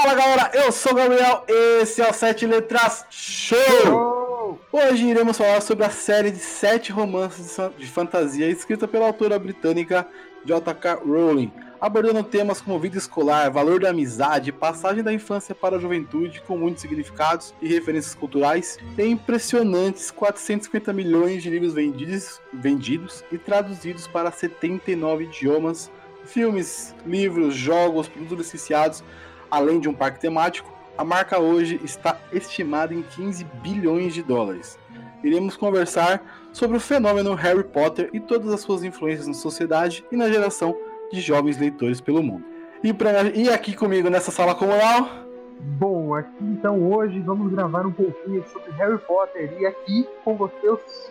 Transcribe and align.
Fala 0.00 0.14
galera, 0.14 0.50
eu 0.54 0.70
sou 0.70 0.92
o 0.92 0.94
Gabriel, 0.94 1.44
esse 1.48 2.00
é 2.00 2.08
o 2.08 2.12
Sete 2.12 2.46
Letras 2.46 3.04
Show! 3.10 4.56
Hoje 4.70 5.04
iremos 5.04 5.36
falar 5.36 5.60
sobre 5.60 5.84
a 5.84 5.90
série 5.90 6.30
de 6.30 6.38
sete 6.38 6.92
romances 6.92 7.56
de 7.76 7.86
fantasia 7.88 8.48
escrita 8.48 8.86
pela 8.86 9.06
autora 9.06 9.36
britânica 9.40 10.06
J.K. 10.44 11.00
Rowling, 11.04 11.50
abordando 11.80 12.22
temas 12.22 12.60
como 12.60 12.78
vida 12.78 12.96
escolar, 12.96 13.50
valor 13.50 13.80
da 13.80 13.90
amizade, 13.90 14.52
passagem 14.52 15.02
da 15.02 15.12
infância 15.12 15.52
para 15.52 15.78
a 15.78 15.80
juventude, 15.80 16.42
com 16.42 16.56
muitos 16.56 16.82
significados 16.82 17.52
e 17.60 17.66
referências 17.66 18.14
culturais, 18.14 18.78
e 18.96 19.02
impressionantes 19.02 20.12
450 20.12 20.92
milhões 20.92 21.42
de 21.42 21.50
livros 21.50 21.74
vendidos, 21.74 22.40
vendidos 22.52 23.24
e 23.32 23.36
traduzidos 23.36 24.06
para 24.06 24.30
79 24.30 25.24
idiomas, 25.24 25.90
filmes, 26.24 26.94
livros, 27.04 27.56
jogos, 27.56 28.06
produtos 28.06 28.46
licenciados 28.46 29.02
Além 29.50 29.80
de 29.80 29.88
um 29.88 29.94
parque 29.94 30.20
temático, 30.20 30.72
a 30.96 31.04
marca 31.04 31.38
hoje 31.38 31.80
está 31.84 32.18
estimada 32.32 32.92
em 32.92 33.02
15 33.02 33.44
bilhões 33.62 34.12
de 34.12 34.22
dólares. 34.22 34.78
Iremos 35.22 35.56
conversar 35.56 36.22
sobre 36.52 36.76
o 36.76 36.80
fenômeno 36.80 37.34
Harry 37.34 37.64
Potter 37.64 38.10
e 38.12 38.20
todas 38.20 38.52
as 38.52 38.60
suas 38.60 38.84
influências 38.84 39.26
na 39.26 39.34
sociedade 39.34 40.04
e 40.12 40.16
na 40.16 40.28
geração 40.28 40.76
de 41.12 41.20
jovens 41.20 41.58
leitores 41.58 42.00
pelo 42.00 42.22
mundo. 42.22 42.44
E, 42.82 42.92
pra, 42.92 43.22
e 43.22 43.48
aqui 43.48 43.74
comigo 43.74 44.08
nessa 44.08 44.30
sala 44.30 44.54
comunal. 44.54 45.08
Bom, 45.60 46.14
aqui 46.14 46.44
então 46.44 46.80
hoje 46.92 47.18
vamos 47.20 47.52
gravar 47.52 47.84
um 47.84 47.92
pouquinho 47.92 48.44
sobre 48.48 48.70
Harry 48.72 48.98
Potter 48.98 49.56
e 49.58 49.66
aqui 49.66 50.08
com 50.24 50.36
você 50.36 50.68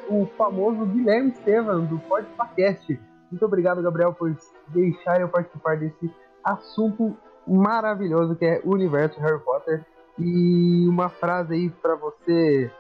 o 0.10 0.26
famoso 0.38 0.86
Guilherme 0.86 1.32
Estevam 1.32 1.86
do 1.86 2.00
Podcast. 2.00 3.00
Muito 3.30 3.46
obrigado, 3.46 3.82
Gabriel, 3.82 4.14
por 4.14 4.34
deixar 4.70 5.20
eu 5.20 5.28
participar 5.28 5.76
desse 5.78 6.10
assunto 6.44 7.18
maravilhoso 7.48 8.36
que 8.36 8.46
é 8.46 8.62
o 8.64 8.74
universo 8.74 9.20
Harry 9.20 9.40
Potter. 9.40 9.86
E 10.20 10.88
uma 10.88 11.10
frase 11.10 11.54
aí 11.54 11.70
para 11.70 11.96
você 11.96 12.72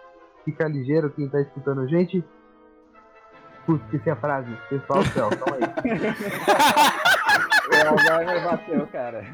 ficar 0.44 0.68
ligeiro, 0.68 1.12
quem 1.12 1.30
tá 1.30 1.40
escutando 1.42 1.82
a 1.82 1.88
gente. 1.88 2.24
Putz, 3.66 3.84
esqueci 3.86 4.10
a 4.10 4.16
frase. 4.16 4.50
Pessoal 4.70 5.04
do 5.04 5.10
céu, 5.10 5.30
calma 5.30 5.58
aí. 5.58 5.62
O 7.68 7.90
Alzheimer 7.90 8.44
bateu, 8.44 8.88
cara. 8.88 9.26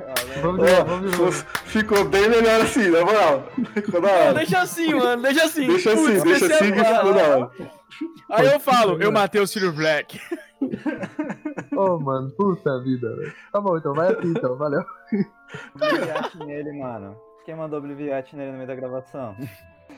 Vamos 0.42 0.66
ver, 0.66 0.84
vamos 0.84 1.18
ver. 1.18 1.32
Ficou 1.66 2.04
bem 2.06 2.30
melhor 2.30 2.62
assim, 2.62 2.90
na 2.90 3.06
moral. 3.06 3.48
Ficou 3.74 4.02
da 4.02 4.12
hora. 4.12 4.34
deixa 4.34 4.60
assim, 4.60 4.94
mano, 4.94 5.22
deixa 5.22 5.46
assim. 5.46 5.68
Deixa 5.68 5.94
assim, 5.94 6.06
Putz, 6.06 6.24
deixa 6.24 6.46
assim 6.46 6.72
que 6.72 6.84
ficou 6.84 7.14
da 7.14 7.28
hora. 7.28 7.52
Aí 8.32 8.48
eu 8.48 8.60
falo, 8.60 9.02
eu 9.02 9.12
matei 9.12 9.40
o 9.40 9.48
Ciro 9.48 9.72
Black. 9.72 10.20
Ô, 11.76 11.96
oh, 11.96 12.00
mano, 12.00 12.32
puta 12.32 12.80
vida, 12.82 13.16
velho. 13.16 13.34
Tá 13.52 13.62
bom, 13.62 13.78
então 13.78 13.94
vai 13.94 14.14
assim, 14.14 14.30
então, 14.30 14.56
valeu. 14.56 14.84
Obliviate 15.76 16.38
nele, 16.40 16.72
mano. 16.80 17.16
Quem 17.46 17.56
mandou 17.56 17.80
Obliviate 17.80 18.36
nele 18.36 18.52
no 18.52 18.58
meio 18.58 18.68
da 18.68 18.76
gravação? 18.76 19.36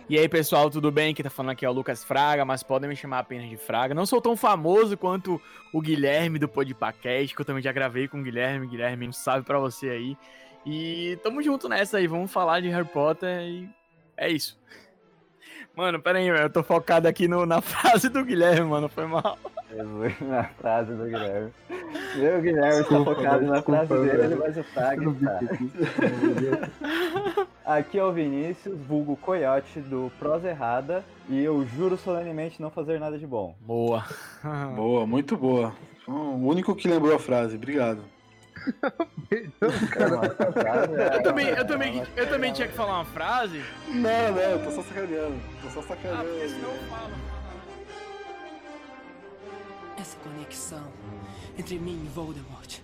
E 0.09 0.19
aí, 0.19 0.29
pessoal, 0.29 0.69
tudo 0.69 0.91
bem? 0.91 1.13
Quem 1.13 1.23
tá 1.23 1.29
falando 1.29 1.51
aqui 1.51 1.65
é 1.65 1.69
o 1.69 1.73
Lucas 1.73 2.03
Fraga, 2.03 2.45
mas 2.45 2.61
podem 2.61 2.89
me 2.89 2.95
chamar 2.95 3.19
apenas 3.19 3.49
de 3.49 3.57
Fraga. 3.57 3.93
Não 3.93 4.05
sou 4.05 4.21
tão 4.21 4.35
famoso 4.35 4.95
quanto 4.97 5.41
o 5.73 5.81
Guilherme 5.81 6.37
do 6.37 6.47
Podpacast, 6.47 7.35
que 7.35 7.41
eu 7.41 7.45
também 7.45 7.63
já 7.63 7.71
gravei 7.71 8.07
com 8.07 8.19
o 8.19 8.23
Guilherme. 8.23 8.67
Guilherme, 8.67 9.07
um 9.07 9.13
salve 9.13 9.45
pra 9.45 9.57
você 9.57 9.89
aí. 9.89 10.17
E 10.65 11.17
tamo 11.23 11.41
junto 11.41 11.69
nessa 11.69 11.97
aí, 11.97 12.07
vamos 12.07 12.31
falar 12.31 12.59
de 12.59 12.69
Harry 12.69 12.87
Potter 12.87 13.41
e 13.41 13.69
é 14.17 14.29
isso. 14.29 14.59
Mano, 15.75 16.01
pera 16.01 16.19
aí, 16.19 16.27
eu 16.27 16.49
tô 16.49 16.63
focado 16.63 17.07
aqui 17.07 17.27
no, 17.27 17.45
na 17.45 17.61
frase 17.61 18.09
do 18.09 18.23
Guilherme, 18.23 18.67
mano, 18.67 18.89
foi 18.89 19.05
mal. 19.05 19.37
Na 20.21 20.43
frase 20.45 20.93
do 20.93 21.03
Guilherme. 21.03 21.51
Meu 22.15 22.41
Guilherme 22.41 22.83
tá 22.83 23.03
focado 23.03 23.45
na 23.45 23.61
frase 23.61 23.93
dele, 23.93 24.35
mas 24.35 24.57
o 24.57 24.63
Fraga 24.63 25.05
tá. 25.21 25.39
Aqui 27.65 27.97
é 27.97 28.03
o 28.03 28.11
Vinícius, 28.11 28.79
vulgo 28.87 29.17
Coyote 29.17 29.79
do 29.81 30.11
Prosa 30.17 30.49
Errada, 30.49 31.03
e 31.27 31.43
eu 31.43 31.65
juro 31.65 31.97
solenemente 31.97 32.61
não 32.61 32.69
fazer 32.69 32.99
nada 32.99 33.17
de 33.17 33.27
bom. 33.27 33.55
Boa. 33.59 34.05
boa, 34.75 35.05
muito 35.05 35.35
boa. 35.35 35.73
O 36.07 36.47
único 36.47 36.75
que 36.75 36.87
lembrou 36.87 37.15
a 37.15 37.19
frase, 37.19 37.55
obrigado. 37.55 38.03
eu 41.11 41.23
também, 41.23 41.47
eu 41.47 41.67
também, 41.67 42.03
eu 42.15 42.29
também 42.29 42.53
tinha 42.53 42.67
que 42.67 42.73
falar 42.73 42.95
uma 42.99 43.05
frase. 43.05 43.61
Não, 43.87 44.31
não, 44.31 44.41
eu 44.41 44.63
tô 44.63 44.71
só 44.71 44.83
sacaneando. 44.83 45.35
Tô 45.61 45.69
só 45.69 45.81
sacaneando. 45.81 46.21
Ah, 46.21 46.23
porque 46.23 46.47
senão 46.47 46.69
eu 46.69 46.83
falo. 46.83 47.34
Essa 49.97 50.17
conexão 50.17 50.91
entre 51.57 51.79
mim 51.79 52.03
e 52.05 52.09
Voldemort. 52.09 52.79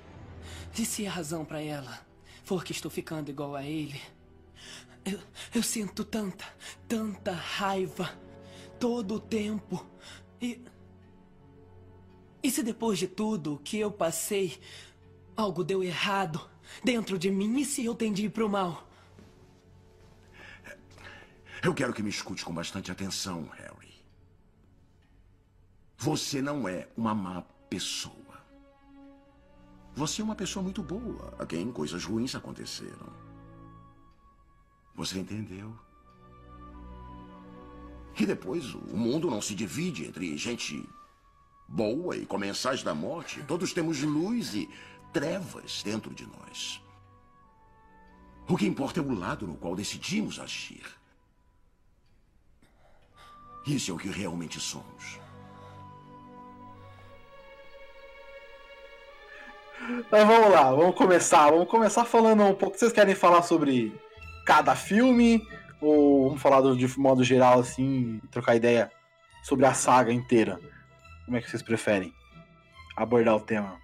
E 0.77 0.85
se 0.85 1.05
a 1.05 1.11
razão 1.11 1.45
para 1.45 1.61
ela 1.61 1.99
for 2.43 2.63
que 2.63 2.71
estou 2.71 2.89
ficando 2.89 3.29
igual 3.29 3.55
a 3.55 3.63
ele, 3.63 4.01
eu, 5.05 5.19
eu 5.53 5.61
sinto 5.61 6.03
tanta, 6.03 6.45
tanta 6.87 7.31
raiva 7.33 8.09
todo 8.79 9.15
o 9.15 9.19
tempo. 9.19 9.85
E. 10.41 10.61
E 12.43 12.49
se 12.49 12.63
depois 12.63 12.97
de 12.97 13.07
tudo 13.07 13.61
que 13.63 13.77
eu 13.77 13.91
passei, 13.91 14.59
Algo 15.35 15.63
deu 15.63 15.83
errado 15.83 16.39
dentro 16.83 17.17
de 17.17 17.31
mim 17.31 17.59
e 17.59 17.65
se 17.65 17.83
eu 17.83 17.95
tendi 17.95 18.29
para 18.29 18.45
o 18.45 18.49
mal? 18.49 18.87
Eu 21.63 21.73
quero 21.73 21.93
que 21.93 22.03
me 22.03 22.09
escute 22.09 22.43
com 22.43 22.53
bastante 22.53 22.91
atenção, 22.91 23.49
Harry. 23.57 23.80
Você 26.01 26.41
não 26.41 26.67
é 26.67 26.87
uma 26.97 27.13
má 27.13 27.43
pessoa. 27.69 28.15
Você 29.93 30.23
é 30.23 30.25
uma 30.25 30.33
pessoa 30.33 30.63
muito 30.63 30.81
boa, 30.81 31.35
a 31.37 31.45
quem 31.45 31.71
coisas 31.71 32.03
ruins 32.03 32.33
aconteceram. 32.33 33.13
Você 34.95 35.19
entendeu? 35.19 35.77
E 38.19 38.25
depois, 38.25 38.73
o 38.73 38.97
mundo 38.97 39.29
não 39.29 39.39
se 39.39 39.53
divide 39.53 40.05
entre 40.05 40.35
gente 40.35 40.83
boa 41.67 42.17
e 42.17 42.25
comensais 42.25 42.81
da 42.81 42.95
morte. 42.95 43.43
Todos 43.43 43.71
temos 43.71 44.01
luz 44.01 44.55
e 44.55 44.67
trevas 45.13 45.83
dentro 45.83 46.15
de 46.15 46.25
nós. 46.25 46.81
O 48.49 48.57
que 48.57 48.65
importa 48.65 48.99
é 48.99 49.03
o 49.03 49.13
lado 49.13 49.45
no 49.45 49.55
qual 49.55 49.75
decidimos 49.75 50.39
agir. 50.39 50.83
Isso 53.67 53.91
é 53.91 53.93
o 53.93 53.99
que 53.99 54.09
realmente 54.09 54.59
somos. 54.59 55.20
Mas 60.11 60.27
vamos 60.27 60.51
lá, 60.51 60.71
vamos 60.71 60.95
começar. 60.95 61.49
Vamos 61.49 61.67
começar 61.67 62.05
falando 62.05 62.43
um 62.43 62.53
pouco. 62.53 62.77
Vocês 62.77 62.91
querem 62.91 63.15
falar 63.15 63.41
sobre 63.43 63.93
cada 64.45 64.75
filme? 64.75 65.45
Ou 65.79 66.27
vamos 66.27 66.41
falar 66.41 66.61
de 66.75 66.99
modo 66.99 67.23
geral, 67.23 67.59
assim, 67.59 68.21
trocar 68.29 68.55
ideia 68.55 68.91
sobre 69.43 69.65
a 69.65 69.73
saga 69.73 70.13
inteira? 70.13 70.59
Como 71.25 71.37
é 71.37 71.41
que 71.41 71.49
vocês 71.49 71.63
preferem 71.63 72.13
abordar 72.95 73.35
o 73.35 73.41
tema? 73.41 73.79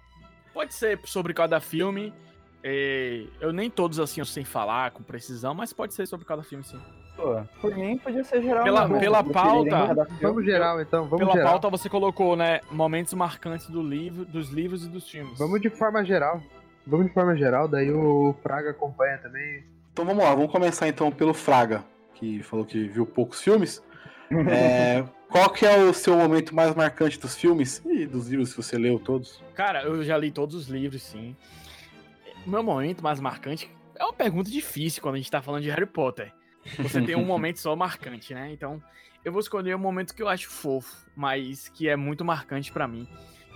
Pode 0.52 0.74
ser 0.74 1.00
sobre 1.04 1.34
cada 1.34 1.60
filme. 1.60 2.12
É, 2.62 3.24
eu 3.40 3.52
nem 3.52 3.70
todos 3.70 4.00
assim 4.00 4.20
eu 4.20 4.44
falar 4.44 4.90
com 4.90 5.02
precisão, 5.02 5.54
mas 5.54 5.72
pode 5.72 5.94
ser 5.94 6.06
sobre 6.06 6.26
cada 6.26 6.42
filme 6.42 6.64
sim. 6.64 6.80
Por 7.60 7.74
mim 7.76 7.98
podia 7.98 8.22
ser 8.22 8.42
geral. 8.42 8.64
Pela, 8.64 8.88
pela 8.98 9.24
pauta. 9.24 10.06
Vamos 10.22 10.44
geral 10.44 10.80
então, 10.80 11.04
vamos 11.04 11.18
Pela 11.18 11.32
geral. 11.32 11.50
pauta 11.52 11.70
você 11.70 11.88
colocou, 11.88 12.36
né, 12.36 12.60
momentos 12.70 13.12
marcantes 13.14 13.68
do 13.68 13.82
livro, 13.82 14.24
dos 14.24 14.50
livros 14.50 14.84
e 14.84 14.88
dos 14.88 15.08
filmes. 15.10 15.38
Vamos 15.38 15.60
de 15.60 15.68
forma 15.68 16.04
geral. 16.04 16.40
Vamos 16.86 17.06
de 17.06 17.12
forma 17.12 17.36
geral, 17.36 17.68
daí 17.68 17.90
o 17.90 18.34
Fraga 18.42 18.70
acompanha 18.70 19.18
também. 19.18 19.64
Então 19.92 20.04
vamos 20.04 20.22
lá, 20.22 20.34
vamos 20.34 20.50
começar 20.50 20.88
então 20.88 21.10
pelo 21.10 21.34
Fraga, 21.34 21.84
que 22.14 22.42
falou 22.42 22.64
que 22.64 22.86
viu 22.88 23.04
poucos 23.04 23.42
filmes. 23.42 23.82
É, 24.30 25.04
qual 25.30 25.48
que 25.48 25.64
é 25.64 25.78
o 25.78 25.94
seu 25.94 26.14
momento 26.14 26.54
mais 26.54 26.74
marcante 26.74 27.18
dos 27.18 27.34
filmes 27.34 27.82
e 27.86 28.04
dos 28.04 28.28
livros, 28.28 28.50
se 28.50 28.56
você 28.58 28.76
leu 28.76 28.98
todos? 28.98 29.42
Cara, 29.54 29.84
eu 29.84 30.04
já 30.04 30.18
li 30.18 30.30
todos 30.30 30.54
os 30.54 30.68
livros, 30.68 31.02
sim. 31.02 31.34
O 32.46 32.50
meu 32.50 32.62
momento 32.62 33.02
mais 33.02 33.20
marcante 33.20 33.70
é 33.98 34.04
uma 34.04 34.12
pergunta 34.12 34.50
difícil 34.50 35.02
quando 35.02 35.14
a 35.14 35.16
gente 35.18 35.30
tá 35.30 35.40
falando 35.40 35.62
de 35.62 35.70
Harry 35.70 35.86
Potter. 35.86 36.30
Você 36.78 37.00
tem 37.02 37.16
um 37.16 37.24
momento 37.26 37.58
só 37.58 37.74
marcante, 37.74 38.34
né? 38.34 38.52
Então, 38.52 38.82
eu 39.24 39.32
vou 39.32 39.40
escolher 39.40 39.74
um 39.74 39.78
momento 39.78 40.14
que 40.14 40.22
eu 40.22 40.28
acho 40.28 40.48
fofo, 40.48 41.06
mas 41.16 41.68
que 41.68 41.88
é 41.88 41.96
muito 41.96 42.24
marcante 42.24 42.72
para 42.72 42.86
mim, 42.86 43.06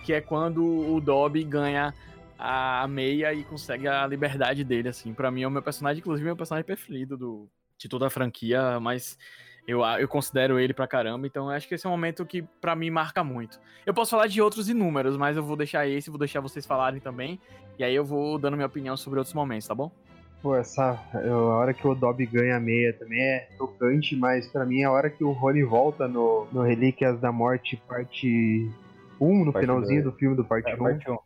que 0.03 0.13
é 0.13 0.21
quando 0.21 0.63
o 0.63 0.99
Dobby 0.99 1.43
ganha 1.43 1.93
a 2.37 2.85
meia 2.87 3.33
e 3.33 3.43
consegue 3.43 3.87
a 3.87 4.05
liberdade 4.05 4.63
dele, 4.63 4.89
assim. 4.89 5.13
para 5.13 5.31
mim 5.31 5.43
é 5.43 5.47
o 5.47 5.51
meu 5.51 5.61
personagem, 5.61 5.99
inclusive, 5.99 6.27
é 6.27 6.31
o 6.31 6.33
meu 6.33 6.37
personagem 6.37 6.65
preferido 6.65 7.15
do, 7.15 7.49
de 7.77 7.87
toda 7.87 8.07
a 8.07 8.09
franquia, 8.09 8.79
mas 8.79 9.17
eu, 9.67 9.81
eu 9.81 10.07
considero 10.07 10.59
ele 10.59 10.73
pra 10.73 10.85
caramba, 10.85 11.25
então 11.25 11.49
acho 11.49 11.67
que 11.67 11.75
esse 11.75 11.85
é 11.85 11.89
um 11.89 11.93
momento 11.93 12.25
que 12.25 12.41
para 12.59 12.75
mim 12.75 12.89
marca 12.89 13.23
muito. 13.23 13.59
Eu 13.85 13.93
posso 13.93 14.11
falar 14.11 14.27
de 14.27 14.41
outros 14.41 14.67
inúmeros, 14.67 15.15
mas 15.15 15.37
eu 15.37 15.43
vou 15.43 15.55
deixar 15.55 15.87
esse, 15.87 16.09
vou 16.09 16.19
deixar 16.19 16.41
vocês 16.41 16.65
falarem 16.65 16.99
também, 16.99 17.39
e 17.79 17.83
aí 17.83 17.95
eu 17.95 18.03
vou 18.03 18.37
dando 18.37 18.55
minha 18.55 18.67
opinião 18.67 18.97
sobre 18.97 19.19
outros 19.19 19.33
momentos, 19.33 19.67
tá 19.67 19.73
bom? 19.73 19.91
Pô, 20.43 20.55
essa 20.55 20.99
eu, 21.23 21.51
a 21.53 21.57
hora 21.57 21.73
que 21.73 21.87
o 21.87 21.95
Dobby 21.95 22.25
ganha 22.25 22.57
a 22.57 22.59
meia 22.59 22.91
também 22.93 23.17
é 23.21 23.47
tocante, 23.57 24.13
mas 24.15 24.45
para 24.51 24.65
mim 24.65 24.83
a 24.83 24.91
hora 24.91 25.09
que 25.09 25.23
o 25.23 25.31
Rony 25.31 25.63
volta 25.63 26.05
no, 26.05 26.45
no 26.51 26.61
Relíquias 26.61 27.17
da 27.21 27.31
Morte 27.31 27.81
parte 27.87 28.69
1, 29.21 29.45
no 29.45 29.53
parte 29.53 29.65
finalzinho 29.65 30.01
dois. 30.03 30.13
do 30.13 30.19
filme 30.19 30.35
do 30.35 30.43
parte 30.43 30.67
1. 30.69 30.73
É, 30.73 30.75
parte 30.75 31.09
1. 31.09 31.17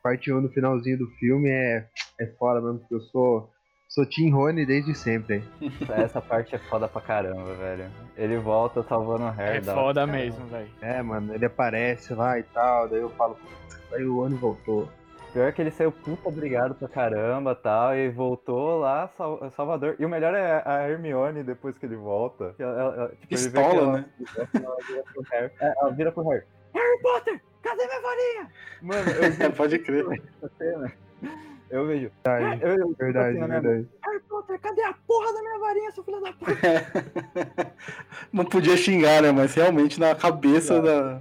Parte 0.00 0.32
1 0.32 0.40
no 0.40 0.48
finalzinho 0.50 0.98
do 0.98 1.06
filme 1.18 1.48
é, 1.50 1.84
é 2.20 2.26
foda 2.38 2.60
mesmo, 2.60 2.78
porque 2.78 2.94
eu 2.94 3.00
sou 3.00 3.50
Sou 3.88 4.04
Team 4.06 4.32
Rony 4.34 4.64
desde 4.66 4.92
sempre. 4.94 5.42
Essa 5.88 6.20
parte 6.20 6.54
é 6.54 6.58
foda 6.58 6.88
pra 6.88 7.00
caramba, 7.00 7.54
velho. 7.54 7.84
Ele 8.16 8.36
volta 8.38 8.82
salvando 8.84 9.24
o 9.24 9.30
Harry. 9.30 9.58
É 9.58 9.60
da- 9.60 9.74
foda 9.74 10.04
mesmo, 10.06 10.46
velho. 10.46 10.68
É, 10.80 11.00
mano, 11.02 11.32
ele 11.34 11.44
aparece 11.44 12.12
lá 12.14 12.38
e 12.38 12.42
tal, 12.44 12.88
daí 12.88 13.00
eu 13.00 13.10
falo, 13.10 13.34
"Putz, 13.36 13.92
aí 13.92 14.04
o 14.04 14.16
Rony 14.16 14.34
voltou. 14.36 14.88
Pior 15.34 15.52
que 15.52 15.60
ele 15.60 15.72
saiu 15.72 15.90
puta 15.90 16.28
obrigado 16.28 16.76
pra 16.76 16.86
caramba 16.88 17.56
tal, 17.56 17.94
e 17.96 18.08
voltou 18.08 18.78
lá, 18.78 19.08
Sal- 19.16 19.50
Salvador. 19.50 19.96
E 19.98 20.04
o 20.06 20.08
melhor 20.08 20.32
é 20.32 20.62
a 20.64 20.88
Hermione 20.88 21.42
depois 21.42 21.76
que 21.76 21.84
ele 21.84 21.96
volta. 21.96 22.54
que 22.56 22.62
ela- 22.62 22.80
ela- 22.80 22.94
ela- 22.94 23.08
tipo, 23.08 23.34
ele 23.34 23.42
vê 23.42 23.50
que 23.50 23.68
Pistola, 23.68 23.80
ela- 23.82 23.92
né? 23.92 24.04
Ela 24.54 24.76
vira 24.86 25.02
pro 25.12 25.22
Harry. 25.32 25.52
É, 25.60 25.74
ela 25.80 25.90
vira 25.90 26.12
pro 26.12 26.28
Harry. 26.28 26.42
Harry 26.72 27.02
Potter, 27.02 27.40
cadê 27.62 27.84
minha 27.86 28.00
varinha? 28.00 28.50
Mano, 28.80 29.10
eu 29.10 29.22
É, 29.42 29.48
pode 29.50 29.78
crer. 29.80 30.22
cena. 30.56 30.92
Eu 31.68 31.86
vejo. 31.88 32.10
Verdade, 32.24 32.62
Eu, 32.62 32.76
eu, 32.78 32.94
verdade, 32.96 33.28
assim, 33.38 33.46
minha 33.48 33.60
verdade. 33.60 33.88
Harry 34.04 34.20
Potter, 34.28 34.60
cadê 34.60 34.82
a 34.84 34.94
porra 35.04 35.32
da 35.32 35.40
minha 35.42 35.58
varinha, 35.58 35.90
seu 35.90 36.04
filho 36.04 36.20
da 36.20 36.32
puta? 36.32 36.52
Não 38.32 38.44
podia 38.44 38.76
xingar, 38.76 39.20
né? 39.22 39.32
Mas 39.32 39.52
realmente 39.54 39.98
na 39.98 40.14
cabeça 40.14 40.80
da. 40.80 41.20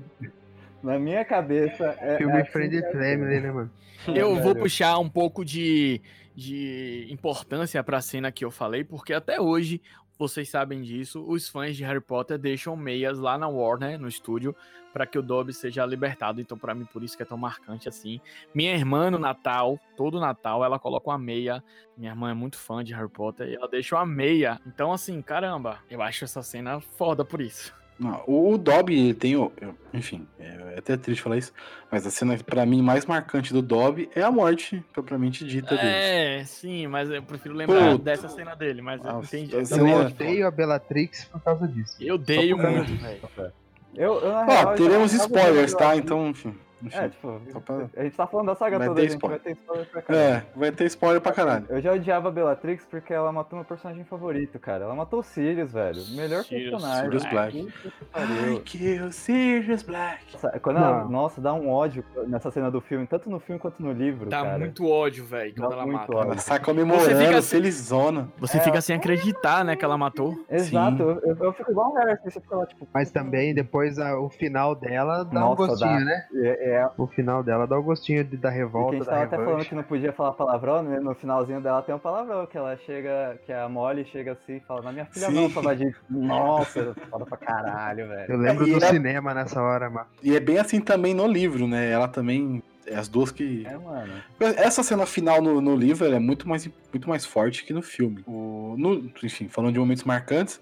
Na 0.83 0.99
minha 0.99 1.23
cabeça. 1.23 1.97
É, 2.01 2.17
Filme 2.17 2.33
é 2.33 2.41
assim 2.41 2.77
é. 2.77 2.91
Family, 2.91 3.39
né, 3.39 3.51
mano? 3.51 3.71
Eu 4.07 4.35
vou 4.35 4.53
velho. 4.53 4.59
puxar 4.59 4.99
um 4.99 5.09
pouco 5.09 5.45
de, 5.45 6.01
de 6.35 7.07
importância 7.09 7.81
pra 7.81 8.01
cena 8.01 8.31
que 8.33 8.43
eu 8.43 8.51
falei, 8.51 8.83
porque 8.83 9.13
até 9.13 9.39
hoje, 9.39 9.81
vocês 10.19 10.49
sabem 10.49 10.81
disso, 10.81 11.23
os 11.25 11.47
fãs 11.47 11.77
de 11.77 11.85
Harry 11.85 12.01
Potter 12.01 12.37
deixam 12.37 12.75
meias 12.75 13.17
lá 13.17 13.37
na 13.37 13.47
Warner, 13.47 13.97
no 13.97 14.09
estúdio, 14.09 14.53
para 14.91 15.07
que 15.07 15.17
o 15.17 15.21
Dobby 15.21 15.53
seja 15.53 15.85
libertado. 15.85 16.41
Então, 16.41 16.57
pra 16.57 16.75
mim, 16.75 16.83
por 16.83 17.01
isso 17.01 17.15
que 17.15 17.23
é 17.23 17.25
tão 17.25 17.37
marcante 17.37 17.87
assim. 17.87 18.19
Minha 18.53 18.75
irmã, 18.75 19.09
no 19.09 19.17
Natal, 19.17 19.79
todo 19.95 20.19
Natal, 20.19 20.65
ela 20.65 20.77
coloca 20.77 21.09
uma 21.09 21.17
meia. 21.17 21.63
Minha 21.97 22.11
irmã 22.11 22.29
é 22.29 22.33
muito 22.33 22.57
fã 22.57 22.83
de 22.83 22.93
Harry 22.93 23.09
Potter 23.09 23.47
e 23.47 23.55
ela 23.55 23.69
deixa 23.69 23.95
uma 23.95 24.05
meia. 24.05 24.59
Então, 24.67 24.91
assim, 24.91 25.21
caramba, 25.21 25.79
eu 25.89 26.01
acho 26.01 26.25
essa 26.25 26.43
cena 26.43 26.81
foda 26.81 27.23
por 27.23 27.39
isso. 27.39 27.73
Não, 28.03 28.23
o, 28.27 28.53
o 28.53 28.57
Dobby 28.57 28.99
ele 28.99 29.13
tem. 29.13 29.35
o- 29.35 29.51
Enfim, 29.93 30.27
é 30.39 30.75
até 30.77 30.97
triste 30.97 31.21
falar 31.21 31.37
isso. 31.37 31.53
Mas 31.91 32.05
a 32.05 32.11
cena, 32.11 32.35
pra 32.37 32.65
mim, 32.65 32.81
mais 32.81 33.05
marcante 33.05 33.53
do 33.53 33.61
Dobby 33.61 34.09
é 34.15 34.21
a 34.23 34.31
morte, 34.31 34.83
propriamente 34.91 35.45
dita 35.45 35.75
dele. 35.75 35.87
É, 35.87 36.43
sim, 36.45 36.87
mas 36.87 37.09
eu 37.09 37.21
prefiro 37.23 37.53
lembrar 37.55 37.91
Pô, 37.91 37.97
dessa 37.97 38.27
cena 38.27 38.55
dele, 38.55 38.81
mas 38.81 39.03
eu 39.05 39.19
entendi. 39.21 39.53
Eu 39.55 39.65
cena- 39.65 39.79
também- 39.81 39.95
odeio 40.05 40.47
a 40.47 40.51
Bellatrix 40.51 41.25
por 41.25 41.41
causa 41.41 41.67
disso. 41.67 41.95
Eu 41.99 42.15
odeio 42.15 42.57
muito, 42.57 42.95
velho. 42.95 43.53
Eu, 43.95 44.13
eu, 44.19 44.45
real, 44.45 44.75
teremos 44.75 45.13
spoilers, 45.13 45.73
tá? 45.75 45.95
Então, 45.95 46.27
enfim. 46.27 46.55
É, 46.91 47.09
tipo, 47.09 47.39
pra- 47.65 47.87
a 47.97 48.03
gente 48.03 48.15
tá 48.17 48.27
falando 48.27 48.47
da 48.47 48.55
saga 48.55 48.77
Vai 48.77 48.87
toda, 48.87 49.01
gente 49.01 49.11
spoiler. 49.11 49.39
vai 49.41 49.53
ter 49.53 49.59
spoiler 49.59 49.87
pra 49.89 50.01
caralho. 50.01 50.25
É, 50.25 50.43
vai 50.55 50.71
ter 50.71 50.85
spoiler 50.85 51.21
pra 51.21 51.31
caralho. 51.31 51.65
Eu 51.69 51.81
já 51.81 51.93
odiava 51.93 52.27
a 52.27 52.31
Bellatrix 52.31 52.85
porque 52.85 53.13
ela 53.13 53.31
matou 53.31 53.57
meu 53.57 53.65
personagem 53.65 54.03
favorito, 54.05 54.59
cara. 54.59 54.83
Ela 54.85 54.95
matou 54.95 55.19
o 55.19 55.23
Sirius, 55.23 55.71
velho. 55.71 56.01
Melhor 56.15 56.43
Sirius, 56.43 56.71
personagem. 56.71 57.03
Sirius 57.05 57.25
Black. 57.25 57.73
Ai, 58.13 58.61
que 58.65 58.99
o 59.01 59.11
Sirius 59.11 59.83
Black. 59.83 60.23
Nossa, 60.33 60.59
Quando 60.59 60.77
ela, 60.77 61.05
nossa, 61.05 61.41
dá 61.41 61.53
um 61.53 61.69
ódio 61.69 62.03
nessa 62.27 62.51
cena 62.51 62.69
do 62.69 62.81
filme, 62.81 63.05
tanto 63.07 63.29
no 63.29 63.39
filme 63.39 63.59
quanto 63.59 63.81
no 63.81 63.91
livro, 63.91 64.29
Dá 64.29 64.41
cara. 64.43 64.57
muito 64.59 64.87
ódio, 64.87 65.23
velho, 65.25 65.53
quando 65.55 65.69
Dá 65.69 65.75
ela 65.75 65.85
muito 65.85 65.99
mata. 65.99 66.15
ódio. 66.15 66.31
Ela 66.31 66.37
sai 66.41 66.59
comemorando, 66.59 67.05
Você 67.05 67.15
fica 67.25 67.37
assim- 67.37 67.55
felizona. 67.57 68.29
Você 68.37 68.57
É, 68.57 68.61
fica 68.61 68.81
sem 68.81 68.95
acreditar, 68.95 69.63
né, 69.65 69.75
que 69.75 69.83
ela 69.85 69.97
matou. 69.97 70.33
Exato, 70.49 71.01
eu, 71.23 71.35
eu- 71.39 71.53
fico 71.53 71.71
igual 71.71 71.91
um 71.91 71.95
Harry, 71.95 72.11
assim, 72.13 72.29
você 72.29 72.39
fica 72.39 72.55
lá, 72.55 72.65
tipo... 72.65 72.87
Mas 72.93 73.11
também, 73.11 73.53
depois, 73.53 73.99
a- 73.99 74.17
o 74.19 74.29
final 74.29 74.75
dela 74.75 75.23
dá 75.23 75.45
um 75.45 75.49
Nossa, 75.49 75.67
gostinho, 75.67 75.99
dá. 75.99 76.05
né? 76.05 76.25
É, 76.35 76.71
é, 76.71 76.72
O 76.97 77.07
final 77.07 77.43
dela 77.43 77.65
dá 77.67 77.77
o 77.77 77.83
gostinho 77.83 78.23
de, 78.23 78.37
da 78.37 78.47
porque 78.47 78.47
a 78.47 78.51
revolta, 78.51 78.97
gente 78.97 79.05
tava 79.05 79.23
até 79.23 79.35
falando 79.37 79.65
que 79.65 79.75
não 79.75 79.83
podia 79.83 80.11
falar 80.13 80.33
palavrão, 80.33 80.83
né? 80.83 80.99
No 80.99 81.13
finalzinho 81.15 81.61
dela 81.61 81.81
tem 81.81 81.93
um 81.95 81.99
palavrão, 81.99 82.45
que 82.45 82.57
ela 82.57 82.75
chega, 82.85 83.37
que 83.45 83.51
a 83.53 83.67
Molly 83.69 84.05
chega 84.05 84.33
assim 84.33 84.57
e 84.57 84.59
fala, 84.61 84.81
na 84.83 84.91
minha 84.91 85.05
filha 85.05 85.27
Sim. 85.27 85.33
não, 85.33 85.49
Salvadinho. 85.49 85.93
Nossa, 86.09 86.95
foda 87.09 87.25
pra 87.25 87.37
caralho, 87.37 88.07
velho. 88.07 88.31
Eu 88.33 88.37
lembro 88.37 88.67
E 88.67 88.71
do 88.71 88.77
ela- 88.77 88.91
cinema 88.91 89.33
nessa 89.33 89.61
hora, 89.61 89.89
mano. 89.89 90.07
E 90.21 90.35
é 90.35 90.39
bem 90.39 90.57
assim 90.57 90.79
também 90.81 91.13
no 91.13 91.27
livro, 91.27 91.67
né? 91.67 91.89
Ela 91.89 92.07
também. 92.07 92.61
É 92.85 92.95
as 92.95 93.07
duas 93.07 93.31
que. 93.31 93.65
É, 93.65 93.77
mano. 93.77 94.11
Essa 94.57 94.83
cena 94.83 95.05
final 95.05 95.41
no, 95.41 95.61
no 95.61 95.73
livro 95.75 96.05
ela 96.05 96.17
é 96.17 96.19
muito 96.19 96.49
mais, 96.49 96.69
muito 96.91 97.07
mais 97.07 97.25
forte 97.25 97.63
que 97.63 97.71
no 97.71 97.81
filme. 97.81 98.23
O, 98.27 98.75
no- 98.77 99.09
enfim, 99.23 99.47
falando 99.47 99.71
de 99.73 99.79
momentos 99.79 100.03
marcantes, 100.03 100.59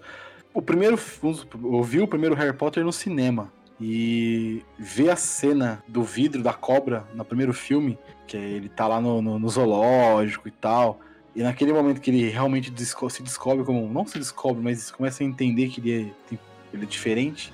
o 0.54 0.62
primeiro. 0.62 0.96
Eu 1.64 1.82
vi 1.82 2.00
o 2.00 2.06
primeiro 2.06 2.34
Harry 2.36 2.52
Potter 2.56 2.84
no 2.84 2.92
cinema. 2.92 3.50
E 3.84 4.62
ver 4.78 5.10
a 5.10 5.16
cena 5.16 5.82
do 5.88 6.02
vidro 6.04 6.40
da 6.42 6.52
cobra 6.52 7.04
no 7.14 7.24
primeiro 7.24 7.52
filme, 7.52 7.98
que 8.28 8.36
ele 8.36 8.68
tá 8.68 8.86
lá 8.86 9.00
no, 9.00 9.20
no- 9.20 9.38
no 9.40 9.48
zoológico 9.48 10.46
e 10.46 10.52
tal. 10.52 11.00
E 11.34 11.42
naquele 11.42 11.72
momento 11.72 12.00
que 12.00 12.10
ele 12.10 12.28
realmente 12.28 12.72
se 12.76 13.22
descobre 13.22 13.64
como. 13.64 13.88
Não 13.92 14.06
se 14.06 14.18
descobre, 14.18 14.62
mas 14.62 14.90
começa 14.90 15.22
a 15.24 15.26
entender 15.26 15.68
que 15.68 15.80
ele 15.80 15.92
é, 16.30 16.34
ele 16.72 16.84
é 16.84 16.86
diferente. 16.86 17.52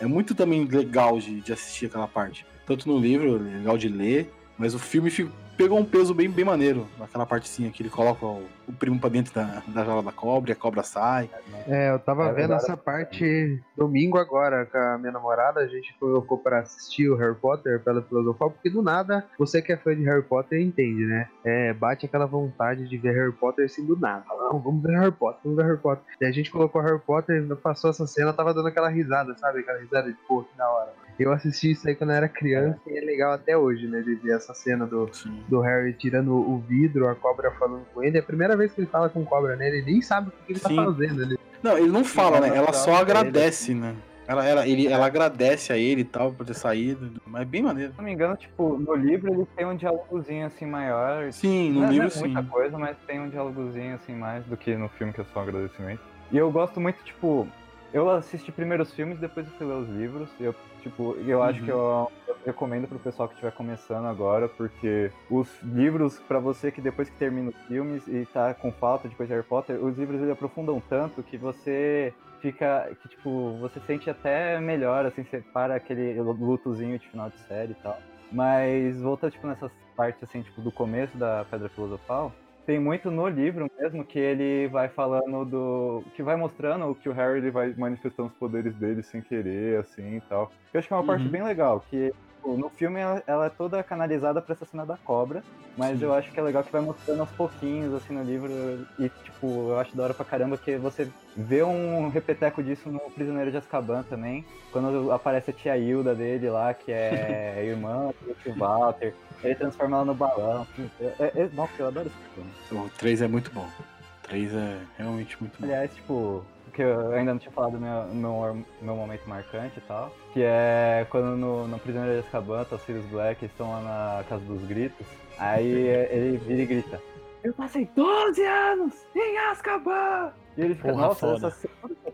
É 0.00 0.06
muito 0.06 0.34
também 0.34 0.64
legal 0.64 1.18
de, 1.18 1.40
de 1.40 1.52
assistir 1.52 1.86
aquela 1.86 2.08
parte. 2.08 2.46
Tanto 2.64 2.88
no 2.88 2.98
livro, 2.98 3.36
é 3.36 3.56
legal 3.58 3.76
de 3.76 3.88
ler, 3.88 4.32
mas 4.56 4.74
o 4.74 4.78
filme 4.78 5.10
fi- 5.10 5.28
pegou 5.58 5.78
um 5.78 5.84
peso 5.84 6.14
bem, 6.14 6.30
bem 6.30 6.44
maneiro. 6.44 6.86
Naquela 6.98 7.26
partezinha 7.26 7.70
que 7.70 7.82
ele 7.82 7.90
coloca 7.90 8.24
o, 8.24 8.46
o 8.68 8.72
primo 8.72 9.00
pra 9.00 9.10
dentro 9.10 9.34
da, 9.34 9.60
da 9.66 9.84
jaula 9.84 10.02
da 10.04 10.12
cobra 10.12 10.50
e 10.50 10.52
a 10.52 10.56
cobra 10.56 10.84
sai. 10.84 11.28
É, 11.66 11.90
eu 11.90 11.98
tava 11.98 12.28
É 12.28 12.32
vendo 12.32 12.54
essa 12.54 12.76
parte 12.76 13.60
domingo 13.76 14.18
agora 14.18 14.64
com 14.66 14.78
a 14.78 14.96
minha 14.96 15.10
namorada. 15.12 15.60
A 15.60 15.66
gente 15.66 15.94
colocou 15.98 16.38
pra 16.38 16.60
assistir 16.60 17.08
o 17.10 17.16
Harry 17.16 17.34
Potter 17.34 17.80
pela 17.80 18.00
filosofal, 18.00 18.50
porque 18.52 18.70
do 18.70 18.80
nada, 18.80 19.26
você 19.36 19.60
que 19.60 19.72
é 19.72 19.76
fã 19.76 19.94
de 19.94 20.04
Harry 20.04 20.22
Potter 20.22 20.60
entende, 20.60 21.04
né? 21.04 21.28
É, 21.44 21.72
bate 21.72 22.06
aquela 22.06 22.26
vontade 22.26 22.88
de 22.88 22.96
ver 22.96 23.14
Harry 23.14 23.32
Potter 23.32 23.64
assim 23.64 23.84
do 23.84 23.98
nada. 23.98 24.24
Não, 24.28 24.60
vamos 24.60 24.82
ver 24.82 24.96
Harry 24.96 25.12
Potter, 25.12 25.40
vamos 25.42 25.56
ver 25.58 25.64
Harry 25.64 25.78
Potter. 25.78 26.04
E 26.20 26.24
a 26.24 26.30
gente 26.30 26.50
colocou 26.50 26.80
Harry 26.80 27.00
Potter, 27.00 27.44
passou 27.56 27.90
essa 27.90 28.06
cena, 28.06 28.32
tava 28.32 28.54
dando 28.54 28.68
aquela 28.68 28.88
risada, 28.88 29.36
sabe? 29.36 29.60
Aquela 29.60 29.80
risada 29.80 30.08
de 30.08 30.16
pô, 30.28 30.44
que 30.44 30.56
da 30.56 30.70
hora. 30.70 31.07
Eu 31.18 31.32
assisti 31.32 31.72
isso 31.72 31.88
aí 31.88 31.96
quando 31.96 32.10
eu 32.10 32.16
era 32.16 32.28
criança 32.28 32.78
e 32.86 32.96
é 32.96 33.00
legal 33.00 33.32
até 33.32 33.56
hoje, 33.56 33.88
né? 33.88 34.00
De 34.00 34.14
ver 34.14 34.36
essa 34.36 34.54
cena 34.54 34.86
do, 34.86 35.10
do 35.48 35.60
Harry 35.60 35.92
tirando 35.92 36.32
o 36.32 36.58
vidro, 36.58 37.08
a 37.08 37.14
cobra 37.14 37.50
falando 37.52 37.84
com 37.92 38.02
ele. 38.02 38.18
É 38.18 38.20
a 38.20 38.22
primeira 38.24 38.56
vez 38.56 38.72
que 38.72 38.80
ele 38.80 38.86
fala 38.86 39.08
com 39.08 39.24
cobra, 39.24 39.56
né? 39.56 39.68
Ele 39.68 39.82
nem 39.82 40.00
sabe 40.00 40.28
o 40.28 40.32
que 40.46 40.52
ele 40.52 40.60
tá 40.60 40.68
Sim. 40.68 40.76
fazendo. 40.76 41.22
Ele... 41.22 41.38
Não, 41.60 41.76
ele 41.76 41.88
não 41.88 42.04
fala, 42.04 42.40
né? 42.40 42.56
ela 42.56 42.72
só 42.72 42.94
agradece, 42.94 43.74
né? 43.74 43.96
Ela, 44.28 44.46
ela, 44.46 44.68
ele, 44.68 44.86
ela 44.86 45.06
agradece 45.06 45.72
a 45.72 45.78
ele 45.78 46.02
e 46.02 46.04
tal 46.04 46.30
por 46.30 46.44
ter 46.44 46.54
saído. 46.54 47.10
Mas 47.26 47.42
é 47.42 47.44
bem 47.46 47.62
maneiro. 47.62 47.92
Se 47.92 47.98
não 47.98 48.04
me 48.04 48.12
engano, 48.12 48.36
tipo, 48.36 48.78
no 48.78 48.94
livro 48.94 49.32
ele 49.32 49.46
tem 49.56 49.66
um 49.66 49.74
diálogozinho 49.74 50.46
assim 50.46 50.66
maior. 50.66 51.32
Sim, 51.32 51.72
no 51.72 51.80
não, 51.80 51.88
é- 51.88 51.90
livro 51.92 52.08
não 52.08 52.08
é 52.08 52.10
sim. 52.10 52.20
muita 52.20 52.42
coisa, 52.42 52.78
mas 52.78 52.96
tem 53.06 53.18
um 53.18 53.30
diálogozinho 53.30 53.94
assim 53.94 54.14
mais 54.14 54.44
do 54.44 54.54
que 54.54 54.76
no 54.76 54.88
filme 54.90 55.14
que 55.14 55.22
é 55.22 55.24
só 55.32 55.40
um 55.40 55.42
agradecimento. 55.44 56.02
E 56.30 56.36
eu 56.36 56.50
gosto 56.52 56.78
muito, 56.78 57.02
tipo, 57.04 57.48
eu 57.92 58.08
assisti 58.10 58.52
primeiro 58.52 58.82
os 58.82 58.92
filmes, 58.92 59.18
depois 59.18 59.46
eu 59.46 59.52
fui 59.54 59.66
ler 59.66 59.74
os 59.74 59.88
livros. 59.88 60.28
Eu, 60.40 60.54
tipo, 60.82 61.14
eu 61.26 61.42
acho 61.42 61.58
Uhum. 61.60 61.64
que 61.64 61.70
eu, 61.72 62.12
eu 62.28 62.36
recomendo 62.46 62.86
pro 62.88 62.98
pessoal 62.98 63.28
que 63.28 63.34
estiver 63.34 63.52
começando 63.52 64.06
agora, 64.06 64.48
porque 64.48 65.10
os 65.30 65.48
livros, 65.62 66.18
pra 66.20 66.38
você 66.38 66.70
que 66.70 66.80
depois 66.80 67.08
que 67.08 67.16
termina 67.16 67.50
os 67.50 67.56
filmes 67.66 68.06
e 68.06 68.26
tá 68.26 68.54
com 68.54 68.70
falta 68.72 69.08
de 69.08 69.14
coisa 69.16 69.28
de 69.28 69.34
Harry 69.36 69.48
Potter, 69.48 69.82
os 69.84 69.96
livros 69.98 70.20
eles 70.20 70.32
aprofundam 70.32 70.80
tanto 70.80 71.22
que 71.22 71.36
você 71.36 72.12
fica, 72.40 72.88
que 73.02 73.08
tipo, 73.08 73.58
você 73.58 73.80
sente 73.80 74.08
até 74.08 74.60
melhor, 74.60 75.04
assim, 75.06 75.24
você 75.24 75.40
para 75.52 75.74
aquele 75.74 76.20
lutozinho 76.20 76.98
de 76.98 77.08
final 77.08 77.30
de 77.30 77.38
série 77.40 77.72
e 77.72 77.76
tal. 77.76 77.98
Mas 78.30 79.00
voltando, 79.00 79.32
tipo, 79.32 79.46
nessas 79.46 79.72
partes, 79.96 80.22
assim, 80.22 80.42
tipo, 80.42 80.60
do 80.60 80.70
começo 80.70 81.16
da 81.16 81.44
Pedra 81.50 81.68
Filosofal, 81.70 82.32
tem 82.68 82.78
muito 82.78 83.10
no 83.10 83.26
livro 83.26 83.66
mesmo 83.80 84.04
que 84.04 84.18
ele 84.18 84.68
vai 84.68 84.90
falando 84.90 85.42
do. 85.46 86.04
que 86.14 86.22
vai 86.22 86.36
mostrando 86.36 86.94
que 86.94 87.08
o 87.08 87.12
Harry 87.14 87.38
ele 87.38 87.50
vai 87.50 87.72
manifestando 87.74 88.28
os 88.28 88.34
poderes 88.34 88.74
dele 88.74 89.02
sem 89.02 89.22
querer, 89.22 89.80
assim 89.80 90.16
e 90.16 90.20
tal. 90.20 90.52
Eu 90.74 90.78
acho 90.78 90.86
que 90.86 90.92
é 90.92 90.96
uma 90.98 91.02
parte 91.02 91.24
Uhum. 91.24 91.30
bem 91.30 91.42
legal, 91.42 91.80
que 91.88 92.12
tipo, 92.38 92.56
no 92.56 92.70
filme 92.70 93.00
ela, 93.00 93.22
ela 93.26 93.46
é 93.46 93.50
toda 93.50 93.82
canalizada 93.82 94.40
pra 94.40 94.54
essa 94.54 94.64
cena 94.64 94.86
da 94.86 94.96
cobra, 94.96 95.42
mas 95.76 95.98
Sim. 95.98 96.04
eu 96.04 96.14
acho 96.14 96.32
que 96.32 96.38
é 96.38 96.42
legal 96.42 96.62
que 96.62 96.72
vai 96.72 96.80
mostrando 96.80 97.20
aos 97.20 97.30
pouquinhos, 97.30 97.92
assim, 97.94 98.14
no 98.14 98.22
livro, 98.22 98.86
e 98.98 99.08
tipo, 99.08 99.70
eu 99.70 99.78
acho 99.78 99.96
da 99.96 100.04
hora 100.04 100.14
pra 100.14 100.24
caramba 100.24 100.56
que 100.56 100.76
você 100.76 101.08
vê 101.36 101.62
um 101.62 102.08
repeteco 102.08 102.62
disso 102.62 102.88
no 102.88 103.00
Prisioneiro 103.10 103.50
de 103.50 103.56
Azkaban 103.56 104.02
também, 104.04 104.44
quando 104.72 105.10
aparece 105.12 105.50
a 105.50 105.54
tia 105.54 105.76
Hilda 105.76 106.14
dele 106.14 106.48
lá, 106.48 106.72
que 106.72 106.92
é 106.92 107.62
irmã 107.64 108.10
do 108.22 108.34
tio 108.34 108.54
Walter, 108.56 109.14
ele 109.42 109.54
transforma 109.54 109.96
ela 109.96 110.04
no 110.06 110.14
balão. 110.14 110.66
É- 111.00 111.04
é- 111.18 111.32
é- 111.42 111.50
nossa, 111.52 111.72
eu 111.78 111.88
adoro 111.88 112.08
esse 112.08 112.34
filme. 112.34 112.86
O 112.86 112.90
3 112.98 113.22
é 113.22 113.28
muito 113.28 113.50
bom. 113.52 113.66
O 113.66 114.28
3 114.28 114.54
é 114.54 114.78
realmente 114.96 115.36
muito 115.40 115.58
bom. 115.58 115.64
Aliás, 115.64 115.94
tipo, 115.94 116.44
que 116.72 116.82
eu 116.82 117.12
ainda 117.12 117.32
não 117.32 117.38
tinha 117.40 117.50
falado 117.50 117.72
do 117.72 117.80
meu, 117.80 118.04
meu, 118.06 118.64
meu 118.80 118.94
momento 118.96 119.28
marcante 119.28 119.78
e 119.78 119.82
tal, 119.82 120.12
que 120.38 120.44
é 120.44 121.04
quando 121.10 121.36
no, 121.36 121.66
no 121.66 121.78
Prisioneiro 121.80 122.20
de 122.20 122.26
Azkaban, 122.26 122.62
tá 122.62 122.76
o 122.76 122.78
Sirius 122.78 123.04
Black, 123.06 123.44
estão 123.44 123.72
lá 123.72 123.80
na 123.80 124.24
Casa 124.28 124.44
dos 124.44 124.62
Gritos, 124.68 125.04
aí 125.36 125.66
ele 125.66 126.36
vira 126.36 126.62
e 126.62 126.66
grita, 126.66 127.02
eu 127.42 127.52
passei 127.54 127.90
12 127.96 128.44
anos 128.44 128.94
em 129.16 129.38
Azkaban! 129.50 130.32
E 130.56 130.60
ele 130.62 130.76
fica, 130.76 130.90
Porra, 130.90 131.08
nossa, 131.08 131.26
foda. 131.26 131.48
essa 131.48 131.68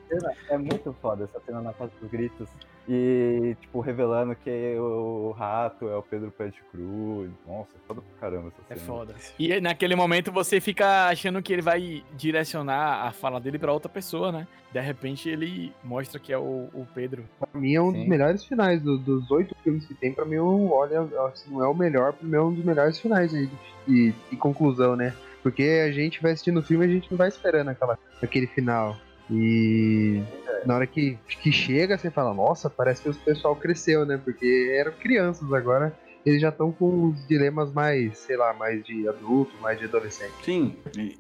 cena 0.08 0.32
é 0.48 0.56
muito 0.56 0.96
foda, 1.02 1.24
essa 1.24 1.38
cena 1.40 1.60
na 1.60 1.74
Casa 1.74 1.92
dos 2.00 2.10
Gritos. 2.10 2.48
E, 2.86 3.56
tipo, 3.62 3.80
revelando 3.80 4.34
que 4.36 4.76
o 4.78 5.30
rato 5.30 5.88
é 5.88 5.96
o 5.96 6.02
Pedro 6.02 6.30
Pet 6.30 6.54
Cruz. 6.70 7.30
Nossa, 7.46 7.70
é 7.74 7.78
foda 7.88 8.02
pra 8.02 8.20
caramba 8.28 8.48
essa 8.48 8.74
É 8.74 8.76
cena. 8.76 8.86
foda. 8.86 9.14
E 9.38 9.60
naquele 9.60 9.96
momento 9.96 10.30
você 10.30 10.60
fica 10.60 11.08
achando 11.08 11.40
que 11.42 11.52
ele 11.52 11.62
vai 11.62 12.04
direcionar 12.14 13.06
a 13.06 13.10
fala 13.12 13.40
dele 13.40 13.58
pra 13.58 13.72
outra 13.72 13.88
pessoa, 13.88 14.30
né? 14.30 14.46
De 14.70 14.80
repente 14.80 15.30
ele 15.30 15.72
mostra 15.82 16.20
que 16.20 16.32
é 16.32 16.36
o, 16.38 16.68
o 16.74 16.86
Pedro. 16.94 17.24
Pra 17.38 17.58
mim 17.58 17.74
é 17.74 17.80
um 17.80 17.90
Sim. 17.90 18.00
dos 18.00 18.08
melhores 18.08 18.44
finais 18.44 18.82
do- 18.82 18.98
dos 18.98 19.30
oito 19.30 19.54
filmes 19.64 19.86
que 19.86 19.94
tem. 19.94 20.12
Pra 20.12 20.24
mim, 20.26 20.34
eu, 20.34 20.70
olha, 20.72 21.06
se 21.34 21.50
não 21.50 21.62
é 21.64 21.68
o 21.68 21.74
melhor, 21.74 22.12
pra 22.12 22.28
mim 22.28 22.36
é 22.36 22.40
um 22.42 22.52
dos 22.52 22.64
melhores 22.64 22.98
finais 22.98 23.32
aí 23.34 23.46
de, 23.46 23.56
de- 24.10 24.14
de 24.30 24.36
conclusão, 24.36 24.94
né? 24.94 25.14
Porque 25.42 25.82
a 25.86 25.92
gente 25.92 26.20
vai 26.20 26.32
assistindo 26.32 26.58
o 26.58 26.62
filme 26.62 26.84
e 26.86 26.88
a 26.90 26.92
gente 26.92 27.10
não 27.10 27.16
vai 27.18 27.28
esperando 27.28 27.68
aquela, 27.68 27.98
aquele 28.22 28.46
final. 28.46 28.96
E 29.30 30.22
na 30.66 30.74
hora 30.76 30.86
que, 30.86 31.18
que 31.42 31.50
chega, 31.52 31.96
você 31.96 32.10
fala, 32.10 32.34
nossa, 32.34 32.68
parece 32.68 33.02
que 33.02 33.08
o 33.10 33.14
pessoal 33.14 33.56
cresceu, 33.56 34.04
né? 34.04 34.20
Porque 34.22 34.74
eram 34.78 34.92
crianças 34.92 35.52
agora. 35.52 35.96
Eles 36.24 36.40
já 36.40 36.48
estão 36.48 36.72
com 36.72 37.08
os 37.08 37.26
dilemas 37.28 37.70
mais, 37.72 38.16
sei 38.18 38.36
lá, 38.36 38.54
mais 38.54 38.82
de 38.84 39.06
adulto, 39.08 39.54
mais 39.60 39.78
de 39.78 39.84
adolescente. 39.84 40.32
Sim. 40.42 40.76
e- 40.98 41.18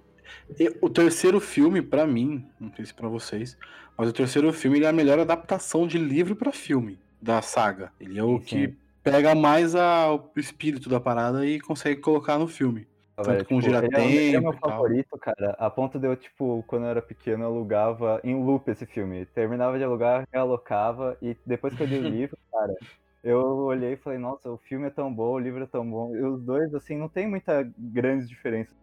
e 0.58 0.76
o 0.80 0.88
terceiro 0.88 1.40
filme, 1.40 1.80
pra 1.82 2.06
mim, 2.06 2.46
não 2.60 2.72
sei 2.74 2.84
se 2.86 2.94
pra 2.94 3.08
vocês, 3.08 3.56
mas 3.98 4.08
o 4.08 4.12
terceiro 4.12 4.50
filme 4.52 4.82
é 4.82 4.86
a 4.88 4.92
melhor 4.92 5.18
adaptação 5.18 5.86
de 5.86 5.98
livro 5.98 6.34
pra 6.36 6.52
filme 6.52 6.98
da 7.20 7.40
saga. 7.42 7.92
Ele 8.00 8.18
é 8.18 8.22
o 8.22 8.38
Sim, 8.38 8.44
que 8.44 8.74
pega 9.02 9.34
mais 9.34 9.74
a- 9.74 10.10
o 10.12 10.30
espírito 10.36 10.88
da 10.88 10.98
parada 11.00 11.46
e 11.46 11.60
consegue 11.60 12.00
colocar 12.00 12.38
no 12.38 12.48
filme. 12.48 12.86
Tanto 13.16 13.44
com 13.44 13.60
tipo, 13.60 13.76
é, 13.96 14.06
ele 14.06 14.36
é 14.36 14.40
meu 14.40 14.52
favorito, 14.54 15.16
cara. 15.18 15.54
A 15.58 15.70
ponto 15.70 15.98
de 15.98 16.06
eu, 16.06 16.16
tipo, 16.16 16.64
quando 16.66 16.84
eu 16.84 16.88
era 16.88 17.02
pequeno, 17.02 17.44
eu 17.44 17.48
alugava 17.48 18.20
em 18.24 18.34
loop 18.34 18.68
esse 18.68 18.84
filme. 18.86 19.24
Terminava 19.26 19.78
de 19.78 19.84
alugar, 19.84 20.26
realocava, 20.32 21.16
e 21.22 21.36
depois 21.46 21.74
que 21.74 21.82
eu 21.82 21.86
li 21.86 21.98
o 21.98 22.02
livro, 22.10 22.36
cara, 22.50 22.74
eu 23.22 23.40
olhei 23.40 23.92
e 23.92 23.96
falei, 23.96 24.18
nossa, 24.18 24.50
o 24.50 24.58
filme 24.58 24.88
é 24.88 24.90
tão 24.90 25.14
bom, 25.14 25.34
o 25.34 25.38
livro 25.38 25.62
é 25.62 25.66
tão 25.66 25.88
bom. 25.88 26.14
E 26.14 26.22
os 26.22 26.42
dois, 26.42 26.74
assim, 26.74 26.96
não 26.96 27.08
tem 27.08 27.28
muita 27.28 27.70
grandes 27.78 28.28
diferenças, 28.28 28.76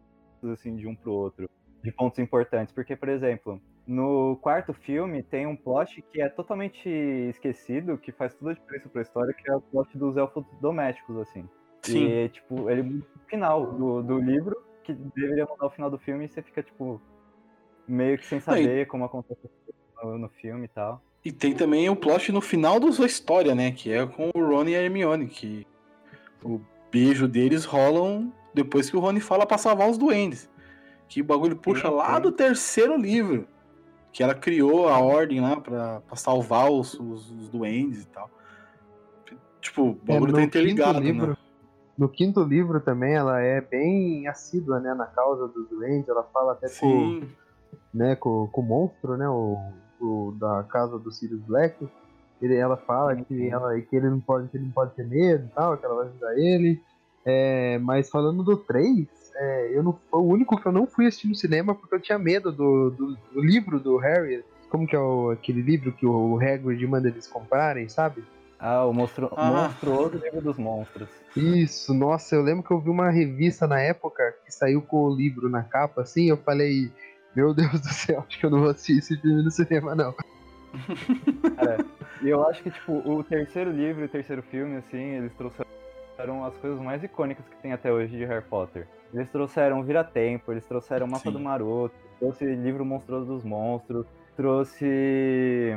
assim, 0.43 0.75
de 0.77 0.87
um 0.87 0.95
pro 0.95 1.11
outro, 1.11 1.49
de 1.83 1.91
pontos 1.91 2.17
importantes. 2.17 2.73
Porque, 2.73 2.95
por 2.95 3.09
exemplo, 3.09 3.61
no 3.85 4.37
quarto 4.37 4.73
filme 4.73 5.21
tem 5.23 5.45
um 5.45 5.57
plot 5.57 6.01
que 6.03 6.21
é 6.21 6.29
totalmente 6.29 6.87
esquecido, 6.87 7.97
que 7.97 8.13
faz 8.13 8.33
toda 8.33 8.51
a 8.51 8.53
diferença 8.53 8.87
pra 8.87 9.01
história, 9.01 9.33
que 9.33 9.51
é 9.51 9.55
o 9.55 9.61
plot 9.61 9.97
dos 9.97 10.15
elfos 10.15 10.45
domésticos, 10.61 11.17
assim. 11.17 11.49
Sim. 11.81 12.07
E, 12.07 12.29
tipo, 12.29 12.69
ele 12.69 12.83
muda 12.83 13.05
o 13.15 13.29
final 13.29 13.71
do, 13.73 14.01
do 14.03 14.19
livro, 14.19 14.55
que 14.83 14.93
deveria 14.93 15.45
mudar 15.45 15.65
o 15.65 15.69
final 15.69 15.89
do 15.89 15.97
filme, 15.97 16.25
e 16.25 16.29
você 16.29 16.41
fica, 16.41 16.61
tipo, 16.61 17.01
meio 17.87 18.17
que 18.17 18.25
sem 18.25 18.39
saber 18.39 18.87
como 18.87 19.05
acontece 19.05 19.49
no, 20.03 20.17
no 20.17 20.29
filme 20.29 20.65
e 20.65 20.69
tal. 20.69 21.01
E 21.23 21.31
tem 21.31 21.53
também 21.53 21.87
o 21.89 21.95
plot 21.95 22.31
no 22.31 22.41
final 22.41 22.79
da 22.79 22.91
sua 22.91 23.05
história, 23.05 23.53
né? 23.53 23.71
Que 23.71 23.91
é 23.91 24.05
com 24.05 24.29
o 24.33 24.45
Ron 24.45 24.65
e 24.65 24.75
a 24.75 24.81
Hermione, 24.81 25.27
que 25.27 25.67
o 26.43 26.59
beijo 26.91 27.27
deles 27.27 27.63
rolam 27.63 28.33
depois 28.53 28.89
que 28.89 28.97
o 28.97 28.99
Rony 28.99 29.19
fala 29.19 29.45
pra 29.45 29.57
salvar 29.57 29.89
os 29.89 29.97
duendes. 29.97 30.49
Que 31.07 31.21
o 31.21 31.23
bagulho 31.25 31.55
puxa 31.55 31.89
Sim, 31.89 31.95
lá 31.95 32.15
sim. 32.15 32.21
do 32.21 32.31
terceiro 32.31 32.97
livro. 32.97 33.47
Que 34.11 34.23
ela 34.23 34.33
criou 34.33 34.89
a 34.89 34.99
ordem 34.99 35.39
lá 35.39 35.59
pra, 35.59 36.01
pra 36.01 36.15
salvar 36.15 36.69
os, 36.71 36.95
os, 36.95 37.31
os 37.31 37.49
duendes 37.49 38.03
e 38.03 38.07
tal. 38.07 38.29
Tipo, 39.61 39.83
o 39.83 39.99
É, 40.07 40.13
bagulho 40.13 40.31
no 40.31 40.37
tá 40.39 40.43
interligado, 40.43 40.99
livro, 40.99 41.27
né? 41.27 41.37
No 42.01 42.09
quinto 42.09 42.41
livro 42.41 42.79
também, 42.79 43.13
ela 43.13 43.39
é 43.41 43.61
bem 43.61 44.27
assídua, 44.27 44.79
né, 44.79 44.91
na 44.95 45.05
causa 45.05 45.47
dos 45.47 45.69
doentes. 45.69 46.09
Ela 46.09 46.23
fala 46.23 46.53
até 46.53 46.67
com, 46.67 47.21
né, 47.93 48.15
com, 48.15 48.47
com 48.47 48.61
o 48.61 48.63
monstro, 48.63 49.15
né, 49.15 49.29
o, 49.29 49.59
o 49.99 50.31
da 50.31 50.63
casa 50.63 50.97
do 50.97 51.11
Sirius 51.11 51.41
Black. 51.41 51.87
Ele, 52.41 52.55
ela 52.55 52.75
fala 52.75 53.15
que, 53.15 53.47
ela, 53.47 53.79
que, 53.79 53.95
ele 53.95 54.09
não 54.09 54.19
pode, 54.19 54.47
que 54.47 54.57
ele 54.57 54.65
não 54.65 54.71
pode 54.71 54.95
ter 54.95 55.05
medo 55.05 55.45
e 55.45 55.49
tal, 55.49 55.77
que 55.77 55.85
ela 55.85 55.93
vai 55.93 56.07
ajudar 56.07 56.39
ele. 56.39 56.81
É, 57.23 57.77
mas 57.77 58.09
falando 58.09 58.41
do 58.41 58.57
3, 58.57 59.07
é, 59.35 59.77
eu 59.77 59.83
não, 59.83 59.93
foi 59.93 60.21
o 60.21 60.25
único 60.25 60.59
que 60.59 60.67
eu 60.67 60.71
não 60.71 60.87
fui 60.87 61.05
assistir 61.05 61.27
no 61.27 61.35
cinema 61.35 61.75
porque 61.75 61.93
eu 61.93 62.01
tinha 62.01 62.17
medo 62.17 62.51
do, 62.51 62.89
do, 62.89 63.15
do 63.31 63.41
livro 63.43 63.79
do 63.79 63.97
Harry. 63.97 64.43
Como 64.71 64.87
que 64.87 64.95
é 64.95 64.99
o, 64.99 65.29
aquele 65.29 65.61
livro 65.61 65.91
que 65.91 66.07
o 66.07 66.39
Hagrid 66.39 66.83
manda 66.87 67.09
eles 67.09 67.27
comprarem, 67.27 67.87
sabe? 67.87 68.23
Ah, 68.63 68.85
o 68.85 68.93
monstru... 68.93 69.27
Ah. 69.35 69.49
monstruoso 69.49 70.19
livro 70.19 70.39
dos 70.39 70.57
monstros. 70.57 71.09
Isso, 71.35 71.95
nossa, 71.95 72.35
eu 72.35 72.43
lembro 72.43 72.63
que 72.63 72.71
eu 72.71 72.79
vi 72.79 72.91
uma 72.91 73.09
revista 73.09 73.65
na 73.65 73.81
época 73.81 74.35
que 74.45 74.53
saiu 74.53 74.83
com 74.83 75.05
o 75.05 75.15
livro 75.15 75.49
na 75.49 75.63
capa, 75.63 76.01
assim, 76.01 76.29
eu 76.29 76.37
falei, 76.37 76.91
meu 77.35 77.55
Deus 77.55 77.81
do 77.81 77.87
céu, 77.87 78.23
acho 78.27 78.39
que 78.39 78.45
eu 78.45 78.51
não 78.51 78.59
vou 78.59 78.69
assistir 78.69 78.99
esse 78.99 79.17
filme 79.19 79.41
no 79.41 79.49
cinema, 79.49 79.95
não. 79.95 80.13
Cara, 81.57 81.83
e 82.21 82.29
eu 82.29 82.47
acho 82.47 82.61
que, 82.61 82.69
tipo, 82.69 82.93
o 82.93 83.23
terceiro 83.23 83.71
livro 83.71 84.03
e 84.03 84.05
o 84.05 84.09
terceiro 84.09 84.43
filme, 84.43 84.77
assim, 84.77 85.15
eles 85.15 85.33
trouxeram 85.33 86.45
as 86.45 86.55
coisas 86.57 86.79
mais 86.79 87.03
icônicas 87.03 87.43
que 87.47 87.55
tem 87.63 87.73
até 87.73 87.91
hoje 87.91 88.15
de 88.15 88.25
Harry 88.25 88.45
Potter. 88.45 88.87
Eles 89.11 89.27
trouxeram 89.31 89.83
Vira-Tempo, 89.83 90.51
eles 90.51 90.65
trouxeram 90.65 91.07
Mapa 91.07 91.23
Sim. 91.23 91.31
do 91.31 91.39
Maroto, 91.39 91.95
trouxe 92.19 92.45
Livro 92.45 92.85
Monstruoso 92.85 93.25
dos 93.25 93.43
Monstros, 93.43 94.05
trouxe... 94.37 95.73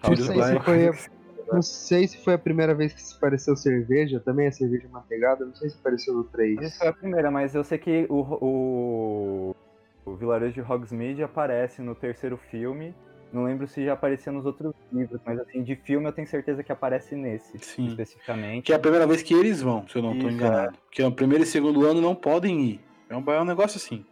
Não 0.00 0.14
Sirius 0.14 0.26
sei, 0.28 0.36
Black. 0.36 0.58
se 0.58 0.64
foi 0.64 1.19
não 1.52 1.62
sei 1.62 2.06
se 2.06 2.18
foi 2.18 2.34
a 2.34 2.38
primeira 2.38 2.74
vez 2.74 2.92
que 2.92 3.02
se 3.02 3.18
pareceu 3.18 3.56
cerveja, 3.56 4.20
também 4.20 4.46
a 4.46 4.52
cerveja 4.52 4.88
manteigada, 4.88 5.44
não 5.44 5.54
sei 5.54 5.70
se 5.70 5.78
apareceu 5.78 6.14
no 6.14 6.24
3. 6.24 6.58
Essa 6.58 6.78
foi 6.78 6.88
a 6.88 6.92
primeira, 6.92 7.30
mas 7.30 7.54
eu 7.54 7.64
sei 7.64 7.78
que 7.78 8.06
o, 8.08 8.20
o, 8.20 9.56
o 10.04 10.16
vilarejo 10.16 10.54
de 10.54 10.60
Hogsmeade 10.60 11.22
aparece 11.22 11.82
no 11.82 11.94
terceiro 11.94 12.36
filme. 12.36 12.94
Não 13.32 13.44
lembro 13.44 13.66
se 13.68 13.84
já 13.84 13.92
aparecia 13.92 14.32
nos 14.32 14.44
outros 14.44 14.74
livros, 14.92 15.20
mas 15.24 15.38
assim, 15.38 15.62
de 15.62 15.76
filme 15.76 16.08
eu 16.08 16.12
tenho 16.12 16.26
certeza 16.26 16.64
que 16.64 16.72
aparece 16.72 17.14
nesse, 17.14 17.56
Sim. 17.58 17.86
especificamente. 17.86 18.64
Que 18.64 18.72
é 18.72 18.76
a 18.76 18.78
primeira 18.78 19.06
vez 19.06 19.22
que 19.22 19.32
eles 19.32 19.62
vão, 19.62 19.86
se 19.86 19.96
eu 19.96 20.02
não 20.02 20.18
tô 20.18 20.26
Isso, 20.26 20.36
enganado. 20.36 20.76
Porque 20.86 21.02
o 21.02 21.12
primeiro 21.12 21.44
e 21.44 21.46
segundo 21.46 21.86
ano 21.86 22.00
não 22.00 22.14
podem 22.14 22.60
ir. 22.60 22.80
É 23.08 23.16
um, 23.16 23.24
é 23.30 23.40
um 23.40 23.44
negócio 23.44 23.76
assim. 23.76 24.04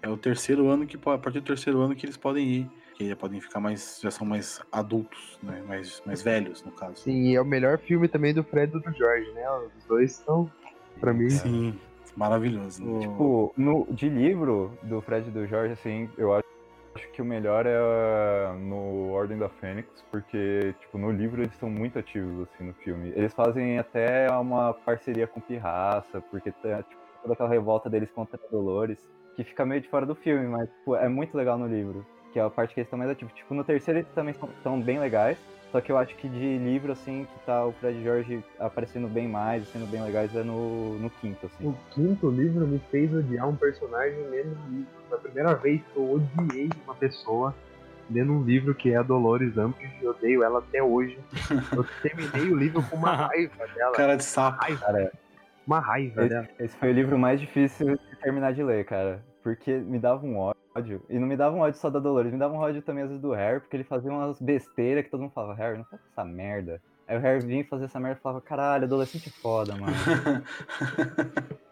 É 0.00 0.08
o 0.08 0.16
terceiro 0.16 0.68
ano 0.68 0.86
que 0.86 0.96
a 0.96 1.18
partir 1.18 1.40
do 1.40 1.46
terceiro 1.46 1.80
ano 1.80 1.94
que 1.94 2.06
eles 2.06 2.16
podem 2.16 2.46
ir. 2.46 2.70
Que 2.94 3.08
já 3.08 3.16
podem 3.16 3.40
ficar 3.40 3.60
mais. 3.60 4.00
já 4.00 4.10
são 4.10 4.26
mais 4.26 4.60
adultos, 4.70 5.38
né? 5.42 5.62
Mais, 5.66 6.02
mais 6.06 6.22
velhos, 6.22 6.62
no 6.62 6.72
caso. 6.72 6.96
Sim, 6.96 7.30
e 7.30 7.34
é 7.34 7.40
o 7.40 7.44
melhor 7.44 7.78
filme 7.78 8.06
também 8.06 8.32
do 8.32 8.44
Fred 8.44 8.76
e 8.76 8.80
do 8.80 8.92
George, 8.92 9.30
né? 9.32 9.44
Os 9.76 9.84
dois 9.84 10.12
estão, 10.12 10.50
pra 11.00 11.12
mim, 11.12 11.30
Sim. 11.30 11.78
Maravilhoso, 12.16 12.84
né? 12.84 13.00
Tipo, 13.00 13.52
no, 13.56 13.86
de 13.90 14.08
livro 14.08 14.78
do 14.82 15.00
Fred 15.00 15.28
e 15.28 15.32
do 15.32 15.46
Jorge, 15.46 15.72
assim, 15.72 16.08
eu 16.16 16.32
acho, 16.32 16.44
acho 16.94 17.10
que 17.10 17.20
o 17.20 17.24
melhor 17.24 17.66
é 17.66 17.76
ah, 17.76 18.54
no 18.56 19.10
Ordem 19.10 19.36
da 19.36 19.48
Fênix, 19.48 19.88
porque, 20.10 20.74
tipo, 20.80 20.96
no 20.96 21.10
livro 21.10 21.42
eles 21.42 21.56
são 21.56 21.68
muito 21.68 21.98
ativos, 21.98 22.48
assim, 22.48 22.64
no 22.64 22.74
filme. 22.74 23.12
Eles 23.16 23.34
fazem 23.34 23.78
até 23.78 24.30
uma 24.30 24.72
parceria 24.72 25.26
com 25.26 25.40
Pirraça, 25.40 26.20
porque 26.30 26.52
tem, 26.52 26.76
tipo, 26.76 27.02
toda 27.22 27.34
aquela 27.34 27.48
revolta 27.48 27.90
deles 27.90 28.10
contra 28.12 28.38
Dolores, 28.50 28.98
que 29.34 29.42
fica 29.42 29.66
meio 29.66 29.80
de 29.80 29.88
fora 29.88 30.06
do 30.06 30.14
filme, 30.14 30.46
mas, 30.46 30.68
tipo, 30.68 30.94
é 30.94 31.08
muito 31.08 31.36
legal 31.36 31.58
no 31.58 31.66
livro, 31.66 32.06
que 32.34 32.40
é 32.40 32.42
a 32.42 32.50
parte 32.50 32.74
que 32.74 32.80
eles 32.80 32.88
estão 32.88 32.98
mais 32.98 33.10
ativos. 33.10 33.32
Tipo, 33.32 33.54
no 33.54 33.62
terceiro 33.62 34.00
eles 34.00 34.10
também 34.12 34.34
estão 34.34 34.80
bem 34.80 34.98
legais, 34.98 35.38
só 35.70 35.80
que 35.80 35.90
eu 35.90 35.96
acho 35.96 36.14
que 36.16 36.28
de 36.28 36.58
livro, 36.58 36.90
assim, 36.90 37.26
que 37.32 37.46
tá 37.46 37.64
o 37.64 37.72
Fred 37.72 37.96
e 37.96 38.04
Jorge 38.04 38.44
aparecendo 38.58 39.06
bem 39.06 39.28
mais, 39.28 39.66
sendo 39.68 39.86
bem 39.86 40.02
legais, 40.02 40.34
é 40.34 40.42
no, 40.42 40.98
no 40.98 41.08
quinto, 41.10 41.46
assim. 41.46 41.68
O 41.68 41.76
quinto 41.92 42.28
livro 42.28 42.66
me 42.66 42.80
fez 42.90 43.14
odiar 43.14 43.48
um 43.48 43.54
personagem 43.54 44.18
lendo 44.28 44.58
um 44.58 44.70
livro. 44.70 44.88
Foi 45.08 45.16
a 45.16 45.20
primeira 45.20 45.54
vez 45.54 45.80
que 45.80 45.96
eu 45.96 46.12
odiei 46.12 46.68
uma 46.84 46.94
pessoa 46.96 47.54
lendo 48.10 48.32
um 48.32 48.42
livro 48.42 48.74
que 48.74 48.92
é 48.92 48.96
a 48.96 49.02
Dolores 49.02 49.56
Umbridge. 49.56 49.96
Eu 50.02 50.10
odeio 50.10 50.42
ela 50.42 50.58
até 50.58 50.82
hoje. 50.82 51.16
Eu 51.74 51.86
terminei 52.02 52.52
o 52.52 52.56
livro 52.56 52.82
com 52.82 52.96
uma 52.96 53.14
raiva 53.14 53.66
dela. 53.68 53.92
Cara 53.92 54.16
de 54.16 54.24
sapo. 54.24 54.58
Cara, 54.78 55.12
Uma 55.64 55.78
raiva 55.78 56.26
dela. 56.26 56.48
Esse, 56.54 56.64
esse 56.64 56.76
foi 56.78 56.90
o 56.90 56.92
livro 56.92 57.16
mais 57.16 57.40
difícil 57.40 57.94
de 57.94 58.16
terminar 58.20 58.52
de 58.52 58.62
ler, 58.62 58.84
cara. 58.84 59.24
Porque 59.42 59.72
me 59.72 60.00
dava 60.00 60.24
um 60.26 60.36
ódio. 60.36 60.63
E 61.08 61.18
não 61.18 61.26
me 61.28 61.36
dava 61.36 61.56
um 61.56 61.60
ódio 61.60 61.78
só 61.78 61.88
da 61.88 62.00
Dolores, 62.00 62.32
me 62.32 62.38
dava 62.38 62.54
um 62.54 62.58
ódio 62.58 62.82
também 62.82 63.04
às 63.04 63.10
vezes 63.10 63.22
do 63.22 63.32
Harry, 63.32 63.60
porque 63.60 63.76
ele 63.76 63.84
fazia 63.84 64.10
umas 64.10 64.40
besteiras 64.40 65.04
que 65.04 65.10
todo 65.10 65.20
mundo 65.20 65.32
falava, 65.32 65.54
Harry, 65.54 65.78
não 65.78 65.84
faz 65.84 66.02
essa 66.10 66.24
merda. 66.24 66.82
Aí 67.06 67.16
o 67.16 67.20
Harry 67.20 67.46
vinha 67.46 67.64
fazer 67.64 67.84
essa 67.84 68.00
merda 68.00 68.18
e 68.18 68.22
falava, 68.22 68.40
caralho, 68.40 68.84
adolescente 68.84 69.30
foda, 69.30 69.76
mano. 69.76 69.94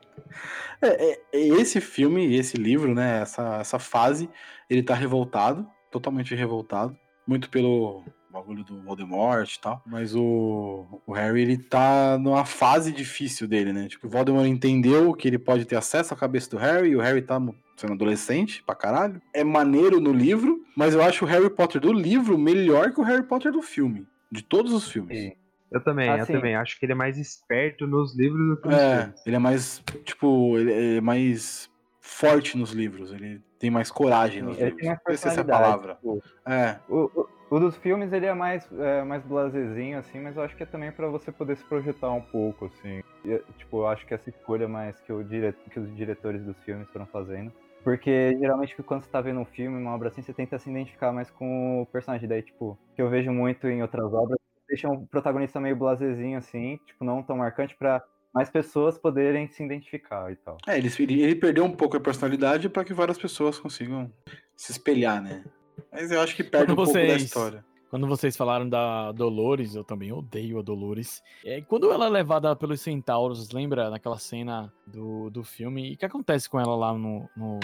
É, 0.81 1.13
é, 1.13 1.21
é 1.33 1.39
esse 1.61 1.81
filme, 1.81 2.35
esse 2.35 2.57
livro, 2.57 2.95
né? 2.95 3.21
Essa, 3.21 3.59
essa 3.59 3.79
fase, 3.79 4.29
ele 4.69 4.83
tá 4.83 4.95
revoltado, 4.95 5.65
totalmente 5.91 6.35
revoltado. 6.35 6.97
Muito 7.27 7.49
pelo 7.51 8.03
bagulho 8.33 8.65
do 8.65 8.81
Voldemort 8.83 9.55
e 9.55 9.61
tal. 9.61 9.83
Mas 9.87 10.15
o, 10.15 11.01
o 11.07 11.13
Harry, 11.13 11.43
ele 11.43 11.59
tá 11.59 12.19
numa 12.19 12.45
fase 12.45 12.91
difícil 12.93 13.47
dele, 13.47 13.73
né? 13.73 13.89
Tipo, 13.89 14.07
o 14.07 14.11
Voldemort 14.11 14.47
entendeu 14.47 15.13
que 15.15 15.29
ele 15.29 15.39
pode 15.39 15.65
ter 15.65 15.77
acesso 15.77 16.15
à 16.15 16.17
cabeça 16.17 16.51
do 16.51 16.57
Harry, 16.57 16.91
e 16.91 16.97
o 16.97 17.01
Harry 17.01 17.23
tá 17.23 17.41
sendo 17.77 17.93
adolescente 17.95 18.63
pra 18.65 18.75
caralho. 18.75 19.21
É 19.35 19.43
maneiro 19.45 20.01
no 20.01 20.13
livro, 20.13 20.65
mas 20.77 20.95
eu 20.95 21.03
acho 21.03 21.25
o 21.25 21.29
Harry 21.29 21.51
Potter 21.51 21.81
do 21.81 21.93
livro 21.93 22.39
melhor 22.39 22.93
que 22.93 23.01
o 23.01 23.05
Harry 23.05 23.23
Potter 23.25 23.53
do 23.53 23.63
filme. 23.63 24.07
De 24.31 24.43
todos 24.43 24.73
os 24.73 24.91
filmes. 24.91 25.19
Sim. 25.19 25.33
Eu 25.71 25.83
também, 25.83 26.07
eu 26.09 26.15
Assim. 26.17 26.35
também. 26.35 26.55
Acho 26.55 26.79
que 26.79 26.85
ele 26.85 26.93
é 26.93 26.95
mais 26.95 27.17
esperto 27.17 27.87
nos 27.87 28.15
livros 28.15 28.47
do 28.49 28.57
que 28.61 28.69
nos 28.69 28.77
É, 28.77 29.01
filmes. 29.05 29.23
ele 29.27 29.37
é 29.37 29.39
mais, 29.39 29.83
tipo, 30.05 30.59
ele 30.59 30.97
é 30.99 31.01
mais 31.01 31.71
forte 31.99 32.59
nos 32.59 32.73
livros. 32.73 33.11
Ele 33.13 33.41
tem 33.59 33.71
mais 33.71 33.91
coragem 33.91 34.43
nos 34.43 34.57
Ele 34.59 34.67
livros. 34.67 34.83
tem 34.83 35.15
essa 35.15 35.29
é 35.31 35.41
a 35.41 35.45
palavra. 35.45 35.95
tipo, 35.95 36.23
É. 36.47 36.77
O, 36.91 37.11
o, 37.21 37.29
o 37.53 37.61
dos 37.61 37.77
filmes 37.77 38.15
ele 38.15 38.25
é 38.25 38.33
mais, 38.33 38.67
é, 38.73 39.05
mais 39.05 39.23
blazezinho, 39.25 39.99
assim, 39.99 40.19
mas 40.19 40.35
eu 40.39 40.43
acho 40.43 40.57
que 40.57 40.63
é 40.63 40.67
também 40.67 40.91
pra 40.91 41.07
você 41.09 41.31
poder 41.31 41.55
se 41.55 41.65
projetar 41.65 42.11
um 42.11 42.23
pouco, 42.23 42.65
assim. 42.65 43.03
E, 43.23 43.39
tipo, 43.59 43.81
eu 43.81 43.89
acho 43.89 44.07
que 44.07 44.15
essa 44.15 44.31
escolha 44.31 44.67
mais 44.67 44.99
que, 45.03 45.13
o 45.13 45.23
dire... 45.23 45.55
que 45.71 45.79
os 45.79 45.95
diretores 45.95 46.43
dos 46.43 46.57
filmes 46.65 46.89
foram 46.89 47.05
fazendo. 47.05 47.53
Porque 47.85 48.35
geralmente 48.39 48.75
quando 48.83 49.03
você 49.03 49.11
tá 49.11 49.21
vendo 49.21 49.41
um 49.41 49.45
filme, 49.45 49.77
uma 49.77 49.95
obra 49.95 50.09
assim, 50.09 50.23
você 50.23 50.33
tenta 50.33 50.59
se 50.59 50.71
identificar 50.71 51.13
mais 51.13 51.31
com 51.31 51.83
o 51.83 51.87
personagem. 51.87 52.27
Daí, 52.27 52.41
tipo, 52.41 52.79
que 52.97 53.03
eu 53.03 53.11
vejo 53.11 53.31
muito 53.31 53.67
em 53.67 53.83
outras 53.83 54.15
obras, 54.15 54.39
deixam 54.67 54.93
o 54.95 55.07
protagonista 55.07 55.61
meio 55.61 55.77
blazezinho, 55.77 56.39
assim, 56.39 56.81
tipo, 56.87 57.05
não 57.05 57.23
tão 57.23 57.37
marcante 57.37 57.77
pra 57.77 58.03
mais 58.33 58.49
pessoas 58.49 58.97
poderem 58.97 59.47
se 59.49 59.63
identificar 59.63 60.33
e 60.33 60.37
tal. 60.37 60.57
É, 60.67 60.79
ele 60.79 60.89
ele 60.99 61.35
perdeu 61.35 61.65
um 61.65 61.77
pouco 61.77 61.99
a 61.99 62.01
personalidade 62.01 62.71
para 62.71 62.83
que 62.83 62.95
várias 62.95 63.19
pessoas 63.19 63.59
consigam 63.59 64.11
se 64.57 64.73
espelhar, 64.73 65.21
né? 65.21 65.45
Mas 65.91 66.11
eu 66.11 66.21
acho 66.21 66.35
que 66.37 66.43
perde 66.45 66.67
Quando 66.67 66.73
um 66.73 66.85
pouco 66.85 66.93
da 66.93 67.01
vocês- 67.01 67.23
história. 67.23 67.65
Quando 67.91 68.07
vocês 68.07 68.35
falaram 68.35 68.67
da 68.67 69.13
Dolores, 69.13 69.75
eu 69.75 69.85
também 69.85 70.11
odeio 70.11 70.59
a 70.59 70.63
Dolores. 70.63 71.23
É, 71.45 71.61
quando 71.61 71.93
ela 71.93 72.07
é 72.07 72.09
levada 72.09 72.57
pelos 72.57 72.81
centauros, 72.81 73.51
lembra 73.51 73.91
daquela 73.91 74.19
cena 74.19 74.73
do, 74.87 75.29
do 75.29 75.45
filme? 75.45 75.91
E 75.91 75.95
o 75.95 75.97
que 75.99 76.07
acontece 76.07 76.49
com 76.49 76.59
ela 76.59 76.75
lá 76.75 76.95
no, 76.95 77.29
no, 77.37 77.61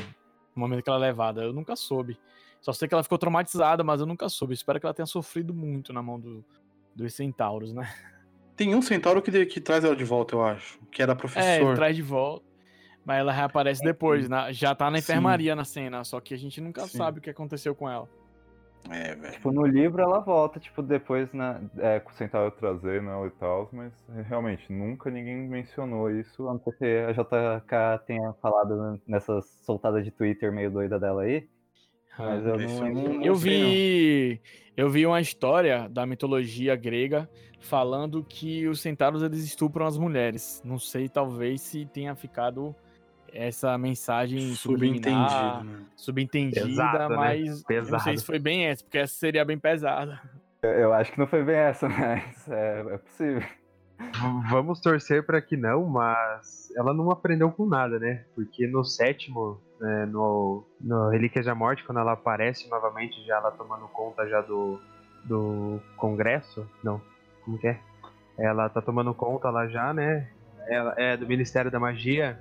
momento 0.55 0.83
que 0.83 0.91
ela 0.91 0.99
é 0.99 1.09
levada? 1.09 1.43
Eu 1.43 1.55
nunca 1.55 1.75
soube. 1.75 2.19
Só 2.61 2.75
sei 2.75 2.87
que 2.87 2.93
ela 2.93 3.03
ficou 3.03 3.17
traumatizada, 3.17 3.83
mas 3.83 4.01
eu 4.01 4.07
nunca 4.07 4.29
soube. 4.29 4.53
Espero 4.53 4.79
que 4.79 4.85
ela 4.85 4.93
tenha 4.93 5.07
sofrido 5.07 5.55
muito 5.55 5.95
na 5.95 6.03
mão 6.03 6.21
do, 6.21 6.45
dos 6.95 7.15
centauros, 7.15 7.73
né? 7.73 7.91
Tem 8.55 8.75
um 8.75 8.83
centauro 8.83 9.23
que, 9.23 9.47
que 9.47 9.61
traz 9.63 9.83
ela 9.83 9.97
de 9.97 10.05
volta, 10.05 10.35
eu 10.35 10.45
acho. 10.45 10.79
Que 10.91 11.01
era 11.01 11.13
É, 11.13 11.15
professor. 11.15 11.75
traz 11.75 11.97
de 11.97 12.03
volta. 12.03 12.45
Mas 13.09 13.21
ela 13.21 13.33
reaparece 13.33 13.83
depois, 13.83 14.29
na- 14.29 14.53
já 14.53 14.75
tá 14.75 14.91
na 14.91 14.99
Sim. 14.99 15.03
enfermaria 15.11 15.57
na 15.57 15.65
cena, 15.65 16.05
só 16.05 16.21
que 16.21 16.35
a 16.35 16.37
gente 16.37 16.61
nunca 16.61 16.83
Sim. 16.83 16.99
sabe 16.99 17.21
o 17.21 17.23
que 17.23 17.31
aconteceu 17.31 17.75
com 17.75 17.89
ela. 17.89 18.07
É, 18.91 19.15
velho. 19.15 19.33
Tipo, 19.33 19.51
no 19.51 19.65
livro 19.67 20.03
ela 20.03 20.21
volta, 20.21 20.61
tipo, 20.61 20.83
depois, 20.83 21.33
na, 21.33 21.59
é, 21.79 22.01
com 22.01 22.11
o 22.11 22.15
Centauro 22.15 22.51
trazendo 22.51 23.09
ela 23.09 23.27
e 23.27 23.31
tal, 23.31 23.67
mas 23.73 23.93
realmente, 24.29 24.71
nunca 24.71 25.11
ninguém 25.11 25.49
mencionou 25.49 26.11
isso, 26.11 26.47
a 26.49 26.53
não 26.53 26.61
ser 26.61 26.73
que 26.77 26.85
a 26.85 27.13
JK 27.13 28.05
tenha 28.07 28.33
falado 28.43 29.01
nessa 29.07 29.41
soltada 29.65 30.03
de 30.03 30.11
Twitter 30.11 30.53
meio 30.53 30.71
doida 30.71 31.01
dela 31.01 31.23
aí. 31.23 31.49
Mas 32.19 32.45
eu 32.45 32.57
Esse 32.57 32.67
não 32.67 32.89
eu 32.89 32.95
lembro. 32.95 33.15
não- 33.15 33.23
Eu 33.25 33.35
sei, 33.37 33.63
não. 33.63 33.71
vi, 33.71 34.43
eu 34.77 34.91
vi 34.91 35.07
uma 35.07 35.21
história 35.21 35.89
da 35.89 36.05
mitologia 36.05 36.77
grega 36.77 37.27
falando 37.59 38.23
que 38.23 38.69
os 38.69 38.81
centauros 38.83 39.23
eles 39.23 39.43
estupram 39.45 39.87
as 39.87 39.97
mulheres. 39.97 40.61
Não 40.63 40.79
sei, 40.79 41.09
talvez 41.09 41.63
se 41.63 41.87
tenha 41.87 42.15
ficado 42.15 42.77
essa 43.33 43.77
mensagem 43.79 44.55
né? 45.65 45.87
subentendida, 45.97 46.67
Pesado, 46.67 47.09
né? 47.11 47.17
mas 47.17 47.65
eu 47.69 47.85
não 47.87 47.99
sei 47.99 48.17
se 48.17 48.25
foi 48.25 48.39
bem 48.39 48.67
essa, 48.67 48.83
porque 48.83 48.99
essa 48.99 49.15
seria 49.15 49.45
bem 49.45 49.59
pesada. 49.59 50.21
Eu, 50.63 50.71
eu 50.71 50.93
acho 50.93 51.13
que 51.13 51.19
não 51.19 51.27
foi 51.27 51.43
bem 51.43 51.57
essa, 51.57 51.89
mas 51.91 52.49
é, 52.49 52.81
é 52.95 52.99
possível. 52.99 53.43
Vamos 54.49 54.81
torcer 54.81 55.27
pra 55.27 55.41
que 55.43 55.57
não, 55.57 55.85
mas 55.85 56.73
ela 56.77 56.95
não 56.95 57.11
aprendeu 57.11 57.51
com 57.51 57.67
nada, 57.67 57.99
né? 57.99 58.25
Porque 58.35 58.67
no 58.67 58.85
sétimo, 58.85 59.61
né, 59.81 60.07
no, 60.07 60.65
no 60.81 61.09
Relíquias 61.09 61.47
da 61.47 61.55
Morte, 61.55 61.85
quando 61.85 61.99
ela 61.99 62.13
aparece 62.13 62.69
novamente, 62.69 63.25
já 63.27 63.37
ela 63.37 63.51
tomando 63.51 63.89
conta 63.89 64.29
já 64.29 64.41
do, 64.41 64.81
do 65.25 65.81
Congresso, 65.97 66.69
não, 66.83 67.01
como 67.45 67.59
que 67.59 67.67
é? 67.67 67.81
Ela 68.39 68.69
tá 68.69 68.81
tomando 68.81 69.13
conta 69.13 69.51
lá 69.51 69.67
já, 69.67 69.93
né? 69.93 70.29
Ela 70.69 70.95
é 70.97 71.17
do 71.17 71.27
Ministério 71.27 71.71
da 71.71 71.81
Magia. 71.81 72.41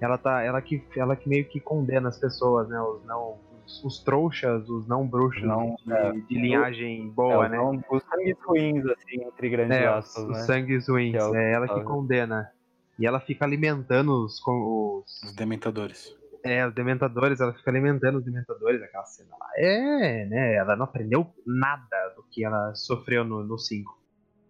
Ela 0.00 0.18
tá, 0.18 0.42
ela 0.42 0.60
que, 0.60 0.82
ela 0.96 1.16
que 1.16 1.28
meio 1.28 1.48
que 1.48 1.60
condena 1.60 2.08
as 2.08 2.18
pessoas, 2.18 2.68
né? 2.68 2.80
Os 2.80 3.04
não, 3.04 3.38
os, 3.64 3.84
os 3.84 4.02
trouxas, 4.02 4.68
os 4.68 4.86
não 4.86 5.06
bruxos 5.06 5.42
Não, 5.42 5.76
de, 5.84 5.92
é. 5.92 6.12
de 6.12 6.34
linhagem 6.34 7.06
É, 7.08 7.10
boa, 7.10 7.44
os 7.46 7.50
né? 7.50 7.56
não- 7.56 7.82
os 7.90 8.02
sangues 8.02 8.36
ruins, 8.46 8.84
assim, 8.86 9.22
entre 9.24 9.48
grandes 9.48 9.76
É, 9.78 9.88
os, 9.90 9.96
aspas, 9.96 10.24
os 10.24 10.30
né? 10.30 10.38
sangues 10.44 10.88
ruins. 10.88 11.14
É 11.14 11.24
o- 11.24 11.34
é 11.34 11.52
ela 11.52 11.66
que 11.68 11.74
sabe? 11.74 11.86
condena. 11.86 12.50
E 12.98 13.06
ela 13.06 13.18
fica 13.20 13.44
alimentando 13.44 14.24
os, 14.24 14.38
com- 14.40 15.02
os, 15.04 15.22
Os 15.22 15.34
dementadores. 15.34 16.14
é, 16.44 16.66
os 16.66 16.74
dementadores, 16.74 17.40
ela 17.40 17.52
fica 17.54 17.70
alimentando 17.70 18.18
os 18.18 18.24
dementadores, 18.24 18.82
aquela 18.82 19.04
cena 19.04 19.30
lá. 19.38 19.46
É, 19.56 20.26
né? 20.26 20.54
Ela 20.56 20.76
não 20.76 20.84
aprendeu 20.84 21.26
nada 21.46 22.12
do 22.14 22.22
que 22.30 22.44
ela 22.44 22.74
sofreu 22.74 23.24
no 23.24 23.58
5. 23.58 23.98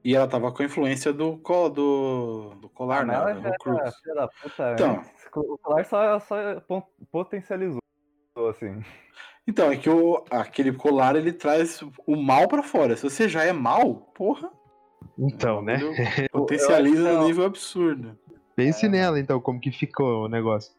E 0.04 0.14
ela 0.14 0.28
tava 0.28 0.52
com 0.52 0.62
a 0.62 0.66
influência 0.66 1.12
do, 1.12 1.38
co- 1.38 1.70
do, 1.70 2.50
do 2.60 2.68
colar, 2.68 3.00
Ah, 3.02 3.04
né? 3.06 3.14
ela 3.14 3.34
Do 3.34 3.40
da 3.40 4.28
puta 4.28 4.72
Então. 4.72 4.96
antes. 4.98 5.10
O 5.34 5.58
colar 5.58 5.84
só, 5.86 6.20
só 6.20 6.60
potencializou, 7.10 7.80
assim. 8.50 8.82
Então, 9.48 9.72
é 9.72 9.76
que 9.76 9.88
o, 9.90 10.22
aquele 10.30 10.72
colar 10.72 11.16
ele 11.16 11.32
traz 11.32 11.82
o 12.06 12.16
mal 12.16 12.46
pra 12.48 12.62
fora. 12.62 12.96
Se 12.96 13.02
você 13.02 13.28
já 13.28 13.44
é 13.44 13.52
mal, 13.52 13.94
porra. 14.14 14.50
Então, 15.18 15.60
né? 15.62 15.78
Potencializa 16.30 17.08
Eu 17.08 17.18
no 17.20 17.24
nível 17.26 17.44
absurdo. 17.44 18.18
Pense 18.54 18.88
nela, 18.88 19.18
então, 19.18 19.40
como 19.40 19.58
que 19.60 19.72
ficou 19.72 20.24
o 20.26 20.28
negócio. 20.28 20.72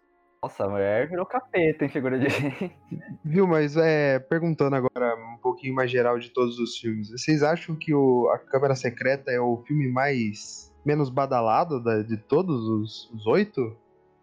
Nossa, 0.46 0.64
a 0.66 0.70
mulher 0.70 1.10
virou 1.10 1.26
capeta, 1.26 1.84
hein, 1.84 1.90
figura 1.90 2.20
de 2.20 2.30
gente. 2.30 2.72
Viu, 3.26 3.48
mas 3.48 3.76
é, 3.76 4.20
perguntando 4.20 4.76
agora 4.76 5.16
um 5.34 5.38
pouquinho 5.42 5.74
mais 5.74 5.90
geral 5.90 6.20
de 6.20 6.30
todos 6.30 6.60
os 6.60 6.78
filmes, 6.78 7.10
vocês 7.10 7.42
acham 7.42 7.76
que 7.76 7.92
o, 7.96 8.30
A 8.30 8.38
Câmara 8.38 8.76
Secreta 8.76 9.32
é 9.32 9.40
o 9.40 9.64
filme 9.66 9.88
mais 9.92 10.72
menos 10.86 11.10
badalado 11.10 11.82
da- 11.84 12.04
de 12.04 12.16
todos 12.16 12.64
os, 12.70 13.12
os 13.12 13.26
oito? 13.26 13.76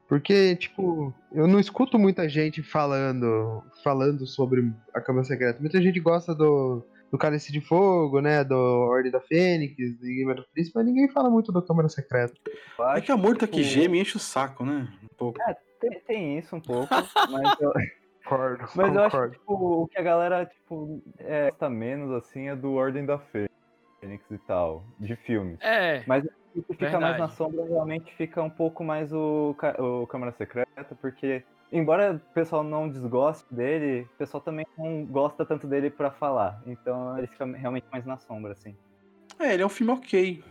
Porque, 0.09 0.55
tipo, 0.55 1.13
eu 1.33 1.49
não 1.49 1.59
escuto 1.59 1.99
muita 1.99 2.29
gente 2.29 2.63
falando 2.63 3.61
falando 3.83 4.25
sobre 4.25 4.71
A 4.95 5.01
Câmara 5.01 5.25
Secreta. 5.25 5.59
Muita 5.59 5.83
gente 5.83 5.99
gosta 5.99 6.33
do, 6.35 6.85
do 7.11 7.19
Cálice 7.19 7.51
de 7.51 7.61
Fogo, 7.61 8.21
né, 8.21 8.45
do 8.45 8.55
Ordem 8.55 9.11
da 9.11 9.21
Fênix, 9.21 9.75
do 9.99 10.07
Enigma 10.07 10.37
do 10.37 10.45
Príncipe, 10.55 10.77
mas 10.77 10.87
ninguém 10.87 11.09
fala 11.09 11.29
muito 11.29 11.51
do 11.51 11.63
Câmara 11.63 11.89
Secreta. 11.89 12.35
É 12.95 13.01
que 13.01 13.11
a 13.11 13.17
morta 13.17 13.49
que 13.49 13.61
tipo, 13.61 13.69
geme 13.69 14.01
enche 14.01 14.17
o 14.17 14.21
saco, 14.21 14.65
né? 14.65 14.87
Um 15.03 15.09
pouco. 15.17 15.39
Tem, 15.83 16.01
tem 16.01 16.39
isso 16.39 16.57
um 16.57 16.61
pouco, 16.61 16.89
mas 17.31 17.61
eu, 17.61 17.73
Concordo, 18.25 18.65
mas 18.75 18.95
eu 18.95 19.01
acho 19.03 19.11
concordo. 19.11 19.33
que 19.33 19.39
tipo, 19.39 19.83
o 19.83 19.89
que 19.89 19.99
a 19.99 20.03
galera 20.03 20.47
tipo, 20.47 21.03
é, 21.19 21.49
gosta 21.49 21.69
menos 21.69 22.11
assim 22.13 22.49
é 22.49 22.57
do 22.57 22.73
Ordem 22.75 23.05
da 23.05 23.19
Fênix 23.19 24.31
e 24.31 24.39
tal, 24.39 24.85
de 24.99 25.17
filmes. 25.17 25.61
É, 25.61 26.03
Mas 26.07 26.25
o 26.55 26.63
que 26.63 26.75
fica 26.75 27.01
mais 27.01 27.19
na 27.19 27.27
Verdade. 27.27 27.35
sombra 27.35 27.65
realmente 27.65 28.15
fica 28.15 28.43
um 28.43 28.51
pouco 28.51 28.85
mais 28.85 29.13
o, 29.13 29.57
o 29.79 30.07
Câmara 30.07 30.33
Secreta, 30.33 30.97
porque 31.01 31.45
embora 31.71 32.15
o 32.15 32.35
pessoal 32.35 32.63
não 32.63 32.89
desgoste 32.89 33.53
dele, 33.53 34.03
o 34.15 34.19
pessoal 34.19 34.41
também 34.43 34.67
não 34.79 35.05
gosta 35.07 35.45
tanto 35.45 35.67
dele 35.67 35.91
pra 35.91 36.11
falar. 36.11 36.63
Então 36.67 37.19
ele 37.19 37.27
fica 37.27 37.45
realmente 37.45 37.87
mais 37.91 38.05
na 38.05 38.17
sombra, 38.19 38.53
assim. 38.53 38.77
É, 39.39 39.55
ele 39.55 39.63
é 39.63 39.67
um 39.67 39.71
filme 39.71 39.93
ok. 39.93 40.43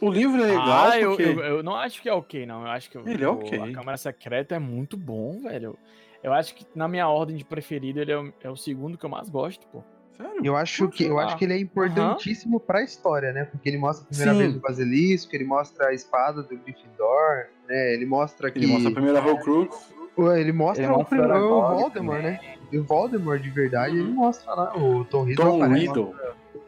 O 0.00 0.10
livro 0.10 0.42
é 0.42 0.46
legal 0.46 0.90
ah, 0.90 0.98
eu, 0.98 1.10
porque... 1.10 1.22
eu, 1.24 1.40
eu 1.40 1.62
não 1.62 1.74
acho 1.76 2.00
que 2.00 2.08
é 2.08 2.12
ok, 2.12 2.46
não. 2.46 2.62
Eu 2.62 2.68
acho 2.70 2.90
que 2.90 2.96
o- 2.96 3.06
Ele 3.06 3.22
é 3.22 3.28
o- 3.28 3.32
ok. 3.34 3.60
a 3.60 3.72
Câmara 3.72 3.96
Secreta 3.98 4.54
é 4.54 4.58
muito 4.58 4.96
bom, 4.96 5.40
velho. 5.42 5.76
Eu 6.22 6.32
acho 6.32 6.54
que 6.54 6.64
na 6.74 6.88
minha 6.88 7.06
ordem 7.08 7.36
de 7.36 7.44
preferido 7.44 8.00
ele 8.00 8.10
é 8.10 8.18
o, 8.18 8.32
é 8.42 8.50
o 8.50 8.56
segundo 8.56 8.96
que 8.96 9.04
eu 9.04 9.10
mais 9.10 9.28
gosto, 9.28 9.66
pô. 9.68 9.82
Sério? 10.16 10.40
Eu 10.42 10.56
acho 10.56 10.88
que, 10.88 11.04
eu 11.04 11.18
acho 11.18 11.36
que 11.36 11.44
ele 11.44 11.52
é 11.52 11.58
importantíssimo 11.58 12.58
pra 12.58 12.82
história, 12.82 13.32
né? 13.32 13.44
Porque 13.44 13.68
ele 13.68 13.76
mostra 13.76 14.04
a 14.06 14.08
primeira 14.08 14.32
Sim. 14.32 14.38
vez 14.38 14.56
o 14.56 14.60
basilisco, 14.60 15.36
ele 15.36 15.44
mostra 15.44 15.88
a 15.88 15.92
espada 15.92 16.42
do 16.42 16.56
Gryffindor, 16.56 17.48
né? 17.68 17.92
Ele 17.92 18.06
mostra 18.06 18.50
que 18.50 18.58
Ele 18.58 18.66
mostra 18.68 18.90
a 18.90 18.94
primeira 18.94 19.22
Horcrux. 19.22 19.94
Ué, 20.18 20.40
ele 20.40 20.52
mostra, 20.52 20.84
Ele 20.84 20.92
o, 20.94 20.96
mostra 20.96 21.18
prim- 21.22 21.30
o 21.38 21.60
Voldemort, 21.68 22.22
né? 22.22 22.40
O 22.72 22.82
Voldemort 22.82 23.42
de 23.42 23.50
verdade, 23.50 23.98
ele 23.98 24.10
mostra 24.10 24.54
lá 24.54 24.74
o 24.74 25.04
Tom 25.04 25.24
Riddle 25.24 25.44
Tom 25.44 25.62
aparece. 25.62 25.86
Riddle. 25.86 26.14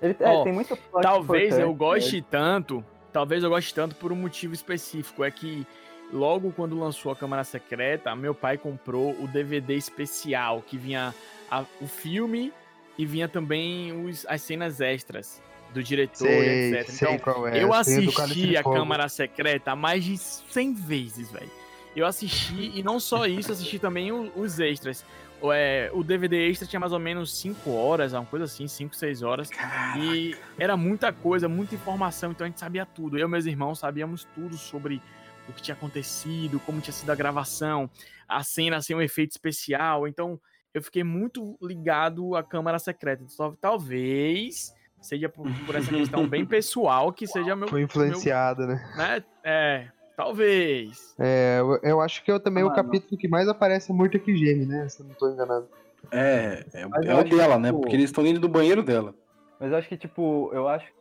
Ele 0.03 0.16
é, 0.20 0.29
Ó, 0.29 0.44
tem 0.44 0.53
muito 0.53 0.77
plot 0.77 1.03
Talvez 1.03 1.59
eu 1.59 1.72
goste 1.74 2.22
tanto, 2.22 2.85
talvez 3.12 3.42
eu 3.42 3.51
goste 3.51 3.74
tanto 3.74 3.94
por 3.96 4.12
um 4.12 4.16
motivo 4.16 4.55
específico, 4.55 5.24
é 5.24 5.31
que 5.31 5.66
logo 6.12 6.53
quando 6.53 6.79
lançou 6.79 7.12
a 7.12 7.16
Câmara 7.16 7.44
Secreta, 7.44 8.14
meu 8.16 8.35
pai 8.35 8.57
comprou 8.57 9.12
o 9.22 9.27
DVD 9.29 9.74
especial 9.74 10.62
que 10.66 10.77
vinha 10.79 11.14
a- 11.51 11.64
o 11.81 11.87
filme 11.87 12.53
e 12.96 13.05
vinha 13.07 13.29
também 13.29 13.92
os, 14.07 14.24
as 14.29 14.40
cenas 14.42 14.81
extras 14.81 15.42
do 15.72 15.83
diretor 15.83 16.27
e 16.27 16.31
Sei, 16.31 16.74
etc. 16.81 16.90
sei 16.90 17.09
Então, 17.14 17.18
qual 17.18 17.46
é. 17.46 17.62
eu 17.62 17.72
assisti 17.74 18.57
a. 18.57 18.62
Câmara 18.62 19.09
Secreta 19.09 19.77
mais 19.77 20.03
de 20.03 20.16
100 20.16 20.72
vezes, 20.72 21.31
velho. 21.31 21.51
Eu 21.94 22.07
assisti, 22.07 22.72
e 22.74 22.83
não 22.83 22.98
só 23.01 23.27
isso, 23.27 23.53
assisti 23.53 23.79
também 23.79 24.11
o- 24.12 24.31
os 24.37 24.59
extras. 24.61 25.05
O, 25.40 25.53
é, 25.53 25.88
o 25.92 26.03
DVD 26.03 26.48
extra 26.48 26.66
tinha 26.66 26.81
mais 26.81 26.92
ou 26.92 26.98
menos 26.98 27.38
5 27.40 27.70
horas, 27.70 28.12
uma 28.12 28.24
coisa 28.24 28.44
assim, 28.46 28.66
5, 28.66 28.96
6 28.96 29.22
horas. 29.22 29.51
E 29.96 30.37
era 30.59 30.77
muita 30.77 31.12
coisa, 31.12 31.48
muita 31.48 31.74
informação, 31.77 32.33
então 32.33 32.44
a 32.44 32.48
gente 32.51 32.59
sabia 32.59 32.85
tudo. 32.85 33.16
Eu 33.18 33.29
e 33.29 33.31
meus 33.31 33.46
irmãos 33.46 33.79
sabíamos 33.79 34.24
tudo 34.35 34.57
sobre 34.57 35.01
o 35.48 35.53
que 35.53 35.62
tinha 35.62 35.74
acontecido, 35.74 36.61
como 36.61 36.81
tinha 36.81 36.92
sido 36.92 37.11
a 37.11 37.14
gravação, 37.14 37.88
a 38.29 38.42
cena 38.42 38.81
sem 38.83 38.96
um 38.96 39.01
efeito 39.01 39.31
especial. 39.31 40.09
Então 40.09 40.40
eu 40.74 40.83
fiquei 40.83 41.05
muito 41.05 41.57
ligado 41.62 42.35
à 42.35 42.42
Câmara 42.42 42.79
Secreta. 42.79 43.24
Só- 43.29 43.55
Talvez 43.61 44.74
seja 45.01 45.29
por, 45.29 45.48
por 45.64 45.77
essa 45.77 45.90
questão 45.90 46.27
bem 46.29 46.44
pessoal 46.46 47.12
que 47.12 47.27
seja 47.27 47.55
meu. 47.55 47.68
Foi 47.68 47.83
influenciado, 47.83 48.66
né? 48.66 48.94
né? 48.96 49.24
É, 49.44 49.88
Talvez. 50.18 51.14
É, 51.16 51.61
eu, 51.61 51.78
eu 51.81 52.00
acho 52.00 52.24
que 52.24 52.33
eu 52.33 52.40
também 52.40 52.64
Ah, 52.64 52.66
o 52.66 52.68
não. 52.70 52.74
capítulo 52.74 53.16
que 53.16 53.28
mais 53.28 53.46
aparece 53.46 53.92
é 53.92 53.94
Morto 53.94 54.18
que 54.18 54.37
Geme, 54.37 54.66
né? 54.66 54.88
Se 54.88 55.00
eu 55.00 55.07
não 55.07 55.14
tô 55.14 55.31
enganado. 55.31 55.68
É, 56.11 56.64
é, 56.74 56.87
Mas 56.87 57.07
é 57.07 57.12
eu 57.12 57.16
o 57.16 57.20
acho 57.20 57.31
que, 57.31 57.37
dela, 57.37 57.57
né? 57.57 57.68
tipo, 57.68 57.81
Porque 57.81 57.94
eles 57.94 58.07
estão 58.07 58.26
indo 58.26 58.40
do 58.40 58.48
banheiro 58.48 58.83
dela. 58.83 59.14
Mas 59.61 59.70
eu 59.70 59.78
acho 59.78 59.88
que, 59.88 59.96
tipo, 59.96 60.50
eu 60.52 60.66
acho 60.66 60.92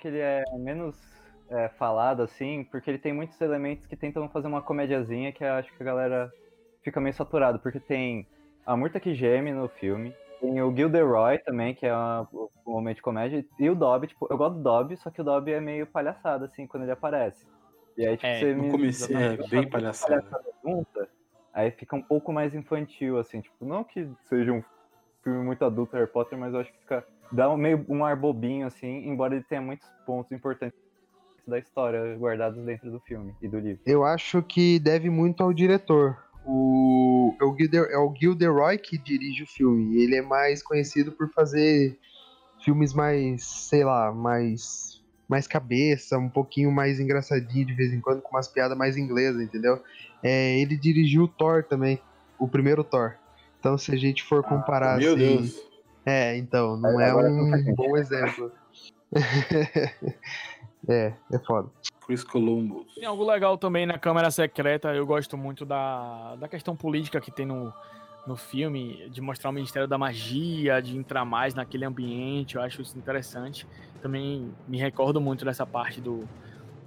que 0.00 0.08
ele 0.08 0.20
é 0.20 0.42
menos 0.56 0.96
é, 1.50 1.68
falado, 1.68 2.22
assim, 2.22 2.64
porque 2.70 2.90
ele 2.90 2.98
tem 2.98 3.12
muitos 3.12 3.38
elementos 3.42 3.84
que 3.84 3.94
tentam 3.94 4.26
fazer 4.30 4.46
uma 4.46 4.62
comédiazinha 4.62 5.32
que 5.32 5.44
eu 5.44 5.52
acho 5.52 5.70
que 5.76 5.82
a 5.82 5.86
galera 5.86 6.32
fica 6.82 6.98
meio 6.98 7.14
saturado, 7.14 7.58
porque 7.58 7.78
tem 7.78 8.26
a 8.64 8.74
Murta 8.74 8.98
que 8.98 9.14
geme 9.14 9.52
no 9.52 9.68
filme, 9.68 10.14
tem 10.40 10.62
o 10.62 10.74
Gilderoy 10.74 11.36
também, 11.40 11.74
que 11.74 11.84
é 11.84 11.94
uma, 11.94 12.26
um 12.66 12.72
momento 12.72 12.96
de 12.96 13.02
comédia, 13.02 13.44
e 13.58 13.68
o 13.68 13.74
Dobby, 13.74 14.06
tipo, 14.06 14.26
eu 14.30 14.38
gosto 14.38 14.54
do 14.56 14.62
Dobby, 14.62 14.96
só 14.96 15.10
que 15.10 15.20
o 15.20 15.24
Dobby 15.24 15.52
é 15.52 15.60
meio 15.60 15.86
palhaçado, 15.86 16.46
assim, 16.46 16.66
quando 16.66 16.84
ele 16.84 16.92
aparece. 16.92 17.46
E 17.96 18.06
aí, 18.06 18.16
tipo, 18.16 18.26
É, 18.26 18.40
você 18.40 18.54
no 18.54 18.62
me... 18.64 18.70
começo, 18.70 19.16
é, 19.16 19.36
bem 19.48 19.68
palhaçada. 19.68 20.24
aí 21.52 21.70
fica 21.72 21.96
um 21.96 22.02
pouco 22.02 22.32
mais 22.32 22.54
infantil, 22.54 23.18
assim, 23.18 23.40
tipo, 23.40 23.64
não 23.64 23.84
que 23.84 24.08
seja 24.28 24.52
um 24.52 24.62
filme 25.22 25.44
muito 25.44 25.64
adulto 25.64 25.94
Harry 25.96 26.10
Potter, 26.10 26.38
mas 26.38 26.52
eu 26.54 26.60
acho 26.60 26.72
que 26.72 26.78
fica 26.78 27.06
dá 27.30 27.50
um 27.50 27.56
meio 27.56 27.84
um 27.88 28.04
ar 28.04 28.16
bobinho 28.16 28.66
assim, 28.66 29.08
embora 29.08 29.34
ele 29.34 29.44
tenha 29.44 29.60
muitos 29.60 29.88
pontos 30.04 30.30
importantes 30.32 30.78
da 31.46 31.58
história 31.58 32.16
guardados 32.16 32.62
dentro 32.64 32.90
do 32.90 33.00
filme 33.00 33.34
e 33.40 33.48
do 33.48 33.58
livro. 33.58 33.82
Eu 33.86 34.04
acho 34.04 34.42
que 34.42 34.78
deve 34.78 35.10
muito 35.10 35.42
ao 35.42 35.52
diretor. 35.52 36.16
O, 36.44 37.34
é, 37.40 37.44
o 37.44 37.56
Gilder, 37.56 37.88
é 37.90 37.98
o 37.98 38.14
Gilderoy 38.14 38.78
que 38.78 38.98
dirige 38.98 39.44
o 39.44 39.46
filme. 39.46 39.94
e 39.94 40.04
Ele 40.04 40.16
é 40.16 40.22
mais 40.22 40.62
conhecido 40.62 41.12
por 41.12 41.28
fazer 41.32 41.98
filmes 42.64 42.92
mais, 42.94 43.44
sei 43.44 43.84
lá, 43.84 44.12
mais 44.12 45.01
mais 45.32 45.46
cabeça, 45.46 46.18
um 46.18 46.28
pouquinho 46.28 46.70
mais 46.70 47.00
engraçadinho 47.00 47.66
de 47.66 47.72
vez 47.72 47.90
em 47.92 48.00
quando, 48.00 48.20
com 48.20 48.36
umas 48.36 48.46
piadas 48.46 48.76
mais 48.76 48.98
inglesas, 48.98 49.40
entendeu? 49.40 49.82
É, 50.22 50.60
ele 50.60 50.76
dirigiu 50.76 51.24
o 51.24 51.28
Thor 51.28 51.64
também, 51.64 51.98
o 52.38 52.46
primeiro 52.46 52.84
Thor. 52.84 53.14
Então, 53.58 53.78
se 53.78 53.92
a 53.92 53.96
gente 53.96 54.22
for 54.22 54.42
comparar 54.42 54.98
Meu 54.98 55.14
assim, 55.14 55.36
Deus. 55.36 55.62
É, 56.04 56.36
então, 56.36 56.76
não 56.76 57.00
é 57.00 57.12
faz 57.12 57.66
um 57.66 57.74
bom 57.74 57.96
exemplo. 57.96 58.52
é, 60.86 61.14
é 61.32 61.38
foda. 61.46 61.70
Chris 62.06 62.24
Columbus. 62.24 62.94
Tem 62.94 63.06
algo 63.06 63.24
legal 63.24 63.56
também 63.56 63.86
na 63.86 63.98
Câmara 63.98 64.30
Secreta. 64.30 64.92
Eu 64.92 65.06
gosto 65.06 65.38
muito 65.38 65.64
da, 65.64 66.36
da 66.36 66.48
questão 66.48 66.76
política 66.76 67.20
que 67.20 67.30
tem 67.30 67.46
no, 67.46 67.72
no 68.26 68.36
filme, 68.36 69.08
de 69.10 69.20
mostrar 69.20 69.50
o 69.50 69.52
Ministério 69.52 69.88
da 69.88 69.96
Magia, 69.96 70.82
de 70.82 70.96
entrar 70.96 71.24
mais 71.24 71.54
naquele 71.54 71.84
ambiente. 71.84 72.56
Eu 72.56 72.62
acho 72.62 72.82
isso 72.82 72.98
interessante. 72.98 73.66
Também 74.02 74.52
me 74.68 74.78
recordo 74.78 75.20
muito 75.20 75.44
dessa 75.44 75.64
parte 75.64 76.00
do. 76.00 76.28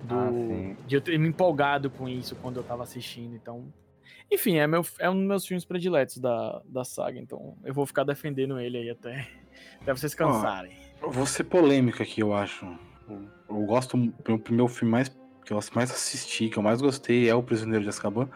do 0.04 0.16
Ah, 0.16 0.76
de 0.86 0.96
eu 0.96 1.02
ter 1.02 1.18
me 1.18 1.30
empolgado 1.30 1.90
com 1.90 2.08
isso 2.08 2.36
quando 2.36 2.58
eu 2.58 2.64
tava 2.64 2.84
assistindo. 2.84 3.36
Então. 3.36 3.66
Enfim, 4.32 4.58
é, 4.58 4.68
meu, 4.68 4.84
é 5.00 5.10
um 5.10 5.16
dos 5.16 5.24
meus 5.24 5.48
filmes 5.48 5.66
prediletos 5.66 6.18
da, 6.18 6.62
da 6.66 6.84
saga. 6.84 7.20
Então 7.20 7.56
eu 7.64 7.74
vou 7.74 7.86
ficar 7.86 8.04
defendendo 8.04 8.60
ele 8.60 8.78
aí 8.78 8.90
até, 8.90 9.28
até 9.82 9.94
vocês 9.94 10.14
cansarem. 10.14 10.76
Eu 11.02 11.10
vou 11.10 11.26
ser 11.26 11.46
polêmico 11.46 12.04
aqui, 12.04 12.22
eu 12.22 12.34
acho. 12.34 12.66
Eu, 13.10 13.22
eu 13.50 13.66
gosto. 13.66 13.96
O 13.96 14.52
meu 14.54 14.68
filme 14.68 14.92
mais 14.92 15.10
que 15.46 15.54
eu 15.54 15.60
mais 15.74 15.92
assisti, 15.92 16.50
que 16.50 16.58
eu 16.58 16.64
mais 16.64 16.82
gostei, 16.82 17.30
é 17.30 17.36
O 17.36 17.44
Prisioneiro 17.44 17.84
de 17.84 17.90
Azkaban. 17.90 18.28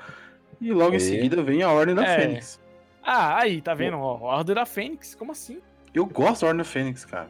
E 0.61 0.71
logo 0.71 0.93
em 0.93 0.97
E? 0.97 1.01
seguida 1.01 1.41
vem 1.41 1.63
A 1.63 1.71
Ordem 1.71 1.95
da 1.95 2.05
É. 2.05 2.19
Fênix. 2.19 2.61
Ah, 3.01 3.39
aí, 3.39 3.61
tá 3.61 3.73
vendo? 3.73 3.97
Ó, 3.97 4.29
a 4.29 4.37
Ordem 4.37 4.53
da 4.55 4.65
Fênix, 4.65 5.15
como 5.15 5.31
assim? 5.31 5.59
Eu 5.93 6.05
gosto 6.05 6.41
da 6.41 6.47
Ordem 6.47 6.59
da 6.59 6.63
Fênix, 6.63 7.03
cara. 7.05 7.29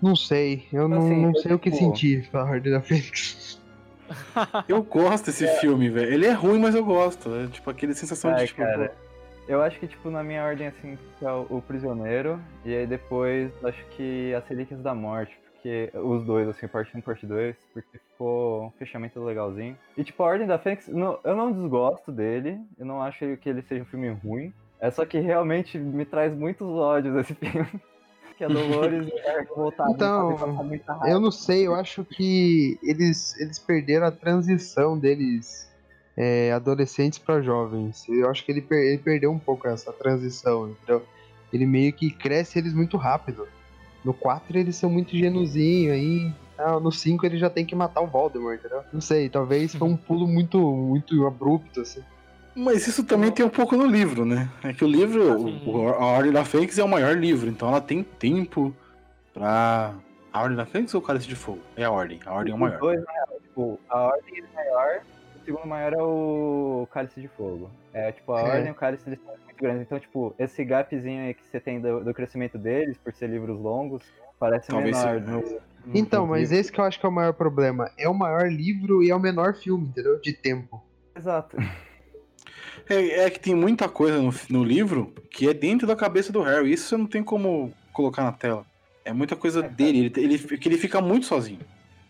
Não 0.00 0.16
sei, 0.16 0.66
eu 0.72 0.88
não, 0.88 0.98
Assim, 0.98 1.22
não 1.22 1.30
eu, 1.30 1.36
sei 1.40 1.52
o 1.54 1.58
que 1.58 1.70
tipo- 1.70 1.82
sentir 1.84 2.28
pra 2.30 2.44
Ordem 2.44 2.72
da 2.72 2.80
Fênix. 2.80 3.60
Eu 4.66 4.82
gosto 4.82 5.26
desse 5.26 5.46
filme, 5.60 5.88
velho. 5.88 6.12
Ele 6.12 6.26
é 6.26 6.32
ruim, 6.32 6.58
mas 6.58 6.74
eu 6.74 6.84
gosto. 6.84 7.32
É 7.34 7.46
tipo 7.46 7.70
aquele 7.70 7.94
sensação 7.94 8.30
Ai, 8.32 8.40
de 8.40 8.46
tipo. 8.48 8.62
cara. 8.62 8.92
Eu 9.48 9.60
acho 9.62 9.78
que, 9.80 9.86
tipo, 9.88 10.10
na 10.10 10.22
minha 10.22 10.44
ordem, 10.44 10.66
assim, 10.68 10.96
é 11.20 11.30
o, 11.30 11.46
o 11.58 11.62
Prisioneiro, 11.62 12.40
e 12.64 12.74
aí 12.74 12.86
depois, 12.86 13.50
acho 13.64 13.84
que 13.96 14.32
As 14.34 14.46
Relíquias 14.46 14.80
da 14.80 14.94
Morte, 14.94 15.36
porque 15.52 15.90
os 15.94 16.24
dois, 16.24 16.48
assim, 16.48 16.68
parte 16.68 16.94
1 16.94 16.98
e 17.00 17.02
parte 17.02 17.26
2, 17.26 17.56
porque 17.72 17.98
ficou 17.98 18.66
um 18.66 18.70
fechamento 18.78 19.18
legalzinho. 19.24 19.76
E, 19.96 20.04
tipo, 20.04 20.22
a 20.22 20.26
Ordem 20.26 20.46
da 20.46 20.58
Fênix, 20.58 20.86
não- 20.88 21.18
eu 21.24 21.34
não 21.34 21.50
desgosto 21.52 22.12
dele, 22.12 22.58
eu 22.78 22.86
não 22.86 23.02
acho 23.02 23.36
que 23.38 23.48
ele 23.48 23.62
seja 23.62 23.82
um 23.82 23.86
filme 23.86 24.08
ruim, 24.10 24.52
é 24.80 24.88
só 24.90 25.04
que 25.04 25.18
realmente 25.18 25.76
me 25.78 26.04
traz 26.04 26.32
muitos 26.32 26.68
ódios 26.68 27.16
esse 27.16 27.34
filme. 27.34 27.68
que 28.40 28.44
a 28.44 28.48
Dolores 28.48 29.06
e 29.06 29.28
a 29.28 29.40
revoltada 29.40 29.90
Então. 29.92 30.38
Eu 31.06 31.20
não 31.20 31.30
sei, 31.30 31.66
eu 31.66 31.74
acho 31.74 32.04
que 32.04 32.78
eles, 32.82 33.38
eles 33.38 33.58
perderam 33.58 34.06
a 34.06 34.10
transição 34.10 34.98
deles 34.98 35.68
é, 36.16 36.52
adolescentes 36.52 37.18
pra 37.18 37.40
jovens. 37.42 38.08
Eu 38.08 38.30
acho 38.30 38.44
que 38.44 38.50
ele, 38.52 38.62
per- 38.62 38.78
ele 38.84 38.98
perdeu 38.98 39.30
um 39.30 39.38
pouco 39.38 39.68
essa 39.68 39.92
transição, 39.92 40.70
entendeu? 40.70 41.04
Ele 41.52 41.66
meio 41.66 41.92
que 41.92 42.10
cresce 42.10 42.58
eles 42.58 42.72
muito 42.72 42.96
rápido. 42.96 43.46
No 44.04 44.14
4 44.14 44.56
eles 44.58 44.76
são 44.76 44.88
muito 44.90 45.14
genuzinho 45.16 45.92
aí. 45.92 46.32
ah, 46.58 46.80
no 46.80 46.90
5 46.92 47.26
ele 47.26 47.38
já 47.38 47.50
tem 47.50 47.66
que 47.66 47.74
matar 47.74 48.00
o 48.00 48.06
Voldemort, 48.06 48.58
entendeu? 48.58 48.82
Não 48.92 49.00
sei, 49.00 49.28
talvez 49.28 49.74
foi 49.74 49.88
um 49.88 49.96
pulo 49.96 50.26
muito, 50.26 50.58
muito 50.58 51.26
abrupto, 51.26 51.80
assim. 51.80 52.00
Mas 52.54 52.86
isso 52.86 53.04
também 53.04 53.30
tem 53.30 53.44
um 53.44 53.48
pouco 53.50 53.76
no 53.76 53.86
livro, 53.86 54.24
né? 54.24 54.48
É 54.64 54.72
que 54.72 54.84
o 54.84 54.88
livro, 54.88 55.40
o- 55.68 55.88
a 55.88 56.04
Ordem 56.06 56.32
da 56.32 56.44
Fênix 56.44 56.78
é 56.78 56.84
o 56.84 56.88
maior 56.88 57.16
livro, 57.16 57.48
então 57.48 57.68
ela 57.68 57.80
tem 57.80 58.02
tempo 58.02 58.74
pra. 59.32 59.94
A 60.32 60.42
Ordem 60.42 60.56
da 60.56 60.64
Fênix 60.66 60.94
ou 60.94 61.00
o 61.00 61.04
Cálice 61.04 61.26
de 61.26 61.34
Fogo? 61.34 61.60
É 61.76 61.84
a 61.84 61.90
Ordem. 61.90 62.20
A 62.24 62.32
Ordem 62.34 62.52
é 62.52 62.56
o 62.56 62.58
maior. 62.58 62.78
dois, 62.78 63.00
tipo, 63.42 63.80
a 63.88 63.98
ordem 64.02 64.38
é 64.44 64.54
maior, 64.54 65.00
o 65.40 65.44
segundo 65.44 65.66
maior 65.66 65.92
é 65.92 66.02
o 66.02 66.88
Cálice 66.92 67.20
de 67.20 67.28
Fogo. 67.28 67.68
É, 67.92 68.12
tipo, 68.12 68.32
a 68.32 68.40
É. 68.40 68.44
ordem 68.44 68.68
e 68.68 68.70
o 68.70 68.74
Cálice 68.74 69.08
eles 69.08 69.18
são 69.24 69.34
muito 69.34 69.56
grandes. 69.60 69.82
Então, 69.82 69.98
tipo, 69.98 70.32
esse 70.38 70.64
gapzinho 70.64 71.24
aí 71.24 71.34
que 71.34 71.44
você 71.44 71.58
tem 71.58 71.80
do, 71.80 72.04
do 72.04 72.14
crescimento 72.14 72.56
deles, 72.58 72.96
por 72.98 73.12
ser 73.12 73.28
livros 73.28 73.58
longos, 73.60 74.04
parece 74.38 74.68
Talvez 74.68 74.96
menor. 74.96 75.18
seja. 75.20 75.30
no- 75.32 75.40
no- 75.40 75.60
Então, 75.98 76.22
no 76.26 76.30
mas 76.30 76.42
livro. 76.50 76.56
esse 76.56 76.70
que 76.72 76.80
eu 76.80 76.84
acho 76.84 77.00
que 77.00 77.06
é 77.06 77.08
o 77.08 77.12
maior 77.12 77.32
problema. 77.32 77.90
É 77.98 78.08
o 78.08 78.14
maior 78.14 78.46
livro 78.48 79.02
e 79.02 79.10
é 79.10 79.14
o 79.16 79.20
menor 79.20 79.54
filme, 79.54 79.86
entendeu? 79.86 80.20
De 80.20 80.32
tempo. 80.32 80.80
Exato. 81.16 81.56
É, 82.90 83.20
é 83.24 83.30
que 83.30 83.38
tem 83.40 83.54
muita 83.54 83.88
coisa 83.88 84.20
no, 84.20 84.32
no 84.50 84.64
livro 84.64 85.14
que 85.30 85.48
é 85.48 85.54
dentro 85.54 85.86
da 85.86 85.94
cabeça 85.96 86.32
do 86.32 86.42
Harry. 86.42 86.72
Isso 86.72 86.88
você 86.88 86.96
não 86.96 87.06
tem 87.06 87.22
como 87.22 87.72
colocar 87.92 88.24
na 88.24 88.32
tela. 88.32 88.64
É 89.04 89.12
muita 89.12 89.36
coisa 89.36 89.62
dele. 89.62 90.12
Ele, 90.14 90.34
ele, 90.34 90.38
que 90.58 90.68
ele 90.68 90.76
fica 90.76 91.00
muito 91.00 91.26
sozinho 91.26 91.60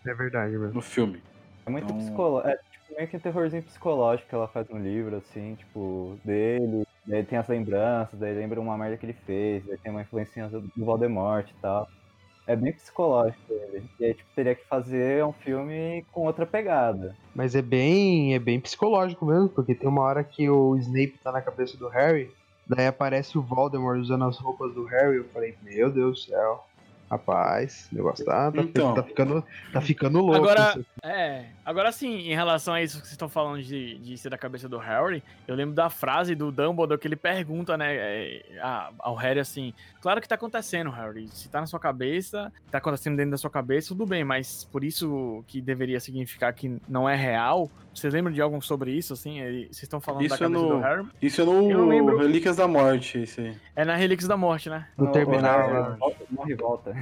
É 0.05 0.13
verdade, 0.13 0.51
mesmo. 0.57 0.73
no 0.73 0.81
filme. 0.81 1.21
É 1.65 1.69
muito 1.69 1.85
Então- 1.85 1.97
psicológico. 1.97 2.49
É 2.49 2.57
tipo, 2.57 2.95
meio 2.97 3.07
que 3.07 3.17
um 3.17 3.19
terrorzinho 3.19 3.63
psicológico 3.63 4.27
que 4.29 4.35
ela 4.35 4.47
faz 4.47 4.67
no 4.69 4.79
livro, 4.79 5.15
assim, 5.17 5.55
tipo, 5.55 6.17
dele. 6.25 6.85
Daí 7.05 7.23
tem 7.23 7.37
as 7.37 7.47
lembranças, 7.47 8.19
daí 8.19 8.33
lembra 8.35 8.59
uma 8.59 8.77
merda 8.77 8.97
que 8.97 9.05
ele 9.05 9.15
fez, 9.25 9.63
daí 9.65 9.77
tem 9.77 9.91
uma 9.91 10.01
influência 10.01 10.47
do 10.49 10.61
do 10.61 10.85
Voldemort 10.85 11.47
e 11.49 11.53
tal. 11.61 11.87
É 12.47 12.55
bem 12.55 12.73
psicológico 12.73 13.53
ele. 13.53 13.83
E 13.99 14.05
aí, 14.05 14.13
tipo, 14.13 14.29
teria 14.35 14.55
que 14.55 14.65
fazer 14.65 15.23
um 15.23 15.31
filme 15.31 16.05
com 16.11 16.25
outra 16.25 16.45
pegada. 16.45 17.15
Mas 17.35 17.55
é 17.55 17.61
bem, 17.61 18.33
é 18.33 18.39
bem 18.39 18.59
psicológico 18.59 19.25
mesmo, 19.25 19.49
porque 19.49 19.75
tem 19.75 19.87
uma 19.87 20.01
hora 20.01 20.23
que 20.23 20.49
o 20.49 20.75
Snape 20.77 21.19
tá 21.23 21.31
na 21.31 21.41
cabeça 21.41 21.77
do 21.77 21.87
Harry, 21.87 22.31
daí 22.67 22.87
aparece 22.87 23.37
o 23.37 23.41
Voldemort 23.41 23.99
usando 23.99 24.25
as 24.25 24.37
roupas 24.37 24.73
do 24.73 24.85
Harry, 24.85 25.17
eu 25.17 25.25
falei, 25.25 25.55
meu 25.61 25.91
Deus 25.91 26.25
do 26.25 26.31
céu. 26.31 26.65
Rapaz, 27.11 27.89
negócio 27.91 28.23
tá, 28.23 28.49
tá, 28.49 28.61
Então. 28.61 28.93
tá 28.95 29.03
ficando, 29.03 29.43
tá 29.73 29.81
ficando 29.81 30.19
louco. 30.21 30.37
Agora-. 30.37 30.79
É, 31.03 31.45
agora 31.65 31.91
sim, 31.91 32.29
em 32.29 32.33
relação 32.33 32.73
a 32.73 32.81
isso 32.81 32.95
que 32.97 33.01
vocês 33.01 33.11
estão 33.11 33.27
falando 33.27 33.61
de, 33.61 33.97
de 33.97 34.17
ser 34.17 34.29
da 34.29 34.37
cabeça 34.37 34.69
do 34.69 34.77
Harry, 34.77 35.21
eu 35.45 35.53
lembro 35.53 35.75
da 35.75 35.89
frase 35.89 36.35
do 36.35 36.51
Dumbledore 36.53 36.97
que 36.99 37.07
ele 37.09 37.17
pergunta, 37.17 37.75
né, 37.77 37.95
é, 37.95 38.43
ao 38.99 39.15
Harry 39.15 39.41
assim: 39.41 39.73
Claro 39.99 40.21
que 40.21 40.27
tá 40.29 40.35
acontecendo, 40.35 40.89
Harry. 40.89 41.27
Se 41.33 41.49
tá 41.49 41.59
na 41.59 41.67
sua 41.67 41.79
cabeça, 41.81 42.51
tá 42.71 42.77
acontecendo 42.77 43.17
dentro 43.17 43.31
da 43.31 43.37
sua 43.37 43.49
cabeça, 43.49 43.89
tudo 43.89 44.05
bem, 44.05 44.23
mas 44.23 44.63
por 44.71 44.81
isso 44.83 45.43
que 45.47 45.59
deveria 45.61 45.99
significar 45.99 46.53
que 46.53 46.79
não 46.87 47.09
é 47.09 47.15
real. 47.15 47.69
Vocês 47.93 48.13
lembram 48.13 48.31
de 48.33 48.41
algo 48.41 48.61
sobre 48.61 48.91
isso, 48.93 49.11
assim? 49.11 49.41
Vocês 49.41 49.83
estão 49.83 49.99
falando 49.99 50.21
da 50.21 50.25
Isso 50.27 50.35
é 50.35 50.37
cabeça 50.47 50.61
no- 50.61 50.69
do 50.69 50.79
Harry? 50.79 51.05
Isso 51.21 51.41
é 51.41 51.43
Eu 51.43 51.47
não 51.47 51.61
no 51.67 51.89
lembro. 51.89 52.17
Relíquias 52.17 52.55
da 52.55 52.65
Morte, 52.69 53.19
esse 53.19 53.41
aí. 53.41 53.57
É 53.75 53.83
na 53.83 53.95
Relíquias 53.95 54.29
da 54.29 54.37
Morte, 54.37 54.69
né? 54.69 54.87
No 54.97 55.09
O- 55.09 55.11
terminal, 55.11 55.59
Harry 55.67 55.73
né? 55.91 55.95
volta- 55.99 56.25
Morre 56.31 56.53
e 56.53 56.55
volta. 56.55 57.00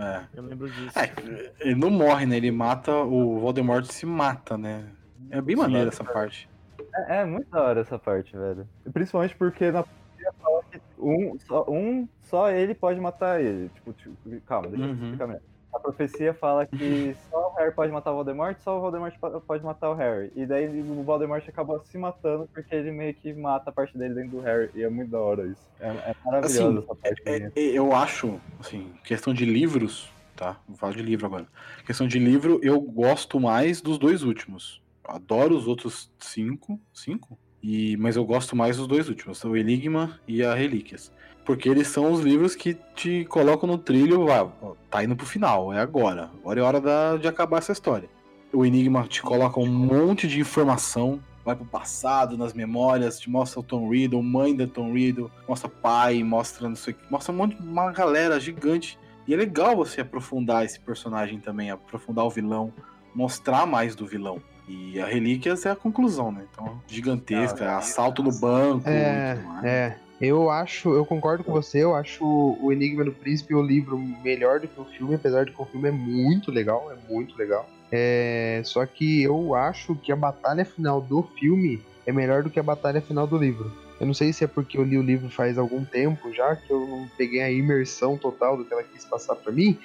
É. 0.00 0.22
Eu 0.34 0.42
lembro 0.44 0.68
disso. 0.70 0.98
É, 0.98 1.12
ele 1.60 1.74
não 1.74 1.90
morre, 1.90 2.26
né? 2.26 2.36
Ele 2.36 2.50
mata, 2.50 2.92
o 2.94 3.38
Voldemort 3.38 3.84
se 3.84 4.06
mata, 4.06 4.56
né? 4.56 4.84
É 5.30 5.40
bem 5.40 5.54
maneiro 5.56 5.88
essa 5.88 6.04
parte. 6.04 6.48
É, 6.94 7.18
é 7.18 7.24
muito 7.24 7.48
da 7.50 7.62
hora 7.62 7.80
essa 7.80 7.98
parte, 7.98 8.36
velho. 8.36 8.66
Principalmente 8.92 9.36
porque 9.36 9.70
na 9.70 9.82
profecia 9.84 10.32
fala 10.42 10.62
que 10.70 10.80
um 10.98 11.38
só, 11.38 11.64
um, 11.68 12.08
só 12.22 12.50
ele 12.50 12.74
pode 12.74 12.98
matar 13.00 13.40
ele. 13.40 13.68
Tipo, 13.70 13.92
tipo, 13.92 14.16
calma, 14.46 14.68
deixa 14.68 14.84
eu 14.84 14.88
Uhum. 14.90 14.94
explicar 15.04 15.26
melhor. 15.26 15.42
A 15.72 15.78
profecia 15.78 16.34
fala 16.34 16.66
que 16.66 17.14
só 17.30 17.52
o 17.52 17.54
Harry 17.56 17.72
pode 17.74 17.92
matar 17.92 18.10
o 18.12 18.16
Voldemort, 18.16 18.56
só 18.60 18.76
o 18.78 18.80
Voldemort 18.80 19.14
po- 19.20 19.40
pode 19.40 19.64
matar 19.64 19.90
o 19.90 19.94
Harry. 19.94 20.32
E 20.34 20.44
daí 20.46 20.66
o 20.80 21.02
Voldemort 21.02 21.46
acabou 21.48 21.80
se 21.84 21.96
matando 21.96 22.48
porque 22.52 22.74
ele 22.74 22.90
meio 22.90 23.14
que 23.14 23.32
mata 23.32 23.70
a 23.70 23.72
parte 23.72 23.96
dele 23.96 24.14
dentro 24.14 24.38
do 24.38 24.40
Harry. 24.40 24.70
E 24.74 24.82
é 24.82 24.88
muito 24.88 25.10
da 25.10 25.18
hora 25.20 25.46
isso. 25.46 25.68
É, 25.80 25.88
é 25.88 26.14
maravilhoso 26.24 26.68
Assim, 26.68 26.78
essa 26.78 26.94
parte. 26.96 27.22
É, 27.26 27.52
é, 27.54 27.64
eu 27.72 27.94
acho, 27.94 28.40
assim, 28.58 28.92
questão 29.04 29.32
de 29.32 29.44
livros, 29.44 30.10
tá? 30.36 30.58
Vou 30.66 30.76
falar 30.76 30.92
de 30.94 31.02
livro 31.02 31.26
agora. 31.26 31.46
Questão 31.86 32.06
de 32.08 32.18
livro, 32.18 32.58
eu 32.62 32.80
gosto 32.80 33.38
mais 33.38 33.80
dos 33.80 33.98
dois 33.98 34.22
últimos. 34.22 34.82
adoro 35.04 35.56
os 35.56 35.66
outros 35.68 36.10
cinco. 36.18 36.80
Cinco? 36.92 37.38
E, 37.62 37.96
mas 37.98 38.16
eu 38.16 38.24
gosto 38.24 38.56
mais 38.56 38.78
dos 38.78 38.86
dois 38.86 39.08
últimos, 39.08 39.44
o 39.44 39.54
Enigma 39.54 40.18
e 40.26 40.42
a 40.42 40.54
Relíquias. 40.54 41.12
Porque 41.50 41.68
eles 41.68 41.88
são 41.88 42.12
os 42.12 42.20
livros 42.20 42.54
que 42.54 42.74
te 42.94 43.24
colocam 43.24 43.68
no 43.68 43.76
trilho, 43.76 44.24
vai, 44.24 44.48
tá 44.88 45.02
indo 45.02 45.16
pro 45.16 45.26
final, 45.26 45.72
é 45.72 45.80
agora. 45.80 46.30
Agora 46.40 46.60
é 46.60 46.62
hora 46.62 46.80
da, 46.80 47.16
de 47.16 47.26
acabar 47.26 47.58
essa 47.58 47.72
história. 47.72 48.08
O 48.52 48.64
Enigma 48.64 49.02
te 49.08 49.20
coloca 49.20 49.58
um 49.58 49.66
monte 49.66 50.28
de 50.28 50.38
informação, 50.38 51.18
vai 51.44 51.56
pro 51.56 51.64
passado, 51.64 52.38
nas 52.38 52.54
memórias, 52.54 53.18
te 53.18 53.28
mostra 53.28 53.58
o 53.58 53.64
Tom 53.64 53.90
Riddle, 53.90 54.22
mãe 54.22 54.54
da 54.54 54.64
Tom 54.64 54.92
Riddle, 54.92 55.28
mostra 55.48 55.68
pai, 55.68 56.22
mostra 56.22 56.68
não 56.68 56.76
sei, 56.76 56.94
mostra 57.10 57.32
um 57.32 57.36
monte, 57.36 57.56
uma 57.60 57.90
galera 57.90 58.38
gigante. 58.38 58.96
E 59.26 59.34
é 59.34 59.36
legal 59.36 59.74
você 59.74 60.02
aprofundar 60.02 60.64
esse 60.64 60.78
personagem 60.78 61.40
também, 61.40 61.68
aprofundar 61.68 62.24
o 62.24 62.30
vilão, 62.30 62.72
mostrar 63.12 63.66
mais 63.66 63.96
do 63.96 64.06
vilão. 64.06 64.40
E 64.68 65.00
a 65.00 65.06
Relíquias 65.06 65.66
é 65.66 65.70
a 65.72 65.76
conclusão, 65.76 66.30
né? 66.30 66.44
Então, 66.52 66.80
gigantesca, 66.86 67.64
Não, 67.64 67.72
é 67.72 67.74
assalto 67.74 68.22
no 68.22 68.30
banco. 68.30 68.88
É, 68.88 69.34
tudo 69.34 69.48
mais. 69.48 69.64
é. 69.64 69.98
Eu 70.20 70.50
acho, 70.50 70.90
eu 70.90 71.06
concordo 71.06 71.42
com 71.42 71.52
você, 71.52 71.82
eu 71.82 71.96
acho 71.96 72.24
o 72.60 72.70
Enigma 72.70 73.04
do 73.04 73.12
Príncipe 73.12 73.54
o 73.54 73.62
livro 73.62 73.98
melhor 73.98 74.60
do 74.60 74.68
que 74.68 74.78
o 74.78 74.84
filme, 74.84 75.14
apesar 75.14 75.46
de 75.46 75.52
que 75.52 75.62
o 75.62 75.64
filme 75.64 75.88
é 75.88 75.92
muito 75.92 76.50
legal, 76.50 76.92
é 76.92 77.12
muito 77.12 77.38
legal. 77.38 77.66
É, 77.90 78.60
só 78.64 78.84
que 78.84 79.22
eu 79.22 79.54
acho 79.54 79.94
que 79.96 80.12
a 80.12 80.16
batalha 80.16 80.64
final 80.64 81.00
do 81.00 81.22
filme 81.22 81.82
é 82.04 82.12
melhor 82.12 82.42
do 82.42 82.50
que 82.50 82.60
a 82.60 82.62
batalha 82.62 83.00
final 83.00 83.26
do 83.26 83.38
livro. 83.38 83.72
Eu 83.98 84.06
não 84.06 84.14
sei 84.14 84.32
se 84.32 84.44
é 84.44 84.46
porque 84.46 84.76
eu 84.76 84.84
li 84.84 84.98
o 84.98 85.02
livro 85.02 85.30
faz 85.30 85.56
algum 85.56 85.84
tempo 85.84 86.32
já, 86.34 86.54
que 86.54 86.70
eu 86.70 86.86
não 86.86 87.08
peguei 87.16 87.40
a 87.40 87.50
imersão 87.50 88.18
total 88.18 88.58
do 88.58 88.64
que 88.64 88.74
ela 88.74 88.82
quis 88.82 89.06
passar 89.06 89.36
pra 89.36 89.50
mim, 89.50 89.78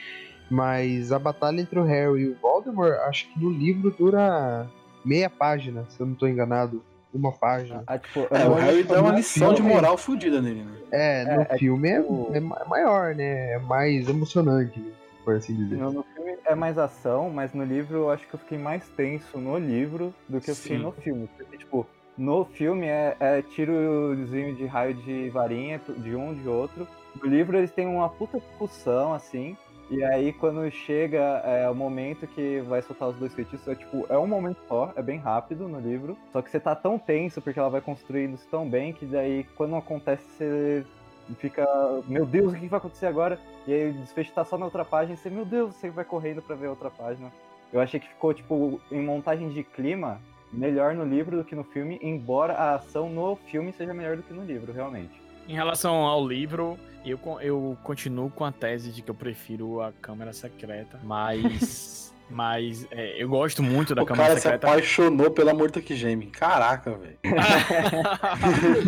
mas 0.50 1.14
a 1.14 1.20
batalha 1.20 1.62
entre 1.62 1.80
o 1.80 1.84
Harry 1.84 2.22
e 2.22 2.28
o 2.30 2.36
Voldemort, 2.36 2.94
acho 3.08 3.32
que 3.32 3.40
no 3.40 3.50
livro 3.50 3.90
dura 3.92 4.70
meia 5.04 5.30
página, 5.30 5.86
se 5.90 6.00
eu 6.00 6.06
não 6.06 6.16
tô 6.16 6.28
enganado. 6.28 6.84
Uma 7.16 7.32
página. 7.32 7.82
Ah, 7.88 7.98
tipo, 7.98 8.28
É, 8.30 8.46
eu 8.46 8.52
o 8.52 8.56
Harry 8.56 8.84
dá 8.84 9.02
uma 9.02 9.14
lição 9.14 9.54
de 9.54 9.64
moral 9.64 9.98
fodida 9.98 10.42
nele, 10.42 10.64
né? 10.64 10.78
É, 10.92 11.26
no 11.26 11.42
É, 11.44 11.48
é 11.52 11.58
filme 11.58 11.90
é- 11.90 12.02
tipo- 12.02 12.32
é, 12.34 12.40
ma- 12.42 12.66
maior, 12.68 13.16
né? 13.16 13.54
É 13.54 13.60
mais 13.60 14.10
emocionante, 14.10 14.84
por 15.24 15.36
assim 15.36 15.56
dizer. 15.56 15.78
No, 15.78 15.94
no 15.94 16.04
filme 16.04 16.36
é 16.46 16.54
mais 16.56 16.78
ação, 16.78 17.30
mas 17.30 17.54
no 17.54 17.64
livro 17.64 17.98
eu 18.00 18.12
acho 18.12 18.28
que 18.28 18.34
eu 18.34 18.40
fiquei 18.40 18.58
mais 18.58 18.86
tenso 18.90 19.38
no 19.38 19.58
livro 19.58 20.14
do 20.28 20.42
que 20.42 20.52
eu 20.52 20.56
fiquei 20.56 20.78
Sim. 20.78 20.84
no 20.84 20.92
filme. 20.92 21.30
Porque, 21.38 21.58
tipo, 21.58 21.88
no 22.18 22.44
filme 22.46 22.86
é, 22.88 23.16
é 23.20 23.42
tirozinho 23.42 24.54
de 24.56 24.66
raio 24.66 24.94
de 24.94 25.30
varinha 25.30 25.80
de 25.98 26.16
um 26.16 26.34
de 26.34 26.48
outro. 26.50 26.86
No 27.22 27.30
livro 27.30 27.58
eles 27.58 27.72
têm 27.72 27.88
uma 27.88 28.10
puta 28.10 28.40
discussão, 28.40 29.14
assim. 29.14 29.56
E 29.90 30.04
aí 30.04 30.34
quando 30.34 30.70
chega 30.72 31.20
é, 31.46 31.70
o 31.70 31.76
momento 31.76 32.26
que 32.26 32.60
vai 32.62 32.82
soltar 32.82 33.10
os 33.10 33.16
dois 33.18 33.34
feitiços, 33.34 33.68
é 33.68 33.76
tipo, 33.76 34.06
é 34.10 34.18
um 34.18 34.26
momento 34.26 34.58
só, 34.68 34.92
é 34.96 35.02
bem 35.02 35.20
rápido 35.20 35.68
no 35.68 35.80
livro. 35.80 36.18
Só 36.32 36.42
que 36.42 36.50
você 36.50 36.60
tá 36.60 36.76
tão 36.76 36.98
tenso 36.98 37.42
porque 37.42 37.60
ela 37.60 37.70
vai 37.70 37.82
construindo 37.82 38.34
isso 38.34 38.48
tão 38.50 38.68
bem 38.68 38.94
que 38.94 39.06
daí 39.06 39.46
quando 39.56 39.76
acontece 39.76 40.26
você 40.26 40.86
fica, 41.36 41.66
meu 42.08 42.26
Deus, 42.26 42.54
o 42.54 42.56
que 42.56 42.68
vai 42.68 42.78
acontecer 42.78 43.06
agora? 43.06 43.40
E 43.68 43.74
aí 43.74 43.90
o 43.90 43.94
desfecho 43.94 44.32
tá 44.32 44.44
só 44.44 44.58
na 44.58 44.66
outra 44.66 44.86
página 44.86 45.16
e 45.16 45.18
você, 45.18 45.30
meu 45.30 45.46
Deus, 45.46 45.76
você 45.76 45.90
vai 45.90 46.06
correndo 46.06 46.42
pra 46.42 46.56
ver 46.56 46.68
a 46.68 46.72
outra 46.72 46.90
página. 46.90 47.32
Eu 47.74 47.80
achei 47.80 48.00
que 48.00 48.08
ficou, 48.08 48.34
tipo, 48.34 48.80
em 48.92 49.02
montagem 49.02 49.50
de 49.50 49.64
clima, 49.64 50.20
melhor 50.52 50.94
no 50.94 51.04
livro 51.04 51.38
do 51.38 51.44
que 51.44 51.56
no 51.56 51.64
filme, 51.64 52.00
embora 52.02 52.54
a 52.54 52.76
ação 52.76 53.10
no 53.10 53.36
filme 53.36 53.74
seja 53.74 53.94
melhor 53.94 54.16
do 54.18 54.24
que 54.24 54.34
no 54.34 54.44
livro, 54.44 54.72
realmente. 54.72 55.25
Em 55.48 55.54
relação 55.54 55.96
ao 56.06 56.28
livro, 56.28 56.78
eu, 57.06 57.20
eu 57.42 57.78
continuo 57.84 58.30
com 58.30 58.44
a 58.46 58.52
tese 58.52 58.92
de 58.92 59.02
que 59.02 59.10
eu 59.12 59.16
prefiro 59.16 59.82
a 59.82 59.92
Câmara 60.02 60.34
Secreta, 60.34 61.00
mas. 61.04 62.14
mas 62.28 62.88
é, 62.90 63.22
eu 63.22 63.30
gosto 63.30 63.62
muito 63.62 63.94
da 63.94 64.02
o 64.02 64.06
Câmara 64.06 64.30
cara 64.30 64.40
se 64.40 64.48
apaixonou 64.48 65.30
pela 65.30 65.54
Morta 65.54 65.80
que 65.82 65.96
Geme. 65.96 66.26
Caraca, 66.28 66.98
velho. 66.98 67.18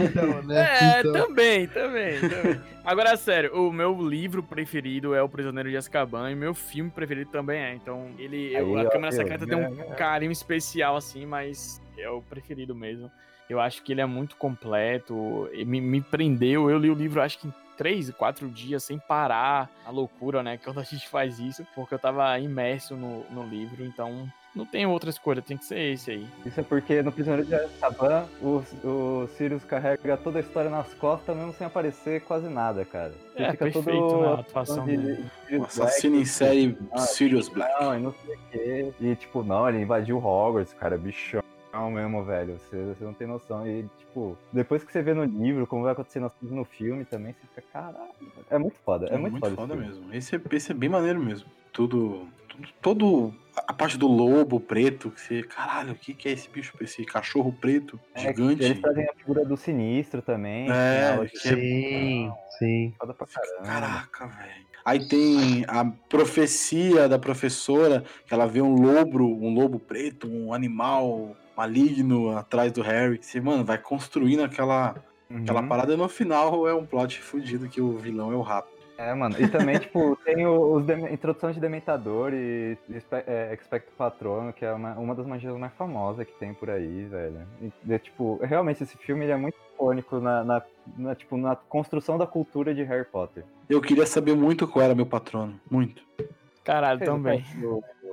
Então, 0.04 0.42
né? 0.44 0.68
É, 0.98 1.00
Então- 1.02 1.14
também, 1.14 1.68
também, 1.68 2.20
também. 2.20 2.62
Agora, 2.84 3.16
sério, 3.18 3.54
o 3.54 3.72
meu 3.72 4.02
livro 4.02 4.42
preferido 4.42 5.14
é 5.14 5.22
O 5.22 5.30
Prisioneiro 5.30 5.70
de 5.70 5.78
Azkaban 5.78 6.32
e 6.32 6.36
meu 6.36 6.54
filme 6.54 6.90
preferido 6.90 7.30
também 7.32 7.60
é. 7.60 7.76
Então, 7.76 8.10
ele, 8.18 8.56
eu- 8.56 8.78
Aí, 8.78 8.88
a 8.88 8.90
Câmara? 8.90 9.12
Secreta 9.12 9.46
tem 9.46 9.58
um 9.58 9.82
É, 9.82 9.88
é. 9.92 9.96
carinho 9.96 10.32
especial, 10.32 10.96
assim, 10.96 11.26
mas 11.26 11.80
é 11.98 12.10
o 12.10 12.22
preferido 12.22 12.74
mesmo. 12.74 13.12
Eu 13.50 13.60
acho 13.60 13.82
que 13.84 13.92
ele 13.94 14.02
é 14.02 14.06
muito 14.06 14.36
completo, 14.36 15.50
e 15.54 15.64
me, 15.66 15.80
me 15.82 16.02
prendeu. 16.02 16.70
Eu 16.70 16.78
li 16.78 16.90
o 16.90 16.94
livro, 16.94 17.22
acho 17.22 17.40
que 17.40 17.48
em 17.48 17.54
três, 17.78 18.10
quatro 18.12 18.50
dias, 18.50 18.84
sem 18.84 18.98
parar. 19.00 19.70
A 19.86 19.92
loucura, 19.92 20.42
né? 20.44 20.58
Quando 20.64 20.80
a 20.80 20.84
gente 20.84 21.08
faz 21.08 21.40
isso, 21.40 21.66
porque 21.76 21.94
eu 21.94 22.00
tava 22.00 22.38
imerso 22.40 22.96
no, 22.96 23.24
no 23.30 23.44
livro, 23.44 23.86
então 23.86 24.28
não 24.56 24.66
tem 24.66 24.86
outra 24.88 25.10
escolha, 25.12 25.40
tem 25.42 25.56
que 25.56 25.66
ser 25.66 25.94
esse 25.94 26.10
aí. 26.12 26.28
Isso 26.44 26.60
é 26.60 26.64
porque 26.64 27.04
no 27.04 27.12
Prisioneiro 27.12 27.48
de 27.48 27.54
Azkaban, 27.54 28.26
o, 28.42 28.64
o 28.84 29.28
Sirius 29.38 29.64
carrega 29.64 30.18
toda 30.18 30.40
a 30.40 30.42
história 30.42 30.70
nas 30.70 30.92
costas, 30.96 31.38
mesmo 31.38 31.54
sem 31.54 31.68
aparecer 31.68 32.22
quase 32.22 32.50
nada, 32.50 32.84
cara. 32.84 33.14
Você 33.36 33.44
É, 33.44 33.52
fica 33.52 33.72
todo 33.72 33.84
perfeito, 33.86 34.18
né, 34.18 34.28
a 34.28 34.34
atuação 34.40 34.86
de- 34.86 34.98
dele. 34.98 35.26
de 35.48 35.56
assassino 35.58 36.16
em 36.16 36.26
série 36.26 36.76
Ah, 36.92 36.98
Sirius 37.02 37.48
Black. 37.50 37.72
Não, 37.84 37.96
e 37.96 38.00
não 38.00 38.14
sei 38.26 38.36
o 38.36 38.40
quê. 38.52 38.94
E 39.00 39.16
tipo, 39.16 39.44
não, 39.44 39.70
ele 39.70 39.80
invadiu 39.82 40.18
Hogwarts, 40.18 40.74
cara, 40.74 40.96
é 40.96 40.98
bichão 41.78 41.92
mesmo, 41.92 42.24
velho. 42.24 42.60
Você, 42.60 42.86
você 42.86 43.04
não 43.04 43.14
tem 43.14 43.28
noção. 43.28 43.68
E, 43.68 43.84
tipo, 44.00 44.38
depois 44.52 44.84
que 44.84 44.92
você 44.92 45.02
vê 45.02 45.14
no 45.14 45.24
livro, 45.24 45.68
como 45.68 45.84
vai 45.84 45.94
acontecer 45.94 46.20
no 46.42 46.66
filme 46.66 47.06
também, 47.06 47.34
você 47.34 47.48
fica, 47.48 47.64
caralho. 47.72 48.10
É 48.50 48.58
muito 48.58 48.78
foda, 48.80 49.08
é, 49.08 49.18
muito, 49.18 49.40
foda. 49.40 49.54
esse 49.54 49.68
filme. 49.68 49.88
mesmo. 49.88 50.14
Esse 50.14 50.36
é, 50.36 50.42
esse 50.52 50.72
é 50.72 50.76
bem 50.76 50.90
maneiro 50.90 51.20
mesmo. 51.20 51.50
Tudo, 51.72 52.28
tudo. 52.50 52.68
Todo. 52.82 53.34
A 53.66 53.74
parte 53.74 53.98
do 53.98 54.08
lobo 54.08 54.60
preto, 54.60 55.10
que 55.10 55.20
você. 55.20 55.44
Caralho, 55.44 55.94
o 55.94 55.96
que, 55.96 56.14
que 56.14 56.30
é 56.30 56.32
esse 56.32 56.48
bicho? 56.50 56.76
Esse 56.80 57.04
cachorro 57.06 57.52
preto 57.52 58.00
É, 58.14 58.22
gigante. 58.22 58.64
Eles 58.64 58.80
trazem 58.80 59.06
a 59.06 59.14
figura 59.14 59.44
do 59.44 59.58
sinistro 59.58 60.22
também. 60.22 60.70
É, 60.70 61.26
que 61.28 61.48
é- 61.48 61.56
Sim, 61.56 62.32
sim. 62.60 62.94
Foda 63.00 63.14
pra 63.14 63.26
caramba. 63.28 63.64
Caraca, 63.64 64.28
velho. 64.28 64.68
Aí 64.86 65.06
tem 65.06 65.66
a 65.68 65.84
profecia 66.08 67.10
da 67.10 67.20
professora, 67.20 68.06
que 68.26 68.34
ela 68.34 68.48
vê 68.48 68.62
um 68.62 68.74
lobo, 68.74 69.26
um 69.26 69.54
lobo 69.54 69.80
preto, 69.80 70.30
um 70.30 70.54
animal 70.54 71.36
maligno 71.58 72.38
atrás 72.38 72.72
do 72.72 72.82
Harry. 72.82 73.18
Você, 73.22 73.42
mano, 73.42 73.66
vai 73.66 73.78
construindo 73.80 74.44
aquela, 74.44 74.96
aquela 75.30 75.62
Uhum. 75.62 75.68
parada 75.68 75.94
e 75.94 75.98
no 75.98 76.08
final 76.08 76.68
é 76.68 76.74
um 76.74 76.86
plot 76.86 77.20
fudido 77.22 77.68
que 77.68 77.82
o 77.82 77.98
vilão 77.98 78.32
é 78.32 78.36
o 78.36 78.42
rato. 78.42 78.78
É, 79.00 79.14
mano. 79.14 79.36
E 79.40 79.48
também, 79.48 79.78
tipo, 79.80 80.16
tem 80.26 80.46
o- 80.48 80.74
os 80.74 80.90
introdução 81.12 81.52
de 81.52 81.60
Dementador 81.60 82.34
e 82.34 82.76
é, 83.28 83.54
Expecto 83.54 83.92
Patrono, 83.96 84.52
que 84.54 84.66
é 84.66 84.72
uma, 84.74 84.94
uma 84.94 85.14
das 85.14 85.26
magias 85.28 85.56
mais 85.58 85.72
famosas 85.74 86.26
que 86.26 86.34
tem 86.34 86.52
por 86.54 86.70
aí, 86.70 87.06
velho. 87.06 87.42
E, 87.62 87.94
é, 87.94 88.00
tipo, 88.00 88.40
realmente 88.44 88.82
esse 88.84 88.98
filme 88.98 89.26
ele 89.26 89.34
é 89.34 89.38
muito 89.38 89.56
icônico 89.76 90.20
na, 90.20 90.44
na, 90.44 90.62
na, 90.98 91.14
tipo, 91.16 91.38
na 91.38 91.56
construção 91.56 92.18
da 92.18 92.26
cultura 92.26 92.74
de 92.74 92.82
Harry 92.84 93.06
Potter. 93.06 93.44
Eu 93.70 93.82
queria 93.82 94.06
saber 94.08 94.36
muito 94.36 94.68
qual 94.68 94.84
era 94.86 94.96
meu 94.96 95.06
patrono. 95.06 95.60
Muito. 95.70 96.02
Caralho, 96.64 97.00
também. 97.06 97.46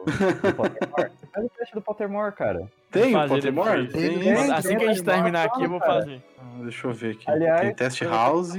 Do, 0.05 0.55
Pottermore? 0.55 1.11
Faz 1.35 1.47
o 1.47 1.49
teste 1.51 1.75
do 1.75 1.81
Pottermore, 1.83 2.33
cara. 2.35 2.71
Tem 2.90 3.14
o 3.17 3.29
Pottermore? 3.29 3.88
Tem. 3.88 4.19
Tem? 4.19 4.53
Assim 4.53 4.77
que 4.77 4.85
a 4.85 4.88
gente 4.93 5.03
terminar 5.05 5.47
aqui, 5.47 5.64
eu 5.64 5.69
vou 5.71 5.81
fazer. 5.81 6.23
Ah, 6.38 6.43
Deixa 6.62 6.87
eu 6.87 6.93
ver 6.93 7.12
aqui. 7.12 7.25
Aliás, 7.31 7.61
tem 7.62 7.75
Test 7.75 8.01
eu- 8.03 8.11
House. 8.11 8.53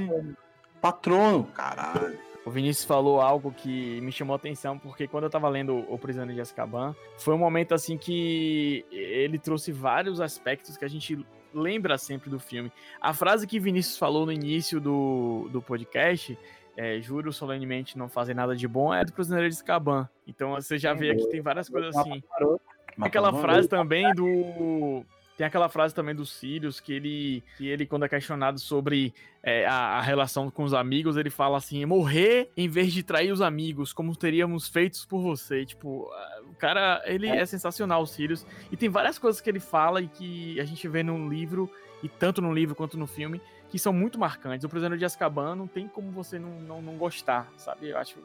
Patrono. 0.80 1.44
Caralho. 1.54 2.18
O 2.44 2.50
Vinícius 2.50 2.84
falou 2.86 3.20
algo 3.20 3.50
que 3.50 4.00
me 4.02 4.12
chamou 4.12 4.32
a 4.34 4.36
atenção, 4.36 4.78
porque 4.78 5.08
quando 5.08 5.24
eu 5.24 5.30
tava 5.30 5.48
lendo 5.48 5.84
O 5.92 5.98
Prisioneiro 5.98 6.34
de 6.36 6.40
Azkaban, 6.40 6.94
foi 7.18 7.34
um 7.34 7.38
momento 7.38 7.74
assim 7.74 7.98
que 7.98 8.84
ele 8.92 9.36
trouxe 9.36 9.72
vários 9.72 10.20
aspectos 10.20 10.76
que 10.76 10.84
a 10.84 10.88
gente 10.88 11.26
lembra 11.52 11.98
sempre 11.98 12.30
do 12.30 12.38
filme. 12.38 12.70
A 13.00 13.12
frase 13.12 13.48
que 13.48 13.58
Vinícius 13.58 13.98
falou 13.98 14.24
no 14.26 14.30
início 14.32 14.80
do, 14.80 15.48
do 15.50 15.60
podcast, 15.60 16.38
é, 16.76 17.00
juro 17.00 17.32
solenemente 17.32 17.96
não 17.96 18.08
fazer 18.08 18.34
nada 18.34 18.54
de 18.54 18.68
bom, 18.68 18.92
é 18.92 19.04
do 19.04 19.12
Prisioneiro 19.12 19.48
de 19.48 19.56
Azkaban. 19.56 20.08
Então 20.26 20.50
você 20.50 20.78
já 20.78 20.92
vê 20.92 21.10
aqui, 21.10 21.26
tem 21.28 21.40
várias 21.40 21.68
coisas 21.68 21.96
assim. 21.96 22.20
Tem 22.20 23.06
aquela 23.06 23.32
frase 23.32 23.68
também 23.68 24.12
do. 24.14 25.04
Tem 25.36 25.46
aquela 25.46 25.68
frase 25.68 25.94
também 25.94 26.14
do 26.14 26.24
Sirius 26.24 26.80
que 26.80 26.94
ele, 26.94 27.44
que 27.58 27.68
ele 27.68 27.84
quando 27.84 28.06
é 28.06 28.08
questionado 28.08 28.58
sobre 28.58 29.12
é, 29.42 29.66
a, 29.66 29.98
a 29.98 30.00
relação 30.00 30.50
com 30.50 30.64
os 30.64 30.72
amigos, 30.72 31.18
ele 31.18 31.28
fala 31.28 31.58
assim: 31.58 31.84
morrer 31.84 32.50
em 32.56 32.68
vez 32.68 32.92
de 32.92 33.02
trair 33.02 33.30
os 33.30 33.42
amigos, 33.42 33.92
como 33.92 34.16
teríamos 34.16 34.66
feitos 34.66 35.04
por 35.04 35.20
você. 35.20 35.66
Tipo, 35.66 36.10
o 36.48 36.54
cara, 36.54 37.02
ele 37.04 37.28
é, 37.28 37.44
sensacional, 37.44 38.02
o 38.02 38.06
Sirius. 38.06 38.46
E 38.72 38.76
tem 38.78 38.88
várias 38.88 39.18
coisas 39.18 39.40
que 39.40 39.50
ele 39.50 39.60
fala 39.60 40.00
e 40.00 40.08
que 40.08 40.58
a 40.58 40.64
gente 40.64 40.88
vê 40.88 41.02
no 41.02 41.28
livro, 41.28 41.70
e 42.02 42.08
tanto 42.08 42.40
no 42.40 42.52
livro 42.52 42.74
quanto 42.74 42.96
no 42.96 43.06
filme, 43.06 43.40
que 43.70 43.78
são 43.78 43.92
muito 43.92 44.18
marcantes. 44.18 44.64
O 44.64 44.68
Prisioneiro 44.68 44.98
de 44.98 45.04
Azkaban 45.04 45.54
não 45.56 45.66
tem 45.66 45.88
como 45.88 46.10
você 46.10 46.38
não, 46.38 46.50
não, 46.60 46.82
não 46.82 46.96
gostar, 46.96 47.48
sabe? 47.56 47.88
Eu 47.90 47.98
acho. 47.98 48.18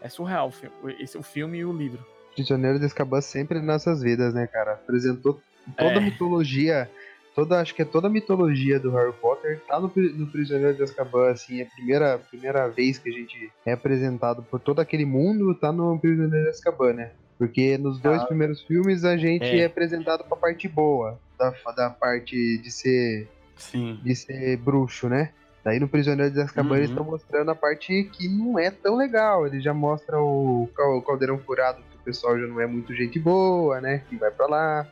É 0.00 0.08
surreal 0.08 0.48
o 0.48 0.52
filme, 0.52 0.74
esse, 1.00 1.16
o 1.16 1.22
filme 1.22 1.58
e 1.58 1.64
o 1.64 1.72
livro. 1.72 2.04
Prisioneiro 2.34 2.78
de 2.78 2.84
Azkaban 2.84 3.20
sempre 3.20 3.58
nas 3.58 3.66
nossas 3.86 4.02
vidas, 4.02 4.34
né, 4.34 4.46
cara? 4.46 4.72
Apresentou 4.72 5.40
toda 5.78 5.94
É. 5.94 5.96
a 5.96 6.00
mitologia, 6.00 6.90
toda, 7.34 7.60
acho 7.60 7.74
que 7.74 7.80
é 7.80 7.84
toda 7.86 8.08
a 8.08 8.10
mitologia 8.10 8.78
do 8.78 8.90
Harry 8.90 9.12
Potter 9.14 9.60
tá 9.66 9.80
no, 9.80 9.90
no 9.96 10.26
Prisioneiro 10.26 10.76
de 10.76 10.82
Azkaban, 10.82 11.30
assim, 11.30 11.60
é 11.60 11.62
a 11.62 11.66
primeira, 11.66 12.18
primeira 12.18 12.68
vez 12.68 12.98
que 12.98 13.08
a 13.08 13.12
gente 13.12 13.50
é 13.64 13.72
apresentado 13.72 14.42
por 14.42 14.60
todo 14.60 14.80
aquele 14.80 15.06
mundo, 15.06 15.54
tá 15.54 15.72
no 15.72 15.98
Prisioneiro 15.98 16.44
de 16.44 16.50
Azkaban, 16.50 16.92
né? 16.92 17.10
Porque 17.38 17.78
nos 17.78 17.98
dois 17.98 18.20
Ah. 18.22 18.26
primeiros 18.26 18.60
filmes 18.62 19.04
a 19.04 19.16
gente 19.16 19.44
É. 19.44 19.60
é, 19.60 19.64
apresentado 19.64 20.22
com 20.24 20.34
a 20.34 20.38
parte 20.38 20.68
boa, 20.68 21.18
da, 21.38 21.50
da 21.74 21.88
parte 21.90 22.58
de 22.58 22.70
ser, 22.70 23.26
Sim. 23.56 23.98
de 24.02 24.14
ser 24.14 24.56
bruxo, 24.58 25.08
né? 25.08 25.30
Daí 25.64 25.80
no 25.80 25.88
Prisioneiro 25.88 26.32
de 26.32 26.40
Azkaban 26.42 26.76
eles 26.76 26.90
Uhum. 26.90 26.94
estão 26.96 27.10
mostrando 27.10 27.50
a 27.50 27.54
parte 27.54 28.04
que 28.12 28.28
não 28.28 28.58
é 28.58 28.70
tão 28.70 28.96
legal. 28.96 29.46
Eles 29.46 29.62
já 29.64 29.72
mostram 29.72 30.22
o, 30.22 30.64
o 30.76 31.02
caldeirão 31.02 31.38
furado, 31.38 31.78
que 31.90 31.96
o 31.96 32.00
pessoal 32.04 32.38
já 32.38 32.46
não 32.46 32.60
é 32.60 32.66
muito 32.66 32.94
gente 32.94 33.18
boa, 33.18 33.80
né? 33.80 34.02
Que 34.08 34.16
vai 34.16 34.30
pra 34.30 34.46
lá. 34.46 34.86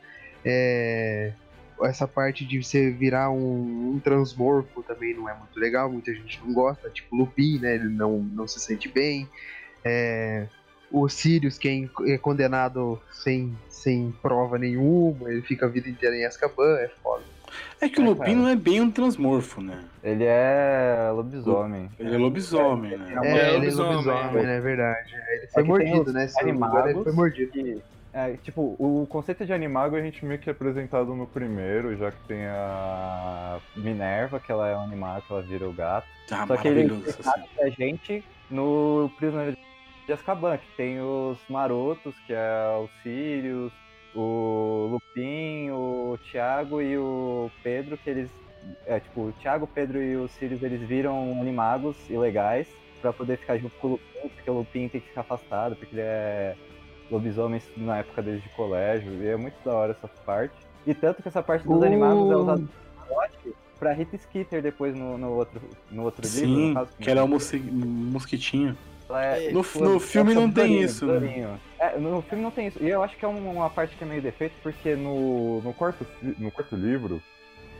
É, 0.44 1.33
Essa 1.83 2.09
parte 2.09 2.46
de 2.46 2.62
você 2.62 2.90
virar 2.90 3.31
um, 3.31 3.92
um 3.94 4.01
transmorfo 4.03 4.83
também 4.83 5.14
não 5.14 5.29
é 5.29 5.35
muito 5.35 5.59
legal. 5.61 5.90
Muita 5.90 6.14
gente 6.14 6.40
não 6.44 6.55
gosta, 6.55 6.88
tipo 6.88 7.14
Lupin, 7.16 7.59
né? 7.59 7.75
Ele 7.75 7.88
não, 7.88 8.18
não 8.20 8.48
se 8.48 8.59
sente 8.59 8.88
bem. 8.88 9.29
É, 9.85 10.46
o 10.90 11.09
Sirius, 11.09 11.59
que 11.59 11.68
é 12.07 12.12
é 12.14 12.18
condenado 12.18 12.98
sem, 13.11 13.55
sem 13.68 14.11
prova 14.22 14.57
nenhuma, 14.59 15.31
ele 15.31 15.42
fica 15.42 15.66
a 15.66 15.68
vida 15.68 15.88
inteira 15.88 16.16
em 16.16 16.25
Azkaban, 16.25 16.79
é 16.79 16.88
foda. 17.03 17.25
É 17.80 17.88
que 17.88 18.00
o 18.00 18.04
É, 18.04 18.08
Lupin 18.08 18.20
cara. 18.22 18.34
não 18.36 18.48
é 18.48 18.56
bem 18.56 18.80
um 18.80 18.90
transmorfo, 18.90 19.60
né? 19.60 19.78
Ele 20.02 20.24
é 20.24 21.10
lobisomem. 21.14 21.88
Ele 21.98 22.14
é 22.14 22.18
lobisomem, 22.18 22.96
né? 22.96 23.12
É, 23.22 23.28
É, 23.28 23.54
ele 23.54 23.68
é 23.68 23.72
lobisomem, 23.72 24.46
é. 24.46 24.56
é 24.56 24.60
verdade. 24.60 25.14
Ele 25.14 25.46
foi 25.46 25.62
que 25.64 25.72
tem 25.78 25.88
mordido, 25.94 26.12
né? 26.12 26.28
Engano, 26.44 26.88
ele 26.88 27.02
foi 27.04 27.12
mordido. 27.12 27.52
que- 27.52 27.82
é, 28.14 28.36
tipo, 28.42 28.76
o 28.78 29.06
conceito 29.08 29.46
de 29.46 29.54
animago 29.54 29.96
a 29.96 30.02
gente 30.02 30.22
meio 30.24 30.38
que 30.38 30.50
é 30.50 30.52
apresentado 30.52 31.14
no 31.14 31.26
primeiro, 31.26 31.96
já 31.96 32.10
que 32.10 32.20
tem 32.28 32.44
a 32.46 33.58
Minerva, 33.74 34.38
que 34.38 34.52
ela 34.52 34.68
é 34.68 34.76
um 34.76 34.82
animago, 34.82 35.22
que 35.26 35.32
ela 35.32 35.42
vira 35.42 35.66
o 35.68 35.72
gato. 35.72 36.06
Ah, 36.30 36.46
Só 36.46 36.56
que 36.58 36.68
ele 36.68 36.92
assim. 37.08 37.30
a 37.60 37.68
gente 37.70 38.22
no 38.50 39.10
Prisioneiro 39.16 39.56
de 40.06 40.12
Azkaban, 40.12 40.58
que 40.58 40.76
tem 40.76 41.00
os 41.00 41.38
marotos, 41.48 42.14
que 42.26 42.34
é 42.34 42.76
o 42.78 42.88
Sirius, 43.02 43.72
o 44.14 44.88
Lupin, 44.92 45.70
o 45.70 46.18
Thiago 46.31 46.81
e 46.83 46.96
o 46.98 47.51
Pedro, 47.62 47.96
que 47.96 48.11
eles. 48.11 48.31
É, 48.87 49.01
tipo, 49.01 49.22
o 49.22 49.33
Thiago, 49.40 49.64
o 49.64 49.68
Pedro 49.68 50.01
e 50.03 50.16
o 50.16 50.29
Sirius, 50.29 50.62
eles 50.62 50.81
viram 50.81 51.33
animagos 51.40 51.96
ilegais 52.09 52.68
pra 53.01 53.12
poder 53.12 53.37
ficar 53.38 53.59
junto 53.59 53.75
com 53.81 53.88
o 53.88 53.90
Lupin, 53.92 54.29
porque 54.35 54.51
o 54.51 54.55
Lupin 54.55 54.88
tem 54.88 55.01
que 55.01 55.09
ficar 55.09 55.22
afastado, 55.22 55.75
porque 55.75 55.94
ele 55.94 56.03
é 56.03 56.55
lobisomem 57.11 57.61
na 57.77 57.98
época 57.98 58.22
deles 58.22 58.42
de 58.42 58.48
colégio, 58.51 59.12
e 59.22 59.27
é 59.27 59.37
muito 59.37 59.55
da 59.64 59.75
hora 59.75 59.92
essa 59.92 60.07
parte. 60.25 60.55
E 60.87 60.94
tanto 60.94 61.20
que 61.22 61.29
essa 61.29 61.42
parte 61.42 61.66
dos 61.66 61.81
O- 61.81 61.85
animagos 61.85 62.31
é 62.31 62.37
usada 62.37 62.62
pra 63.79 63.92
Rita 63.92 64.16
Skeeter 64.16 64.62
depois 64.62 64.94
no, 64.94 65.18
no 65.18 65.33
outro, 65.33 65.61
no 65.90 66.05
outro 66.05 66.22
livro. 66.22 66.38
Sim, 66.38 66.68
no 66.68 66.75
caso, 66.75 66.90
que 66.98 67.11
ela 67.11 67.20
é 67.20 67.25
um 67.25 67.29
mosqui- 67.29 67.59
mosquitinho. 67.59 68.79
Ela 69.12 69.25
é, 69.25 69.53
No- 69.53 69.62
tipo, 69.62 69.85
no 69.85 69.96
é 69.96 70.01
filme 70.01 70.35
não 70.35 70.51
tem 70.51 70.81
isso, 70.81 71.07
né? 71.07 71.59
É, 71.79 71.98
no 71.98 72.22
filme 72.22 72.42
não 72.42 72.51
tem 72.51 72.68
isso. 72.68 72.83
E 72.83 72.88
eu 72.88 73.03
acho 73.03 73.16
que 73.16 73.25
é 73.25 73.29
um- 73.29 73.53
uma 73.53 73.68
parte 73.68 73.94
que 73.96 74.03
é 74.05 74.07
meio 74.07 74.22
defeito, 74.22 74.55
porque 74.62 74.94
no, 74.96 75.61
no, 75.61 75.75
quarto, 75.75 76.07
no 76.38 76.51
quarto 76.51 76.75
livro 76.75 77.22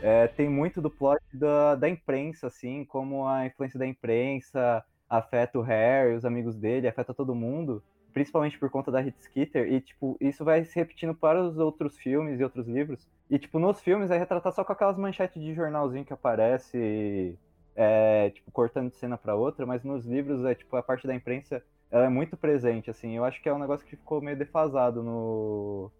é, 0.01 0.27
tem 0.27 0.47
muito 0.49 0.81
do 0.81 0.89
plot 0.89 1.21
da, 1.33 1.75
da 1.75 1.89
imprensa, 1.89 2.47
assim, 2.47 2.85
como 2.85 3.25
a 3.27 3.45
influência 3.47 3.79
da 3.79 3.87
imprensa 3.87 4.83
afeta 5.09 5.57
o 5.57 5.61
Harry, 5.61 6.15
os 6.15 6.25
amigos 6.25 6.55
dele, 6.55 6.87
afeta 6.87 7.13
todo 7.13 7.33
mundo, 7.35 7.81
principalmente 8.13 8.59
por 8.59 8.69
conta 8.69 8.91
da 8.91 8.99
Hit 8.99 9.15
Skeeter, 9.23 9.71
e, 9.71 9.81
tipo, 9.81 10.17
isso 10.19 10.43
vai 10.43 10.63
se 10.65 10.75
repetindo 10.75 11.15
para 11.15 11.41
os 11.41 11.57
outros 11.57 11.97
filmes 11.97 12.39
e 12.39 12.43
outros 12.43 12.67
livros. 12.67 13.07
E, 13.29 13.39
tipo, 13.39 13.57
nos 13.59 13.79
filmes 13.79 14.11
é 14.11 14.17
retratado 14.17 14.53
só 14.55 14.63
com 14.63 14.73
aquelas 14.73 14.97
manchetes 14.97 15.41
de 15.41 15.53
jornalzinho 15.53 16.05
que 16.05 16.13
aparece, 16.13 17.35
é, 17.75 18.29
tipo, 18.31 18.51
cortando 18.51 18.89
de 18.89 18.95
cena 18.97 19.17
para 19.17 19.35
outra, 19.35 19.65
mas 19.65 19.83
nos 19.83 20.05
livros, 20.05 20.43
é, 20.45 20.53
tipo, 20.55 20.75
a 20.75 20.83
parte 20.83 21.07
da 21.07 21.15
imprensa 21.15 21.63
ela 21.91 22.05
é 22.05 22.09
muito 22.09 22.35
presente, 22.35 22.89
assim. 22.89 23.15
Eu 23.15 23.23
acho 23.23 23.41
que 23.41 23.47
é 23.49 23.53
um 23.53 23.59
negócio 23.59 23.85
que 23.85 23.95
ficou 23.95 24.19
meio 24.21 24.35
defasado 24.37 25.03
no, 25.03 25.91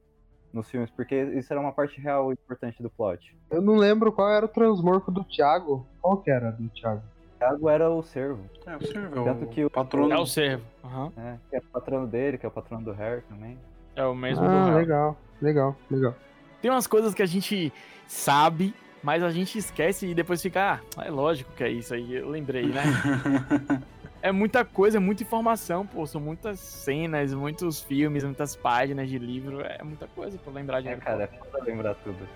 nos 0.51 0.69
filmes, 0.69 0.89
porque 0.89 1.15
isso 1.15 1.53
era 1.53 1.61
uma 1.61 1.71
parte 1.71 2.01
real 2.01 2.31
e 2.31 2.33
importante 2.33 2.81
do 2.81 2.89
plot. 2.89 3.35
Eu 3.51 3.61
não 3.61 3.75
lembro 3.75 4.11
qual 4.11 4.29
era 4.29 4.45
o 4.45 4.49
transmorfo 4.49 5.11
do 5.11 5.23
Thiago. 5.23 5.85
Qual 6.01 6.17
que 6.17 6.31
era 6.31 6.51
do 6.51 6.67
Thiago? 6.69 7.01
O 7.35 7.37
Thiago 7.37 7.69
era 7.69 7.89
o 7.91 8.01
servo, 8.01 8.43
É, 8.65 8.75
observa. 8.75 9.23
Tanto 9.23 9.45
o 9.45 9.47
que 9.47 9.65
o- 9.65 9.69
patrono. 9.69 10.11
É 10.13 10.17
o 10.17 10.25
servo. 10.25 10.63
Aham. 10.83 11.11
né? 11.15 11.39
Que 11.49 11.55
é 11.57 11.59
o 11.59 11.63
patrono 11.71 12.07
dele, 12.07 12.37
que 12.39 12.45
é 12.45 12.49
o 12.49 12.51
patrono 12.51 12.85
do 12.85 12.91
Harry 12.93 13.21
também. 13.23 13.59
É 13.95 14.03
o 14.05 14.15
mesmo 14.15 14.43
do 14.43 14.49
Ah, 14.49 14.65
Harry. 14.65 14.77
legal, 14.85 15.17
legal, 15.41 15.75
legal. 15.91 16.15
Tem 16.61 16.71
umas 16.71 16.87
coisas 16.87 17.13
que 17.13 17.21
a 17.21 17.25
gente 17.27 17.71
sabe, 18.07 18.73
mas 19.03 19.21
a 19.21 19.29
gente 19.29 19.57
esquece 19.57 20.07
e 20.07 20.15
depois 20.15 20.41
fica, 20.41 20.79
ah, 20.97 21.05
é 21.05 21.11
lógico 21.11 21.51
que 21.53 21.63
é 21.63 21.69
isso 21.69 21.93
aí, 21.93 22.15
eu 22.15 22.29
lembrei, 22.29 22.65
né? 22.67 22.83
é 24.21 24.31
muita 24.31 24.63
coisa, 24.63 24.97
é 24.97 24.99
muita 24.99 25.23
informação, 25.23 25.85
pô, 25.85 26.07
são 26.07 26.21
muitas 26.21 26.59
cenas, 26.59 27.33
muitos 27.33 27.81
filmes, 27.81 28.23
muitas 28.23 28.55
páginas 28.55 29.09
de 29.09 29.19
livro, 29.19 29.59
é 29.61 29.83
muita 29.83 30.07
coisa 30.07 30.37
pra 30.37 30.53
lembrar 30.53 30.81
de 30.81 30.87
É, 30.87 30.95
cara, 30.95 31.25
é 31.25 31.27
foda 31.27 31.63
lembrar 31.65 31.95
tudo. 31.95 32.27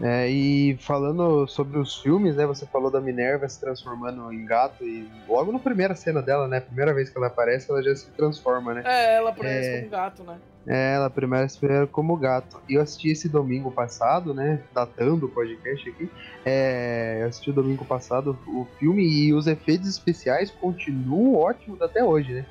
É, 0.00 0.28
e 0.28 0.76
falando 0.78 1.46
sobre 1.46 1.78
os 1.78 1.96
filmes, 2.00 2.34
né? 2.36 2.44
Você 2.46 2.66
falou 2.66 2.90
da 2.90 3.00
Minerva 3.00 3.48
se 3.48 3.60
transformando 3.60 4.32
em 4.32 4.44
gato 4.44 4.82
e 4.84 5.08
logo 5.28 5.52
na 5.52 5.58
primeira 5.58 5.94
cena 5.94 6.20
dela, 6.20 6.48
né? 6.48 6.60
Primeira 6.60 6.92
vez 6.92 7.08
que 7.10 7.16
ela 7.18 7.28
aparece, 7.28 7.70
ela 7.70 7.82
já 7.82 7.94
se 7.94 8.10
transforma, 8.10 8.74
né? 8.74 8.82
É, 8.84 9.16
ela 9.16 9.30
aparece 9.30 9.68
É. 9.68 9.78
como 9.78 9.90
gato, 9.90 10.24
né? 10.24 10.38
É, 10.66 10.94
ela 10.94 11.10
primeiro 11.10 11.48
se 11.48 11.58
vê 11.60 11.86
como 11.88 12.16
gato. 12.16 12.60
E 12.68 12.74
eu 12.74 12.82
assisti 12.82 13.10
esse 13.10 13.28
domingo 13.28 13.70
passado, 13.70 14.32
né? 14.32 14.62
Datando 14.72 15.26
o 15.26 15.28
podcast 15.28 15.88
aqui. 15.88 16.08
É, 16.44 17.18
eu 17.22 17.26
assisti 17.28 17.50
o 17.50 17.54
domingo 17.54 17.84
passado 17.84 18.38
o 18.46 18.64
filme 18.78 19.04
e 19.04 19.32
os 19.34 19.46
efeitos 19.46 19.88
especiais 19.88 20.50
continuam 20.52 21.34
ótimos 21.34 21.80
até 21.82 22.02
hoje, 22.04 22.32
né? 22.32 22.46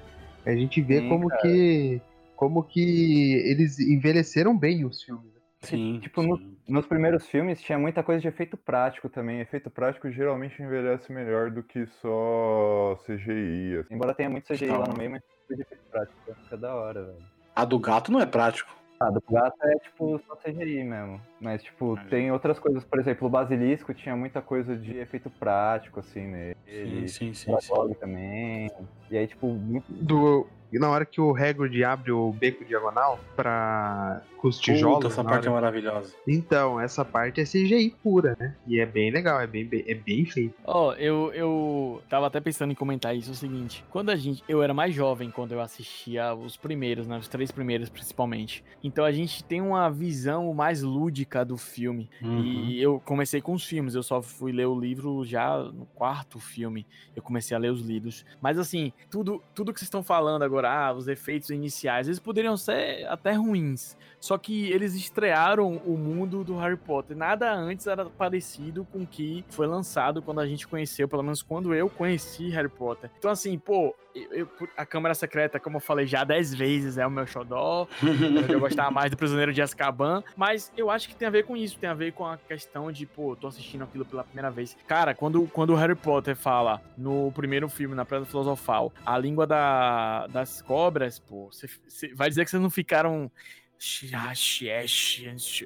A 0.46 0.52
gente 0.52 0.82
vê 0.82 1.00
Sim, 1.02 1.10
como 1.10 1.28
cara. 1.28 1.42
que. 1.42 2.02
Como 2.36 2.64
que 2.64 3.34
eles 3.46 3.78
envelheceram 3.80 4.58
bem 4.58 4.84
os 4.86 5.04
filmes. 5.04 5.26
né? 5.26 5.32
Sim, 5.62 6.00
Tipo, 6.02 6.24
no- 6.24 6.38
sim. 6.38 6.58
Nos 6.72 6.88
primeiros 6.88 7.28
filmes 7.28 7.62
tinha 7.62 7.78
muita 7.78 8.02
coisa 8.02 8.22
de 8.22 8.30
efeito 8.30 8.56
prático 8.56 9.10
também. 9.10 9.42
Efeito 9.42 9.70
prático 9.70 10.10
geralmente 10.10 10.64
envelhece 10.64 11.12
melhor 11.12 11.52
do 11.52 11.62
que 11.62 11.86
só 12.02 12.98
CGI. 13.06 13.80
assim. 13.80 13.94
Embora 13.94 14.14
tenha 14.14 14.30
muito 14.30 14.48
CGI 14.48 14.68
lá 14.68 14.88
no 14.88 14.98
meio, 14.98 15.12
mas 15.12 15.22
tem 15.22 15.36
coisa 15.48 15.56
de 15.58 15.62
efeito 15.64 15.84
prático. 15.92 16.18
Fica 16.44 16.56
da 16.58 16.74
hora, 16.74 17.04
velho. 17.04 17.18
A 17.54 17.66
do 17.66 17.78
gato 17.78 18.10
não 18.10 18.22
é 18.22 18.26
prático. 18.26 18.74
Ah, 19.02 19.10
do 19.10 19.22
gato 19.30 19.58
é 19.64 19.80
tipo 19.80 20.18
só 20.26 20.38
CGI 20.38 20.86
mesmo. 20.86 21.20
Mas, 21.42 21.62
tipo, 21.62 21.96
Mas- 21.98 22.08
tem 22.10 22.32
outras 22.32 22.58
coisas. 22.58 22.86
Por 22.86 23.02
exemplo, 23.02 23.28
o 23.28 23.30
Basilisco 23.30 23.94
tinha 23.94 24.16
muita 24.16 24.42
coisa 24.42 24.78
de 24.78 24.96
efeito 24.96 25.30
prático, 25.30 26.00
assim, 26.00 26.26
nele. 26.26 26.56
Sim, 26.66 27.08
sim, 27.08 27.34
sim. 27.34 27.54
O 27.54 27.60
sim. 27.60 27.94
Também. 27.96 28.72
E 29.10 29.18
aí, 29.18 29.28
tipo, 29.28 29.48
muito. 29.48 29.92
Do, 29.92 30.48
e 30.72 30.80
na 30.80 30.90
hora 30.90 31.06
que 31.06 31.20
o 31.22 31.36
Hagrid 31.36 31.84
abre 31.84 32.12
o 32.12 32.32
beco 32.32 32.64
diagonal 32.66 33.20
pra. 33.36 34.22
com 34.38 34.48
os 34.48 34.60
tijolos. 34.60 34.96
Puta, 34.98 35.08
essa 35.08 35.24
parte 35.24 35.48
é 35.48 35.52
hora- 35.52 35.62
maravilhosa. 35.62 36.14
Então, 36.28 36.80
essa 36.80 37.04
parte 37.06 37.40
é 37.42 37.44
CGI 37.44 37.96
pura, 38.02 38.36
né? 38.40 38.56
E 38.66 38.80
é 38.80 38.86
bem 38.86 39.12
legal, 39.12 39.40
é 39.40 39.46
bem, 39.48 39.66
bem- 39.66 39.84
é 39.88 39.94
bem 39.94 40.26
feito. 40.26 40.56
Ó, 40.66 40.94
eu, 40.94 41.32
eu 41.34 42.02
tava 42.10 42.28
até 42.28 42.40
pensando 42.40 42.72
em 42.72 42.76
comentar 42.76 43.16
isso, 43.16 43.30
é 43.30 43.34
o 43.34 43.36
seguinte. 43.36 43.84
Quando 43.90 44.10
a 44.10 44.16
gente. 44.16 44.44
Eu 44.48 44.64
era 44.64 44.74
mais 44.74 44.94
jovem 44.96 45.30
quando 45.30 45.52
eu 45.52 45.62
assistia 45.62 46.34
os 46.34 46.58
primeiros, 46.58 47.08
né? 47.08 47.18
Os 47.18 47.28
três 47.28 47.52
primeiros, 47.52 47.90
principalmente. 47.90 48.64
Então 48.84 49.06
a 49.06 49.12
gente 49.12 49.44
tem 49.44 49.62
uma 49.62 49.90
visão 49.90 50.54
mais 50.54 50.82
lúdica 50.82 51.46
do 51.46 51.58
filme. 51.58 52.10
Uhum. 52.22 52.40
E 52.42 52.82
eu 52.82 53.00
comecei 53.06 53.42
com 53.42 53.54
os 53.54 53.64
filmes, 53.66 53.94
eu 53.96 54.04
só 54.04 54.22
fui 54.22 54.52
ler 54.52 54.66
o 54.66 54.80
livro 54.80 55.24
já 55.26 55.58
no 55.60 55.86
quarto 55.86 56.40
filme. 56.40 56.86
Eu 57.16 57.22
comecei 57.22 57.56
a 57.56 57.60
ler 57.60 57.72
os 57.72 57.82
livros. 57.82 58.26
Mas 58.42 58.58
assim, 58.58 58.92
tudo, 59.10 59.42
tudo 59.54 59.72
que 59.74 59.80
vocês 59.80 59.88
estão 59.88 60.02
falando 60.04 60.44
agora, 60.44 60.61
os 60.96 61.08
efeitos 61.08 61.50
iniciais, 61.50 62.08
eles 62.08 62.20
poderiam 62.20 62.56
ser 62.58 63.06
até 63.08 63.32
ruins. 63.34 63.98
Só 64.20 64.38
que 64.38 64.70
eles 64.72 64.94
estrearam 64.94 65.78
o 65.84 65.98
mundo 65.98 66.44
do 66.44 66.56
Harry 66.58 66.78
Potter. 66.78 67.18
Nada 67.18 67.52
antes 67.52 67.88
era 67.88 68.06
parecido 68.06 68.86
com 68.92 69.00
o 69.00 69.08
que 69.08 69.44
foi 69.50 69.66
lançado 69.66 70.22
quando 70.22 70.40
a 70.40 70.46
gente 70.48 70.68
conheceu, 70.68 71.08
pelo 71.08 71.24
menos 71.24 71.42
quando 71.42 71.74
eu 71.74 71.90
conheci 71.90 72.50
Harry 72.50 72.70
Potter. 72.70 73.10
Então, 73.18 73.32
assim, 73.32 73.58
pô, 73.58 73.96
eu- 74.14 74.32
eu- 74.42 74.48
a 74.78 74.86
Câmara 74.86 75.16
Secreta, 75.16 75.60
como 75.60 75.78
eu 75.78 75.82
falei 75.82 76.06
já 76.06 76.24
dez 76.24 76.54
vezes, 76.54 77.00
é 77.00 77.08
o 77.08 77.10
meu 77.10 77.26
xodó. 77.26 77.88
Eu 78.56 78.60
gostava 78.60 78.92
mais 78.92 79.10
do 79.10 79.18
Prisioneiro 79.18 79.54
de 79.54 79.62
Azkaban, 79.62 80.22
mas 80.36 80.72
eu 80.78 80.90
acho 80.92 81.08
que 81.08 81.16
tem 81.16 81.28
a 81.28 81.32
ver 81.32 81.44
com 81.46 81.56
isso, 81.56 81.78
tem 81.80 81.90
a 81.90 81.94
ver 81.94 82.12
com 82.12 82.26
a 82.26 82.38
questão 82.38 82.92
de, 82.92 83.06
pô, 83.06 83.36
tô 83.36 83.48
assistindo 83.48 83.84
aquilo 83.86 84.04
pela 84.06 84.24
primeira 84.24 84.52
vez. 84.52 84.76
Cara, 84.88 85.16
quando, 85.16 85.48
quando 85.48 85.72
o 85.72 85.76
Harry 85.76 85.96
Potter 85.96 86.36
fala 86.36 86.82
no 86.98 87.32
primeiro 87.32 87.70
filme, 87.70 87.96
na 87.96 88.04
Pedra 88.06 88.26
Filosofal, 88.26 88.92
a 89.06 89.18
língua 89.18 89.48
da- 89.48 90.28
das 90.28 90.51
cobras, 90.60 91.20
pô, 91.20 91.52
você 91.52 91.70
você 91.88 92.16
vai 92.16 92.30
dizer 92.30 92.44
que 92.44 92.50
vocês 92.50 92.62
não 92.62 92.72
ficaram 92.72 93.32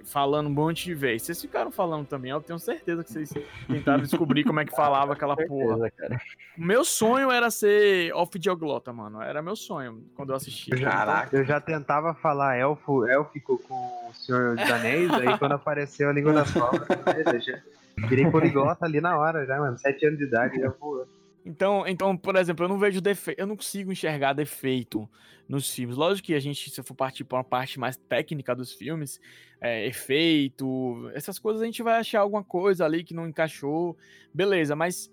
falando 0.06 0.48
um 0.48 0.54
monte 0.54 0.86
de 0.86 0.94
vezes. 0.94 1.24
Vocês 1.24 1.42
ficaram 1.42 1.70
falando 1.70 2.08
também, 2.08 2.32
eu 2.32 2.42
tenho 2.42 2.58
certeza 2.58 3.04
que 3.04 3.12
vocês 3.12 3.34
tentaram 3.68 4.04
descobrir 4.04 4.44
como 4.44 4.60
é 4.60 4.66
que 4.66 4.74
falava 4.74 5.14
aquela 5.14 5.36
porra. 5.36 5.80
Certeza. 5.80 6.22
Meu 6.58 6.86
sonho 6.86 7.30
era 7.30 7.52
ser 7.52 8.14
off-dioglota, 8.14 8.94
mano. 8.94 9.22
Era 9.22 9.42
meu 9.42 9.56
sonho 9.56 10.02
quando 10.16 10.30
eu 10.30 10.36
assistia. 10.38 10.80
Caraca. 10.80 11.36
Eu 11.36 11.44
já 11.44 11.60
tentava 11.60 12.14
falar 12.14 12.56
elfo, 12.56 13.06
élfico 13.06 13.58
com 13.68 14.10
o 14.10 14.14
Senhor 14.14 14.56
dos 14.56 14.70
Anéis, 14.72 15.12
aí 15.12 15.38
quando 15.38 15.52
apareceu 15.54 16.10
a 16.10 16.14
língua 16.14 16.32
das 16.32 16.52
cobras, 16.52 16.88
virei 18.08 18.30
poliglota 18.32 18.86
ali 18.86 19.02
na 19.02 19.18
hora 19.18 19.46
já, 19.46 19.58
mano. 19.60 19.78
Sete 19.78 20.06
anos 20.06 20.20
de 20.20 20.26
idade, 20.26 20.60
já 20.60 20.70
voou. 20.70 21.06
Então, 21.46 21.86
então, 21.88 22.18
por 22.18 22.36
exemplo, 22.36 22.66
eu 22.66 22.70
não 22.70 22.80
vejo 22.80 23.00
defeito, 23.00 23.40
eu 23.40 23.46
não 23.46 23.56
consigo 23.56 23.92
enxergar 23.92 24.34
defeito 24.34 25.08
nos 25.48 25.72
filmes. 25.72 25.96
Lógico 25.96 26.26
que 26.26 26.34
a 26.34 26.40
gente, 26.40 26.72
se 26.72 26.82
for 26.82 26.96
partir 26.96 27.24
para 27.24 27.38
uma 27.38 27.44
parte 27.44 27.80
mais 27.80 27.96
técnica 27.96 28.56
dos 28.56 28.74
filmes, 28.74 29.22
é, 29.62 29.86
efeito, 29.86 31.08
essas 31.14 31.38
coisas 31.38 31.62
a 31.62 31.66
gente 31.66 31.84
vai 31.84 32.00
achar 32.00 32.22
alguma 32.22 32.44
coisa 32.44 32.84
ali 32.84 33.04
que 33.04 33.14
não 33.14 33.28
encaixou, 33.28 33.96
beleza, 34.34 34.76
mas 34.76 35.12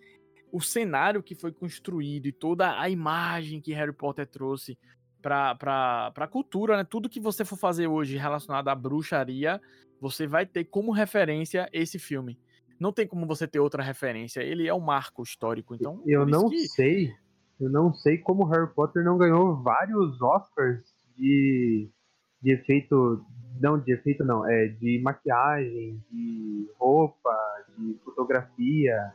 o 0.50 0.58
cenário 0.58 1.22
que 1.22 1.34
foi 1.34 1.52
construído 1.52 2.26
e 2.26 2.32
toda 2.32 2.80
a 2.80 2.88
imagem 2.88 3.60
que 3.60 3.74
Harry 3.74 3.92
Potter 3.92 4.26
trouxe 4.26 4.78
para 5.20 6.12
a 6.16 6.26
cultura, 6.26 6.78
né? 6.78 6.84
Tudo 6.84 7.10
que 7.10 7.20
você 7.20 7.44
for 7.44 7.56
fazer 7.56 7.88
hoje 7.88 8.16
relacionado 8.16 8.68
à 8.68 8.74
bruxaria, 8.74 9.60
você 10.00 10.26
vai 10.26 10.46
ter 10.46 10.64
como 10.64 10.92
referência 10.92 11.68
esse 11.72 11.98
filme 11.98 12.38
não 12.82 12.92
tem 12.92 13.06
como 13.06 13.24
você 13.26 13.46
ter 13.46 13.60
outra 13.60 13.82
referência. 13.82 14.40
Ele 14.40 14.66
é 14.66 14.74
um 14.74 14.80
marco 14.80 15.22
histórico, 15.22 15.74
então. 15.74 16.02
Eu 16.04 16.26
não 16.26 16.48
que... 16.48 16.66
sei, 16.66 17.12
eu 17.60 17.70
não 17.70 17.94
sei 17.94 18.18
como 18.18 18.44
Harry 18.44 18.68
Potter 18.74 19.04
não 19.04 19.16
ganhou 19.16 19.62
vários 19.62 20.20
Oscars 20.20 20.82
de, 21.16 21.88
de 22.42 22.52
efeito, 22.52 23.24
não 23.60 23.78
de 23.78 23.92
efeito 23.92 24.24
não, 24.24 24.44
é 24.44 24.66
de 24.66 25.00
maquiagem, 25.00 26.02
de 26.10 26.68
roupa, 26.76 27.30
de 27.78 27.96
fotografia, 28.04 29.12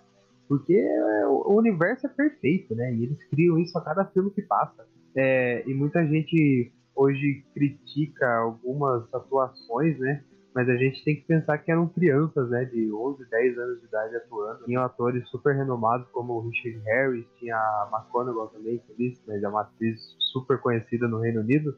porque 0.47 0.81
o 1.27 1.53
universo 1.53 2.07
é 2.07 2.09
perfeito, 2.09 2.73
né? 2.73 2.95
E 2.95 3.03
eles 3.03 3.21
criam 3.29 3.59
isso 3.59 3.77
a 3.77 3.83
cada 3.83 4.05
filme 4.05 4.31
que 4.31 4.43
passa. 4.43 4.87
É, 5.13 5.67
e 5.69 5.73
muita 5.73 6.05
gente 6.07 6.71
hoje 6.95 7.43
critica 7.53 8.37
algumas 8.37 9.13
atuações, 9.13 9.99
né? 9.99 10.23
Mas 10.57 10.67
a 10.69 10.75
gente 10.75 11.03
tem 11.03 11.15
que 11.15 11.21
pensar 11.21 11.59
que 11.59 11.71
eram 11.71 11.87
crianças, 11.87 12.49
né, 12.49 12.65
de 12.65 12.91
11, 12.91 13.29
10 13.29 13.59
anos 13.59 13.79
de 13.79 13.85
idade 13.85 14.15
atuando. 14.15 14.65
Tinham 14.65 14.83
atores 14.83 15.29
super 15.29 15.55
renomados 15.55 16.09
como 16.09 16.33
o 16.33 16.49
Richard 16.49 16.79
Harris, 16.79 17.27
tinha 17.37 17.55
a 17.55 17.87
McConaughey 17.93 18.51
também, 18.51 18.79
que 18.79 18.95
disse, 18.97 19.21
mas 19.27 19.43
é 19.43 19.47
uma 19.47 19.61
atriz 19.61 20.01
super 20.17 20.59
conhecida 20.59 21.07
no 21.07 21.19
Reino 21.19 21.41
Unido. 21.41 21.75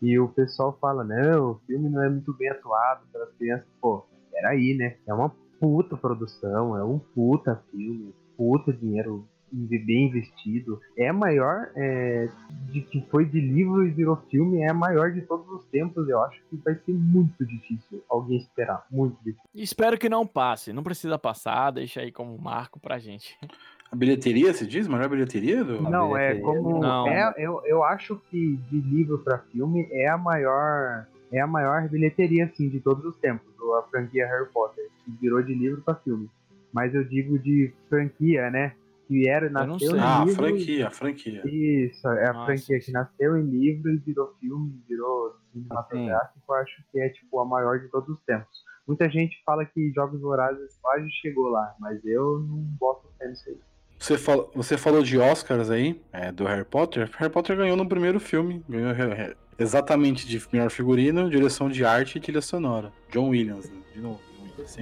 E 0.00 0.16
o 0.16 0.28
pessoal 0.28 0.78
fala, 0.80 1.02
não, 1.02 1.50
o 1.50 1.54
filme 1.66 1.90
não 1.90 2.04
é 2.04 2.08
muito 2.08 2.32
bem 2.34 2.48
atuado 2.50 3.00
pelas 3.12 3.32
crianças. 3.34 3.66
Pô, 3.80 4.06
peraí, 4.30 4.76
né? 4.76 4.96
É 5.08 5.12
uma 5.12 5.34
puta 5.58 5.96
produção, 5.96 6.76
é 6.76 6.84
um 6.84 7.00
puta 7.00 7.60
filme, 7.72 8.14
puta 8.36 8.72
dinheiro 8.72 9.26
bem 9.52 10.08
investido. 10.08 10.80
É 10.96 11.12
maior 11.12 11.70
é, 11.76 12.28
de 12.70 12.80
que 12.80 13.04
foi 13.10 13.24
de 13.24 13.40
livro 13.40 13.86
e 13.86 13.90
virou 13.90 14.16
filme, 14.30 14.60
é 14.60 14.70
a 14.70 14.74
maior 14.74 15.12
de 15.12 15.22
todos 15.22 15.48
os 15.50 15.64
tempos. 15.66 16.08
Eu 16.08 16.22
acho 16.22 16.40
que 16.48 16.56
vai 16.56 16.74
ser 16.74 16.92
muito 16.92 17.44
difícil 17.44 18.02
alguém 18.08 18.38
esperar. 18.38 18.84
Muito 18.90 19.16
difícil. 19.24 19.48
Espero 19.54 19.98
que 19.98 20.08
não 20.08 20.26
passe. 20.26 20.72
Não 20.72 20.82
precisa 20.82 21.18
passar, 21.18 21.70
deixa 21.70 22.00
aí 22.00 22.12
como 22.12 22.36
marco 22.38 22.78
pra 22.80 22.98
gente. 22.98 23.36
A 23.90 23.96
bilheteria, 23.96 24.54
se 24.54 24.66
diz? 24.66 24.86
Maior 24.86 25.08
bilheteria 25.08 25.64
do. 25.64 25.82
Não, 25.82 26.16
é 26.16 26.34
bilheteria, 26.34 26.52
é 26.52 26.62
como. 26.62 26.80
Não. 26.80 27.08
É, 27.08 27.34
eu, 27.36 27.60
eu 27.64 27.82
acho 27.82 28.20
que 28.30 28.56
de 28.70 28.80
livro 28.80 29.18
para 29.18 29.38
filme 29.38 29.88
é 29.90 30.08
a 30.08 30.16
maior. 30.16 31.06
É 31.32 31.40
a 31.40 31.46
maior 31.46 31.88
bilheteria, 31.88 32.44
assim, 32.44 32.68
de 32.68 32.80
todos 32.80 33.04
os 33.04 33.16
tempos. 33.16 33.46
A 33.78 33.82
franquia 33.90 34.26
Harry 34.26 34.48
Potter. 34.52 34.84
Que 35.04 35.10
virou 35.20 35.42
de 35.42 35.54
livro 35.54 35.82
para 35.82 35.94
filme. 35.96 36.28
Mas 36.72 36.94
eu 36.94 37.02
digo 37.04 37.38
de 37.38 37.72
franquia, 37.88 38.48
né? 38.50 38.74
Que 39.10 39.28
era, 39.28 39.50
nasceu 39.50 39.96
em 39.96 39.98
ah, 39.98 40.24
livro. 40.24 40.34
franquia, 40.36 40.90
franquia. 40.92 41.42
Isso, 41.44 42.06
é 42.06 42.28
a 42.28 42.32
Nossa, 42.32 42.46
franquia 42.46 42.78
que 42.78 42.92
nasceu 42.92 43.36
em 43.36 43.42
livro 43.42 43.90
e 43.90 43.96
virou 43.96 44.36
filme, 44.38 44.80
virou 44.88 45.34
cinematográfico, 45.52 46.38
eu 46.48 46.54
acho 46.54 46.84
que 46.92 47.00
é 47.00 47.08
tipo 47.08 47.40
a 47.40 47.44
maior 47.44 47.80
de 47.80 47.88
todos 47.88 48.08
os 48.08 48.22
tempos. 48.22 48.62
Muita 48.86 49.10
gente 49.10 49.42
fala 49.44 49.66
que 49.66 49.92
Jogos 49.92 50.20
Vorazes 50.20 50.78
quase 50.80 51.10
chegou 51.10 51.48
lá, 51.48 51.74
mas 51.80 51.98
eu 52.04 52.38
não 52.38 52.58
boto 52.78 53.08
fé 53.18 53.26
nisso 53.26 53.48
aí. 53.48 53.58
Você, 53.98 54.16
fala, 54.16 54.48
você 54.54 54.78
falou 54.78 55.02
de 55.02 55.18
Oscars 55.18 55.70
aí, 55.70 56.00
é, 56.12 56.30
do 56.30 56.44
Harry 56.44 56.64
Potter. 56.64 57.10
Harry 57.18 57.32
Potter 57.32 57.56
ganhou 57.56 57.76
no 57.76 57.88
primeiro 57.88 58.20
filme. 58.20 58.64
Ganhou 58.68 58.94
exatamente 59.58 60.26
de 60.26 60.40
melhor 60.52 60.70
figurino, 60.70 61.28
direção 61.28 61.68
de 61.68 61.84
arte 61.84 62.16
e 62.16 62.20
trilha 62.20 62.40
sonora. 62.40 62.92
John 63.10 63.28
Williams, 63.28 63.68
né? 63.68 63.76
de 63.92 64.00
novo. 64.00 64.20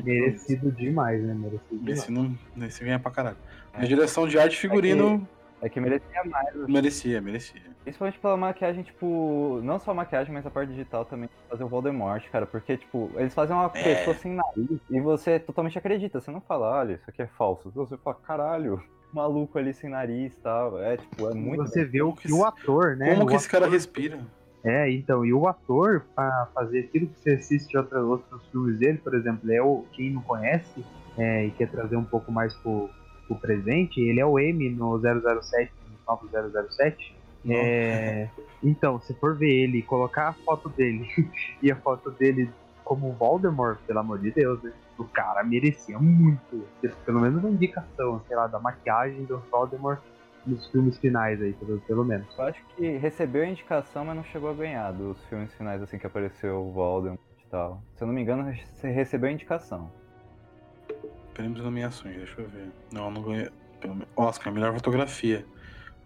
Merecido 0.04 0.70
demais, 0.72 1.22
né? 1.22 1.34
Merecido 1.34 1.82
Merecido, 1.82 2.12
demais. 2.12 2.38
Merecido 2.54 2.84
ganha 2.84 2.98
pra 2.98 3.10
caralho. 3.10 3.36
A 3.78 3.86
direção 3.86 4.26
de 4.26 4.38
arte 4.38 4.56
figurino. 4.56 5.26
É 5.60 5.60
que, 5.60 5.66
é 5.66 5.68
que 5.68 5.80
merecia 5.80 6.24
mais. 6.24 6.48
Assim. 6.48 6.72
Merecia, 6.72 7.20
merecia. 7.20 7.62
Principalmente 7.82 8.18
pela 8.18 8.36
maquiagem, 8.36 8.82
tipo, 8.82 9.60
não 9.62 9.78
só 9.78 9.92
a 9.92 9.94
maquiagem, 9.94 10.32
mas 10.32 10.44
a 10.44 10.50
parte 10.50 10.70
digital 10.70 11.04
também, 11.04 11.28
fazer 11.48 11.64
o 11.64 11.68
Voldemort, 11.68 12.22
cara, 12.30 12.46
porque, 12.46 12.76
tipo, 12.76 13.10
eles 13.16 13.32
fazem 13.32 13.56
uma 13.56 13.66
é. 13.66 13.68
pessoa 13.68 14.14
sem 14.14 14.32
nariz 14.32 14.80
e 14.90 15.00
você 15.00 15.38
totalmente 15.38 15.78
acredita, 15.78 16.20
você 16.20 16.30
não 16.30 16.40
fala, 16.40 16.78
olha, 16.78 16.94
isso 16.94 17.04
aqui 17.08 17.22
é 17.22 17.26
falso, 17.26 17.70
você 17.70 17.96
fala, 17.96 18.16
caralho, 18.26 18.82
maluco 19.10 19.58
ali 19.58 19.72
sem 19.72 19.88
nariz 19.88 20.34
e 20.34 20.40
tal, 20.40 20.78
é, 20.82 20.98
tipo, 20.98 21.30
é 21.30 21.34
muito... 21.34 21.62
Você 21.62 21.82
bem. 21.82 21.92
vê 21.92 22.02
o 22.02 22.12
que 22.12 22.30
o 22.30 22.44
ator, 22.44 22.94
né? 22.94 23.12
Como 23.12 23.24
o 23.24 23.26
que 23.26 23.36
esse 23.36 23.48
cara 23.48 23.66
respira? 23.66 24.20
É, 24.62 24.90
então, 24.90 25.24
e 25.24 25.32
o 25.32 25.46
ator, 25.48 26.04
para 26.14 26.46
fazer 26.52 26.80
aquilo 26.80 27.06
que 27.06 27.18
você 27.18 27.30
assiste 27.30 27.76
outra, 27.76 28.02
outros 28.02 28.46
filmes 28.48 28.78
dele, 28.78 28.98
por 28.98 29.14
exemplo, 29.14 29.50
é 29.50 29.62
o, 29.62 29.86
quem 29.92 30.10
não 30.10 30.20
conhece 30.20 30.84
é, 31.16 31.46
e 31.46 31.50
quer 31.52 31.70
trazer 31.70 31.96
um 31.96 32.04
pouco 32.04 32.30
mais 32.30 32.54
pro, 32.56 32.90
o 33.28 33.34
presente, 33.34 34.00
ele 34.00 34.20
é 34.20 34.26
o 34.26 34.38
M 34.38 34.70
no 34.70 34.98
007, 34.98 35.72
no 35.86 35.98
novo 36.06 36.28
007. 36.28 37.16
É, 37.48 38.28
então, 38.62 39.00
se 39.00 39.14
for 39.14 39.36
ver 39.36 39.50
ele 39.50 39.82
colocar 39.82 40.28
a 40.28 40.32
foto 40.32 40.68
dele 40.68 41.08
e 41.62 41.70
a 41.70 41.76
foto 41.76 42.10
dele 42.10 42.50
como 42.84 43.12
Voldemort, 43.12 43.78
pelo 43.86 43.98
amor 43.98 44.18
de 44.18 44.30
Deus, 44.30 44.62
né? 44.62 44.72
O 44.98 45.04
cara 45.04 45.44
merecia 45.44 45.98
muito. 45.98 46.66
Pelo 47.04 47.20
menos 47.20 47.38
uma 47.44 47.50
indicação, 47.50 48.20
sei 48.26 48.36
lá, 48.36 48.46
da 48.46 48.58
maquiagem 48.58 49.24
do 49.24 49.38
Voldemort 49.50 50.00
nos 50.46 50.66
filmes 50.70 50.96
finais 50.98 51.40
aí, 51.40 51.52
pelo, 51.52 51.78
pelo 51.80 52.04
menos. 52.04 52.26
Eu 52.36 52.44
acho 52.46 52.64
que 52.74 52.96
recebeu 52.96 53.42
a 53.42 53.46
indicação, 53.46 54.04
mas 54.04 54.16
não 54.16 54.24
chegou 54.24 54.50
a 54.50 54.54
ganhar 54.54 54.92
dos 54.92 55.22
filmes 55.26 55.52
finais 55.54 55.82
assim 55.82 55.98
que 55.98 56.06
apareceu 56.06 56.62
o 56.62 56.72
Voldemort 56.72 57.20
e 57.46 57.50
tal. 57.50 57.82
Se 57.94 58.02
eu 58.02 58.08
não 58.08 58.14
me 58.14 58.22
engano, 58.22 58.52
você 58.74 58.90
recebeu 58.90 59.28
a 59.28 59.32
indicação. 59.32 59.90
Prêmios 61.38 61.60
e 61.60 61.62
nomeações, 61.62 62.16
deixa 62.16 62.40
eu 62.40 62.48
ver. 62.48 62.68
Não, 62.90 63.12
não 63.12 63.22
ganhei. 63.22 63.48
Oscar, 64.16 64.52
melhor 64.52 64.74
fotografia. 64.74 65.46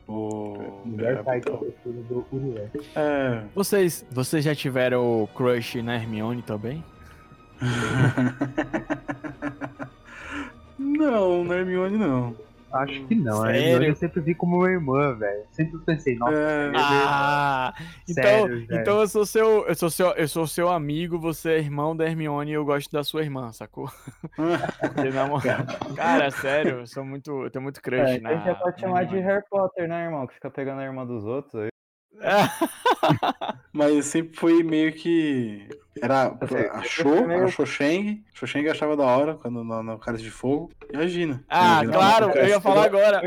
O. 0.07 0.83
Melhor 0.85 1.25
é, 1.27 1.41
do 1.41 2.27
universo. 2.31 2.79
É. 2.95 3.43
Vocês, 3.55 4.05
vocês 4.11 4.45
já 4.45 4.55
tiveram 4.55 5.23
o 5.23 5.29
crush 5.29 5.81
na 5.81 5.95
Hermione 5.95 6.43
também? 6.43 6.85
não, 10.79 11.45
na 11.45 11.57
Hermione 11.57 11.97
não. 11.97 12.37
Acho 12.73 13.05
que 13.05 13.15
não. 13.15 13.43
Sério? 13.43 13.89
Eu 13.89 13.95
sempre 13.95 14.21
vi 14.21 14.35
como 14.35 14.57
uma 14.57 14.71
irmã, 14.71 15.15
velho. 15.15 15.45
Sempre 15.51 15.79
pensei, 15.81 16.17
nossa. 16.17 16.35
É... 16.35 16.73
Ah, 16.75 17.75
então, 18.09 18.23
Sério, 18.23 18.67
então 18.71 19.01
eu 19.01 19.09
sou 19.09 19.27
seu, 19.27 19.67
eu 19.67 19.75
sou 19.75 19.91
seu, 19.91 20.11
eu 20.13 20.29
sou 20.29 20.47
seu 20.47 20.69
amigo, 20.69 21.19
você 21.19 21.53
é 21.53 21.59
irmão 21.59 21.95
da 21.95 22.07
Hermione 22.07 22.51
e 22.51 22.55
eu 22.55 22.65
gosto 22.65 22.91
da 22.91 23.05
sua 23.05 23.23
irmã, 23.23 23.53
sacou? 23.53 23.91
Cara, 25.97 26.31
sério, 26.31 26.81
eu 26.81 26.87
sou 26.87 27.05
muito, 27.05 27.45
eu 27.45 27.51
tenho 27.51 27.63
muito 27.63 27.81
crush 27.83 28.01
é, 28.01 28.21
na. 28.21 28.31
A 28.31 28.35
gente 28.35 28.45
já 28.47 28.55
pode 28.55 28.81
chamar 28.81 29.05
de 29.05 29.19
Harry 29.19 29.45
Potter, 29.51 29.89
né, 29.89 30.05
irmão? 30.05 30.27
Que 30.27 30.35
fica 30.35 30.51
pegando 30.51 30.81
a 30.81 30.85
irmã 30.85 31.07
dos 31.07 31.25
outros 31.25 31.63
aí. 31.63 31.73
Mas 33.73 34.07
sempre 34.07 34.37
foi 34.37 34.63
meio 34.63 34.93
que. 34.93 35.69
Era 36.01 36.35
a 36.73 36.83
Cho, 36.83 37.31
a 37.31 37.49
Xoxeng. 37.49 38.25
Xoxeng 38.33 38.67
achava 38.69 38.97
da 38.97 39.05
hora 39.05 39.35
quando 39.35 39.63
no, 39.63 39.83
no 39.83 39.99
Cálice 39.99 40.25
de 40.25 40.31
Fogo. 40.31 40.71
E 40.91 40.97
a 40.97 41.07
Gina. 41.07 41.45
Ah, 41.49 41.79
a 41.79 41.81
Gina 41.81 41.93
claro, 41.93 42.31
eu 42.31 42.49
ia 42.49 42.61
falar 42.61 42.85
agora. 42.85 43.23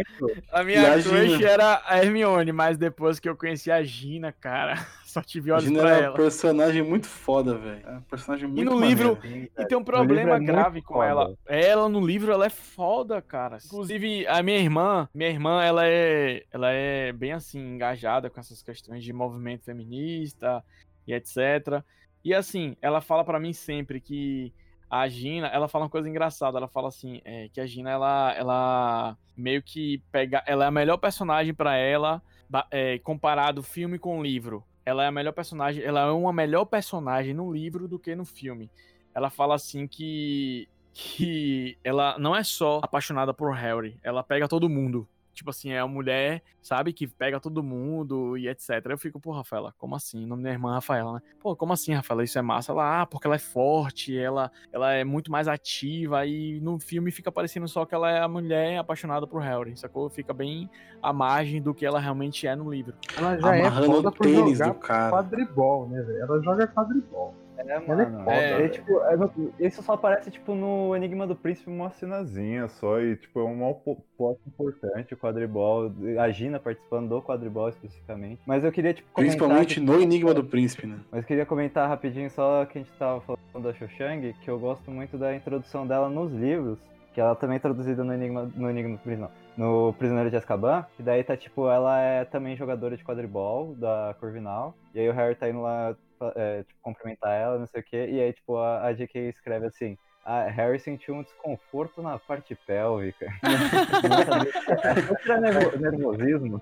A 0.51 0.63
minha 0.63 0.93
a 0.93 1.01
crush 1.01 1.43
era 1.43 1.82
a 1.86 1.97
Hermione, 2.03 2.51
mas 2.51 2.78
depois 2.78 3.20
que 3.20 3.30
eu 3.30 3.36
conheci 3.36 3.70
a 3.70 3.84
Gina, 3.84 4.32
cara, 4.32 4.76
só 5.05 5.22
tive 5.22 5.51
olhos 5.51 5.66
Gina 5.66 5.80
pra 5.80 5.91
ela. 5.91 6.05
É 6.05 6.09
um 6.09 6.13
personagem 6.16 6.82
muito 6.82 7.07
foda, 7.07 7.55
velho. 7.55 7.82
É 7.86 7.91
um 7.97 8.01
personagem 8.01 8.47
muito 8.47 8.61
E 8.61 8.66
no 8.66 8.80
livro, 8.80 9.20
e 9.24 9.66
tem 9.66 9.78
um 9.78 9.84
problema 9.84 10.36
é 10.36 10.39
grave 10.39 10.82
com 10.82 10.95
foda. 10.95 11.07
ela. 11.07 11.38
Ela 11.45 11.88
no 11.88 12.03
livro, 12.03 12.32
ela 12.32 12.47
é 12.47 12.49
foda, 12.49 13.22
cara. 13.22 13.59
Inclusive, 13.63 14.26
a 14.26 14.41
minha 14.41 14.57
irmã, 14.57 15.07
minha 15.13 15.30
irmã, 15.30 15.63
ela 15.63 15.88
é, 15.88 16.43
ela 16.51 16.72
é 16.72 17.11
bem 17.11 17.32
assim, 17.32 17.59
engajada 17.59 18.28
com 18.28 18.39
essas 18.39 18.63
questões 18.63 19.03
de 19.03 19.13
movimento 19.13 19.66
feminista 19.66 20.63
e 21.07 21.13
etc. 21.13 21.84
E 22.26 22.34
assim, 22.34 22.76
ela 22.82 23.01
fala 23.01 23.23
para 23.23 23.39
mim 23.39 23.53
sempre 23.53 24.01
que 24.01 24.51
a 24.89 25.07
Gina, 25.07 25.45
ela 25.47 25.67
fala 25.67 25.86
uma 25.86 25.91
coisa 25.91 26.09
engraçada, 26.09 26.57
ela 26.57 26.67
fala 26.67 26.88
assim, 26.88 27.21
é, 27.23 27.49
que 27.49 27.61
a 27.61 27.67
Gina, 27.67 27.91
ela, 27.91 28.34
ela 28.34 29.17
meio 29.38 29.61
que 29.61 30.01
pega, 30.11 30.43
ela 30.47 30.65
é 30.65 30.67
a 30.67 30.71
melhor 30.71 30.97
personagem 30.97 31.53
para 31.53 31.78
ela, 31.78 32.23
é, 32.71 32.97
comparado 32.97 33.61
filme 33.61 33.99
com 33.99 34.23
livro. 34.23 34.63
Ela 34.84 35.03
é 35.03 35.07
a 35.07 35.11
melhor 35.11 35.34
personagem, 35.34 35.84
ela 35.84 36.01
é 36.01 36.11
uma 36.11 36.34
melhor 36.34 36.65
personagem 36.65 37.32
no 37.32 37.53
livro 37.53 37.88
do 37.88 37.99
que 37.99 38.15
no 38.15 38.26
filme. 38.26 38.71
Ela 39.13 39.30
fala 39.30 39.53
assim 39.53 39.88
que 39.88 40.67
que 40.97 41.78
ela 41.84 42.17
não 42.17 42.34
é 42.34 42.41
só 42.41 42.80
apaixonada 42.82 43.34
por 43.34 43.53
Harry, 43.53 43.99
ela 44.01 44.23
pega 44.23 44.47
todo 44.47 44.69
mundo 44.69 45.05
tipo 45.36 45.49
assim, 45.49 45.71
é 45.71 45.79
a 45.79 45.88
mulher, 45.88 46.41
sabe, 46.61 46.93
que 46.93 47.07
pega 47.07 47.39
todo 47.39 47.61
mundo 47.61 48.38
e 48.38 48.47
etc. 48.47 48.69
Eu 48.89 48.97
fico, 48.97 49.19
pô, 49.19 49.31
Rafaela, 49.31 49.73
como 49.77 49.95
assim? 49.95 50.23
O 50.23 50.27
nome 50.27 50.43
da 50.43 50.49
irmã 50.49 50.71
é 50.71 50.75
Rafaela, 50.75 51.13
né? 51.13 51.21
Pô, 51.39 51.55
como 51.55 51.73
assim, 51.73 51.93
Rafaela? 51.93 52.23
Isso 52.23 52.39
é 52.39 52.41
massa? 52.41 52.71
Ela, 52.71 53.01
ah, 53.01 53.05
porque 53.05 53.27
ela 53.27 53.36
é 53.36 53.39
forte, 53.39 54.17
ela, 54.17 54.51
ela 54.71 54.93
é 54.93 55.03
muito 55.03 55.31
mais 55.31 55.47
ativa 55.47 56.25
e 56.25 56.59
no 56.61 56.79
filme 56.79 57.11
fica 57.11 57.31
parecendo 57.31 57.67
só 57.67 57.86
que 57.86 57.93
ela 57.93 58.09
é 58.09 58.19
a 58.19 58.27
mulher 58.27 58.79
apaixonada 58.79 59.27
por 59.27 59.41
Harry, 59.41 59.77
sacou? 59.77 60.09
Fica 60.09 60.33
bem 60.33 60.69
à 61.01 61.11
margem 61.13 61.61
do 61.61 61.73
que 61.73 61.86
ela 61.86 61.99
realmente 61.99 62.47
é 62.47 62.55
no 62.55 62.71
livro. 62.71 62.95
Ela 63.17 63.38
já 63.38 63.55
é 63.55 63.59
Amarrando 63.61 63.93
foda 63.93 64.09
o 64.09 64.11
por 64.11 64.23
tênis 64.25 64.57
jogar 64.57 64.73
do 64.73 64.79
cara. 64.79 65.11
quadribol, 65.11 65.89
né, 65.89 66.01
velho? 66.01 66.21
Ela 66.21 66.41
joga 66.41 66.67
quadribol. 66.67 67.45
É, 67.58 67.72
é 67.72 67.80
mano. 67.80 68.30
É, 68.30 68.58
velho. 68.58 68.72
tipo, 68.72 69.01
é 69.01 69.66
isso 69.66 69.82
só 69.82 69.93
aparece, 69.93 70.32
tipo, 70.32 70.53
no 70.56 70.95
Enigma 70.95 71.26
do 71.26 71.36
Príncipe, 71.36 71.70
uma 71.70 71.89
cenazinha 71.91 72.68
só, 72.68 72.99
e, 72.99 73.16
tipo, 73.16 73.39
é 73.39 73.43
um 73.43 73.74
plot 74.18 74.39
importante, 74.47 75.14
o 75.14 75.18
quadribol, 75.18 75.91
a 76.20 76.30
Gina 76.30 76.60
participando 76.60 77.10
do 77.10 77.22
quadribol 77.22 77.70
especificamente. 77.70 78.41
Mas 78.45 78.64
eu 78.64 78.72
queria, 78.72 78.93
tipo, 78.93 79.08
comentar... 79.12 79.38
Principalmente 79.38 79.76
que- 79.76 79.82
no 79.82 80.01
Enigma 80.01 80.34
do 80.34 80.43
Príncipe, 80.43 80.88
né? 80.88 80.99
Mas 81.12 81.26
queria 81.26 81.45
comentar 81.45 81.88
rapidinho 81.88 82.30
só 82.30 82.66
que 82.66 82.78
a 82.78 82.82
gente 82.82 82.91
tava 82.97 83.22
falando 83.22 83.64
da 83.64 83.74
Shoshang, 83.74 84.34
que 84.41 84.49
eu 84.49 84.60
gosto 84.60 84.89
muito 84.91 85.18
da 85.18 85.36
introdução 85.36 85.86
dela 85.86 86.10
nos 86.10 86.32
livros, 86.32 86.78
que 87.14 87.22
ela 87.22 87.34
também 87.34 87.56
é 87.56 87.58
introduzida 87.58 88.03
no 88.03 88.14
Enigma, 88.14 88.51
no 88.56 88.70
Enigma 88.70 88.97
do 88.97 89.01
Príncipe, 89.01 89.30
não, 89.56 89.88
no 89.88 89.93
Prisioneiro 89.93 90.30
de 90.30 90.36
Azkaban, 90.36 90.86
e 90.99 91.03
daí 91.03 91.24
tá 91.24 91.38
tipo, 91.38 91.70
ela 91.70 91.97
é 91.97 92.26
também 92.26 92.58
jogadora 92.58 92.97
de 92.97 93.06
quadribol 93.06 93.74
da 93.76 94.14
Corvinal, 94.20 94.76
e 94.93 94.99
aí 94.99 95.08
o 95.08 95.14
Harry 95.14 95.34
tá 95.34 95.49
indo 95.49 95.62
lá 95.62 95.95
é, 96.36 96.63
tipo, 96.63 96.80
cumprimentar 96.82 97.32
ela, 97.32 97.59
não 97.59 97.68
sei 97.68 97.82
o 97.82 97.84
quê, 97.84 98.07
e 98.09 98.20
aí 98.22 98.34
tipo, 98.34 98.57
a, 98.57 98.88
a 98.88 98.93
JK 98.93 99.20
escreve 99.30 99.68
assim, 99.68 99.97
ah, 100.26 100.45
Harry 100.45 100.80
sentiu 100.80 101.13
um 101.13 101.22
desconforto 101.22 102.01
na 102.01 102.18
parte 102.18 102.55
pélvica. 102.55 103.28
Nervosismo. 105.80 106.61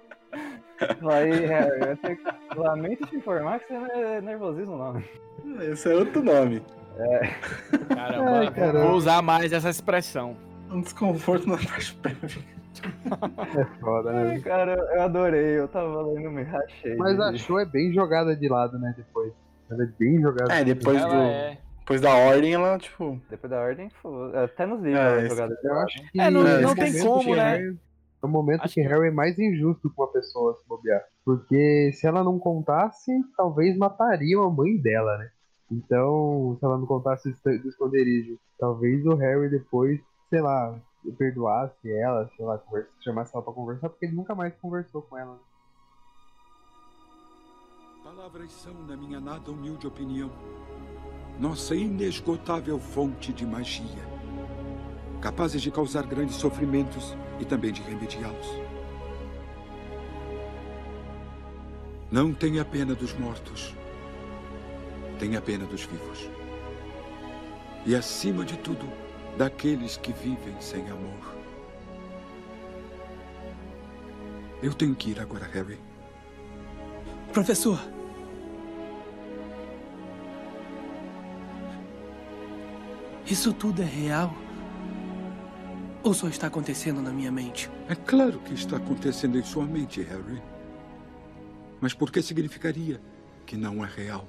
Aí, 1.10 1.46
Harry, 1.46 1.80
eu 1.82 1.98
tenho 1.98 2.18
lamento 2.56 3.06
te 3.08 3.16
informar 3.16 3.60
que 3.60 3.72
não 3.72 3.86
é 3.86 4.20
nervosismo, 4.20 4.78
não. 4.78 5.62
Esse 5.62 5.90
é 5.90 5.96
outro 5.96 6.22
nome. 6.22 6.62
Caramba, 7.88 8.32
Ai, 8.40 8.52
caramba. 8.52 8.88
vou 8.88 8.98
usar 8.98 9.22
mais 9.22 9.54
essa 9.54 9.70
expressão. 9.70 10.36
Um 10.70 10.82
desconforto 10.82 11.48
na 11.48 11.58
parte 11.58 11.96
pélvica. 11.96 12.42
É 13.56 13.66
foda, 13.80 14.12
né? 14.12 14.32
Ai, 14.32 14.42
cara, 14.42 14.74
eu 14.74 15.02
adorei, 15.04 15.60
eu 15.60 15.68
tava 15.68 16.02
lendo, 16.02 16.32
me 16.32 16.42
rachei. 16.42 16.96
Mas 16.96 17.20
a 17.20 17.32
show 17.38 17.60
é 17.60 17.66
bem 17.66 17.94
jogada 17.94 18.36
de 18.36 18.50
lado, 18.50 18.80
né? 18.80 18.96
Depois. 18.98 19.32
Ela 19.74 19.84
é 19.84 19.88
bem 20.00 20.22
jogada. 20.22 20.54
É, 20.54 20.64
depois, 20.64 21.02
do, 21.02 21.14
é. 21.14 21.58
depois 21.80 22.02
da 22.02 22.16
ordem, 22.16 22.54
ela, 22.54 22.78
tipo. 22.78 23.20
Depois 23.30 23.50
da 23.52 23.60
ordem, 23.62 23.90
até 24.44 24.66
nos 24.66 24.82
livros 24.82 25.00
É, 25.02 25.08
ela 25.12 25.22
é 25.22 25.30
jogada 25.30 25.58
Eu 25.64 25.80
acho 25.80 26.12
que 26.12 26.20
É, 26.22 26.30
não- 26.30 26.48
é 26.48 26.62
não 26.62 26.76
tem 26.76 26.92
momento 26.92 27.08
como, 27.08 27.24
que 27.24 27.36
né? 27.36 27.56
Harry- 27.58 27.80
É 28.22 28.26
o 28.26 28.30
momento 28.30 28.62
Acho 28.64 28.74
que 28.76 28.82
que- 28.82 28.88
Harry 28.88 29.08
é 29.08 29.12
mais 29.12 29.38
injusto 29.38 29.90
com 29.94 30.04
a 30.04 30.08
pessoa 30.08 30.56
se 30.56 30.66
bobear. 30.68 31.04
Porque 31.26 31.92
se 31.94 32.08
ela 32.08 32.24
não 32.24 32.40
contasse, 32.40 33.12
talvez 33.36 33.78
matariam 33.78 34.44
a 34.44 34.50
mãe 34.50 34.78
dela, 34.78 35.18
né? 35.18 35.30
Então, 35.70 36.56
se 36.58 36.64
ela 36.66 36.78
não 36.78 36.86
contasse 36.86 37.36
do 37.44 37.68
esconderijo, 37.68 38.38
talvez 38.58 39.06
o 39.06 39.16
Harry 39.16 39.50
depois, 39.50 40.00
sei 40.30 40.40
lá, 40.40 40.74
perdoasse 41.18 41.92
ela, 41.92 42.30
sei 42.38 42.46
lá, 42.46 42.58
conversa, 42.60 42.90
chamasse 43.04 43.32
ela 43.36 43.44
pra 43.44 43.54
conversar, 43.54 43.90
porque 43.90 44.06
ele 44.06 44.16
nunca 44.16 44.34
mais 44.34 44.54
conversou 44.62 45.02
com 45.02 45.18
ela. 45.18 45.38
Palavras 48.16 48.52
são, 48.52 48.74
na 48.88 48.96
minha 48.96 49.20
nada 49.20 49.50
humilde 49.50 49.88
opinião, 49.88 50.30
nossa 51.40 51.74
inesgotável 51.74 52.80
fonte 52.80 53.34
de 53.34 53.44
magia, 53.44 54.08
capazes 55.20 55.64
de 55.64 55.72
causar 55.72 56.06
grandes 56.06 56.36
sofrimentos 56.36 57.18
e 57.40 57.46
também 57.46 57.72
de 57.72 57.82
remediá-los. 57.82 58.48
Não 62.12 62.32
tenha 62.32 62.64
pena 62.64 62.94
dos 62.94 63.14
mortos, 63.14 63.74
tenha 65.18 65.42
pena 65.42 65.66
dos 65.66 65.84
vivos. 65.84 66.30
E 67.84 67.96
acima 67.96 68.46
de 68.46 68.58
tudo, 68.58 68.88
daqueles 69.40 69.98
que 69.98 70.14
vivem 70.14 70.62
sem 70.62 70.88
amor. 70.88 71.36
Eu 74.62 74.72
tenho 74.72 74.94
que 74.94 75.10
ir 75.10 75.20
agora, 75.20 75.46
Harry. 75.52 75.80
Professor! 77.34 78.03
Isso 83.26 83.54
tudo 83.54 83.82
é 83.82 83.86
real? 83.86 84.34
Ou 86.04 86.14
só 86.14 86.28
está 86.28 86.48
acontecendo 86.48 87.02
na 87.02 87.12
minha 87.12 87.32
mente? 87.32 87.70
É 87.88 87.96
claro 87.96 88.40
que 88.40 88.54
está 88.54 88.76
acontecendo 88.76 89.38
em 89.40 89.44
sua 89.44 89.66
mente, 89.66 90.02
Harry. 90.02 90.42
Mas 91.80 91.94
por 91.94 92.12
que 92.12 92.22
significaria 92.22 93.02
que 93.46 93.56
não 93.56 93.84
é 93.84 93.88
real? 93.88 94.28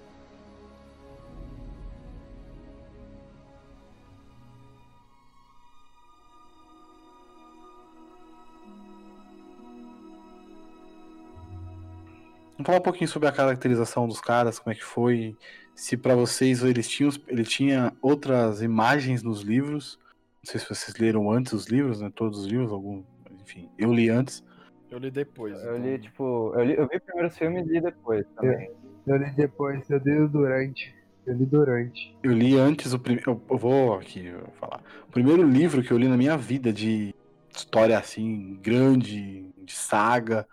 Vamos 12.56 12.66
falar 12.66 12.78
um 12.78 12.82
pouquinho 12.82 13.08
sobre 13.08 13.28
a 13.28 13.32
caracterização 13.32 14.06
dos 14.06 14.20
caras, 14.20 14.60
como 14.60 14.72
é 14.72 14.76
que 14.76 14.84
foi. 14.84 15.36
Se 15.74 15.96
pra 15.96 16.14
vocês 16.14 16.62
eles 16.62 16.88
tinham, 16.88 17.10
ele 17.28 17.44
tinha 17.44 17.92
outras 18.00 18.62
imagens 18.62 19.22
nos 19.22 19.40
livros. 19.42 19.98
Não 20.44 20.50
sei 20.50 20.60
se 20.60 20.68
vocês 20.68 20.96
leram 20.98 21.30
antes 21.30 21.52
os 21.52 21.66
livros, 21.66 22.00
né? 22.00 22.10
Todos 22.14 22.40
os 22.40 22.46
livros, 22.46 22.70
algum. 22.70 23.02
Enfim, 23.42 23.68
eu 23.78 23.92
li 23.92 24.08
antes. 24.08 24.44
Eu 24.90 24.98
li 24.98 25.10
depois. 25.10 25.54
Eu 25.64 25.76
então- 25.76 25.90
li, 25.90 25.98
tipo, 25.98 26.52
eu, 26.54 26.64
li, 26.64 26.74
eu 26.74 26.88
vi 26.88 27.00
primeiro 27.00 27.28
os 27.28 27.36
filmes 27.36 27.66
e 27.66 27.72
li 27.72 27.80
depois 27.80 28.24
também. 28.36 28.70
Eu 29.06 29.16
li 29.16 29.30
depois, 29.32 29.90
eu 29.90 29.98
li 29.98 30.18
o 30.18 30.28
durante. 30.28 30.94
Eu 31.26 31.34
li 31.34 31.46
durante. 31.46 32.16
Eu 32.22 32.32
li 32.32 32.56
antes 32.56 32.92
o 32.92 32.98
primeiro. 32.98 33.30
Eu 33.30 33.42
eu 33.50 33.58
vou 33.58 33.94
aqui 33.94 34.26
eu 34.26 34.40
vou 34.40 34.52
falar. 34.60 34.80
O 35.08 35.10
primeiro 35.10 35.42
livro 35.42 35.82
que 35.82 35.90
eu 35.90 35.98
li 35.98 36.06
na 36.06 36.16
minha 36.16 36.36
vida 36.36 36.72
de 36.72 37.14
história 37.50 37.98
assim, 37.98 38.58
grande, 38.62 39.46
de 39.64 39.72
saga. 39.72 40.46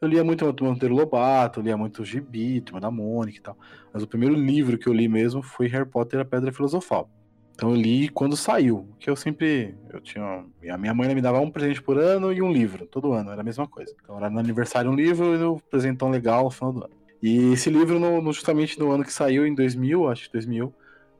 Eu 0.00 0.08
lia 0.08 0.22
muito 0.22 0.44
Monteiro 0.62 0.94
Lobato, 0.94 1.60
lia 1.60 1.76
muito 1.76 2.04
Gibi, 2.04 2.60
Turma 2.60 2.80
da 2.80 2.90
Mônica 2.90 3.38
e 3.38 3.42
tal. 3.42 3.56
Mas 3.92 4.02
o 4.02 4.06
primeiro 4.06 4.34
livro 4.34 4.76
que 4.78 4.86
eu 4.88 4.92
li 4.92 5.08
mesmo 5.08 5.42
foi 5.42 5.66
Harry 5.68 5.88
Potter 5.88 6.18
e 6.20 6.22
a 6.22 6.24
Pedra 6.24 6.52
Filosofal. 6.52 7.08
Então 7.54 7.70
eu 7.70 7.76
li 7.76 8.10
quando 8.10 8.36
saiu, 8.36 8.86
que 8.98 9.08
eu 9.08 9.16
sempre. 9.16 9.74
Eu 9.90 9.98
tinha. 10.00 10.44
A 10.70 10.76
minha 10.76 10.92
mãe 10.92 11.14
me 11.14 11.22
dava 11.22 11.40
um 11.40 11.50
presente 11.50 11.82
por 11.82 11.96
ano 11.96 12.30
e 12.30 12.42
um 12.42 12.52
livro, 12.52 12.86
todo 12.86 13.12
ano, 13.14 13.30
era 13.30 13.40
a 13.40 13.44
mesma 13.44 13.66
coisa. 13.66 13.94
Então 14.02 14.18
era 14.18 14.28
no 14.28 14.38
aniversário 14.38 14.90
um 14.90 14.94
livro 14.94 15.34
e 15.34 15.42
um 15.42 15.58
presentão 15.70 16.10
legal 16.10 16.44
no 16.44 16.50
final 16.50 16.72
do 16.72 16.84
ano. 16.84 16.94
E 17.22 17.52
esse 17.54 17.70
livro, 17.70 17.98
no, 17.98 18.20
no- 18.20 18.32
justamente 18.32 18.78
no 18.78 18.90
ano 18.90 19.02
que 19.02 19.12
saiu, 19.12 19.46
em 19.46 19.54
2000, 19.54 20.06
acho 20.06 20.26
que 20.26 20.32
2000, 20.34 20.74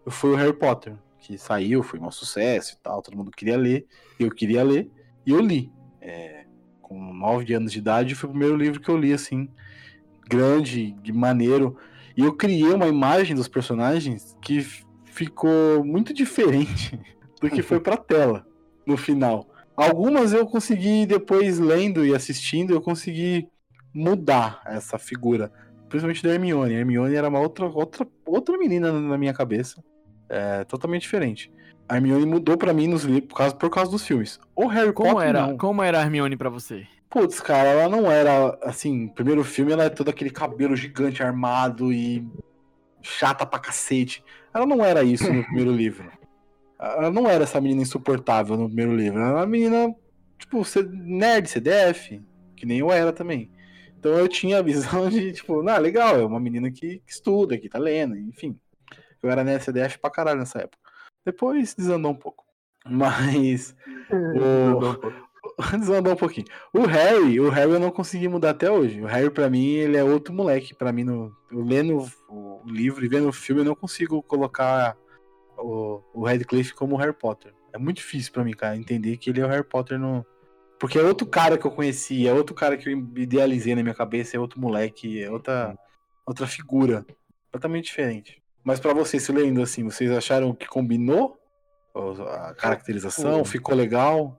foi 0.09 0.33
o 0.33 0.37
Harry 0.37 0.53
Potter, 0.53 0.95
que 1.19 1.39
saiu, 1.39 1.83
foi 1.83 1.99
um 1.99 2.11
sucesso 2.11 2.75
e 2.75 2.77
tal, 2.83 3.01
todo 3.01 3.17
mundo 3.17 3.31
queria 3.31 3.57
ler, 3.57 3.87
eu 4.21 4.31
queria 4.31 4.63
ler, 4.63 4.91
e 5.25 5.31
eu 5.31 5.41
li. 5.41 5.73
É, 6.01 6.46
com 6.87 7.13
9 7.13 7.53
anos 7.53 7.73
de 7.73 7.79
idade, 7.81 8.15
foi 8.15 8.29
o 8.29 8.33
primeiro 8.33 8.57
livro 8.57 8.81
que 8.81 8.89
eu 8.89 8.97
li, 8.97 9.13
assim, 9.13 9.49
grande, 10.29 10.93
de 11.03 11.13
maneiro. 11.13 11.77
E 12.17 12.21
eu 12.21 12.33
criei 12.33 12.73
uma 12.73 12.87
imagem 12.87 13.35
dos 13.35 13.49
personagens 13.49 14.37
que 14.41 14.65
ficou 15.05 15.85
muito 15.85 16.15
diferente 16.15 16.97
do 17.43 17.51
que 17.51 17.61
foi 17.61 17.81
pra 17.81 17.97
tela 17.97 18.47
no 18.87 18.97
final. 18.97 19.49
Algumas 19.77 20.33
eu 20.33 20.47
consegui, 20.47 21.07
depois 21.07 21.59
lendo 21.59 22.07
e 22.07 22.15
assistindo, 22.15 22.73
eu 22.73 22.81
consegui 22.81 23.49
mudar 23.93 24.63
essa 24.65 24.97
figura. 24.97 25.51
Principalmente 25.89 26.23
da 26.23 26.31
Hermione. 26.31 26.77
A 26.77 26.79
Hermione 26.79 27.17
era 27.17 27.29
uma 27.29 27.41
outra, 27.41 27.67
outra, 27.67 28.07
outra 28.25 28.57
menina 28.57 28.93
na 28.93 29.19
minha 29.19 29.35
cabeça. 29.35 29.83
É, 30.29 30.63
totalmente 30.65 31.03
diferente. 31.03 31.53
A 31.89 31.97
Hermione 31.97 32.27
mudou 32.27 32.57
pra 32.57 32.73
mim 32.73 32.89
nos 32.89 33.05
livros 33.05 33.29
por 33.29 33.37
causa, 33.37 33.55
por 33.55 33.71
causa 33.71 33.91
dos 33.91 34.07
filmes. 34.07 34.41
O 34.55 34.67
Harry 34.67 34.93
Como 34.93 35.13
Potter 35.13 35.29
era, 35.29 35.47
não. 35.47 35.57
como 35.57 35.83
era 35.83 35.99
a 36.01 36.03
Hermione 36.03 36.37
pra 36.37 36.49
você? 36.51 36.87
Putz, 37.09 37.41
cara, 37.41 37.69
ela 37.69 37.89
não 37.89 38.11
era 38.11 38.59
assim. 38.63 39.09
Primeiro 39.09 39.45
filme, 39.45 39.73
ela 39.73 39.85
é 39.85 39.89
todo 39.91 40.09
aquele 40.09 40.31
cabelo 40.31 40.75
gigante 40.75 41.23
armado 41.23 41.93
e 41.93 42.27
chata 43.01 43.47
pra 43.47 43.59
cacete. 43.59 44.25
Ela 44.53 44.67
não 44.67 44.85
era 44.85 45.03
isso 45.05 45.33
no 45.33 45.45
primeiro 45.45 45.71
livro. 45.75 46.11
Ela 46.79 47.11
não 47.11 47.29
era 47.29 47.45
essa 47.45 47.61
menina 47.61 47.83
insuportável 47.83 48.57
no 48.57 48.67
primeiro 48.67 48.95
livro. 48.95 49.19
Ela 49.21 49.29
era 49.29 49.37
uma 49.39 49.47
menina, 49.47 49.95
tipo, 50.39 50.63
nerd, 50.93 51.49
CDF, 51.49 52.21
que 52.57 52.67
nem 52.67 52.81
eu 52.81 52.91
era 52.91 53.13
também. 53.13 53.51
Então 53.99 54.13
eu 54.13 54.29
tinha 54.29 54.59
a 54.59 54.63
visão 54.63 55.09
de, 55.09 55.33
tipo, 55.33 55.67
ah, 55.69 55.79
legal, 55.79 56.17
é 56.21 56.25
uma 56.25 56.41
menina 56.41 56.71
que, 56.71 56.99
que 56.99 57.13
estuda, 57.13 57.57
que 57.57 57.69
tá 57.69 57.79
lendo, 57.79 58.17
enfim. 58.17 58.59
Eu 59.23 59.31
era 59.31 59.43
nerd, 59.43 59.63
CDF 59.65 59.99
pra 59.99 60.11
caralho 60.11 60.41
nessa 60.41 60.59
época. 60.59 60.86
Depois 61.27 61.75
desandou 61.75 62.13
um 62.13 62.15
pouco. 62.15 62.45
Mas. 62.89 63.77
o... 64.11 65.27
desandou 65.77 66.13
um 66.13 66.17
pouquinho. 66.17 66.47
O 66.73 66.83
Harry, 66.83 67.41
o 67.41 67.51
Harry 67.51 67.73
eu 67.73 67.81
não 67.81 67.91
consegui 67.91 68.29
mudar 68.29 68.51
até 68.51 68.71
hoje. 68.71 69.03
O 69.03 69.07
Harry, 69.07 69.29
pra 69.29 69.51
mim, 69.51 69.67
ele 69.67 69.97
é 69.97 70.05
outro 70.05 70.33
moleque. 70.33 70.73
Pra 70.73 70.93
mim, 70.93 71.03
no... 71.03 71.37
eu 71.51 71.61
lendo 71.61 72.07
o 72.29 72.63
livro 72.65 73.05
e 73.05 73.09
vendo 73.09 73.29
o 73.29 73.33
filme, 73.33 73.63
eu 73.63 73.65
não 73.65 73.75
consigo 73.75 74.23
colocar 74.23 74.97
o, 75.59 76.01
o 76.15 76.25
Radcliffe 76.25 76.75
como 76.75 76.95
o 76.95 76.99
Harry 76.99 77.13
Potter. 77.13 77.53
É 77.73 77.79
muito 77.79 77.97
difícil 77.97 78.33
pra 78.33 78.45
mim, 78.45 78.53
cara, 78.53 78.77
entender 78.77 79.17
que 79.17 79.29
ele 79.29 79.41
é 79.41 79.45
o 79.45 79.49
Harry 79.49 79.65
Potter 79.65 79.99
no, 79.99 80.25
Porque 80.79 80.99
é 80.99 81.03
outro 81.03 81.27
cara 81.27 81.59
que 81.59 81.67
eu 81.67 81.71
conheci, 81.73 82.27
é 82.27 82.33
outro 82.33 82.55
cara 82.55 82.77
que 82.77 82.89
eu 82.89 82.97
idealizei 83.17 83.75
na 83.75 83.83
minha 83.83 83.95
cabeça, 83.95 84.37
é 84.37 84.41
outro 84.41 84.61
moleque, 84.61 85.23
é 85.23 85.31
outra, 85.31 85.77
outra 86.25 86.47
figura. 86.47 87.05
Completamente 87.47 87.87
diferente. 87.87 88.43
Mas 88.67 88.81
pra 88.81 88.93
vocês, 88.93 89.23
se 89.23 89.31
lendo 89.31 89.63
assim, 89.63 89.85
vocês 89.85 90.11
acharam 90.11 90.53
que 90.53 90.67
combinou? 90.67 91.39
A 91.95 92.53
caracterização, 92.53 93.37
Tipo- 93.37 93.45
ficou 93.45 93.77
legal? 93.77 94.37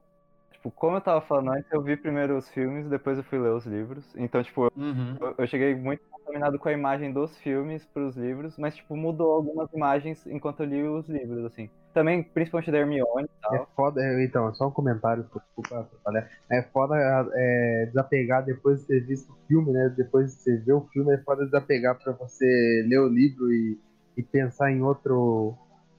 Tipo, 0.52 0.70
como 0.70 0.98
eu 0.98 1.02
tava 1.02 1.22
falando 1.22 1.52
antes, 1.52 1.72
eu 1.72 1.82
vi 1.82 1.96
primeiro 1.96 2.38
os 2.38 2.50
filmes, 2.50 2.90
depois 2.90 3.18
eu 3.18 3.24
fui 3.24 3.40
ler 3.40 3.54
os 3.54 3.66
livros. 3.66 4.04
Então, 4.18 4.44
tipo, 4.44 4.66
eu, 4.66 5.36
eu 5.38 5.48
cheguei 5.48 5.74
muito 5.76 6.02
contaminado 6.12 6.60
com 6.60 6.68
a 6.68 6.74
imagem 6.74 7.14
dos 7.14 7.38
filmes 7.38 7.86
pros 7.86 8.18
livros, 8.18 8.58
mas, 8.58 8.76
tipo, 8.76 8.98
mudou 8.98 9.32
algumas 9.32 9.72
imagens 9.72 10.28
enquanto 10.28 10.60
eu 10.62 10.66
li 10.66 10.84
os 10.84 11.08
livros, 11.08 11.46
assim. 11.46 11.70
Também, 11.94 12.22
principalmente 12.22 12.70
da 12.70 12.80
Hermione 12.80 13.24
e 13.26 13.42
tal. 13.42 13.56
É 13.56 13.66
foda, 13.78 14.04
é, 14.04 14.26
então, 14.26 14.54
só 14.56 14.68
um 14.68 14.72
comentário, 14.72 15.24
desculpa 15.24 15.80
atrapalhar. 15.80 16.30
É 16.52 16.62
foda 16.64 16.96
é, 17.34 17.86
desapegar 17.88 18.44
depois 18.44 18.82
de 18.82 18.88
ter 18.88 19.06
visto 19.06 19.32
o 19.32 19.38
filme, 19.48 19.72
né? 19.72 19.94
Depois 19.96 20.28
de 20.28 20.42
você 20.42 20.58
ver 20.58 20.74
o 20.74 20.82
filme, 20.92 21.14
é 21.14 21.18
foda 21.20 21.46
desapegar 21.46 21.98
pra 21.98 22.12
você 22.12 22.86
ler 22.90 23.00
o 23.00 23.08
livro 23.08 23.50
e, 23.52 23.80
e 24.18 24.24
pensar 24.24 24.72
em 24.72 24.82
outro 24.82 25.58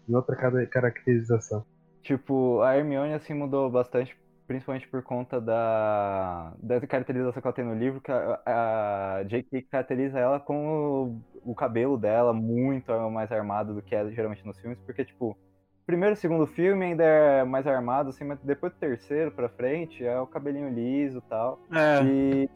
em 0.08 0.14
outra 0.14 0.36
cara- 0.36 0.66
caracterização. 0.66 1.64
Tipo, 2.02 2.62
a 2.62 2.76
Hermione, 2.76 3.12
assim, 3.14 3.34
mudou 3.34 3.70
bastante, 3.70 4.16
principalmente 4.46 4.88
por 4.88 5.02
conta 5.02 5.40
da, 5.40 6.54
da 6.62 6.80
caracterização 6.86 7.40
que 7.42 7.46
ela 7.46 7.54
tem 7.54 7.64
no 7.64 7.74
livro, 7.74 8.00
que 8.00 8.10
a, 8.10 9.18
a 9.20 9.24
J.K. 9.24 9.62
caracteriza 9.70 10.18
ela 10.18 10.40
com 10.40 11.20
o, 11.44 11.50
o 11.52 11.54
cabelo 11.54 11.98
dela 11.98 12.32
muito 12.32 12.90
mais 13.10 13.30
armado 13.30 13.74
do 13.74 13.82
que 13.82 13.94
é 13.94 14.10
geralmente 14.10 14.46
nos 14.46 14.58
filmes, 14.58 14.80
porque, 14.86 15.04
tipo, 15.04 15.38
primeiro 15.86 16.14
e 16.14 16.16
segundo 16.18 16.46
filme 16.46 16.86
ainda 16.86 17.04
é 17.04 17.44
mais 17.44 17.66
armado, 17.66 18.10
assim, 18.10 18.24
mas 18.24 18.40
depois 18.42 18.72
do 18.72 18.78
terceiro 18.78 19.32
pra 19.32 19.48
frente 19.50 20.04
é 20.04 20.18
o 20.20 20.26
cabelinho 20.26 20.70
liso 20.70 21.18
e 21.18 21.22
tal. 21.22 21.60
É. 21.72 22.02
E 22.02 22.48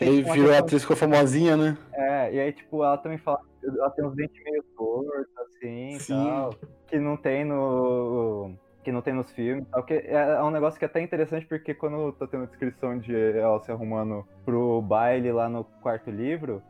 Aí 0.00 0.22
tipo, 0.22 0.32
virou 0.32 0.54
atriz 0.54 0.82
ficou 0.82 0.96
famosinha, 0.96 1.56
né? 1.56 1.78
é, 1.92 2.34
e 2.34 2.40
aí, 2.40 2.52
tipo, 2.52 2.82
ela 2.84 2.98
também 2.98 3.18
fala, 3.18 3.40
ela 3.62 3.90
tem 3.90 4.04
uns 4.04 4.14
dentes 4.14 4.42
meio 4.44 4.62
tortos, 4.76 5.38
assim, 5.38 5.98
Sim. 5.98 6.14
tal, 6.14 6.54
que 6.86 6.98
não 6.98 7.16
tem 7.16 7.44
no... 7.44 8.54
que 8.82 8.90
não 8.92 9.02
tem 9.02 9.14
nos 9.14 9.30
filmes, 9.32 9.66
tal, 9.70 9.82
que 9.84 9.94
é, 9.94 10.14
é 10.14 10.42
um 10.42 10.50
negócio 10.50 10.78
que 10.78 10.84
é 10.84 10.88
até 10.88 11.00
interessante, 11.00 11.46
porque 11.46 11.74
quando 11.74 12.12
tá 12.12 12.26
tendo 12.26 12.44
a 12.44 12.46
descrição 12.46 12.98
de 12.98 13.14
ela 13.36 13.60
se 13.60 13.70
arrumando 13.70 14.26
pro 14.44 14.80
baile 14.82 15.30
lá 15.32 15.48
no 15.48 15.64
quarto 15.82 16.10
livro, 16.10 16.62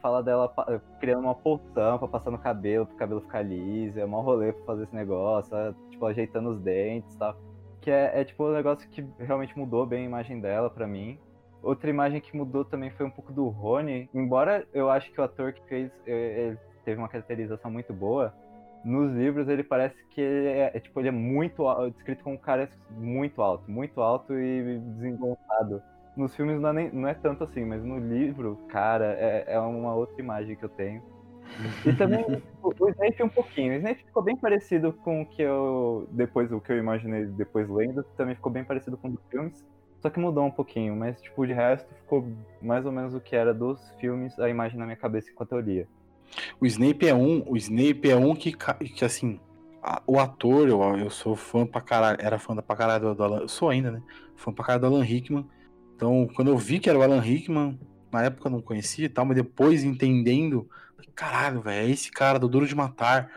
fala 0.00 0.22
dela 0.22 0.52
criando 0.98 1.20
uma 1.20 1.34
poção 1.34 1.98
pra 1.98 2.08
passar 2.08 2.30
no 2.30 2.38
cabelo, 2.38 2.86
pro 2.86 2.96
cabelo 2.96 3.20
ficar 3.20 3.42
liso, 3.42 3.98
é 4.00 4.06
mó 4.06 4.20
rolê 4.20 4.52
pra 4.52 4.64
fazer 4.64 4.84
esse 4.84 4.94
negócio, 4.94 5.54
ela, 5.54 5.74
tipo, 5.90 6.04
ajeitando 6.06 6.50
os 6.50 6.60
dentes 6.60 7.14
e 7.14 7.18
tal. 7.18 7.36
Que 7.80 7.90
é, 7.90 8.20
é, 8.20 8.24
tipo 8.24 8.44
um 8.44 8.52
negócio 8.52 8.88
que 8.90 9.06
realmente 9.18 9.56
mudou 9.56 9.86
bem 9.86 10.02
a 10.02 10.06
imagem 10.06 10.40
dela 10.40 10.68
pra 10.68 10.86
mim. 10.86 11.18
Outra 11.62 11.90
imagem 11.90 12.20
que 12.20 12.36
mudou 12.36 12.64
também 12.64 12.90
foi 12.90 13.04
um 13.06 13.10
pouco 13.10 13.32
do 13.32 13.48
Rony. 13.48 14.08
Embora 14.14 14.66
eu 14.72 14.90
acho 14.90 15.10
que 15.12 15.20
o 15.20 15.24
ator 15.24 15.52
que 15.52 15.62
fez 15.68 15.90
eh, 16.06 16.46
ele 16.48 16.58
teve 16.84 16.98
uma 16.98 17.08
caracterização 17.08 17.70
muito 17.70 17.92
boa, 17.92 18.32
nos 18.84 19.12
livros 19.12 19.48
ele 19.48 19.62
parece 19.62 19.94
que 20.10 20.20
ele 20.20 20.48
é, 20.48 20.70
é, 20.74 20.80
tipo, 20.80 20.98
ele 21.00 21.08
é 21.08 21.12
muito 21.12 21.62
descrito 21.90 22.24
como 22.24 22.36
um 22.36 22.38
cara 22.38 22.68
muito 22.90 23.42
alto, 23.42 23.70
muito 23.70 24.00
alto 24.00 24.32
e 24.38 24.78
desengonçado. 24.96 25.82
Nos 26.16 26.34
filmes 26.34 26.60
não 26.60 26.70
é, 26.70 26.72
nem- 26.72 26.90
não 26.92 27.08
é 27.08 27.14
tanto 27.14 27.44
assim, 27.44 27.64
mas 27.64 27.84
no 27.84 27.98
livro, 27.98 28.58
cara, 28.68 29.14
é, 29.18 29.44
é 29.54 29.60
uma 29.60 29.94
outra 29.94 30.20
imagem 30.20 30.56
que 30.56 30.64
eu 30.64 30.68
tenho. 30.68 31.02
E 31.86 31.92
também 31.94 32.24
o, 32.62 32.68
o 32.78 32.88
Snape 32.90 33.22
um 33.22 33.28
pouquinho. 33.28 33.72
O 33.72 33.76
Snape 33.76 34.04
ficou 34.04 34.22
bem 34.22 34.36
parecido 34.36 34.92
com 34.92 35.22
o 35.22 35.26
que 35.26 35.42
eu. 35.42 36.06
Depois, 36.12 36.50
o 36.52 36.60
que 36.60 36.72
eu 36.72 36.78
imaginei 36.78 37.26
depois 37.26 37.68
lendo, 37.68 38.02
também 38.16 38.34
ficou 38.34 38.50
bem 38.52 38.64
parecido 38.64 38.96
com 38.96 39.08
os 39.08 39.20
filmes. 39.30 39.64
Só 40.00 40.08
que 40.08 40.18
mudou 40.18 40.44
um 40.44 40.50
pouquinho, 40.50 40.96
mas 40.96 41.20
tipo, 41.20 41.46
de 41.46 41.52
resto 41.52 41.94
ficou 41.94 42.26
mais 42.62 42.86
ou 42.86 42.92
menos 42.92 43.14
o 43.14 43.20
que 43.20 43.36
era 43.36 43.52
dos 43.52 43.78
filmes, 44.00 44.38
a 44.38 44.48
imagem 44.48 44.78
na 44.78 44.84
minha 44.86 44.96
cabeça 44.96 45.30
enquanto 45.30 45.52
eu 45.52 45.60
lia. 45.60 45.86
O 46.60 46.66
Snape 46.66 47.06
é 47.08 47.14
um, 47.14 47.42
o 47.46 47.56
Snape 47.56 48.08
é 48.10 48.16
um 48.16 48.34
que, 48.34 48.52
que 48.52 49.04
assim, 49.04 49.40
a- 49.82 50.02
o 50.06 50.18
ator, 50.18 50.68
eu, 50.68 50.80
eu 50.98 51.10
sou 51.10 51.36
fã 51.36 51.66
pra 51.66 51.80
caralho, 51.80 52.18
era 52.20 52.38
fã 52.38 52.54
pra 52.56 52.76
caralho 52.76 53.08
do, 53.08 53.14
do 53.14 53.24
Alan, 53.24 53.48
sou 53.48 53.68
ainda, 53.68 53.90
né? 53.90 54.02
Fã 54.36 54.52
pra 54.52 54.64
caralho 54.64 54.80
do 54.82 54.86
Alan 54.96 55.04
Rickman. 55.04 55.46
Então, 55.96 56.28
quando 56.34 56.48
eu 56.50 56.56
vi 56.56 56.78
que 56.78 56.88
era 56.88 56.98
o 56.98 57.02
Alan 57.02 57.20
Rickman, 57.20 57.78
na 58.12 58.22
época 58.24 58.48
eu 58.48 58.52
não 58.52 58.62
conhecia 58.62 59.06
e 59.06 59.08
tal, 59.08 59.24
mas 59.24 59.36
depois 59.36 59.84
entendendo, 59.84 60.68
caralho, 61.14 61.60
velho, 61.60 61.88
é 61.88 61.90
esse 61.90 62.10
cara 62.10 62.38
do 62.38 62.48
Duro 62.48 62.66
de 62.66 62.74
Matar. 62.74 63.30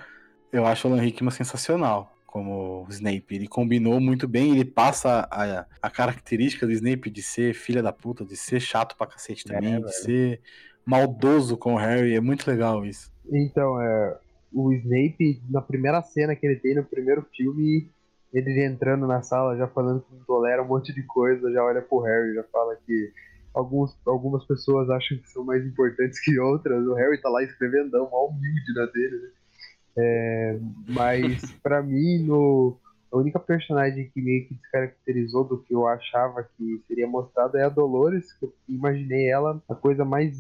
Eu 0.51 0.66
acho 0.66 0.88
o 0.88 0.91
Alan 0.91 1.01
Rickman 1.01 1.32
sensacional 1.32 2.12
como 2.34 2.88
Snape. 2.89 3.36
Ele 3.36 3.47
combinou 3.47 3.99
muito 3.99 4.27
bem, 4.27 4.53
ele 4.53 4.65
passa 4.65 5.27
a, 5.29 5.67
a 5.79 5.89
característica 5.91 6.65
do 6.65 6.71
Snape 6.71 7.11
de 7.11 7.21
ser 7.21 7.53
filha 7.53 7.84
da 7.84 7.93
puta, 7.93 8.25
de 8.25 8.36
ser 8.36 8.59
chato 8.59 8.97
pra 8.97 9.05
cacete 9.05 9.45
também, 9.45 9.75
de 9.75 9.81
velho. 9.81 9.89
ser 9.89 10.41
maldoso 10.84 11.55
com 11.55 11.75
o 11.75 11.77
Harry. 11.77 12.15
É 12.15 12.19
muito 12.19 12.49
legal 12.49 12.84
isso. 12.84 13.13
Então, 13.31 13.79
é, 13.79 14.17
o 14.51 14.73
Snape, 14.73 15.43
na 15.47 15.61
primeira 15.61 16.01
cena 16.01 16.36
que 16.36 16.43
ele 16.47 16.55
tem 16.55 16.73
no 16.73 16.84
primeiro 16.84 17.23
filme, 17.38 17.88
ele 18.34 18.65
entrando 18.65 19.05
na 19.05 19.21
sala 19.21 19.55
já 19.55 19.67
falando 19.67 20.01
que 20.01 20.15
não 20.15 20.23
tolera 20.23 20.63
um 20.63 20.67
monte 20.67 20.91
de 20.91 21.03
coisa, 21.03 21.51
já 21.51 21.63
olha 21.63 21.84
pro 21.84 21.99
Harry, 21.99 22.34
já 22.34 22.43
fala 22.45 22.75
que 22.84 23.11
alguns, 23.53 23.95
algumas 24.07 24.43
pessoas 24.43 24.89
acham 24.89 25.19
que 25.19 25.29
são 25.29 25.45
mais 25.45 25.63
importantes 25.63 26.19
que 26.19 26.39
outras. 26.39 26.84
O 26.84 26.95
Harry 26.95 27.21
tá 27.21 27.29
lá 27.29 27.43
escrevendo, 27.43 27.91
mal 27.91 28.29
humilde 28.29 28.73
na 28.73 28.88
dele, 28.88 29.17
né? 29.21 29.29
É, 29.98 30.60
mas 30.88 31.52
pra 31.62 31.82
mim, 31.84 32.24
no, 32.26 32.80
a 33.12 33.18
única 33.18 33.39
personagem 33.39 34.10
que 34.12 34.22
meio 34.22 34.48
que 34.48 34.56
descaracterizou 34.56 35.44
do 35.48 35.64
que 35.64 35.74
eu 35.74 35.88
achava 35.88 36.44
que 36.44 36.84
seria 36.88 37.08
mostrado 37.08 37.58
é 37.58 37.64
a 37.64 37.70
Dolores, 37.70 38.34
que 38.39 38.46
eu 38.46 38.54
imaginei 38.68 39.30
ela 39.30 39.62
a 39.70 39.76
coisa 39.76 40.04
mais 40.04 40.36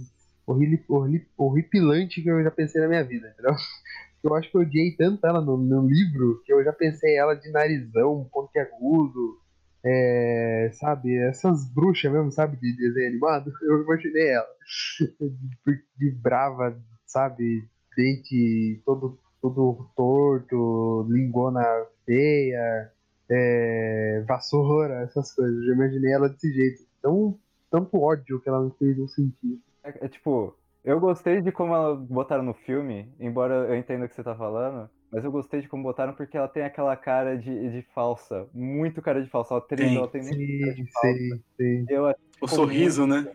horri- 0.47 0.83
horri- 0.87 1.27
horripilante 1.37 2.21
que 2.21 2.29
eu 2.29 2.43
já 2.43 2.51
pensei 2.51 2.81
na 2.81 2.87
minha 2.87 3.03
vida, 3.03 3.29
entendeu? 3.29 3.53
Eu 4.23 4.33
acho 4.35 4.49
que 4.49 4.55
eu 4.55 4.61
odiei 4.61 4.95
tanto 4.95 5.27
ela 5.27 5.41
no, 5.41 5.57
no 5.57 5.85
livro 5.85 6.41
que 6.45 6.53
eu 6.53 6.63
já 6.63 6.71
pensei 6.71 7.17
ela 7.17 7.35
de 7.35 7.51
narizão, 7.51 8.25
pontiagudo, 8.31 9.37
é, 9.85 10.69
sabe? 10.73 11.13
Essas 11.17 11.69
bruxas 11.73 12.09
mesmo, 12.11 12.31
sabe? 12.31 12.55
De 12.57 12.75
desenho 12.75 13.09
animado. 13.09 13.51
Eu 13.63 13.83
imaginei 13.83 14.29
ela 14.29 14.47
de, 15.67 15.83
de 15.97 16.11
brava, 16.21 16.81
sabe? 17.05 17.67
Dente 17.97 18.81
todo, 18.85 19.19
todo 19.43 19.89
torto, 19.93 21.05
lingona 21.09 21.61
feia, 22.05 22.89
é, 23.29 24.23
vassoura, 24.25 25.01
essas 25.01 25.35
coisas. 25.35 25.53
Eu 25.57 25.65
já 25.65 25.73
imaginei 25.73 26.13
ela 26.13 26.29
desse 26.29 26.49
jeito. 26.53 26.83
Tão, 27.01 27.37
tanto 27.69 27.99
ódio 28.01 28.39
que 28.39 28.47
ela 28.47 28.61
me 28.63 28.71
fez 28.79 28.97
eu 28.97 29.07
sentir. 29.09 29.59
É, 29.83 30.05
é, 30.05 30.07
tipo, 30.07 30.55
eu 30.81 30.97
gostei 30.97 31.41
de 31.41 31.51
como 31.51 31.75
ela 31.75 31.93
botaram 31.93 32.41
no 32.41 32.53
filme, 32.53 33.13
embora 33.19 33.53
eu 33.67 33.75
entenda 33.75 34.05
o 34.05 34.09
que 34.09 34.15
você 34.15 34.23
tá 34.23 34.33
falando, 34.33 34.89
mas 35.11 35.25
eu 35.25 35.31
gostei 35.31 35.59
de 35.59 35.67
como 35.67 35.83
botaram 35.83 36.13
porque 36.13 36.37
ela 36.37 36.47
tem 36.47 36.63
aquela 36.63 36.95
cara 36.95 37.37
de, 37.37 37.69
de 37.69 37.81
falsa, 37.93 38.47
muito 38.53 39.01
cara 39.01 39.21
de 39.21 39.29
falsa. 39.29 39.55
A 39.55 39.57
atriz, 39.57 39.89
Tem. 39.89 39.97
ela 39.97 40.07
tem 40.07 40.21
muito 40.21 40.37
cara 40.37 40.73
Sim, 40.73 40.83
de 40.83 40.91
falsa. 40.91 41.17
sim, 41.17 41.43
sim. 41.57 41.85
Eu 41.89 42.07
acho 42.07 42.19
O 42.39 42.47
sorriso, 42.47 43.05
né? 43.05 43.29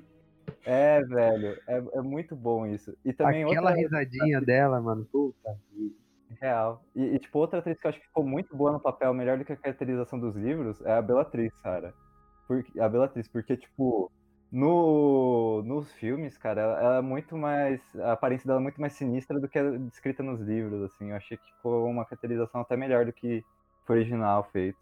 É, 0.65 1.03
velho, 1.03 1.59
é, 1.67 1.83
é 1.95 2.03
muito 2.03 2.37
bom 2.37 2.67
isso. 2.67 2.97
E 3.05 3.13
também 3.13 3.45
Aquela 3.45 3.71
outra 3.71 3.77
risadinha 3.77 4.41
dela, 4.41 4.81
mano. 4.81 5.05
Puta 5.07 5.57
real. 6.41 6.83
E, 6.95 7.03
e, 7.03 7.19
tipo, 7.19 7.39
outra 7.39 7.59
atriz 7.59 7.79
que 7.79 7.87
eu 7.87 7.89
acho 7.91 8.01
que 8.01 8.07
ficou 8.07 8.25
muito 8.25 8.57
boa 8.57 8.73
no 8.73 8.81
papel, 8.81 9.13
melhor 9.15 9.39
do 9.39 9.45
que 9.45 9.53
a 9.53 9.57
caracterização 9.57 10.19
dos 10.19 10.37
livros, 10.37 10.81
é 10.83 10.93
a 10.93 11.03
Bellatrix, 11.03 11.59
cara. 11.61 11.95
Porque, 12.47 12.81
a 12.81 12.89
Bellatrix, 12.89 13.29
porque, 13.29 13.57
tipo, 13.57 14.11
no, 14.51 15.63
nos 15.65 15.93
filmes, 15.93 16.39
cara, 16.39 16.61
ela, 16.63 16.81
ela 16.81 16.97
é 16.99 17.03
muito 17.03 17.37
mais. 17.37 17.81
A 17.97 18.13
aparência 18.13 18.47
dela 18.47 18.61
é 18.61 18.63
muito 18.63 18.81
mais 18.81 18.95
sinistra 18.95 19.39
do 19.39 19.49
que 19.49 19.59
a 19.59 19.71
descrita 19.79 20.23
nos 20.23 20.41
livros, 20.41 20.83
assim. 20.83 21.11
Eu 21.11 21.17
achei 21.17 21.37
que 21.37 21.53
ficou 21.57 21.87
uma 21.87 22.05
caracterização 22.05 22.61
até 22.61 22.77
melhor 22.77 23.05
do 23.05 23.13
que 23.13 23.45
foi 23.85 23.99
original 23.99 24.49
feito. 24.53 24.79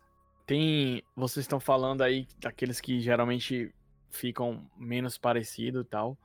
Tem. 0.46 1.02
Vocês 1.16 1.44
estão 1.44 1.58
falando 1.58 2.02
aí 2.02 2.26
daqueles 2.38 2.80
que 2.80 3.00
geralmente 3.00 3.74
ficam 4.10 4.62
menos 4.76 5.18
parecidos 5.18 5.82
e 5.82 5.88
tal. 5.88 6.16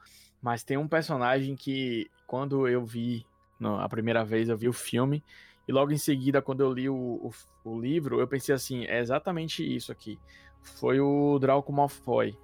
Mas 0.42 0.64
tem 0.64 0.78
um 0.78 0.88
personagem 0.88 1.56
que, 1.56 2.10
quando 2.26 2.68
eu 2.68 2.84
vi 2.84 3.26
a 3.80 3.88
primeira 3.88 4.24
vez, 4.26 4.50
eu 4.50 4.58
vi 4.58 4.68
o 4.68 4.74
filme. 4.74 5.24
E 5.68 5.72
logo 5.72 5.92
em 5.92 5.98
seguida, 5.98 6.42
quando 6.42 6.62
eu 6.62 6.74
li 6.74 6.90
o, 6.90 6.96
o, 6.96 7.32
o 7.64 7.80
livro, 7.80 8.20
eu 8.20 8.28
pensei 8.28 8.56
assim: 8.56 8.86
é 8.86 9.00
exatamente 9.00 9.64
isso 9.64 9.92
aqui. 9.92 10.20
Foi 10.62 11.00
o 11.00 11.38
Draco 11.40 11.72
Malfoy. 11.72 12.36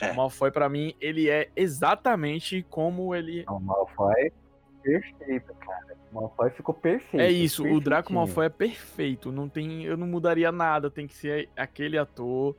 É. 0.00 0.12
O 0.12 0.16
Malfoy, 0.16 0.50
pra 0.50 0.68
mim, 0.68 0.94
ele 1.00 1.28
é 1.28 1.50
exatamente 1.56 2.64
como 2.68 3.14
ele. 3.14 3.44
O 3.48 3.58
Malfoy, 3.58 4.32
perfeito, 4.82 5.54
cara. 5.54 5.96
O 6.12 6.14
Malfoy 6.14 6.50
ficou 6.50 6.74
perfeito. 6.74 7.22
É 7.22 7.30
isso, 7.30 7.66
o 7.66 7.80
Draco. 7.80 8.12
Malfoy 8.12 8.46
é 8.46 8.50
perfeito. 8.50 9.32
Não 9.32 9.48
tem, 9.48 9.84
eu 9.84 9.96
não 9.96 10.06
mudaria 10.06 10.52
nada. 10.52 10.90
Tem 10.90 11.06
que 11.06 11.14
ser 11.14 11.48
aquele 11.56 11.96
ator. 11.96 12.56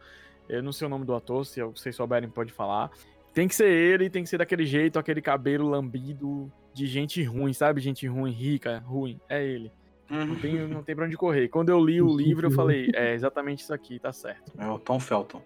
Eu 0.51 0.61
não 0.61 0.71
sei 0.71 0.85
o 0.85 0.89
nome 0.89 1.05
do 1.05 1.15
ator, 1.15 1.45
se 1.45 1.63
vocês 1.63 1.95
souberem, 1.95 2.29
pode 2.29 2.51
falar. 2.51 2.91
Tem 3.33 3.47
que 3.47 3.55
ser 3.55 3.69
ele, 3.69 4.09
tem 4.09 4.23
que 4.23 4.29
ser 4.29 4.37
daquele 4.37 4.65
jeito, 4.65 4.99
aquele 4.99 5.21
cabelo 5.21 5.69
lambido 5.69 6.51
de 6.73 6.85
gente 6.85 7.23
ruim, 7.23 7.53
sabe? 7.53 7.79
Gente 7.79 8.05
ruim, 8.05 8.31
rica, 8.31 8.79
ruim. 8.85 9.19
É 9.29 9.43
ele. 9.43 9.71
Não 10.09 10.35
tem, 10.35 10.67
não 10.67 10.83
tem 10.83 10.93
pra 10.93 11.05
onde 11.05 11.15
correr. 11.15 11.47
Quando 11.47 11.69
eu 11.69 11.79
li 11.79 12.01
o 12.01 12.11
livro, 12.17 12.47
eu 12.47 12.51
falei, 12.51 12.91
é 12.93 13.13
exatamente 13.13 13.63
isso 13.63 13.73
aqui, 13.73 13.97
tá 13.97 14.11
certo. 14.11 14.51
É 14.57 14.67
o 14.67 14.77
Tom 14.77 14.99
Felton. 14.99 15.41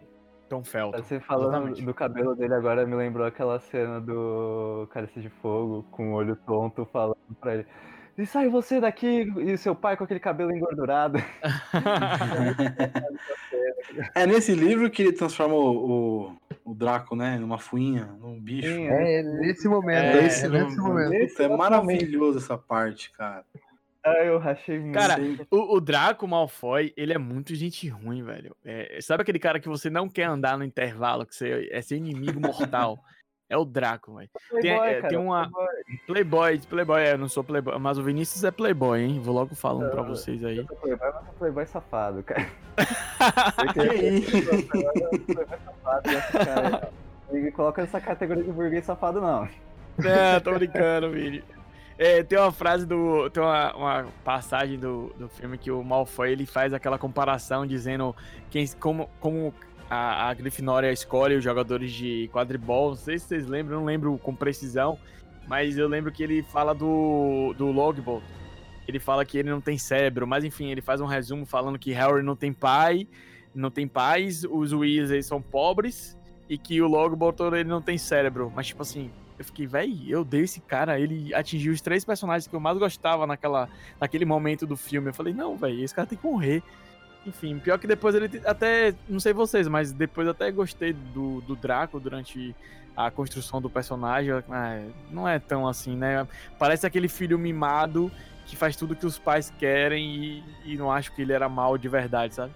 Tom 0.50 0.64
Felton. 0.64 0.98
Você 0.98 1.20
falando 1.20 1.50
Exatamente. 1.50 1.86
do 1.86 1.94
cabelo 1.94 2.36
dele 2.36 2.54
agora 2.54 2.86
me 2.86 2.96
lembrou 2.96 3.26
aquela 3.26 3.60
cena 3.60 4.02
do 4.02 4.88
Cálice 4.92 5.20
de 5.20 5.30
Fogo 5.30 5.86
com 5.92 6.14
o 6.14 6.16
olho 6.16 6.36
tonto 6.36 6.86
falando 6.92 7.18
pra 7.40 7.56
ele. 7.56 7.66
E 8.18 8.26
sai 8.26 8.48
você 8.48 8.80
daqui 8.80 9.30
e 9.42 9.58
seu 9.58 9.76
pai 9.76 9.98
com 9.98 10.04
aquele 10.06 10.20
cabelo 10.20 10.52
engordurado. 10.56 11.20
É 14.14 14.26
nesse 14.26 14.54
livro 14.54 14.90
que 14.90 15.02
ele 15.04 15.14
transforma 15.14 15.54
o, 15.56 16.32
o, 16.66 16.72
o 16.72 16.74
Draco, 16.74 17.16
né? 17.16 17.38
Numa 17.38 17.58
fuinha, 17.58 18.06
num 18.20 18.40
bicho. 18.40 18.68
Sim, 18.68 18.88
É, 18.88 19.22
nesse 19.24 19.68
momento, 19.68 19.98
É, 19.98 20.18
é, 20.22 20.26
esse, 20.26 20.48
no- 20.48 20.54
nesse 20.54 20.78
momento. 20.78 21.28
Puta, 21.30 21.44
é 21.44 21.48
maravilhoso 21.56 22.40
essa 22.40 22.58
parte, 22.58 23.12
cara. 23.12 23.46
Ah, 24.04 24.24
eu 24.24 24.38
rachei 24.38 24.80
muito. 24.80 24.94
Cara. 24.94 25.16
O, 25.50 25.76
o 25.78 25.82
Draco 25.82 26.28
Malfoy, 26.28 26.94
ele 26.98 27.14
é 27.14 27.18
muito 27.18 27.56
gente 27.56 27.88
ruim, 27.88 28.24
velho. 28.24 28.56
É, 28.64 29.00
sabe 29.02 29.22
aquele 29.24 29.40
cara 29.40 29.60
que 29.60 29.70
você 29.70 29.90
não 29.90 30.10
quer 30.10 30.26
andar 30.26 30.58
no 30.58 30.64
intervalo, 30.64 31.26
que 31.26 31.34
você 31.36 31.70
é 31.72 31.82
seu 31.82 31.98
inimigo 31.98 32.40
mortal? 32.40 33.00
É 33.48 33.56
o 33.58 33.64
Draco, 33.64 34.16
velho. 34.16 34.30
tem- 34.62 34.72
é, 34.72 35.02
tem 35.04 35.18
uma- 35.18 35.50
Playboy, 36.08 36.60
Playboy, 36.68 37.02
é, 37.02 37.14
eu 37.14 37.18
não 37.18 37.30
sou 37.30 37.44
Playboy, 37.44 37.78
mas 37.80 37.98
o 37.98 38.04
Vinícius 38.04 38.44
é 38.44 38.50
Playboy, 38.52 39.02
hein? 39.02 39.20
Vou 39.22 39.36
logo 39.36 39.54
falando 39.54 39.92
pra 39.92 40.02
Não, 40.02 40.10
vocês 40.10 40.44
aí. 40.44 40.58
Eu 40.66 40.66
sou 40.68 40.76
playboy, 40.78 41.12
mas 41.14 41.24
sou 41.26 41.34
playboy 41.38 41.66
safado, 41.68 42.24
cara. 42.24 42.48
Que 43.74 43.96
isso? 44.08 44.32
Playboy 44.68 45.46
safado, 45.66 46.10
esse 46.10 46.32
cara- 46.32 46.90
Não 47.32 47.40
me 47.42 47.52
coloca 47.52 47.82
nessa 47.82 48.02
categoria 48.02 48.44
de 48.44 48.52
burguês 48.52 48.86
safado, 48.86 49.22
não. 49.22 49.48
É, 50.04 50.40
tô 50.40 50.52
brincando, 50.54 51.12
Vini. 51.12 51.44
É, 51.98 52.22
tem 52.24 52.38
uma 52.38 52.52
frase 52.52 52.86
do. 52.86 53.30
Tem 53.30 53.42
uma, 53.42 53.74
uma 53.76 54.06
passagem 54.24 54.78
do, 54.78 55.14
do 55.18 55.30
filme 55.30 55.58
que 55.58 55.72
o 55.72 55.82
Malfoy 55.82 56.30
ele 56.32 56.46
faz 56.46 56.74
aquela 56.74 56.98
comparação 57.00 57.66
dizendo 57.66 58.14
quem, 58.50 58.68
como, 58.80 59.10
como 59.22 59.54
a, 59.90 60.30
a 60.30 60.34
Grifinória 60.34 60.92
escolhe 60.92 61.36
os 61.36 61.44
jogadores 61.44 61.92
de 61.92 62.30
quadribol. 62.34 62.90
Não 62.90 62.96
sei 62.96 63.20
se 63.20 63.28
vocês 63.28 63.48
lembram, 63.48 63.80
não 63.80 63.86
lembro 63.86 64.18
com 64.18 64.36
precisão, 64.36 64.98
mas 65.48 65.78
eu 65.78 65.88
lembro 65.88 66.12
que 66.12 66.24
ele 66.24 66.44
fala 66.44 66.74
do, 66.74 67.54
do 67.58 67.72
Logbolt. 67.72 68.24
Ele 68.88 69.00
fala 69.00 69.26
que 69.26 69.38
ele 69.38 69.50
não 69.50 69.62
tem 69.62 69.78
cérebro, 69.78 70.28
mas 70.28 70.44
enfim, 70.44 70.70
ele 70.70 70.82
faz 70.82 71.02
um 71.02 71.06
resumo 71.06 71.46
falando 71.46 71.80
que 71.80 71.92
Harry 71.92 72.22
não 72.22 72.36
tem 72.36 72.54
pai, 72.54 73.08
não 73.54 73.72
tem 73.72 73.88
pais, 73.88 74.44
os 74.44 74.74
Weasley 74.74 75.24
são 75.24 75.42
pobres 75.42 76.18
e 76.48 76.58
que 76.58 76.82
o 76.82 76.88
Logbolt 76.88 77.40
ele 77.40 77.64
não 77.64 77.82
tem 77.82 77.98
cérebro. 77.98 78.52
Mas 78.56 78.68
tipo 78.68 78.84
assim, 78.84 79.10
eu 79.38 79.46
fiquei, 79.46 79.66
véi, 79.66 80.06
eu 80.08 80.24
dei 80.24 80.42
esse 80.42 80.62
cara, 80.62 81.00
ele 81.00 81.34
atingiu 81.34 81.74
os 81.74 81.82
três 81.82 82.06
personagens 82.06 82.48
que 82.48 82.56
eu 82.56 82.60
mais 82.60 82.78
gostava 82.78 83.26
naquela, 83.26 83.68
naquele 84.00 84.26
momento 84.26 84.66
do 84.66 84.78
filme. 84.78 85.10
Eu 85.10 85.14
falei, 85.14 85.34
não, 85.34 85.58
véi, 85.58 85.84
esse 85.84 85.94
cara 85.94 86.08
tem 86.08 86.18
que 86.18 86.26
morrer. 86.26 86.64
Enfim, 87.26 87.58
pior 87.60 87.80
que 87.80 87.88
depois 87.88 88.14
ele 88.14 88.42
até, 88.46 88.94
não 89.10 89.20
sei 89.20 89.34
vocês, 89.34 89.68
mas 89.68 89.92
depois 89.92 90.28
até 90.28 90.52
gostei 90.52 90.94
do, 90.94 91.42
do 91.42 91.56
Draco 91.56 92.00
durante 92.00 92.56
a 92.96 93.10
construção 93.10 93.60
do 93.62 93.70
personagem. 93.70 94.32
Ah, 94.50 94.82
não 95.12 95.28
é 95.28 95.40
tão 95.40 95.68
assim, 95.68 95.96
né? 95.96 96.28
Parece 96.60 96.86
aquele 96.86 97.08
filho 97.08 97.38
mimado 97.40 98.12
que 98.46 98.56
faz 98.56 98.76
tudo 98.76 98.96
que 98.96 99.06
os 99.08 99.18
pais 99.18 99.52
querem 99.58 100.16
e, 100.16 100.44
e 100.66 100.78
não 100.78 100.92
acho 100.92 101.12
que 101.16 101.24
ele 101.24 101.34
era 101.34 101.50
mal 101.50 101.78
de 101.80 101.90
verdade, 101.90 102.36
sabe? 102.36 102.52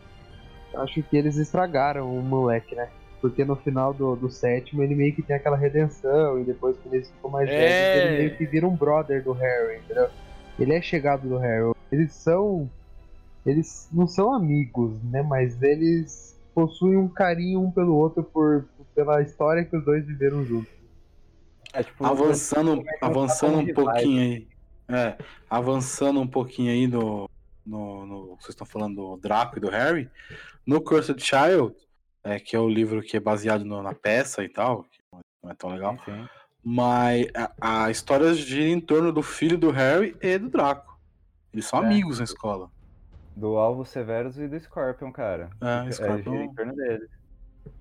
Acho 0.75 1.01
que 1.01 1.17
eles 1.17 1.35
estragaram 1.37 2.15
o 2.15 2.21
moleque, 2.21 2.75
né? 2.75 2.89
Porque 3.19 3.43
no 3.43 3.55
final 3.55 3.91
do, 3.91 4.15
do 4.15 4.29
sétimo 4.29 4.83
ele 4.83 4.93
meio 4.95 5.13
que 5.15 5.23
tem 5.23 5.35
aquela 5.35 5.57
redenção, 5.57 6.39
e 6.39 6.43
depois 6.43 6.77
quando 6.77 6.93
eles 6.93 7.09
ficam 7.09 7.31
mais 7.31 7.49
É. 7.49 7.57
velhos, 7.57 8.05
ele 8.05 8.17
meio 8.17 8.37
que 8.37 8.45
vira 8.45 8.67
um 8.67 8.75
brother 8.75 9.23
do 9.23 9.31
Harry, 9.33 9.79
entendeu? 9.79 10.09
Ele 10.59 10.73
é 10.73 10.81
chegado 10.81 11.27
do 11.27 11.37
Harry. 11.37 11.73
Eles 11.91 12.13
são. 12.13 12.69
Eles 13.45 13.87
não 13.91 14.07
são 14.07 14.33
amigos, 14.33 15.01
né? 15.03 15.21
Mas 15.21 15.61
eles 15.61 16.39
possuem 16.53 16.97
um 16.97 17.07
carinho 17.07 17.61
um 17.61 17.71
pelo 17.71 17.95
outro 17.95 18.23
por, 18.23 18.67
pela 18.93 19.21
história 19.21 19.63
que 19.65 19.75
os 19.77 19.83
dois 19.85 20.05
viveram 20.05 20.45
juntos. 20.45 20.71
É, 21.73 21.83
tipo, 21.83 22.03
Avançando, 22.05 22.83
avançando 23.01 23.59
um 23.59 23.73
pouquinho 23.73 24.21
aí. 24.21 24.47
É, 24.87 25.17
avançando 25.49 26.19
um 26.19 26.27
pouquinho 26.27 26.71
aí 26.71 26.87
no, 26.87 27.29
no, 27.65 28.05
no- 28.05 28.27
Vocês 28.37 28.49
estão 28.49 28.65
falando 28.65 28.95
do 28.95 29.17
Draco 29.17 29.57
e 29.57 29.61
do 29.61 29.69
Harry. 29.69 30.09
No 30.65 30.81
Cursed 30.81 31.19
Child, 31.21 31.75
é, 32.23 32.39
que 32.39 32.55
é 32.55 32.59
o 32.59 32.67
livro 32.67 33.01
que 33.01 33.15
é 33.15 33.19
baseado 33.19 33.63
no- 33.63 33.83
na 33.83 33.93
peça 33.93 34.43
e 34.43 34.49
tal, 34.49 34.83
que 34.83 34.99
não 35.43 35.51
é 35.51 35.53
tão 35.53 35.69
legal. 35.69 35.95
Sim, 36.03 36.11
sim. 36.23 36.27
Mas 36.63 37.27
a, 37.61 37.85
a 37.85 37.91
história 37.91 38.33
gira 38.33 38.67
em 38.67 38.81
torno 38.81 39.13
do 39.13 39.21
filho 39.23 39.57
do 39.57 39.69
Harry 39.71 40.15
e 40.21 40.37
do 40.37 40.49
Draco. 40.49 40.99
Eles 41.53 41.65
são 41.65 41.81
É. 41.83 41.85
amigos 41.85 42.17
na 42.17 42.25
escola. 42.25 42.69
Do 43.39 43.57
Alvo 43.57 43.85
Severus 43.85 44.37
e 44.37 44.47
do 44.47 44.59
Scorpion, 44.59 45.11
cara. 45.11 45.49
É, 45.61 45.91
Scorpion- 45.91 46.31
gira 46.33 46.43
em 46.43 46.53
torno 46.53 46.75
dele. 46.75 47.07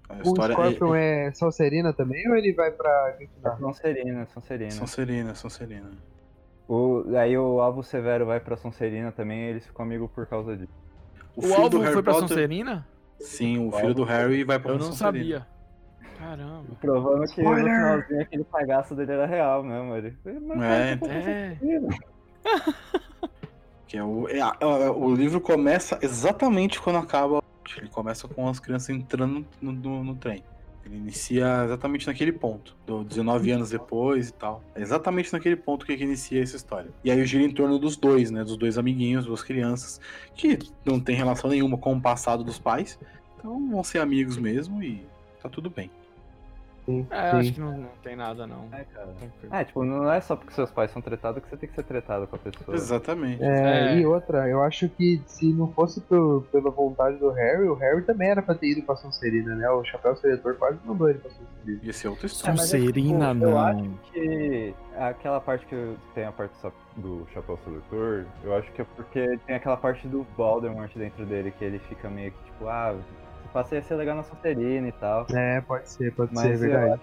A 0.08 0.14
O 0.14 0.22
história 0.22 0.54
Scorpion 0.54 0.94
é 0.94 1.30
Salserina 1.32 1.92
também 1.92 2.28
ou 2.28 2.36
ele 2.36 2.52
vai 2.52 2.70
pra 2.70 3.10
Grifinória? 3.18 3.58
Sonserina, 3.58 4.26
Sonserina. 4.26 4.70
Sonserina, 4.70 5.34
Sonserina. 5.34 5.90
O, 6.68 7.04
aí 7.16 7.36
o 7.36 7.60
Alvo 7.60 7.82
Severo 7.82 8.24
vai 8.26 8.38
pra 8.40 8.56
Sonserina 8.56 9.10
também 9.10 9.40
e 9.40 9.50
eles 9.50 9.66
ficam 9.66 9.84
amigos 9.84 10.10
por 10.12 10.26
causa 10.26 10.56
disso. 10.56 10.72
O, 11.34 11.46
O, 11.46 11.54
Alvo 11.54 11.82
foi 11.82 12.02
pra 12.02 12.12
Potter. 12.12 12.28
Sonserina? 12.28 12.86
Sim, 13.18 13.66
o 13.68 13.72
filho 13.72 13.94
do 13.94 14.04
Harry 14.04 14.44
vai 14.44 14.58
pra 14.58 14.72
Eu 14.72 14.78
não 14.78 14.86
Sonserina. 14.92 15.38
sabia. 15.40 15.58
Caramba. 16.18 16.64
Provando 16.80 17.20
que 17.22 17.40
Spoiler! 17.40 17.64
no 17.64 17.68
finalzinho 17.70 18.20
aquele 18.22 18.44
cagaço 18.44 18.94
dele 18.94 19.12
era 19.12 19.26
real 19.26 19.62
mesmo. 19.64 19.94
Ele, 19.96 20.16
mas, 20.40 20.62
É, 20.62 20.92
É. 21.10 21.58
Que 23.88 23.96
é 23.96 24.04
o, 24.04 24.28
é, 24.28 24.38
é, 24.38 24.90
o 24.90 25.14
livro 25.14 25.40
começa 25.40 25.98
exatamente 26.02 26.80
quando 26.80 26.96
acaba. 26.96 27.42
Ele 27.76 27.88
começa 27.88 28.28
com 28.28 28.48
as 28.48 28.60
crianças 28.60 28.90
entrando 28.90 29.44
no, 29.60 29.72
no- 29.72 30.04
no 30.04 30.14
trem. 30.14 30.44
Ele 30.84 30.96
inicia 30.96 31.64
exatamente 31.64 32.06
naquele 32.06 32.32
ponto, 32.32 32.74
do 32.86 33.04
19 33.04 33.50
anos 33.50 33.70
depois 33.70 34.28
e 34.28 34.32
tal. 34.32 34.62
É 34.74 34.80
exatamente 34.80 35.30
naquele 35.32 35.56
ponto 35.56 35.84
que, 35.84 35.94
que 35.96 36.02
inicia 36.04 36.42
essa 36.42 36.56
história. 36.56 36.90
E 37.04 37.10
aí 37.10 37.26
gira 37.26 37.44
em 37.44 37.50
torno 37.50 37.78
dos 37.78 37.96
dois, 37.96 38.30
né? 38.30 38.42
Dos 38.44 38.56
dois 38.56 38.78
amiguinhos, 38.78 39.26
duas 39.26 39.42
crianças, 39.42 40.00
que 40.34 40.58
não 40.86 40.98
tem 41.00 41.14
relação 41.16 41.50
nenhuma 41.50 41.76
com 41.76 41.94
o 41.94 42.00
passado 42.00 42.42
dos 42.44 42.58
pais. 42.58 42.98
Então 43.38 43.70
vão 43.70 43.84
ser 43.84 43.98
amigos 43.98 44.38
mesmo 44.38 44.82
e 44.82 45.06
tá 45.42 45.48
tudo 45.48 45.68
bem. 45.68 45.90
Sim, 46.88 47.06
É, 47.10 47.30
sim. 47.30 47.36
acho 47.38 47.52
que 47.52 47.60
não, 47.60 47.76
não 47.78 47.88
tem 48.02 48.16
nada, 48.16 48.46
não. 48.46 48.64
É, 48.72 48.84
cara. 48.84 49.08
É, 49.50 49.64
tipo, 49.64 49.84
não 49.84 50.10
é 50.10 50.20
só 50.22 50.34
porque 50.36 50.54
seus 50.54 50.70
pais 50.70 50.90
são 50.90 51.02
tretados 51.02 51.42
que 51.42 51.50
você 51.50 51.56
tem 51.58 51.68
que 51.68 51.74
ser 51.74 51.82
tretado 51.82 52.26
com 52.26 52.36
a 52.36 52.38
pessoa. 52.38 52.74
Exatamente. 52.74 53.42
É, 53.44 53.92
É. 53.94 53.98
E 53.98 54.06
outra, 54.06 54.48
eu 54.48 54.62
acho 54.62 54.88
que 54.88 55.20
se 55.26 55.52
não 55.52 55.70
fosse 55.72 56.00
pelo- 56.00 56.40
pela 56.50 56.70
vontade 56.70 57.18
do 57.18 57.30
Harry, 57.30 57.68
o 57.68 57.74
Harry 57.74 58.02
também 58.02 58.30
era 58.30 58.40
pra 58.40 58.54
ter 58.54 58.68
ido 58.72 58.82
pra 58.82 58.96
Sonserina, 58.96 59.54
né? 59.54 59.68
O 59.70 59.84
Chapéu 59.84 60.16
Seletor 60.16 60.54
quase 60.54 60.78
mandou 60.84 61.08
ele 61.10 61.18
pra 61.18 61.30
Sonserina. 61.30 61.80
Ia 61.82 61.92
ser 61.92 62.08
outra 62.08 62.26
história. 62.26 62.54
é, 62.54 62.56
Sonserina, 62.56 63.32
tipo, 63.34 63.44
eu 63.44 63.50
não. 63.50 63.58
acho 63.66 63.90
que 64.12 64.74
aquela 64.96 65.40
parte 65.40 65.66
que 65.66 65.96
tem 66.14 66.24
a 66.24 66.32
parte 66.32 66.56
só 66.56 66.72
do 66.96 67.26
Chapéu 67.34 67.58
Seletor, 67.64 68.24
eu 68.42 68.54
acho 68.56 68.72
que 68.72 68.80
é 68.80 68.86
porque 68.96 69.38
tem 69.46 69.56
aquela 69.56 69.76
parte 69.76 70.08
do 70.08 70.26
Voldemort 70.36 70.90
dentro 70.96 71.26
dele, 71.26 71.50
que 71.50 71.62
ele 71.64 71.78
fica 71.80 72.08
meio 72.08 72.32
que 72.32 72.44
tipo, 72.44 72.66
ah, 72.66 72.94
passei 73.52 73.78
a 73.78 73.82
ser 73.82 73.94
legal 73.96 74.16
na 74.16 74.22
Sonserina 74.22 74.88
e 74.88 74.92
tal. 74.92 75.26
É, 75.34 75.60
pode 75.60 75.88
ser, 75.90 76.12
pode 76.14 76.32
Mas 76.34 76.44
ser, 76.44 76.50
é 76.50 76.54
eu 76.54 76.58
verdade. 76.58 77.00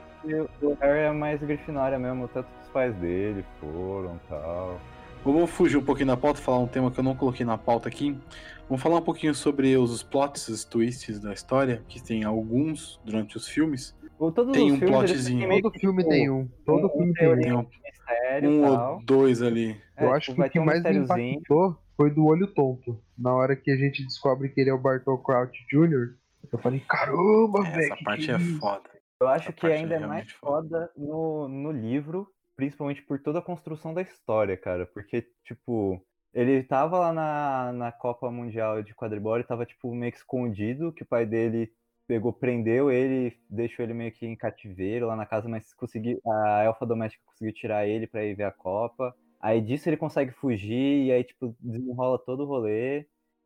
O 0.61 0.73
Harry 0.81 0.99
é 1.01 1.11
mais 1.11 1.39
Grifinória 1.41 1.99
mesmo, 1.99 2.27
tanto 2.27 2.47
que 2.47 2.61
os 2.65 2.69
pais 2.69 2.95
dele 2.95 3.45
foram 3.59 4.15
e 4.15 4.27
tal. 4.29 4.79
Vamos 5.23 5.49
fugir 5.51 5.77
um 5.77 5.83
pouquinho 5.83 6.07
da 6.07 6.17
pauta, 6.17 6.39
falar 6.39 6.59
um 6.59 6.67
tema 6.67 6.91
que 6.91 6.99
eu 6.99 7.03
não 7.03 7.15
coloquei 7.15 7.45
na 7.45 7.57
pauta 7.57 7.87
aqui. 7.89 8.17
Vamos 8.67 8.81
falar 8.81 8.97
um 8.97 9.01
pouquinho 9.01 9.33
sobre 9.35 9.75
os 9.77 10.01
plots, 10.03 10.47
os 10.47 10.63
twists 10.63 11.19
da 11.19 11.33
história, 11.33 11.83
que 11.87 12.01
tem 12.01 12.23
alguns 12.23 12.99
durante 13.03 13.37
os 13.37 13.47
filmes. 13.47 13.95
Todos 14.17 14.53
Tem 14.53 14.67
os 14.67 14.73
um 14.73 14.79
filmes, 14.79 14.95
plotzinho. 14.97 15.49
Todo 15.61 15.71
que, 15.71 15.79
filme 15.79 15.97
tipo, 16.03 16.09
tem 16.09 16.29
um. 16.29 16.47
Todo 16.65 16.87
um- 16.87 16.89
filme 16.89 17.13
tem 17.13 17.27
um. 17.31 17.35
Tem 17.35 17.53
um, 17.53 17.65
mistério 17.83 18.49
um 18.49 18.65
ou 18.93 19.01
dois 19.03 19.41
ali. 19.41 19.75
Eu 19.97 20.09
É, 20.09 20.11
acho 20.13 20.31
tipo, 20.31 20.33
que 20.35 20.39
vai 20.39 20.47
o 20.47 20.51
que 20.51 20.53
ter 20.53 20.59
um 20.59 20.65
mais 20.65 20.83
me 20.83 20.89
mistériozinho. 20.99 21.33
impactou 21.39 21.77
foi 21.97 22.09
do 22.11 22.25
olho 22.25 22.47
tonto. 22.47 22.99
Na 23.17 23.33
hora 23.33 23.55
que 23.55 23.69
a 23.71 23.75
gente 23.75 24.03
descobre 24.03 24.49
que 24.49 24.61
ele 24.61 24.69
é 24.69 24.73
o 24.73 24.77
Bartol 24.79 25.17
Crouch 25.17 25.57
Jr., 25.71 26.13
eu 26.55 26.59
falei, 26.61 26.79
caramba, 26.81 27.63
velho. 27.63 27.93
Essa 27.93 28.03
parte 28.03 28.25
que 28.25 28.31
é 28.31 28.37
isso? 28.37 28.59
foda. 28.59 28.89
Eu 29.21 29.27
acho 29.27 29.49
Essa 29.49 29.53
que 29.53 29.67
é 29.67 29.73
ainda 29.77 29.95
é 29.95 29.99
mais 29.99 30.31
foda. 30.31 30.91
foda 30.91 30.91
no, 30.97 31.47
no 31.47 31.71
livro, 31.71 32.27
principalmente 32.55 33.01
por 33.03 33.21
toda 33.21 33.39
a 33.39 33.41
construção 33.41 33.93
da 33.93 34.01
história, 34.01 34.57
cara. 34.57 34.85
Porque, 34.85 35.27
tipo, 35.45 36.05
ele 36.33 36.63
tava 36.63 36.99
lá 36.99 37.13
na, 37.13 37.73
na 37.73 37.91
Copa 37.91 38.29
Mundial 38.31 38.83
de 38.83 38.93
Quadribol, 38.93 39.35
ele 39.35 39.43
tava, 39.45 39.65
tipo, 39.65 39.93
meio 39.93 40.11
que 40.11 40.17
escondido, 40.17 40.91
que 40.93 41.03
o 41.03 41.07
pai 41.07 41.25
dele 41.25 41.71
pegou, 42.07 42.31
prendeu 42.33 42.91
ele, 42.91 43.35
deixou 43.49 43.83
ele 43.83 43.93
meio 43.93 44.11
que 44.11 44.25
em 44.25 44.35
cativeiro 44.35 45.07
lá 45.07 45.15
na 45.15 45.25
casa, 45.25 45.49
mas 45.49 45.73
consegui, 45.73 46.19
a 46.25 46.63
elfa 46.63 46.85
doméstica 46.85 47.23
conseguiu 47.25 47.53
tirar 47.53 47.87
ele 47.87 48.05
pra 48.07 48.23
ir 48.23 48.35
ver 48.35 48.43
a 48.43 48.51
Copa. 48.51 49.15
Aí 49.41 49.61
disso 49.61 49.89
ele 49.89 49.97
consegue 49.97 50.31
fugir, 50.31 51.05
e 51.05 51.11
aí, 51.11 51.23
tipo, 51.23 51.55
desenrola 51.59 52.19
todo 52.19 52.43
o 52.43 52.45
rolê. 52.45 53.05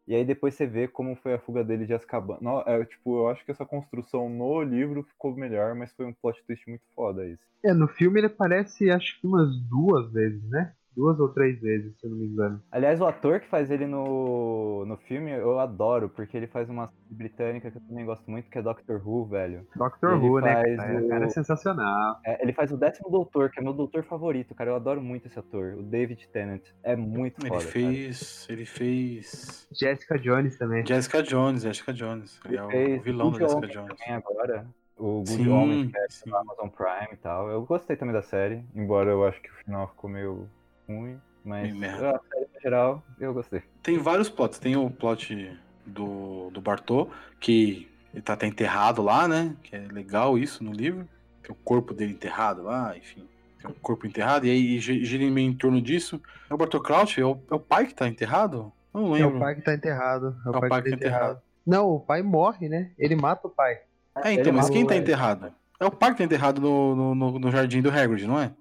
E 0.10 0.16
aí 0.16 0.26
depois 0.26 0.55
você 0.55 0.66
vê 0.66 0.88
como 0.88 1.16
foi 1.18 1.36
a 1.36 1.39
fuga 1.39 1.64
dele 1.64 1.86
de 1.86 1.93
Azkaban. 1.93 2.39
Não, 2.41 2.62
é, 2.62 2.84
tipo, 2.84 3.20
eu 3.20 3.30
acho 3.30 3.45
que 3.45 3.51
essa 3.51 3.64
construção 3.64 4.28
no 4.28 4.60
livro 4.64 5.03
ficou 5.03 5.36
melhor, 5.36 5.76
mas 5.76 5.93
foi 5.93 6.07
um 6.07 6.14
plot 6.14 6.43
twist 6.47 6.68
muito 6.68 6.84
foda 6.95 7.28
isso. 7.28 7.43
É, 7.64 7.74
no 7.74 7.88
filme 7.88 8.20
ele 8.20 8.26
aparece 8.26 8.89
acho 8.89 9.22
que 9.22 9.28
umas 9.28 9.55
duas 9.70 10.12
vezes, 10.12 10.41
né? 10.49 10.74
Duas 10.96 11.20
ou 11.20 11.30
três 11.30 11.60
vezes, 11.62 11.94
se 12.00 12.06
eu 12.06 12.10
não 12.12 12.18
me 12.18 12.26
engano. 12.28 12.62
Aliás, 12.72 13.00
o 13.00 13.06
ator 13.06 13.40
que 13.40 13.48
faz 13.48 13.72
ele 13.72 13.86
no, 13.88 14.86
no 14.86 14.98
filme 14.98 15.32
eu 15.32 15.60
adoro, 15.60 16.10
porque 16.10 16.36
ele 16.36 16.48
faz 16.48 16.70
uma 16.70 16.88
série 16.88 17.00
britânica 17.16 17.72
que 17.72 17.78
eu 17.78 17.82
também 17.82 18.06
gosto 18.06 18.30
muito, 18.30 18.50
que 18.50 18.58
é 18.58 18.62
Doctor 18.62 19.02
Who, 19.08 19.26
velho. 19.28 19.66
Doctor 19.76 20.18
Ele 20.18 20.28
Who, 20.30 20.42
né? 20.42 20.76
cara? 20.76 21.06
o- 21.06 21.10
cara 21.10 21.26
é 21.26 21.30
sensacional. 21.30 22.20
É, 22.26 22.42
ele 22.44 22.54
faz 22.54 22.72
o 22.72 22.78
décimo 22.78 23.10
doutor, 23.10 23.50
que 23.50 23.60
é 23.60 23.64
meu 23.64 23.74
doutor 23.74 24.04
favorito, 24.04 24.54
cara. 24.56 24.72
Eu 24.72 24.76
adoro 24.76 25.02
muito 25.02 25.28
esse 25.28 25.40
ator, 25.40 25.76
o 25.76 25.84
David 25.84 26.28
Tennant. 26.34 26.64
É 26.84 26.96
muito 26.96 27.40
Ele 27.42 27.50
foda. 27.50 27.60
cara. 27.62 27.72
fez. 27.72 28.48
Ele 28.50 28.66
fez. 28.66 29.68
Jessica 29.72 30.18
Jones 30.20 30.58
também. 30.58 30.86
Jessica 30.86 31.22
Jones, 31.24 31.62
Jessica 31.64 31.94
Jones. 31.94 32.40
Ele 32.46 32.58
é 32.58 32.64
o, 32.98 33.00
vilão 33.02 33.32
da 33.32 33.40
Jessica 33.40 33.68
Jones. 33.68 33.88
também 33.98 34.16
agora. 34.16 34.66
O 34.98 35.20
Good 35.20 35.28
Sim, 35.30 35.48
Omens, 35.50 35.92
que 35.92 35.98
é 35.98 36.06
sim. 36.10 36.30
Amazon 36.34 36.68
Prime 36.68 37.14
e 37.14 37.18
tal. 37.18 37.50
Eu 37.50 37.62
gostei 37.66 37.96
também 37.96 38.14
da 38.14 38.22
série, 38.22 38.66
embora 38.76 39.10
eu 39.10 39.26
acho 39.26 39.42
que 39.42 39.50
o 39.50 39.54
final 39.64 39.88
ficou 39.88 40.10
meio 40.10 40.46
ruim. 40.90 41.20
Mas 41.44 41.74
no 41.74 42.62
geral, 42.62 43.04
eu 43.20 43.34
gostei. 43.34 43.64
Tem 43.82 43.98
vários 43.98 44.30
plots. 44.30 44.60
Tem 44.60 44.76
o 44.76 44.90
plot 44.90 45.58
do, 45.86 46.50
do 46.52 46.62
Bartô, 46.62 47.10
que 47.40 47.88
ele 48.14 48.22
tá 48.22 48.34
até 48.34 48.46
enterrado 48.48 49.02
lá, 49.02 49.28
né? 49.28 49.56
Que 49.64 49.76
é 49.76 49.80
legal 49.92 50.38
isso 50.38 50.64
no 50.64 50.72
livro. 50.72 51.08
Tem 51.42 51.52
o 51.52 51.56
corpo 51.56 51.94
dele 51.94 52.12
enterrado 52.14 52.64
lá, 52.64 52.96
enfim. 52.98 53.28
Tem 53.62 53.70
o 53.70 53.74
corpo 53.74 54.06
enterrado, 54.06 54.46
e 54.46 54.52
aí 54.52 54.80
gi- 54.80 55.04
gira 55.06 55.30
meio 55.32 55.50
em 55.50 55.56
torno 55.56 55.82
disso. 55.82 56.22
É 56.50 56.54
o 56.54 56.58
Bartô 56.58 56.80
Crouch? 56.82 57.20
É 57.20 57.26
o, 57.26 57.40
é 57.50 57.56
o 57.56 57.60
pai 57.60 57.88
que 57.88 57.94
tá 57.96 58.08
enterrado? 58.08 58.72
Não 58.94 59.16
É 59.16 59.20
lembro. 59.20 59.38
o 59.38 59.40
pai 59.40 59.56
que 59.56 59.62
tá 59.62 59.74
enterrado. 59.74 60.36
É 60.46 60.50
o, 60.50 60.52
pai, 60.60 60.62
que 60.62 60.70
tá 60.70 60.78
enterrado. 60.80 60.96
enterrado. 60.96 61.42
Não, 61.66 61.90
o 61.90 62.00
pai 62.00 62.22
morre, 62.22 62.68
né? 62.70 62.92
Ele 62.98 63.16
mata 63.16 63.48
o 63.48 63.50
pai. 63.50 63.80
É, 64.18 64.34
então, 64.34 64.48
Ele 64.48 64.52
mas 64.52 64.70
quem 64.70 64.86
tá 64.86 64.96
enterrado? 64.96 65.54
É 65.80 65.86
o 65.86 65.92
pai 65.92 66.12
que 66.12 66.18
tá 66.18 66.24
enterrado 66.24 66.60
no, 66.62 66.96
no, 66.96 67.16
no- 67.16 67.40
no 67.40 67.52
jardim 67.52 67.82
do 67.82 67.90
Hagrid, 67.90 68.26
não 68.28 68.40
é? 68.40 68.52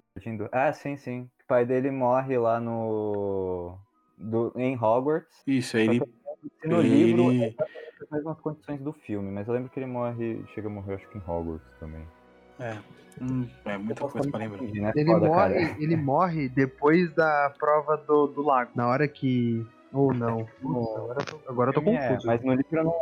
Ah, 0.52 0.72
sim, 0.72 0.96
sim. 0.96 1.28
O 1.48 1.54
pai 1.56 1.64
dele 1.64 1.90
morre 1.90 2.36
lá 2.36 2.60
no. 2.60 3.78
Do, 4.18 4.52
em 4.54 4.76
Hogwarts. 4.76 5.42
Isso, 5.46 5.78
aí 5.78 5.88
ele. 5.88 6.02
No 6.62 6.82
livro 6.82 7.32
ele... 7.32 7.44
é 7.44 7.54
as 8.02 8.10
mesmas 8.10 8.38
condições 8.40 8.78
do 8.82 8.92
filme, 8.92 9.30
mas 9.30 9.48
eu 9.48 9.54
lembro 9.54 9.70
que 9.70 9.80
ele 9.80 9.86
morre. 9.86 10.44
Chega 10.54 10.68
a 10.68 10.70
morrer, 10.70 10.96
acho 10.96 11.08
que 11.08 11.16
em 11.16 11.22
Hogwarts 11.26 11.66
também. 11.80 12.06
É, 12.60 12.76
hum, 13.22 13.48
é 13.64 13.78
muita 13.78 14.06
coisa 14.06 14.30
pra 14.30 14.40
lembrar. 14.40 14.58
confundir, 14.58 14.82
né? 14.82 14.92
Ele 14.94 15.10
Foda, 15.10 15.26
morre, 15.26 15.66
cara. 15.66 15.82
ele 15.82 15.96
morre 15.96 16.48
depois 16.50 17.14
da 17.14 17.54
prova 17.58 17.96
do, 17.96 18.26
do 18.26 18.42
lago. 18.42 18.70
Na 18.74 18.86
hora 18.86 19.08
que. 19.08 19.66
Ou 19.90 20.12
não. 20.12 20.46
Agora 20.62 21.18
eu 21.18 21.24
tô, 21.24 21.50
agora 21.50 21.70
eu 21.70 21.74
tô 21.74 21.80
Filme 21.80 21.96
é, 21.96 22.08
confuso. 22.08 22.26
mas 22.26 22.44
no 22.44 22.52
livro 22.52 22.76
eu 22.76 22.84
não 22.84 22.94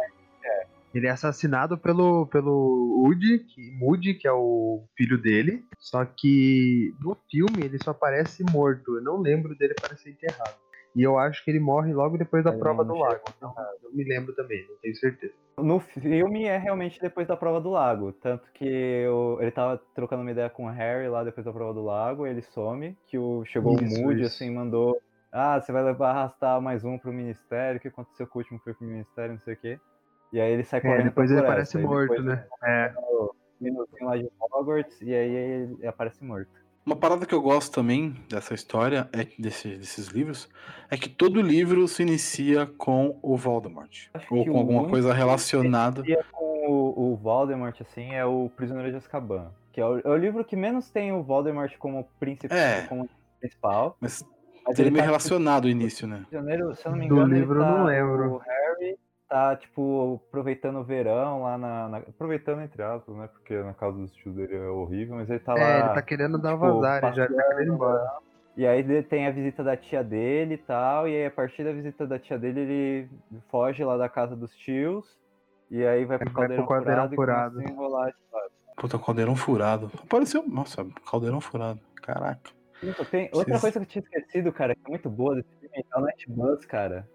Ele 0.96 1.06
é 1.08 1.10
assassinado 1.10 1.76
pelo, 1.76 2.26
pelo 2.28 3.02
Woody, 3.04 3.40
que, 3.40 3.70
Moody, 3.78 4.14
que 4.14 4.26
é 4.26 4.32
o 4.32 4.82
filho 4.96 5.20
dele. 5.20 5.62
Só 5.78 6.06
que 6.06 6.94
no 6.98 7.14
filme 7.30 7.64
ele 7.66 7.78
só 7.78 7.90
aparece 7.90 8.42
morto. 8.50 8.96
Eu 8.96 9.02
não 9.02 9.18
lembro 9.18 9.54
dele 9.54 9.74
aparecer 9.76 10.08
enterrado. 10.08 10.56
E 10.94 11.02
eu 11.02 11.18
acho 11.18 11.44
que 11.44 11.50
ele 11.50 11.60
morre 11.60 11.92
logo 11.92 12.16
depois 12.16 12.42
da 12.42 12.50
Ele 12.50 12.58
prova 12.58 12.82
do 12.82 12.94
lago. 12.94 13.20
Não, 13.42 13.54
eu 13.84 13.92
me 13.92 14.04
lembro 14.04 14.34
também, 14.34 14.66
não 14.66 14.76
tenho 14.80 14.96
certeza. 14.96 15.34
No 15.58 15.78
filme 15.78 16.44
é 16.44 16.56
realmente 16.56 16.98
depois 16.98 17.28
da 17.28 17.36
prova 17.36 17.60
do 17.60 17.68
lago. 17.68 18.12
Tanto 18.14 18.50
que 18.54 18.64
eu- 18.64 19.36
ele 19.42 19.50
tava 19.50 19.76
trocando 19.94 20.22
uma 20.22 20.30
ideia 20.30 20.48
com 20.48 20.64
o 20.64 20.70
Harry 20.70 21.08
lá 21.08 21.22
depois 21.22 21.44
da 21.44 21.52
prova 21.52 21.74
do 21.74 21.84
lago, 21.84 22.26
ele 22.26 22.40
some, 22.40 22.96
que 23.06 23.18
o, 23.18 23.44
chegou 23.44 23.74
Isso, 23.74 24.00
o 24.00 24.02
Moody, 24.02 24.22
isso. 24.22 24.34
assim, 24.34 24.50
mandou. 24.50 24.98
Ah, 25.30 25.60
você 25.60 25.72
vai 25.72 25.84
levar 25.84 26.12
arrastar 26.12 26.58
mais 26.62 26.86
um 26.86 26.96
pro 26.96 27.12
ministério, 27.12 27.76
o 27.76 27.80
que 27.82 27.88
aconteceu 27.88 28.26
com 28.26 28.38
o 28.38 28.40
último 28.40 28.58
que 28.58 28.64
foi 28.64 28.72
pro 28.72 28.86
ministério, 28.86 29.34
não 29.34 29.40
sei 29.42 29.52
o 29.52 29.56
quê. 29.58 29.78
E 30.36 30.40
aí 30.40 30.52
ele 30.52 30.64
sai 30.64 30.80
É, 30.80 30.82
correndo 30.82 31.04
depois 31.04 31.30
pra 31.30 31.38
ele 31.38 31.46
aparece 31.46 31.78
morto, 31.78 32.10
depois 32.10 32.24
né? 32.26 32.44
É. 32.62 32.92
no 32.94 33.34
minutinho 33.58 34.04
lá 34.06 34.18
de 34.18 34.28
Hogwarts, 34.38 35.00
e 35.00 35.14
aí 35.14 35.30
ele 35.34 35.86
aparece 35.86 36.22
morto. 36.22 36.50
Uma 36.84 36.94
parada 36.94 37.24
que 37.24 37.34
eu 37.34 37.40
gosto 37.40 37.72
também 37.74 38.14
dessa 38.28 38.52
história, 38.52 39.08
é 39.14 39.24
que- 39.24 39.40
desse- 39.40 39.76
desses 39.78 40.08
livros, 40.08 40.46
é 40.90 40.96
que 40.98 41.08
todo 41.08 41.40
livro 41.40 41.88
se 41.88 42.02
inicia 42.02 42.66
com 42.66 43.18
o 43.22 43.34
Voldemort. 43.34 44.08
Acho 44.12 44.34
Ou 44.34 44.44
que 44.44 44.50
com 44.50 44.58
alguma 44.58 44.86
coisa 44.88 45.10
que 45.10 45.16
relacionada. 45.16 46.02
E 46.06 46.12
é 46.12 46.22
com 46.30 46.44
o, 46.68 47.12
o 47.12 47.16
Voldemort, 47.16 47.80
assim, 47.80 48.12
é 48.14 48.24
o 48.26 48.50
Prisioneiro 48.54 48.90
de 48.90 48.98
Azkaban. 48.98 49.50
Que 49.72 49.80
é 49.80 49.86
o, 49.86 49.98
é 50.00 50.08
o 50.10 50.16
livro 50.18 50.44
que 50.44 50.54
menos 50.54 50.90
tem 50.90 51.12
o 51.12 51.22
Voldemort 51.22 51.74
como, 51.78 52.06
príncipe, 52.20 52.54
É. 52.54 52.82
como 52.82 53.08
principal. 53.40 53.96
Mas 54.00 54.22
Mas 54.66 54.78
ele 54.78 54.88
é 54.88 54.90
meio 54.92 55.02
tá 55.02 55.06
relacionado 55.06 55.64
o 55.64 55.68
início, 55.68 56.06
né? 56.06 56.24
prisioneiro, 56.28 56.74
se 56.76 56.84
eu 56.86 56.92
não 56.92 56.98
me 56.98 57.08
Do 57.08 57.14
engano, 57.14 57.32
ele 57.32 57.40
livro 57.40 57.60
eu 57.60 57.64
tá- 57.64 57.70
não 57.78 57.84
lembro. 57.84 58.34
O 58.34 58.38
Harry 58.38 58.65
tá, 59.28 59.56
tipo, 59.56 60.20
aproveitando 60.28 60.76
o 60.78 60.84
verão 60.84 61.42
lá 61.42 61.58
na, 61.58 61.88
na- 61.88 61.98
Aproveitando 61.98 62.60
entre 62.62 62.82
aspas, 62.82 63.14
né? 63.16 63.28
Porque 63.32 63.56
na 63.62 63.74
casa 63.74 63.96
dos 63.98 64.12
tios 64.14 64.34
dele 64.34 64.56
é 64.56 64.68
horrível, 64.68 65.16
mas 65.16 65.28
ele 65.28 65.38
tá 65.40 65.54
lá. 65.54 65.60
É, 65.60 65.78
ele 65.80 65.88
tá 65.94 66.02
querendo 66.02 66.38
dar 66.38 66.52
tipo, 66.54 66.60
vazar, 66.80 67.04
ele 67.04 67.16
já 67.16 67.24
ele 67.24 67.34
tá 67.34 67.42
querendo 67.42 67.68
ir 67.70 67.74
embora. 67.74 68.12
E 68.56 68.66
aí 68.66 68.78
ele 68.80 69.02
tem 69.02 69.26
a 69.26 69.30
visita 69.30 69.62
da 69.62 69.76
tia 69.76 70.02
dele 70.02 70.54
e 70.54 70.58
tal, 70.58 71.06
e 71.06 71.14
aí 71.14 71.26
a 71.26 71.30
partir 71.30 71.62
da 71.62 71.72
visita 71.72 72.06
da 72.06 72.18
tia 72.18 72.38
dele 72.38 72.60
ele 72.60 73.08
foge 73.50 73.84
lá 73.84 73.96
da 73.98 74.08
casa 74.08 74.34
dos 74.34 74.54
tios, 74.56 75.18
e 75.70 75.84
aí 75.84 76.04
vai 76.06 76.16
pro 76.18 76.32
vai 76.32 76.48
pro 76.48 76.66
caldeirão, 76.66 76.66
caldeirão 76.66 77.08
furado, 77.10 77.12
e 77.12 77.16
furado. 77.16 77.54
começa 77.56 77.70
a 77.70 77.72
enrolar. 77.74 78.14
Puta, 78.76 78.98
caldeirão 78.98 79.36
furado. 79.36 79.90
Apareceu. 80.02 80.42
Nossa, 80.46 80.86
caldeirão 81.10 81.40
furado. 81.40 81.80
Caraca. 82.02 82.50
Tem 83.10 83.24
outra 83.32 83.58
Vocês- 83.58 83.60
coisa 83.60 83.80
que 83.80 83.84
eu 83.84 83.86
tinha 83.86 84.02
esquecido, 84.02 84.52
cara, 84.52 84.74
que 84.74 84.82
é 84.86 84.90
muito 84.90 85.08
boa 85.10 85.34
desse 85.34 85.48
filme, 85.60 85.84
é 85.92 85.98
o 85.98 86.00
Night 86.02 86.30
Bus, 86.30 86.64
cara. 86.66 87.08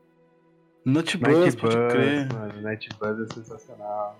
Nut 0.86 1.17
Night 1.21 1.36
Buzz, 1.36 1.55
pode 1.55 1.75
crer. 1.89 2.34
mano, 2.34 2.61
Night 2.61 2.89
Buzz 2.99 3.19
é 3.19 3.34
sensacional. 3.34 4.17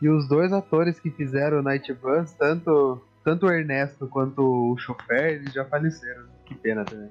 E 0.00 0.08
os 0.08 0.26
dois 0.28 0.52
atores 0.52 0.98
que 0.98 1.10
fizeram 1.10 1.58
o 1.60 1.62
Night 1.62 1.92
Buzz, 1.94 2.32
tanto, 2.32 3.00
tanto 3.24 3.46
o 3.46 3.50
Ernesto 3.52 4.08
quanto 4.08 4.42
o 4.42 4.76
chofer, 4.76 5.34
eles 5.34 5.52
já 5.52 5.64
faleceram. 5.64 6.24
Que 6.44 6.54
pena 6.56 6.84
também. 6.84 7.08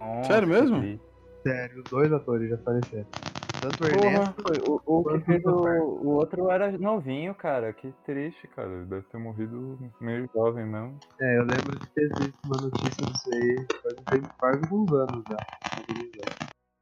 Nossa, 0.00 0.32
Sério 0.32 0.48
que 0.48 0.54
mesmo? 0.54 0.80
triste. 0.80 1.02
Sério, 1.44 1.82
os 1.84 1.90
dois 1.90 2.12
atores 2.12 2.50
já 2.50 2.58
faleceram. 2.58 3.06
Tanto 3.60 3.74
o 3.84 3.88
Porra. 3.90 4.06
Ernesto. 4.06 4.42
O, 4.68 4.98
o 4.98 5.04
que 5.04 5.10
Quanto 5.10 5.24
fez 5.24 5.44
o, 5.44 5.50
chofer. 5.50 5.80
o 5.82 6.08
outro 6.08 6.50
era 6.50 6.72
novinho, 6.78 7.32
cara. 7.32 7.72
Que 7.72 7.94
triste, 8.04 8.48
cara. 8.56 8.68
Ele 8.68 8.86
deve 8.86 9.02
ter 9.02 9.18
morrido 9.18 9.78
meio 10.00 10.28
jovem 10.34 10.66
mesmo. 10.66 10.98
É, 11.20 11.38
eu 11.38 11.42
lembro 11.44 11.78
de 11.78 11.86
ter 11.90 12.08
visto 12.18 12.38
uma 12.44 12.56
notícia 12.60 13.06
disso 13.06 13.30
aí 13.32 13.66
faz, 14.08 14.20
um 14.24 14.28
faz 14.40 14.62
alguns 14.64 14.92
anos 14.92 15.24
já. 15.30 15.36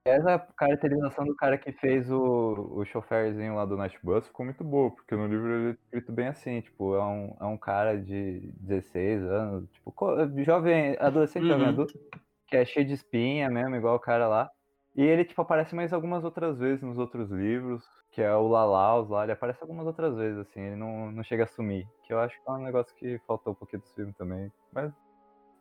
Essa 0.05 0.39
caracterização 0.57 1.27
do 1.27 1.37
cara 1.37 1.59
que 1.59 1.73
fez 1.73 2.11
o, 2.11 2.73
o 2.75 2.85
choferzinho 2.87 3.55
lá 3.55 3.67
do 3.67 3.77
Night 3.77 3.99
Bus 4.03 4.27
ficou 4.27 4.47
muito 4.47 4.65
boa, 4.65 4.91
porque 4.91 5.15
no 5.15 5.27
livro 5.27 5.49
ele 5.49 5.69
é 5.69 5.73
escrito 5.73 6.11
bem 6.11 6.29
assim, 6.29 6.63
tipo, 6.63 6.95
é 6.95 7.05
um, 7.05 7.37
é 7.39 7.45
um 7.45 7.59
cara 7.59 8.01
de 8.01 8.51
16 8.61 9.23
anos, 9.23 9.71
tipo, 9.71 9.95
jovem, 10.43 10.97
adolescente, 10.99 11.47
jovem 11.47 11.65
Uhum. 11.65 11.73
adulto, 11.73 12.01
que 12.47 12.57
é 12.57 12.65
cheio 12.65 12.87
de 12.87 12.95
espinha 12.95 13.51
mesmo, 13.51 13.77
igual 13.77 13.97
o 13.97 14.01
cara 14.01 14.27
lá. 14.27 14.51
E 14.97 15.03
ele, 15.03 15.25
tipo, 15.25 15.43
aparece 15.43 15.75
mais 15.75 15.93
algumas 15.93 16.25
outras 16.25 16.59
vezes 16.59 16.83
nos 16.83 16.97
outros 16.97 17.31
livros, 17.31 17.85
que 18.11 18.23
é 18.23 18.35
o 18.35 18.49
Lalaus 18.49 19.09
lá, 19.11 19.25
ele 19.25 19.33
aparece 19.33 19.63
algumas 19.63 19.87
outras 19.87 20.17
vezes, 20.17 20.39
assim, 20.39 20.61
ele 20.61 20.77
não, 20.77 21.13
não 21.13 21.23
chega 21.23 21.45
a 21.45 21.47
sumir, 21.47 21.87
que 22.05 22.13
eu 22.13 22.19
acho 22.19 22.43
que 22.43 22.51
é 22.51 22.53
um 22.53 22.63
negócio 22.63 22.95
que 22.97 23.19
faltou 23.27 23.53
um 23.53 23.57
pouquinho 23.57 23.83
do 23.83 23.89
filme 23.89 24.13
também, 24.15 24.51
mas... 24.73 24.93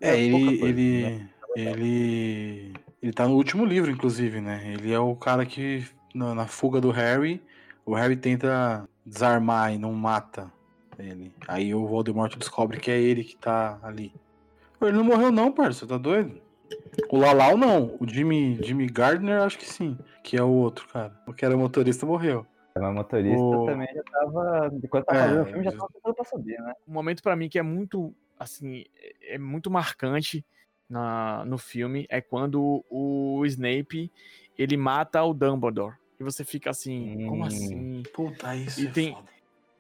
É, 0.02 0.12
pouca 0.32 0.46
ele, 0.48 0.60
coisa, 0.60 0.80
ele, 0.80 1.20
né? 1.20 1.30
Ele, 1.56 2.74
ele 3.02 3.14
tá 3.14 3.28
no 3.28 3.36
último 3.36 3.66
livro, 3.66 3.92
inclusive, 3.92 4.40
né? 4.42 4.62
Ele 4.74 4.92
é 4.92 5.00
o 5.00 5.16
cara 5.16 5.46
que, 5.46 5.86
na, 6.14 6.34
na 6.36 6.48
fuga 6.48 6.80
do 6.80 6.92
Harry, 6.92 7.42
o 7.86 7.94
Harry 7.94 8.16
tenta 8.16 8.88
desarmar 9.06 9.74
e 9.74 9.78
não 9.78 9.94
mata 9.94 10.52
ele. 10.98 11.34
Aí 11.48 11.74
o 11.74 11.88
Voldemort 11.88 12.36
descobre 12.38 12.80
que 12.80 12.92
é 12.92 13.00
ele 13.00 13.24
que 13.24 13.38
tá 13.38 13.80
ali. 13.82 14.14
Ele 14.82 14.94
não 14.98 15.04
morreu 15.04 15.32
não, 15.32 15.52
parça, 15.52 15.86
tá 15.86 15.98
doido? 15.98 16.42
O 17.10 17.18
Lalau 17.18 17.58
não, 17.58 17.98
o 18.00 18.08
Jimmy, 18.08 18.60
Jimmy 18.64 18.86
Gardner 18.88 19.42
acho 19.42 19.58
que 19.58 19.66
sim, 19.66 19.98
que 20.24 20.38
é 20.38 20.44
o 20.44 20.50
outro 20.50 20.88
cara. 20.88 21.14
O 21.28 21.34
que 21.34 21.44
era 21.44 21.58
motorista 21.58 22.06
morreu. 22.06 22.46
Mas 22.76 22.94
motorista 22.94 23.44
O- 23.58 23.66
também 23.66 23.88
já 23.94 24.04
tava. 24.04 24.72
Enquanto 24.82 25.06
tava 25.06 25.20
É, 25.20 25.24
fazendo 25.24 25.42
o 25.42 25.46
filme, 25.46 25.64
já 25.64 25.72
tava 25.72 25.88
tudo 26.02 26.14
pra 26.14 26.24
subir, 26.24 26.62
né? 26.62 26.74
um 26.88 26.94
momento 26.94 27.22
pra 27.22 27.36
mim 27.36 27.50
que 27.50 27.60
é 27.60 27.62
muito 27.64 28.14
assim 28.38 28.86
é 28.96 29.36
é 29.36 29.38
muito 29.38 29.70
marcante 29.70 30.46
na, 30.90 31.44
no 31.46 31.58
filme 31.58 32.06
é 32.10 32.20
quando 32.20 32.84
o 32.90 33.44
Snape 33.46 34.12
ele 34.58 34.76
mata 34.76 35.24
o 35.24 35.34
Dumbledore 35.34 35.96
e 36.20 36.24
você 36.24 36.44
fica 36.44 36.70
assim 36.72 37.26
como 37.28 37.44
Hum. 37.44 37.48
assim 37.48 38.04
Puta, 38.14 38.56
isso 38.56 38.82
E 38.82 38.88
é 38.88 38.92
tem- 38.92 39.14
foda. 39.14 39.30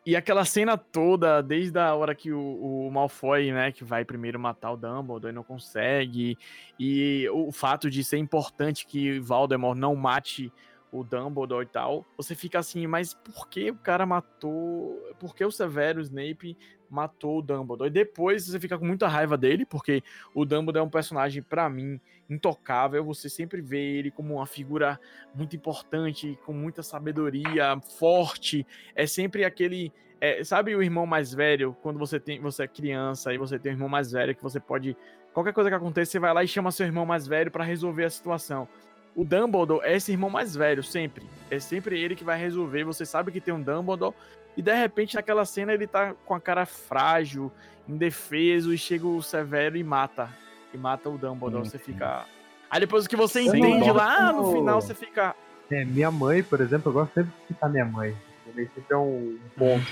e 0.05 0.15
aquela 0.15 0.45
cena 0.45 0.77
toda 0.77 1.41
desde 1.41 1.77
a 1.79 1.93
hora 1.95 2.13
que 2.15 2.31
o, 2.31 2.39
o 2.87 2.91
Malfoy 2.91 3.51
né 3.51 3.71
que 3.71 3.83
vai 3.83 4.05
primeiro 4.05 4.39
matar 4.39 4.71
o 4.71 4.77
Dumbledore 4.77 5.31
e 5.33 5.35
não 5.35 5.43
consegue 5.43 6.37
e 6.79 7.27
o 7.33 7.51
fato 7.51 7.89
de 7.89 8.03
ser 8.03 8.17
importante 8.17 8.85
que 8.85 9.19
Voldemort 9.19 9.77
não 9.77 9.95
mate 9.95 10.53
o 10.91 11.03
Dumbledore 11.03 11.65
e 11.65 11.69
tal, 11.69 12.03
você 12.17 12.33
fica 12.33 12.57
assim, 12.57 12.87
mas 12.87 13.13
por 13.13 13.47
que 13.47 13.69
o 13.69 13.75
cara 13.75 14.07
matou? 14.07 14.99
Por 15.19 15.35
que 15.35 15.45
o 15.45 15.51
Severo 15.51 16.01
Snape 16.01 16.57
matou 16.89 17.39
o 17.39 17.41
Dumbledore? 17.41 17.89
E 17.89 17.93
depois 17.93 18.45
você 18.45 18.59
fica 18.59 18.77
com 18.77 18.85
muita 18.85 19.07
raiva 19.07 19.37
dele, 19.37 19.65
porque 19.65 20.03
o 20.33 20.45
Dumbledore 20.45 20.83
é 20.83 20.87
um 20.87 20.89
personagem, 20.89 21.41
pra 21.41 21.69
mim, 21.69 21.99
intocável. 22.29 23.03
Você 23.05 23.29
sempre 23.29 23.61
vê 23.61 23.97
ele 23.97 24.11
como 24.11 24.35
uma 24.35 24.45
figura 24.45 24.99
muito 25.33 25.55
importante, 25.55 26.37
com 26.45 26.53
muita 26.53 26.83
sabedoria, 26.83 27.79
forte. 27.97 28.65
É 28.95 29.05
sempre 29.05 29.45
aquele 29.45 29.91
É, 30.21 30.43
sabe 30.43 30.75
o 30.75 30.83
irmão 30.83 31.05
mais 31.05 31.33
velho, 31.33 31.73
quando 31.81 31.97
você 31.97 32.19
tem, 32.19 32.41
você 32.41 32.63
é 32.63 32.67
criança 32.67 33.33
e 33.33 33.37
você 33.37 33.57
tem 33.57 33.71
um 33.71 33.75
irmão 33.75 33.87
mais 33.87 34.11
velho 34.11 34.35
que 34.35 34.43
você 34.43 34.59
pode 34.59 34.93
qualquer 35.33 35.53
coisa 35.53 35.69
que 35.69 35.75
aconteça, 35.77 36.11
você 36.11 36.19
vai 36.19 36.33
lá 36.33 36.43
e 36.43 36.47
chama 36.47 36.71
seu 36.71 36.85
irmão 36.85 37.05
mais 37.05 37.25
velho 37.25 37.49
para 37.49 37.63
resolver 37.63 38.03
a 38.03 38.09
situação. 38.09 38.67
O 39.15 39.23
Dumbledore 39.23 39.85
é 39.85 39.95
esse 39.95 40.11
irmão 40.11 40.29
mais 40.29 40.55
velho, 40.55 40.83
sempre. 40.83 41.25
É 41.49 41.57
sempre 41.57 41.97
ele 41.97 42.15
que 42.15 42.23
vai 42.25 42.37
resolver. 42.37 42.83
Você 42.83 43.05
sabe 43.05 43.31
que 43.31 43.39
tem 43.39 43.53
um 43.53 43.61
Dumbledore. 43.61 44.13
E 44.57 44.61
de 44.61 44.73
repente, 44.73 45.15
naquela 45.15 45.45
cena, 45.45 45.73
ele 45.73 45.87
tá 45.87 46.13
com 46.25 46.33
a 46.33 46.39
cara 46.39 46.65
frágil, 46.65 47.51
indefeso, 47.87 48.73
e 48.73 48.77
chega 48.77 49.07
o 49.07 49.21
Severo 49.21 49.77
e 49.77 49.83
mata. 49.83 50.29
E 50.73 50.77
mata 50.77 51.09
o 51.09 51.17
Dumbledore. 51.17 51.67
Você 51.69 51.77
fica. 51.79 52.25
Aí 52.69 52.79
depois 52.79 53.07
que 53.07 53.15
você 53.15 53.41
entende 53.41 53.91
lá, 53.91 54.31
gosto- 54.31 54.51
no 54.51 54.57
final 54.59 54.81
você 54.81 54.93
fica. 54.93 55.35
É, 55.71 55.85
minha 55.85 56.11
mãe, 56.11 56.43
por 56.43 56.61
exemplo, 56.61 56.89
eu 56.89 56.93
gosto 56.93 57.13
sempre 57.13 57.31
de 57.41 57.47
citar 57.47 57.69
minha 57.69 57.85
mãe. 57.85 58.15
Minha 58.45 58.55
mãe 58.55 58.69
sempre 58.75 58.93
é 58.93 58.97
um 58.97 59.37
ponto 59.57 59.85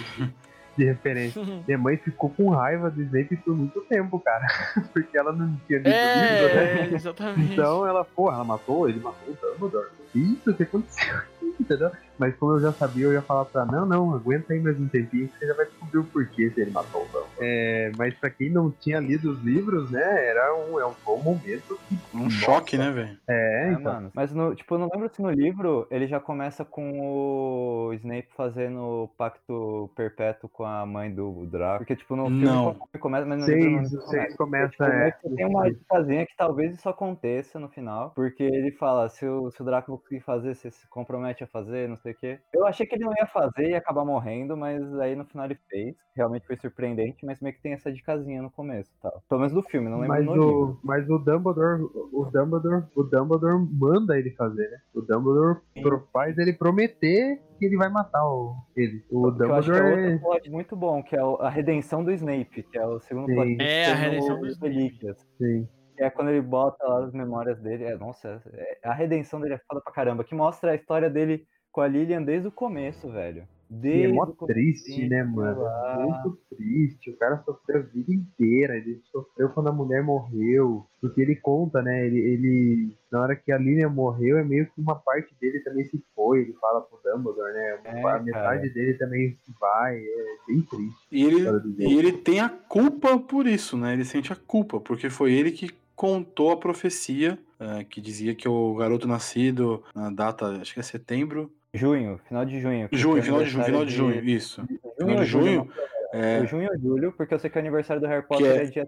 de 0.78 0.86
referência. 0.86 1.42
Minha 1.68 1.78
mãe 1.78 1.98
ficou 1.98 2.30
com 2.30 2.50
raiva 2.50 2.90
do 2.92 3.02
Snape 3.02 3.36
por 3.38 3.56
muito 3.56 3.82
tempo, 3.82 4.20
cara. 4.20 4.46
Porque 4.94 5.18
ela 5.18 5.32
não 5.32 5.56
tinha 5.66 5.80
lido 5.80 5.90
o 5.90 5.92
livro, 5.92 6.56
né? 6.56 6.82
É, 6.92 6.94
exatamente. 6.94 7.54
Então 7.54 7.88
ela, 7.88 8.04
pô, 8.06 8.32
ela 8.32 8.44
matou, 8.44 8.88
ele 8.88 9.00
matou 9.00 9.34
o 9.34 9.36
Dumbledore. 9.54 9.90
Isso, 10.18 10.52
o 10.52 10.54
que 10.54 10.64
aconteceu? 10.64 11.16
Entendeu? 11.60 11.92
Mas 12.20 12.36
como 12.38 12.54
eu 12.54 12.60
já 12.62 12.72
sabia, 12.72 13.06
eu 13.06 13.14
ia 13.14 13.22
falar 13.22 13.46
pra 13.46 13.66
não, 13.66 13.86
não, 13.86 14.14
aguenta 14.14 14.54
aí 14.54 14.60
mais 14.60 14.80
um 14.80 14.88
tempinho 14.88 15.28
que 15.28 15.38
você 15.40 15.48
já 15.48 15.54
vai 15.54 15.66
descobrir 15.66 16.00
o 16.00 16.04
porquê 16.04 16.50
se 16.52 16.62
ele 16.62 16.72
matou 16.72 17.02
o 17.02 17.06
Dumbledore. 17.06 17.28
É, 17.40 17.92
mas 17.96 18.14
pra 18.16 18.30
quem 18.32 18.50
não 18.52 18.72
tinha 18.72 19.00
lido 19.00 19.32
os 19.32 19.44
livros, 19.44 19.90
né, 19.92 20.28
era 20.28 20.56
um, 20.56 20.80
é 20.80 20.86
um 20.86 20.94
bom 21.06 21.18
momento. 21.22 21.80
Um 22.14 22.30
choque, 22.30 22.76
né, 22.78 22.90
velho? 22.92 23.18
É, 23.28 23.70
É, 23.70 23.72
então. 23.74 23.94
mano. 23.94 24.12
Mas, 24.16 24.34
no, 24.34 24.56
tipo, 24.56 24.74
eu 24.76 24.80
não 24.80 24.90
lembro 24.92 25.10
se 25.14 25.22
no 25.22 25.30
livro 25.30 25.88
ele 25.92 26.08
já 26.08 26.20
começa 26.20 26.66
com 26.66 27.00
o 27.00 27.94
Snape 27.94 28.30
fazendo 28.36 28.80
o 29.04 29.08
pacto 29.16 29.90
perpétuo 29.96 30.50
com 30.50 30.64
a 30.66 30.86
mãe 30.86 31.14
do 31.14 31.46
Draco. 31.46 31.80
Porque, 31.80 31.96
tipo, 31.96 32.16
no 32.16 32.26
filme 32.28 32.46
Não. 32.46 32.76
começa, 33.00 33.26
mas 33.28 33.40
no 33.40 33.46
livro 33.48 33.72
não 33.72 33.86
Seis, 33.86 33.92
começa. 34.06 34.10
seis 34.10 34.36
começa, 34.36 34.70
Tipo, 34.72 34.84
é. 34.84 35.12
tem 35.36 35.46
uma 35.46 35.70
dicasinha 35.72 36.26
que 36.26 36.36
talvez 36.36 36.74
isso 36.74 36.90
aconteça 36.90 37.60
no 37.60 37.70
final, 37.70 38.12
porque 38.16 38.42
ele 38.44 38.72
fala, 38.72 39.08
se 39.10 39.26
o, 39.28 39.52
se 39.52 39.62
o 39.62 39.66
Draco 39.66 39.92
conseguir 40.08 40.22
fazer, 40.22 40.56
você 40.56 40.72
se 40.72 40.88
compromete 40.90 41.44
a 41.44 41.48
fazer, 41.48 41.88
não 41.90 41.98
sei 41.98 42.14
o 42.14 42.16
quê. 42.16 42.40
Eu 42.54 42.66
achei 42.66 42.86
que 42.86 42.96
ele 42.96 43.04
não 43.06 43.14
ia 43.18 43.28
fazer 43.28 43.68
e 43.68 43.70
ia 43.72 43.78
acabar 43.78 44.06
morrendo, 44.06 44.56
mas 44.56 44.82
aí 45.00 45.16
no 45.16 45.26
final 45.26 45.46
ele 45.46 45.60
fez. 45.70 45.96
Realmente 46.16 46.48
foi 46.48 46.56
surpreendente, 46.58 47.26
mas 47.26 47.40
meio 47.42 47.54
que 47.54 47.62
tem 47.62 47.74
essa 47.74 47.92
dicasinha 47.92 48.42
no 48.42 48.50
começo, 48.50 48.92
tal. 49.02 49.22
Pelo 49.30 49.42
menos 49.42 49.54
do 49.54 49.62
filme, 49.62 49.90
não 49.90 50.00
lembro 50.00 50.16
Mas 50.16 50.26
no 50.26 50.34
livro. 50.34 50.64
o, 50.72 50.80
mas 50.84 51.10
o 51.10 51.20
Dumbledore, 51.20 51.82
o 51.84 52.26
Dumbledore, 52.32 52.86
o 52.96 53.04
Dumbledore 53.04 53.68
manda 53.72 54.18
ele 54.18 54.32
fazer, 54.32 54.68
né? 54.70 54.78
O 54.94 55.02
Dumbledore 55.02 55.60
pro- 55.82 56.08
faz 56.12 56.38
ele 56.38 56.54
prometer 56.54 57.40
que 57.60 57.66
ele 57.66 57.78
vai 57.78 57.90
matar 57.90 58.24
o, 58.26 58.56
ele. 58.76 59.04
O 59.12 59.32
Que 59.32 59.44
eu 59.44 59.54
acho 59.56 59.72
que 59.72 59.78
é 59.78 59.82
Dumbledore 59.82 60.14
outro 60.14 60.20
plot 60.22 60.50
muito 60.50 60.76
bom, 60.76 61.04
que 61.04 61.16
é 61.16 61.20
a 61.20 61.50
redenção 61.50 62.04
do 62.04 62.12
Snape, 62.12 62.64
que 62.64 62.78
é 62.78 62.86
o 62.86 63.00
segundo 63.02 63.28
Sim. 63.28 63.36
plot. 63.36 63.58
É, 63.62 63.92
a 63.92 63.96
redenção 63.96 64.40
do 64.40 64.48
Snape. 64.48 64.74
Relíquias. 64.74 65.28
Sim. 65.38 65.68
Que 65.98 66.04
é 66.04 66.10
quando 66.12 66.30
ele 66.30 66.42
bota 66.42 66.86
lá 66.88 67.06
as 67.06 67.12
memórias 67.12 67.60
dele. 67.60 67.84
É, 67.86 67.98
nossa, 67.98 68.42
é- 68.54 68.78
a 68.84 68.94
redenção 68.94 69.42
dele 69.42 69.56
é 69.56 69.62
foda 69.68 69.82
pra 69.82 69.92
caramba. 69.92 70.24
Que 70.24 70.36
mostra 70.36 70.72
a 70.72 70.76
história 70.76 71.10
dele 71.10 71.46
com 71.72 71.82
a 71.82 71.88
Lilian 71.88 72.22
desde 72.22 72.48
o 72.48 72.52
começo, 72.52 73.10
velho. 73.10 73.48
E 73.70 73.76
é 73.76 73.80
Desde 73.80 74.14
mó 74.14 74.26
triste, 74.26 75.10
né, 75.10 75.24
mano? 75.24 75.62
lá. 75.62 75.98
Muito 76.00 76.40
triste. 76.56 77.10
O 77.10 77.18
cara 77.18 77.38
sofreu 77.44 77.82
a 77.82 77.84
vida 77.84 78.14
inteira. 78.14 78.78
Ele 78.78 79.02
sofreu 79.12 79.50
quando 79.50 79.68
a 79.68 79.74
mulher 79.74 80.02
morreu. 80.04 80.88
Porque 81.02 81.20
ele 81.22 81.36
conta, 81.36 81.82
né? 81.82 82.06
Ele, 82.06 82.18
ele 82.18 82.98
na 83.12 83.22
hora 83.22 83.36
que 83.36 83.52
a 83.52 83.58
Lilian 83.58 83.90
morreu, 83.90 84.38
é 84.38 84.44
meio 84.44 84.68
que 84.68 84.80
uma 84.80 84.96
parte 84.96 85.36
dele 85.40 85.60
também 85.60 85.84
se 85.84 86.02
foi. 86.16 86.42
Ele 86.42 86.54
fala 86.54 86.82
pro 86.82 87.00
Dumbledore, 87.04 87.54
né? 87.54 87.80
É, 87.84 88.04
a 88.08 88.20
metade 88.20 88.62
cara. 88.62 88.74
dele 88.74 88.94
também 88.94 89.38
se 89.44 89.52
vai. 89.60 89.98
É 89.98 90.26
bem 90.48 90.62
triste. 90.62 91.08
E 91.12 91.26
ele, 91.26 91.44
e 91.80 91.98
ele 91.98 92.14
tem 92.14 92.40
a 92.40 92.50
culpa 92.50 93.20
por 93.20 93.46
isso, 93.48 93.78
né? 93.78 93.94
Ele 93.94 94.06
sente 94.06 94.32
a 94.32 94.36
culpa, 94.36 94.80
porque 94.80 95.10
foi 95.10 95.34
ele 95.34 95.52
que 95.52 95.72
contou 95.98 96.52
a 96.52 96.58
profecia 96.58 97.40
eh, 97.60 97.84
que 97.84 98.00
dizia 98.00 98.36
que 98.36 98.48
o 98.48 98.76
garoto 98.76 99.08
nascido 99.08 99.84
na 99.96 100.12
data, 100.12 100.46
acho 100.62 100.74
que 100.76 100.80
é 100.80 100.84
setembro. 100.84 101.52
Junho, 101.74 102.20
final 102.28 102.46
de 102.46 102.62
junho. 102.62 102.88
que 102.88 102.96
Junho, 102.96 103.14
foi 103.16 103.22
final 103.24 103.44
de 103.44 103.50
junho, 103.50 103.66
final 103.66 103.86
de 103.86 103.92
junho, 103.96 104.10
aniversário 104.12 104.38
isso. 104.38 104.62
de- 104.62 104.80
Final 104.98 105.16
de 105.18 105.26
junho, 105.26 105.70
é, 106.14 106.38
Foi 106.38 106.48
junho 106.48 106.70
ou 106.72 106.80
julho, 106.80 107.12
porque 107.12 107.34
eu 107.34 107.40
sei 107.40 107.50
que 107.50 107.58
o 107.58 107.60
aniversário 107.60 108.00
do 108.02 108.08
Harry 108.08 108.22
Que 108.22 108.28
Potter 108.30 108.46
é- 108.52 108.64
é, 108.64 108.66
dia 108.66 108.88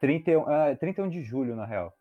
31, 0.00 0.44
ah, 0.48 0.76
31 0.78 1.08
de 1.08 1.22
julho, 1.22 1.56
na 1.56 1.66
real. 1.66 1.92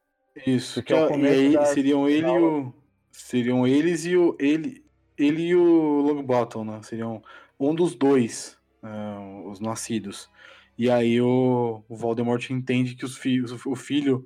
Isso, 0.45 0.75
Porque 0.81 0.93
que 0.93 0.99
é 0.99 1.03
o 1.03 1.25
é- 1.25 1.29
aí 1.29 1.53
das 1.53 1.69
seriam 1.69 2.07
ele 2.07 2.27
e 2.27 2.39
o. 2.39 2.73
Seriam 3.11 3.67
eles 3.67 4.05
e 4.05 4.15
o. 4.15 4.35
Ele, 4.39 4.83
ele 5.17 5.43
e 5.47 5.55
o 5.55 5.63
Longbottom, 6.01 6.63
né? 6.63 6.79
Seriam 6.83 7.21
um 7.59 7.73
dos 7.75 7.93
dois, 7.95 8.57
ah, 8.83 9.19
os 9.45 9.59
nascidos. 9.59 10.29
E 10.77 10.89
aí 10.89 11.21
o, 11.21 11.83
o 11.87 11.95
Voldemort 11.95 12.49
entende 12.49 12.95
que 12.95 13.05
os 13.05 13.15
filhos, 13.17 13.51
o 13.65 13.75
filho 13.75 14.25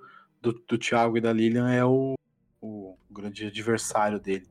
do, 0.51 0.61
do 0.67 0.77
Thiago 0.77 1.17
e 1.17 1.21
da 1.21 1.33
Lilian 1.33 1.71
é 1.71 1.83
o, 1.83 2.15
o 2.61 2.97
grande 3.09 3.45
adversário 3.45 4.19
dele. 4.19 4.47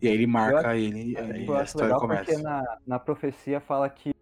E 0.00 0.08
aí 0.08 0.14
ele 0.14 0.26
marca 0.26 0.76
ele 0.76 1.12
e 1.12 1.46
eu 1.46 1.56
a 1.56 1.62
história 1.62 1.86
legal 1.86 2.00
começa. 2.00 2.24
porque 2.24 2.42
na, 2.42 2.78
na 2.86 2.98
profecia 2.98 3.60
fala 3.60 3.88
que 3.88 4.12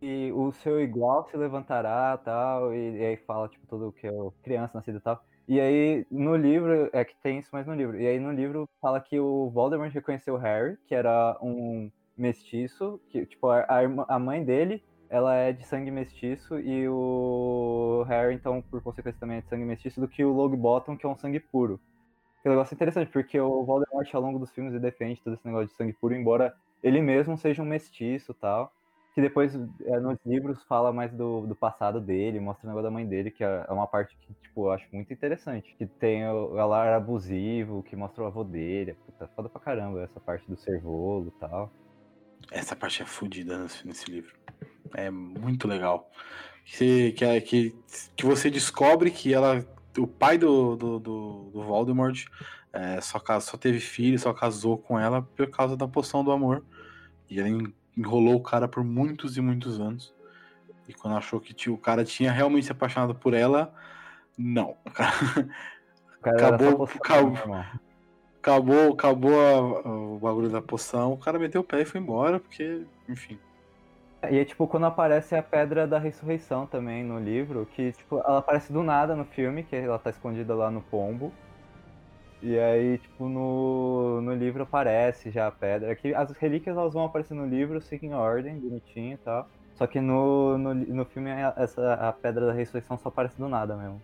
que 0.00 0.32
o 0.32 0.50
seu 0.50 0.80
igual 0.80 1.28
se 1.30 1.36
levantará 1.36 2.16
tal, 2.16 2.74
e, 2.74 2.96
e 2.96 3.04
aí 3.04 3.16
fala, 3.18 3.48
tipo, 3.48 3.66
tudo 3.66 3.92
que 3.92 4.06
é 4.06 4.10
o 4.10 4.32
criança 4.42 4.72
nascida 4.78 4.96
e 4.96 5.00
tal. 5.00 5.22
E 5.46 5.60
aí, 5.60 6.06
no 6.10 6.34
livro, 6.36 6.88
é 6.90 7.04
que 7.04 7.14
tem 7.22 7.38
isso 7.38 7.50
mais 7.52 7.66
no 7.66 7.74
livro. 7.74 8.00
E 8.00 8.06
aí, 8.06 8.18
no 8.18 8.32
livro, 8.32 8.66
fala 8.80 8.98
que 8.98 9.20
o 9.20 9.50
Voldemort 9.50 9.92
reconheceu 9.92 10.34
o 10.34 10.38
Harry, 10.38 10.78
que 10.86 10.94
era 10.94 11.36
um 11.42 11.90
mestiço, 12.16 12.98
que, 13.10 13.26
tipo, 13.26 13.48
a, 13.48 13.66
a 14.08 14.18
mãe 14.18 14.42
dele, 14.42 14.82
ela 15.10 15.34
é 15.34 15.52
de 15.52 15.66
sangue 15.66 15.90
mestiço, 15.90 16.58
e 16.60 16.88
o 16.88 18.04
Harry, 18.08 18.34
então, 18.34 18.62
por 18.62 18.80
consequência, 18.80 19.18
também 19.20 19.38
é 19.38 19.40
de 19.40 19.48
sangue 19.48 19.64
mestiço, 19.64 20.00
do 20.00 20.08
que 20.08 20.24
o 20.24 20.32
Longbottom, 20.32 20.96
que 20.96 21.04
é 21.04 21.08
um 21.08 21.16
sangue 21.16 21.40
puro. 21.40 21.80
Que 22.42 22.48
é 22.48 22.50
um 22.50 22.54
negócio 22.54 22.74
interessante, 22.74 23.10
porque 23.10 23.38
o 23.40 23.64
Voldemort, 23.64 24.08
ao 24.14 24.22
longo 24.22 24.38
dos 24.38 24.52
filmes, 24.52 24.72
ele 24.72 24.80
defende 24.80 25.20
todo 25.22 25.34
esse 25.34 25.44
negócio 25.44 25.68
de 25.68 25.74
sangue 25.74 25.92
puro, 25.94 26.14
embora 26.14 26.54
ele 26.82 27.02
mesmo 27.02 27.36
seja 27.36 27.62
um 27.62 27.66
mestiço 27.66 28.32
tal. 28.34 28.72
Que 29.14 29.20
depois, 29.20 29.52
é, 29.84 29.98
nos 29.98 30.18
livros, 30.24 30.62
fala 30.64 30.92
mais 30.92 31.12
do, 31.12 31.44
do 31.46 31.56
passado 31.56 32.00
dele, 32.00 32.38
mostra 32.38 32.66
o 32.66 32.68
negócio 32.68 32.84
da 32.84 32.90
mãe 32.92 33.04
dele, 33.04 33.30
que 33.32 33.42
é 33.42 33.66
é 33.68 33.72
uma 33.72 33.86
parte 33.88 34.16
que, 34.16 34.32
tipo, 34.34 34.66
eu 34.66 34.70
acho 34.72 34.86
muito 34.92 35.12
interessante. 35.12 35.74
Que 35.76 35.84
tem 35.84 36.24
o 36.28 36.56
era 36.56 36.96
abusivo, 36.96 37.82
que 37.82 37.96
mostra 37.96 38.22
o 38.22 38.26
avô 38.26 38.44
dele. 38.44 38.94
Puta, 39.06 39.26
foda 39.34 39.48
pra 39.48 39.60
caramba 39.60 40.02
essa 40.02 40.20
parte 40.20 40.48
do 40.48 40.56
servolo 40.56 41.28
e 41.36 41.40
tal. 41.40 41.70
Essa 42.50 42.74
parte 42.76 43.02
é 43.02 43.06
fodida 43.06 43.58
nesse, 43.58 43.86
nesse 43.86 44.10
livro. 44.10 44.34
É 44.94 45.10
muito 45.10 45.66
legal. 45.68 46.10
Que, 46.64 47.12
que, 47.12 47.24
é- 47.24 47.40
que, 47.40 47.74
que 48.16 48.24
você 48.26 48.50
descobre 48.50 49.10
que 49.10 49.32
ela. 49.32 49.64
O 49.98 50.06
pai 50.06 50.38
do, 50.38 50.76
do, 50.76 50.98
do, 51.00 51.50
do 51.52 51.62
Voldemort 51.64 52.24
é, 52.72 53.00
só, 53.00 53.20
só 53.40 53.56
teve 53.56 53.80
filho, 53.80 54.18
só 54.18 54.32
casou 54.32 54.78
com 54.78 54.98
ela 54.98 55.22
por 55.22 55.48
causa 55.50 55.76
da 55.76 55.88
poção 55.88 56.22
do 56.22 56.30
amor. 56.30 56.64
E 57.28 57.38
ela 57.40 57.48
en- 57.48 57.72
enrolou 57.96 58.36
o 58.36 58.42
cara 58.42 58.68
por 58.68 58.84
muitos 58.84 59.36
e 59.36 59.40
muitos 59.40 59.80
anos. 59.80 60.14
E 60.88 60.94
quando 60.94 61.16
achou 61.16 61.40
que 61.40 61.70
o 61.70 61.76
cara 61.78 62.04
tinha 62.04 62.30
realmente 62.32 62.66
se 62.66 62.72
apaixonado 62.72 63.14
por 63.14 63.34
ela, 63.34 63.74
não. 64.38 64.76
O 64.86 64.90
cara- 64.90 65.14
O 66.18 66.22
cara 66.22 66.54
Acabou- 66.56 66.84
acabou. 66.84 67.64
Acabou 68.50 68.92
acabou 68.92 69.40
a- 69.40 69.88
o 69.88 70.18
bagulho 70.18 70.48
da 70.50 70.60
poção, 70.62 71.12
o 71.12 71.18
cara 71.18 71.38
meteu 71.38 71.60
o 71.60 71.64
pé 71.64 71.80
e 71.82 71.84
foi 71.84 72.00
embora, 72.00 72.38
porque, 72.40 72.84
enfim. 73.08 73.38
E 74.30 74.38
é 74.38 74.44
tipo 74.44 74.66
quando 74.68 74.84
aparece 74.86 75.34
a 75.34 75.42
pedra 75.42 75.86
da 75.86 75.98
ressurreição 75.98 76.66
também 76.66 77.02
no 77.02 77.18
livro, 77.18 77.66
que 77.74 77.92
tipo, 77.92 78.18
ela 78.18 78.38
aparece 78.38 78.72
do 78.72 78.82
nada 78.82 79.16
no 79.16 79.24
filme, 79.24 79.62
que 79.64 79.74
ela 79.74 79.98
tá 79.98 80.10
escondida 80.10 80.54
lá 80.54 80.70
no 80.70 80.82
pombo. 80.82 81.32
E 82.42 82.58
aí, 82.58 82.98
tipo, 82.98 83.28
no, 83.28 84.20
no 84.22 84.34
livro 84.34 84.62
aparece 84.62 85.30
já 85.30 85.46
a 85.46 85.50
pedra. 85.52 85.92
Aqui, 85.92 86.14
as 86.14 86.30
relíquias 86.32 86.76
elas 86.76 86.94
vão 86.94 87.04
aparecer 87.04 87.34
no 87.34 87.46
livro, 87.46 87.80
seguem 87.82 88.14
ordem, 88.14 88.58
bonitinho 88.58 89.14
e 89.14 89.18
tal. 89.18 89.46
Só 89.74 89.86
que 89.86 90.00
no, 90.00 90.56
no, 90.58 90.74
no 90.74 91.04
filme 91.06 91.30
a- 91.30 91.54
essa, 91.56 91.94
a 91.94 92.12
pedra 92.12 92.46
da 92.46 92.52
ressurreição 92.52 92.96
só 92.98 93.08
aparece 93.10 93.36
do 93.38 93.48
nada 93.48 93.76
mesmo. 93.76 94.02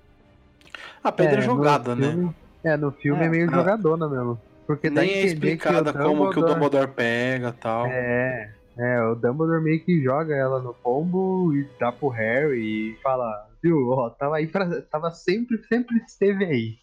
A 1.03 1.11
pedra 1.12 1.34
é, 1.34 1.36
no 1.38 1.42
jogada, 1.42 1.94
né? 1.94 2.11
filme- 2.12 2.34
É, 2.67 2.77
no 2.77 2.91
filme 2.91 3.23
é, 3.23 3.27
É, 3.27 3.29
meio 3.29 3.49
ah. 3.49 3.55
jogadona 3.55 4.09
mesmo. 4.09 4.41
Porque 4.67 4.91
Nem 4.91 5.09
é 5.09 5.25
explicada 5.27 5.93
que 5.93 5.99
como 5.99 6.31
que 6.31 6.41
o 6.41 6.45
Dumbledore 6.45 6.91
pega 6.91 7.53
tal. 7.53 7.87
É, 7.87 8.53
é, 8.77 9.01
o 9.05 9.14
Dumbledore 9.14 9.62
meio 9.62 9.85
que 9.85 10.03
joga 10.03 10.35
ela 10.35 10.61
no 10.61 10.75
pombo 10.75 11.55
e 11.55 11.69
dá 11.79 11.93
pro 11.93 12.09
Harry 12.09 12.91
e 12.93 12.97
fala, 13.01 13.49
viu, 13.62 13.91
ó, 13.91 14.11
tava 14.11 14.39
aí 14.39 14.49
pra, 14.49 14.83
tava 14.83 15.12
sempre, 15.12 15.62
sempre 15.69 15.97
esteve 15.99 16.45
aí. 16.45 16.79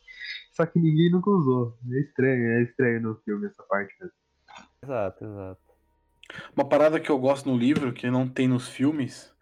Só 0.53 0.65
que 0.65 0.79
ninguém 0.79 1.11
nunca 1.11 1.29
usou. 1.29 1.77
É 1.91 1.99
estranho, 1.99 2.59
é 2.59 2.63
estranho 2.63 3.01
no 3.01 3.15
filme 3.25 3.47
essa 3.47 3.63
parte 3.63 3.93
mesmo. 3.99 4.15
Exato, 4.81 5.25
exato. 5.25 5.61
Uma 6.55 6.65
parada 6.65 6.99
que 7.01 7.09
eu 7.09 7.19
gosto 7.19 7.49
no 7.49 7.57
livro, 7.57 7.91
que 7.91 8.09
não 8.09 8.29
tem 8.29 8.47
nos 8.47 8.69
filmes, 8.69 9.33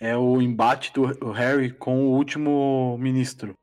é 0.00 0.16
o 0.16 0.40
embate 0.40 0.92
do 0.92 1.32
Harry 1.32 1.72
com 1.72 2.06
o 2.06 2.12
último 2.12 2.96
ministro. 2.98 3.57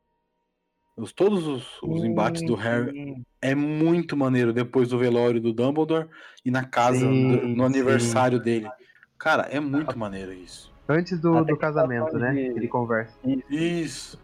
Os, 0.96 1.12
todos 1.12 1.46
os, 1.46 1.82
os 1.82 2.02
embates 2.04 2.42
do 2.42 2.54
Harry 2.54 2.90
Sim, 2.92 3.24
é 3.42 3.54
muito 3.54 4.16
maneiro 4.16 4.52
depois 4.52 4.88
do 4.88 4.98
velório 4.98 5.40
do 5.40 5.52
Dumbledore 5.52 6.08
e 6.44 6.50
na 6.50 6.64
casa, 6.64 6.98
Sim, 6.98 7.30
do- 7.30 7.48
no 7.48 7.54
sim. 7.56 7.74
aniversário 7.74 8.40
dele. 8.40 8.68
Cara, 9.18 9.42
é 9.50 9.60
muito 9.60 9.98
maneiro 9.98 10.32
isso. 10.32 10.72
Antes 10.88 11.20
do, 11.20 11.44
do 11.44 11.54
tá 11.54 11.56
casamento, 11.56 12.06
falando 12.12 12.20
né? 12.20 12.40
Ele 12.40 12.68
conversa. 12.68 13.18
Isso. 13.50 14.18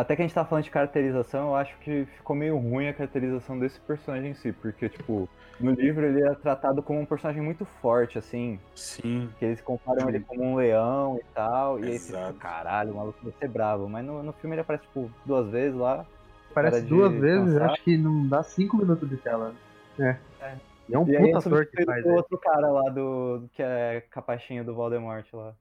Até 0.00 0.14
que 0.14 0.22
a 0.22 0.24
gente 0.24 0.34
tá 0.34 0.44
falando 0.44 0.62
de 0.62 0.70
caracterização, 0.70 1.48
eu 1.48 1.54
acho 1.56 1.76
que 1.78 2.06
ficou 2.16 2.36
meio 2.36 2.56
ruim 2.56 2.86
a 2.86 2.94
caracterização 2.94 3.58
desse 3.58 3.80
personagem 3.80 4.30
em 4.30 4.34
si, 4.34 4.52
porque, 4.52 4.88
tipo, 4.88 5.28
no 5.58 5.72
livro 5.72 6.06
ele 6.06 6.22
é 6.22 6.32
tratado 6.36 6.80
como 6.84 7.00
um 7.00 7.04
personagem 7.04 7.42
muito 7.42 7.64
forte, 7.64 8.16
assim, 8.16 8.60
Sim. 8.76 9.28
que 9.40 9.44
eles 9.44 9.60
comparam 9.60 10.08
ele 10.08 10.20
como 10.20 10.44
um 10.44 10.54
leão 10.54 11.18
e 11.20 11.24
tal, 11.34 11.80
e 11.80 11.82
aí 11.84 11.98
você 11.98 12.12
Exato. 12.12 12.32
fica, 12.34 12.38
caralho, 12.38 12.92
o 12.92 12.96
maluco 12.96 13.18
vai 13.24 13.32
ser 13.40 13.48
bravo. 13.48 13.88
Mas 13.88 14.06
no, 14.06 14.22
no 14.22 14.32
filme 14.34 14.54
ele 14.54 14.60
aparece, 14.60 14.84
tipo, 14.84 15.10
duas 15.26 15.50
vezes 15.50 15.76
lá. 15.76 16.06
Parece 16.54 16.76
Cara 16.76 16.82
de 16.84 16.88
duas 16.88 17.12
vezes, 17.14 17.54
cansar. 17.54 17.70
acho 17.70 17.82
que 17.82 17.98
não 17.98 18.28
dá 18.28 18.42
cinco 18.44 18.76
minutos 18.76 19.08
de 19.10 19.16
tela. 19.16 19.52
É. 19.98 20.16
É. 20.40 20.54
E 20.88 20.94
é 20.94 20.98
um 20.98 21.08
E 21.08 21.18
puta 21.18 21.38
ator 21.38 21.66
que 21.66 21.84
faz. 21.84 22.04
né? 22.04 22.12
outro 22.12 22.38
cara 22.38 22.70
lá 22.70 22.88
do. 22.88 23.48
que 23.52 23.62
é 23.64 24.00
capaxinho 24.10 24.64
do 24.64 24.74
Voldemort 24.76 25.26
lá. 25.32 25.54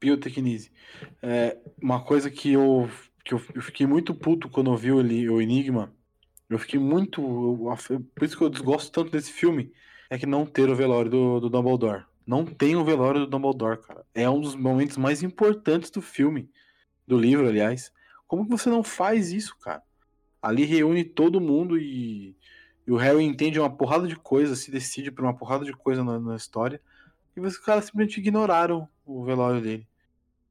Biotecnise. 0.00 0.72
É, 1.22 1.58
uma 1.82 2.02
coisa 2.02 2.30
que 2.30 2.52
eu, 2.54 2.88
que 3.24 3.34
eu, 3.34 3.42
eu 3.54 3.62
fiquei 3.62 3.86
muito 3.86 4.14
puto 4.14 4.48
quando 4.48 4.70
eu 4.70 4.76
vi 4.76 4.92
o, 4.92 4.96
o 4.96 5.40
Enigma. 5.42 5.92
Eu 6.48 6.58
fiquei 6.58 6.78
muito. 6.80 7.20
eu- 7.20 8.00
por 8.14 8.24
isso 8.24 8.36
que 8.36 8.42
eu 8.42 8.50
desgosto 8.50 8.90
tanto 8.90 9.10
desse 9.10 9.32
filme. 9.32 9.72
É 10.08 10.18
que 10.18 10.26
não 10.26 10.44
ter 10.44 10.68
o 10.68 10.74
velório 10.74 11.10
do, 11.10 11.40
do 11.40 11.48
Dumbledore. 11.50 12.04
Não 12.26 12.44
tem 12.44 12.74
o 12.76 12.84
velório 12.84 13.20
do 13.20 13.26
Dumbledore, 13.26 13.80
cara. 13.80 14.04
É 14.14 14.28
um 14.28 14.40
dos 14.40 14.54
momentos 14.56 14.96
mais 14.96 15.22
importantes 15.22 15.90
do 15.90 16.02
filme. 16.02 16.50
Do 17.06 17.18
livro, 17.18 17.46
aliás. 17.48 17.92
Como 18.26 18.44
que 18.44 18.50
você 18.50 18.68
não 18.68 18.82
faz 18.82 19.32
isso, 19.32 19.56
cara? 19.58 19.82
Ali 20.42 20.64
reúne 20.64 21.04
todo 21.04 21.40
mundo 21.40 21.78
e, 21.78 22.36
e 22.86 22.92
o 22.92 22.96
Harry 22.96 23.22
entende 23.24 23.60
uma 23.60 23.70
porrada 23.70 24.08
de 24.08 24.16
coisa, 24.16 24.56
se 24.56 24.70
decide 24.70 25.10
por 25.10 25.24
uma 25.24 25.36
porrada 25.36 25.64
de 25.64 25.72
coisa 25.72 26.02
na, 26.02 26.18
na 26.18 26.36
história. 26.36 26.80
E 27.36 27.40
os 27.40 27.58
caras 27.58 27.84
simplesmente 27.84 28.18
ignoraram 28.18 28.88
o 29.04 29.24
velório 29.24 29.60
dele. 29.60 29.86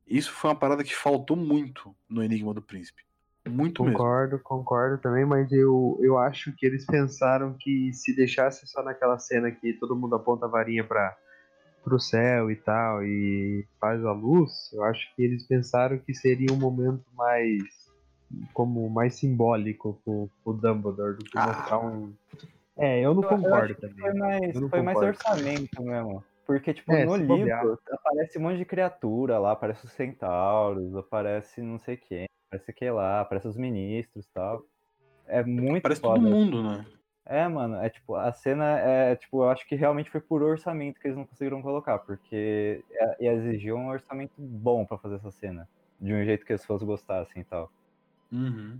Isso 0.10 0.32
foi 0.34 0.50
uma 0.50 0.56
parada 0.56 0.84
que 0.84 0.96
faltou 0.96 1.38
muito 1.38 1.96
no 2.10 2.24
Enigma 2.24 2.54
do 2.54 2.62
Príncipe. 2.62 3.04
Muito 3.48 3.84
mesmo. 3.84 3.98
Concordo, 3.98 4.40
concordo 4.40 4.98
também, 5.02 5.26
mas 5.26 5.52
eu, 5.52 5.98
eu 6.02 6.18
acho 6.18 6.52
que 6.56 6.66
eles 6.66 6.86
pensaram 6.86 7.56
que 7.60 7.92
se 7.94 8.16
deixasse 8.16 8.68
só 8.68 8.84
naquela 8.84 9.18
cena 9.18 9.50
que 9.52 9.74
todo 9.74 9.96
mundo 9.96 10.16
aponta 10.16 10.46
a 10.46 10.50
varinha 10.50 10.84
para 10.84 11.16
pro 11.84 12.00
céu 12.00 12.52
e 12.52 12.56
tal 12.58 13.02
e 13.04 13.66
faz 13.80 14.04
a 14.06 14.12
luz, 14.12 14.70
eu 14.74 14.84
acho 14.84 15.16
que 15.16 15.24
eles 15.24 15.48
pensaram 15.48 15.98
que 15.98 16.14
seria 16.14 16.52
um 16.52 16.58
momento 16.58 17.06
mais 17.16 17.64
como 18.54 18.88
mais 18.90 19.16
simbólico 19.16 20.00
pro, 20.04 20.30
pro 20.44 20.54
Dumbledore 20.54 21.16
do 21.18 21.24
que 21.24 21.38
Ah. 21.38 21.48
mostrar 21.48 21.80
um 21.80 22.14
É, 22.78 23.00
eu 23.04 23.14
não 23.14 23.24
Eu- 23.24 23.30
eu 23.32 23.38
concordo 23.38 23.66
acho 23.66 23.76
que 23.76 23.82
também. 23.82 23.98
Foi 24.00 24.14
mais, 24.14 24.58
foi 24.70 24.82
mais 24.82 24.98
concordo. 24.98 25.08
orçamento 25.08 25.84
mesmo. 25.84 26.24
Porque, 26.50 26.74
tipo, 26.74 26.92
É, 26.92 27.06
no 27.06 27.16
livro 27.16 27.38
bobear. 27.38 27.78
aparece 27.92 28.40
um 28.40 28.42
monte 28.42 28.58
de 28.58 28.66
criatura 28.66 29.38
lá, 29.38 29.52
aparece 29.52 29.86
os 29.86 29.92
centauros, 29.92 30.96
aparece 30.96 31.62
não 31.62 31.78
sei 31.78 31.96
quem, 31.96 32.26
aparece 32.48 32.74
que 32.74 32.90
lá, 32.90 33.22
aparece 33.22 33.48
os 33.48 33.56
ministros 33.56 34.26
e 34.26 34.30
tal. 34.34 34.66
É 35.28 35.44
muito 35.44 35.84
Parece 35.84 36.02
foda. 36.02 36.20
todo 36.20 36.28
mundo, 36.28 36.64
né? 36.64 36.88
É, 37.24 37.48
mano, 37.48 37.76
é 37.76 37.88
tipo, 37.88 38.16
a 38.16 38.32
cena 38.32 38.80
é, 38.80 39.16
tipo, 39.16 39.44
eu 39.44 39.50
acho 39.52 39.64
que 39.68 39.76
realmente 39.76 40.10
foi 40.10 40.20
por 40.22 40.42
orçamento 40.42 41.00
que 41.00 41.06
eles 41.08 41.16
não 41.20 41.24
conseguiram 41.24 41.62
colocar, 41.62 42.00
porque 42.00 42.84
é- 42.90 43.26
ia 43.26 43.34
exigir 43.34 43.72
um 43.76 43.90
orçamento 43.90 44.34
bom 44.36 44.84
pra 44.88 44.98
fazer 44.98 45.18
essa 45.18 45.30
cena. 45.30 45.70
De 46.02 46.12
um 46.12 46.26
jeito 46.26 46.48
que 46.48 46.54
as 46.54 46.62
pessoas 46.62 46.82
gostassem 46.82 47.44
e 47.44 47.46
tal. 47.46 47.72
Uhum. 48.32 48.80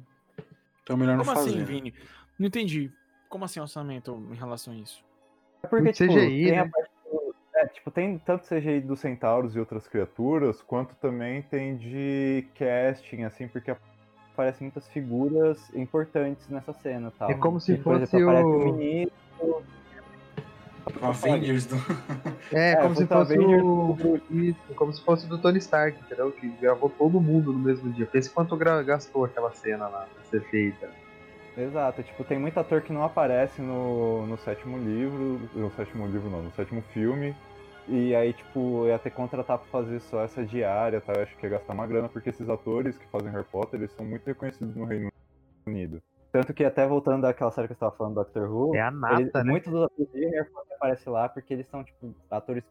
Então 0.82 0.96
é 0.96 1.00
melhor 1.00 1.18
não 1.18 1.24
Como 1.24 1.38
fazer. 1.38 1.52
assim, 1.52 1.60
né? 1.60 1.66
Vini? 1.66 1.94
Não 2.40 2.48
entendi. 2.48 2.92
Como 3.30 3.46
assim 3.46 3.60
orçamento 3.60 4.16
em 4.32 4.36
relação 4.36 4.74
a 4.74 4.76
isso? 4.78 5.08
É 5.62 5.68
porque, 5.68 5.92
tipo, 5.94 6.12
CGI, 6.14 6.44
tem 6.46 6.58
a 6.58 6.64
né? 6.66 6.72
parte 6.74 6.89
do- 6.89 6.89
é, 6.89 6.89
tipo, 7.74 7.90
tem 7.92 8.18
tanto 8.20 8.46
CGI 8.46 8.82
dos 8.82 9.00
centauros 9.00 9.56
e 9.56 9.60
outras 9.60 9.88
criaturas, 9.88 10.62
quanto 10.62 10.96
também 10.96 11.42
tem 11.44 11.78
de 11.78 12.46
casting, 12.58 13.24
assim, 13.24 13.48
porque 13.48 13.76
aparecem 14.34 14.66
muitas 14.68 14.88
figuras 14.90 15.74
importantes 15.76 16.48
nessa 16.50 16.74
cena, 16.74 17.12
tal. 17.18 17.30
É 17.32 17.34
como 17.36 17.60
se 17.60 17.76
Por 17.78 18.00
fosse 18.00 18.16
exemplo, 18.16 18.46
o- 18.46 18.74
ministro, 18.74 19.64
Avengers 21.02 21.66
do... 21.66 21.76
É, 22.52 22.74
É, 22.74 22.76
como 22.78 22.96
se 22.96 23.06
fosse 23.06 23.34
Avengers 23.34 23.64
o. 23.64 24.20
Isso, 24.32 24.60
como 24.76 24.92
se 24.92 25.04
fosse 25.04 25.28
do 25.28 25.38
Tony 25.40 25.60
Stark, 25.60 26.00
entendeu? 26.00 26.32
Que 26.32 26.48
gravou 26.62 26.90
todo 26.90 27.22
mundo 27.22 27.54
no 27.54 27.60
mesmo 27.60 27.92
dia. 27.92 28.06
Pensa 28.08 28.32
quanto 28.34 28.56
gastou 28.58 29.26
aquela 29.26 29.52
cena 29.52 29.88
lá 29.88 30.08
pra 30.14 30.24
ser 30.24 30.42
feita. 30.50 30.90
Exato, 31.58 32.02
tipo, 32.04 32.24
tem 32.24 32.40
muito 32.40 32.58
ator 32.60 32.82
que 32.82 32.94
não 32.94 33.04
aparece 33.04 33.62
no, 33.62 34.26
no 34.26 34.38
sétimo 34.38 34.78
livro, 34.78 35.42
no 35.54 35.70
sétimo 35.72 36.08
livro 36.08 36.30
não, 36.30 36.44
no 36.44 36.52
sétimo 36.54 36.82
filme, 36.94 37.36
e 37.90 38.16
aí, 38.16 38.34
tipo, 38.34 38.86
ia 38.88 38.98
ter 39.00 39.10
que 39.10 39.16
contratar 39.16 39.58
pra 39.58 39.68
fazer 39.68 40.00
só 40.00 40.24
essa 40.24 40.46
diária, 40.46 41.02
tá? 41.02 41.14
Eu 41.14 41.24
acho 41.24 41.36
que 41.38 41.46
ia 41.46 41.50
gastar 41.50 41.74
uma 41.74 41.88
grana, 41.88 42.08
porque 42.10 42.30
esses 42.30 42.48
atores 42.50 42.98
que 42.98 43.08
fazem 43.08 43.32
Harry 43.32 43.46
Potter, 43.46 43.80
eles 43.80 43.92
são 43.92 44.06
muito 44.06 44.26
reconhecidos 44.26 44.76
no 44.76 44.86
Reino 44.86 45.12
Unido. 45.68 46.02
Tanto 46.32 46.54
que 46.54 46.64
até 46.64 46.86
voltando 46.88 47.24
daquela 47.24 47.50
série 47.52 47.68
que 47.68 47.74
você 47.74 47.80
tava 47.80 47.96
falando, 47.96 48.16
Doctor 48.16 48.52
Who, 48.52 48.76
É 48.76 48.82
a 48.82 48.92
nata, 48.92 49.20
eles- 49.22 49.34
né? 49.34 49.44
muitos 49.44 49.72
dos 49.72 49.84
atores 49.84 50.12
de 50.12 50.26
Harry 50.28 50.50
Potter 50.50 50.76
aparecem 50.76 51.12
lá 51.12 51.28
porque 51.28 51.54
eles 51.54 51.68
são, 51.68 51.84
tipo, 51.84 52.14
atores 52.30 52.64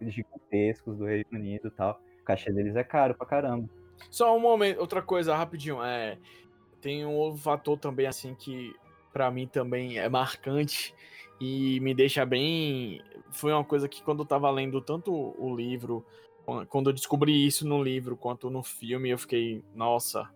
gigantescos 0.00 0.96
do 0.96 1.04
Reino 1.06 1.26
Unido 1.32 1.68
e 1.68 1.70
tal. 1.70 2.00
O 2.20 2.24
cachê 2.24 2.52
deles 2.52 2.76
é 2.76 2.84
caro 2.84 3.14
pra 3.14 3.26
caramba. 3.26 3.68
Só 4.10 4.36
um 4.36 4.40
momento, 4.40 4.78
outra 4.80 5.02
coisa, 5.02 5.34
rapidinho. 5.36 5.82
É, 5.82 6.16
tem 6.80 7.04
um 7.04 7.36
fator 7.36 7.76
também, 7.78 8.06
assim, 8.06 8.34
que 8.34 8.74
pra 9.12 9.30
mim 9.30 9.46
também 9.46 9.98
é 9.98 10.08
marcante 10.08 10.94
e 11.40 11.80
me 11.80 11.94
deixa 11.94 12.24
bem. 12.24 13.02
Foi 13.30 13.52
uma 13.52 13.64
coisa 13.64 13.88
que 13.88 14.02
quando 14.02 14.20
eu 14.22 14.26
tava 14.26 14.50
lendo 14.50 14.80
tanto 14.80 15.12
o 15.12 15.54
livro, 15.54 16.04
quando 16.68 16.90
eu 16.90 16.94
descobri 16.94 17.46
isso 17.46 17.66
no 17.66 17.82
livro 17.82 18.16
quanto 18.16 18.50
no 18.50 18.62
filme, 18.62 19.10
eu 19.10 19.18
fiquei, 19.18 19.62
nossa, 19.74 20.28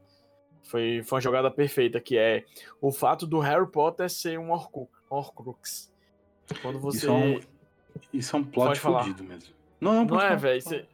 foi, 0.63 1.03
foi 1.05 1.17
uma 1.17 1.23
jogada 1.23 1.51
perfeita, 1.51 2.01
que 2.01 2.17
é 2.17 2.45
o 2.81 2.93
fato 2.93 3.27
do 3.27 3.39
Harry 3.41 3.71
Potter 3.71 4.09
ser 4.09 4.39
um 4.39 4.51
Horcrux. 4.51 4.91
Horcrux. 5.11 5.93
Quando 6.63 6.79
você. 6.79 6.99
Isso 6.99 7.11
é 7.11 7.13
um, 7.13 7.41
isso 8.13 8.37
é 8.37 8.39
um 8.39 8.45
plot 8.45 8.79
fudido 8.79 9.25
mesmo. 9.25 9.55
Não, 9.81 9.93
não, 9.93 10.05
Não 10.05 10.21
é, 10.21 10.37
velho? 10.37 10.61
Você... 10.61 10.87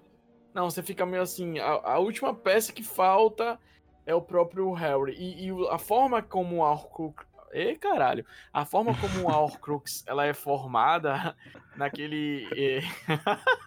Não, 0.52 0.68
você 0.68 0.82
fica 0.82 1.06
meio 1.06 1.22
assim. 1.22 1.58
A, 1.60 1.92
a 1.92 1.98
última 1.98 2.34
peça 2.34 2.72
que 2.72 2.82
falta 2.82 3.58
é 4.04 4.14
o 4.14 4.20
próprio 4.20 4.72
Harry. 4.72 5.14
E, 5.16 5.44
e 5.44 5.52
o- 5.52 5.68
a 5.68 5.78
forma 5.78 6.20
como 6.22 6.64
a 6.64 6.72
Horcrux. 6.72 7.24
Ê, 7.52 7.74
caralho! 7.74 8.24
A 8.52 8.64
forma 8.64 8.94
como 9.00 9.28
a 9.28 9.36
Horcrux 9.40 10.04
ela 10.06 10.24
é 10.26 10.32
formada 10.32 11.34
naquele. 11.76 12.48
eh, 12.56 12.80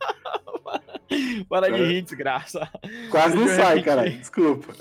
Para 1.47 1.69
de 1.71 1.83
rir, 1.83 2.01
desgraça. 2.01 2.69
Quase 3.11 3.35
não 3.35 3.47
sai, 3.47 3.83
cara. 3.83 4.09
Desculpa. 4.09 4.73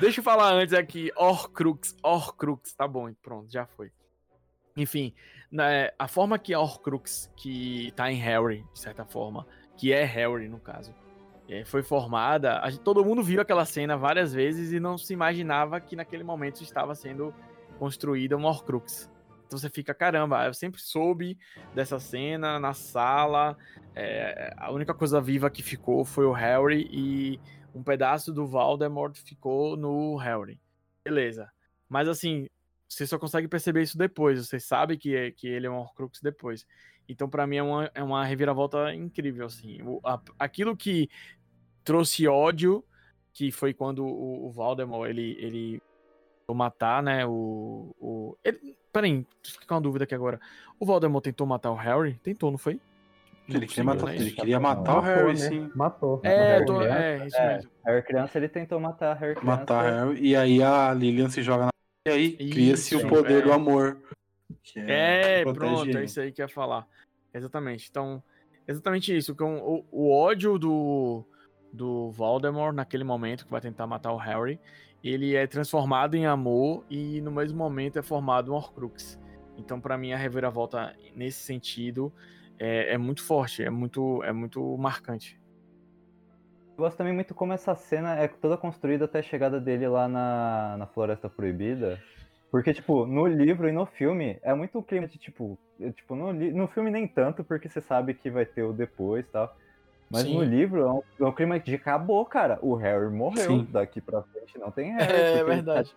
Deixa 0.00 0.20
eu 0.20 0.24
falar 0.24 0.52
antes 0.52 0.74
aqui. 0.74 1.10
Horcrux, 1.16 1.96
Horcrux. 2.02 2.74
Tá 2.74 2.86
bom, 2.86 3.10
pronto, 3.22 3.50
já 3.50 3.66
foi. 3.66 3.90
Enfim, 4.76 5.14
né, 5.50 5.90
a 5.98 6.06
forma 6.06 6.38
que 6.38 6.52
a 6.52 6.60
Horcrux, 6.60 7.32
que 7.36 7.92
tá 7.96 8.12
em 8.12 8.16
Harry, 8.16 8.64
de 8.72 8.78
certa 8.78 9.04
forma, 9.04 9.46
que 9.76 9.92
é 9.92 10.04
Harry 10.04 10.48
no 10.48 10.60
caso, 10.60 10.94
foi 11.66 11.82
formada, 11.82 12.60
a 12.60 12.68
gente- 12.70 12.82
todo 12.82 13.04
mundo 13.04 13.22
viu 13.22 13.40
aquela 13.40 13.64
cena 13.64 13.96
várias 13.96 14.32
vezes 14.34 14.70
e 14.70 14.78
não 14.78 14.98
se 14.98 15.12
imaginava 15.14 15.80
que 15.80 15.96
naquele 15.96 16.22
momento 16.22 16.62
estava 16.62 16.94
sendo 16.94 17.34
construída 17.78 18.36
uma 18.36 18.48
Horcrux. 18.48 19.10
Então 19.46 19.58
você 19.58 19.70
fica, 19.70 19.94
caramba, 19.94 20.44
eu 20.46 20.52
sempre 20.52 20.80
soube 20.80 21.38
dessa 21.74 21.98
cena 21.98 22.58
na 22.58 22.74
sala, 22.74 23.56
é, 23.94 24.52
a 24.58 24.70
única 24.70 24.92
coisa 24.92 25.20
viva 25.20 25.48
que 25.48 25.62
ficou 25.62 26.04
foi 26.04 26.26
o 26.26 26.32
Harry 26.32 26.86
e 26.90 27.40
um 27.74 27.82
pedaço 27.82 28.32
do 28.32 28.46
Voldemort 28.46 29.16
ficou 29.16 29.76
no 29.76 30.16
Harry. 30.16 30.60
Beleza. 31.02 31.50
Mas 31.88 32.08
assim, 32.08 32.46
você 32.86 33.06
só 33.06 33.18
consegue 33.18 33.48
perceber 33.48 33.82
isso 33.82 33.96
depois. 33.96 34.46
Você 34.46 34.60
sabe 34.60 34.96
que, 34.98 35.16
é- 35.16 35.30
que 35.30 35.46
ele 35.48 35.66
é 35.66 35.70
um 35.70 35.78
Horcrux 35.78 36.20
depois. 36.20 36.66
Então, 37.08 37.28
pra 37.28 37.46
mim, 37.46 37.56
é 37.56 37.62
uma, 37.62 37.90
é 37.94 38.02
uma 38.02 38.24
reviravolta 38.24 38.94
incrível, 38.94 39.46
assim. 39.46 39.80
O- 39.82 40.00
a- 40.04 40.20
aquilo 40.38 40.76
que 40.76 41.08
trouxe 41.82 42.28
ódio, 42.28 42.84
que 43.32 43.50
foi 43.50 43.72
quando 43.72 44.04
o, 44.04 44.46
o 44.46 44.50
Voldemort, 44.50 45.08
ele, 45.08 45.36
ele 45.38 45.82
matar, 46.54 47.02
né, 47.02 47.26
o... 47.26 47.94
o 47.98 48.36
ele, 48.44 48.76
peraí, 48.92 49.26
fica 49.42 49.66
com 49.66 49.74
uma 49.74 49.80
dúvida 49.80 50.04
aqui 50.04 50.14
agora. 50.14 50.40
O 50.78 50.86
Voldemort 50.86 51.22
tentou 51.22 51.46
matar 51.46 51.70
o 51.70 51.74
Harry? 51.74 52.14
Tentou, 52.22 52.50
não 52.50 52.58
foi? 52.58 52.80
Ele 53.48 53.66
queria 53.66 53.84
matar, 53.84 54.06
né? 54.06 54.16
ele 54.16 54.30
queria 54.30 54.60
matar 54.60 54.98
o 54.98 55.00
Harry, 55.00 55.28
né? 55.28 55.34
sim. 55.48 55.70
Matou. 55.74 56.20
É, 56.22 56.52
Harry 56.54 56.66
tô- 56.66 56.78
criança, 56.78 56.98
é, 56.98 57.26
isso 57.26 57.36
é. 57.36 57.54
mesmo. 57.54 57.70
Harry 57.86 58.02
criança, 58.02 58.38
ele 58.38 58.48
tentou 58.48 58.78
matar 58.78 59.16
Harry 59.16 59.34
criança. 59.34 59.60
Matar 59.60 59.84
Harry. 59.84 60.20
E 60.20 60.36
aí 60.36 60.62
a 60.62 60.92
Lilian 60.92 61.30
se 61.30 61.42
joga 61.42 61.64
na. 61.64 61.70
E 62.06 62.10
aí 62.10 62.32
cria-se 62.50 62.94
o 62.96 63.08
poder 63.08 63.38
é. 63.38 63.42
do 63.42 63.52
amor. 63.52 63.96
que 64.62 64.78
É, 64.80 65.42
protege 65.42 65.66
pronto, 65.66 65.88
ele. 65.88 65.98
é 65.98 66.04
isso 66.04 66.20
aí 66.20 66.30
que 66.30 66.42
eu 66.42 66.44
ia 66.44 66.48
falar. 66.48 66.86
Exatamente. 67.32 67.88
Então, 67.90 68.22
exatamente 68.66 69.16
isso. 69.16 69.34
Que 69.34 69.42
o, 69.42 69.84
o 69.90 70.10
ódio 70.10 70.58
do, 70.58 71.24
do 71.72 72.10
Voldemort 72.10 72.74
naquele 72.74 73.04
momento, 73.04 73.46
que 73.46 73.50
vai 73.50 73.62
tentar 73.62 73.86
matar 73.86 74.12
o 74.12 74.16
Harry, 74.18 74.60
ele 75.02 75.36
é 75.36 75.46
transformado 75.46 76.14
em 76.14 76.26
amor 76.26 76.84
e 76.90 77.20
no 77.20 77.30
mesmo 77.30 77.58
momento 77.58 77.98
é 77.98 78.02
formado 78.02 78.52
um 78.52 78.56
Horcrux. 78.56 79.18
Então, 79.56 79.80
pra 79.80 79.98
mim, 79.98 80.12
a 80.12 80.16
reviravolta 80.16 80.94
nesse 81.14 81.40
sentido 81.40 82.12
é, 82.58 82.94
é 82.94 82.98
muito 82.98 83.22
forte, 83.24 83.62
é 83.62 83.70
muito, 83.70 84.22
é 84.22 84.32
muito 84.32 84.76
marcante. 84.76 85.40
Eu 86.76 86.84
gosto 86.84 86.96
também 86.96 87.12
muito 87.12 87.34
como 87.34 87.52
essa 87.52 87.74
cena 87.74 88.14
é 88.14 88.28
toda 88.28 88.56
construída 88.56 89.06
até 89.06 89.18
a 89.18 89.22
chegada 89.22 89.60
dele 89.60 89.88
lá 89.88 90.06
na, 90.06 90.76
na 90.78 90.86
Floresta 90.86 91.28
Proibida. 91.28 92.00
Porque, 92.50 92.72
tipo, 92.72 93.04
no 93.04 93.26
livro 93.26 93.68
e 93.68 93.72
no 93.72 93.84
filme 93.84 94.38
é 94.42 94.54
muito 94.54 94.78
um 94.78 94.82
clima 94.82 95.06
de, 95.06 95.18
tipo, 95.18 95.58
é, 95.80 95.90
tipo 95.90 96.14
no, 96.14 96.32
no 96.32 96.68
filme 96.68 96.90
nem 96.90 97.06
tanto, 97.06 97.44
porque 97.44 97.68
você 97.68 97.80
sabe 97.80 98.14
que 98.14 98.30
vai 98.30 98.46
ter 98.46 98.62
o 98.62 98.72
depois 98.72 99.26
e 99.26 99.28
tal. 99.28 99.54
Mas 100.10 100.22
Sim. 100.22 100.34
no 100.36 100.42
livro 100.42 100.80
é 100.80 100.90
um, 100.92 101.02
é 101.20 101.28
um 101.28 101.32
clima 101.32 101.60
de 101.60 101.74
acabou, 101.74 102.24
cara. 102.24 102.58
O 102.62 102.74
Harry 102.74 103.10
morreu. 103.10 103.46
Sim. 103.46 103.68
Daqui 103.70 104.00
pra 104.00 104.22
frente 104.22 104.58
não 104.58 104.70
tem 104.70 104.92
Harry. 104.92 105.12
É 105.12 105.16
porque 105.16 105.22
ele 105.22 105.38
tá 105.38 105.44
verdade. 105.44 105.94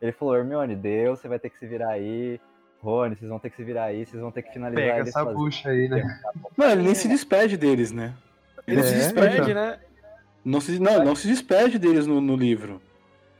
Ele 0.00 0.12
falou, 0.12 0.36
Hermione, 0.36 0.76
Deus, 0.76 1.20
você 1.20 1.28
vai 1.28 1.38
ter 1.38 1.48
que 1.48 1.58
se 1.58 1.66
virar 1.66 1.90
aí. 1.90 2.38
Rony, 2.82 3.16
vocês 3.16 3.30
vão 3.30 3.38
ter 3.38 3.48
que 3.48 3.56
se 3.56 3.64
virar 3.64 3.84
aí, 3.84 4.04
vocês 4.04 4.20
vão 4.20 4.30
ter 4.30 4.42
que 4.42 4.52
finalizar 4.52 4.84
Pega 4.84 5.00
essa 5.08 5.12
sozinhos." 5.12 5.36
bucha 5.38 5.70
aí, 5.70 5.88
né? 5.88 6.20
Não, 6.54 6.70
ele 6.70 6.82
nem 6.82 6.94
se 6.94 7.08
despede 7.08 7.56
deles, 7.56 7.90
né? 7.90 8.12
Ele 8.66 8.80
Ele 8.80 8.86
se 8.86 8.94
É, 8.94 8.98
despede. 8.98 9.54
né? 9.54 9.78
Não 10.44 10.60
se, 10.60 10.78
não, 10.78 11.02
não 11.02 11.16
se 11.16 11.26
despede 11.26 11.78
deles 11.78 12.06
no, 12.06 12.20
no 12.20 12.36
livro. 12.36 12.82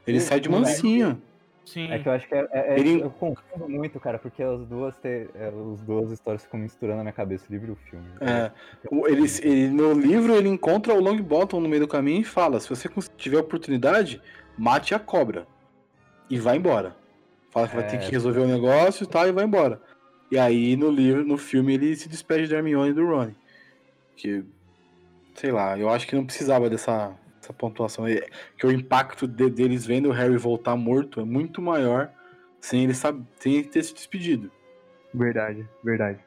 Ele 0.07 0.19
Sim, 0.19 0.27
sai 0.27 0.39
de 0.39 0.47
sim, 0.47 0.51
mansinho. 0.51 1.21
Sim. 1.65 1.91
É 1.91 1.97
que 1.99 2.07
eu 2.07 2.13
acho 2.13 2.27
que 2.27 2.35
é, 2.35 2.47
é- 2.51 2.73
é- 2.75 2.79
Ele- 2.79 3.01
eu 3.01 3.09
confundo 3.09 3.67
muito, 3.67 3.99
cara, 3.99 4.19
porque 4.19 4.43
as 4.43 4.65
duas, 4.67 4.95
te, 4.97 5.27
é, 5.33 5.47
as 5.47 5.79
duas 5.81 6.11
histórias 6.11 6.43
ficam 6.43 6.59
misturando 6.59 6.97
na 6.97 7.03
minha 7.03 7.13
cabeça, 7.13 7.45
o 7.49 7.51
livro 7.51 7.69
e 7.69 7.71
o 7.71 7.75
filme. 7.75 8.05
É, 8.21 8.51
o- 8.91 9.07
ele, 9.07 9.25
ele- 9.41 9.69
no 9.69 9.93
livro 9.93 10.35
ele 10.35 10.47
encontra 10.47 10.93
o 10.93 10.99
Longbottom 10.99 11.59
no 11.59 11.67
meio 11.67 11.81
do 11.81 11.87
caminho 11.87 12.21
e 12.21 12.23
fala: 12.23 12.59
se 12.59 12.69
você 12.69 12.87
tiver 13.17 13.39
oportunidade, 13.39 14.21
mate 14.57 14.93
a 14.93 14.99
cobra. 14.99 15.47
E 16.29 16.37
vai 16.39 16.57
embora. 16.57 16.95
Fala 17.51 17.67
que 17.67 17.75
vai 17.75 17.87
ter 17.87 17.95
É. 17.95 17.99
que 17.99 18.11
resolver 18.11 18.39
o 18.41 18.47
negócio 18.47 19.03
e 19.03 19.07
tal, 19.07 19.27
e 19.27 19.31
vai 19.31 19.43
embora. 19.45 19.81
E 20.31 20.37
aí 20.37 20.75
no 20.75 20.89
livro, 20.89 21.23
no 21.25 21.37
filme, 21.37 21.73
ele 21.73 21.95
se 21.95 22.07
despede 22.09 22.47
da 22.47 22.57
Hermione 22.57 22.89
e 22.89 22.93
do 22.93 23.05
Ron. 23.05 23.31
Que, 24.15 24.43
sei 25.35 25.51
lá, 25.51 25.77
eu 25.77 25.89
acho 25.89 26.05
que 26.07 26.15
não 26.15 26.25
precisava 26.25 26.69
dessa, 26.69 27.11
dessa 27.45 27.53
pontuação. 27.53 28.07
É, 28.07 28.21
Que 28.57 28.65
o 28.65 28.71
impacto 28.71 29.27
de- 29.27 29.49
deles 29.49 29.85
vendo 29.85 30.09
o 30.09 30.11
Harry 30.11 30.37
voltar 30.37 30.75
morto 30.75 31.19
é 31.19 31.23
muito 31.23 31.61
maior 31.61 32.11
sem 32.59 32.83
ele, 32.83 32.93
sab- 32.93 33.23
sem 33.39 33.55
ele 33.55 33.67
ter 33.67 33.83
se 33.83 33.93
despedido. 33.93 34.51
Verdade, 35.13 35.67
verdade. 35.83 36.19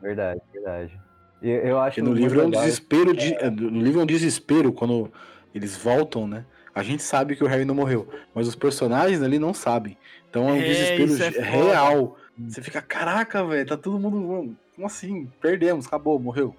Verdade, 0.00 0.40
verdade. 0.52 1.00
E 1.42 1.48
eu 1.50 1.80
acho 1.80 1.96
Porque 1.96 2.10
no 2.10 2.14
livro 2.14 2.40
é 2.40 2.44
um 2.44 2.46
legal- 2.48 2.62
desespero 2.64 3.16
de. 3.16 3.34
é, 3.34 3.48
No 3.50 3.80
livro 3.80 4.00
é 4.00 4.02
um 4.02 4.06
desespero 4.06 4.72
quando 4.72 5.10
eles 5.54 5.76
voltam, 5.76 6.26
né? 6.28 6.44
A 6.74 6.82
gente 6.82 7.02
sabe 7.02 7.34
que 7.34 7.42
o 7.42 7.46
Harry 7.46 7.64
não 7.64 7.74
morreu, 7.74 8.08
mas 8.34 8.46
os 8.46 8.54
personagens 8.54 9.20
ali 9.22 9.38
não 9.38 9.52
sabem. 9.54 9.96
Então 10.28 10.48
é 10.48 10.52
um 10.52 10.56
É, 10.60 10.64
desespero 10.64 11.12
é 11.14 11.32
foda. 11.32 11.70
real. 11.70 12.16
Você 12.38 12.62
fica, 12.62 12.80
caraca, 12.80 13.44
velho, 13.44 13.66
tá 13.66 13.76
todo 13.76 13.98
mundo. 13.98 14.56
Como 14.76 14.86
assim? 14.86 15.28
Perdemos, 15.40 15.86
acabou, 15.86 16.20
morreu. 16.20 16.54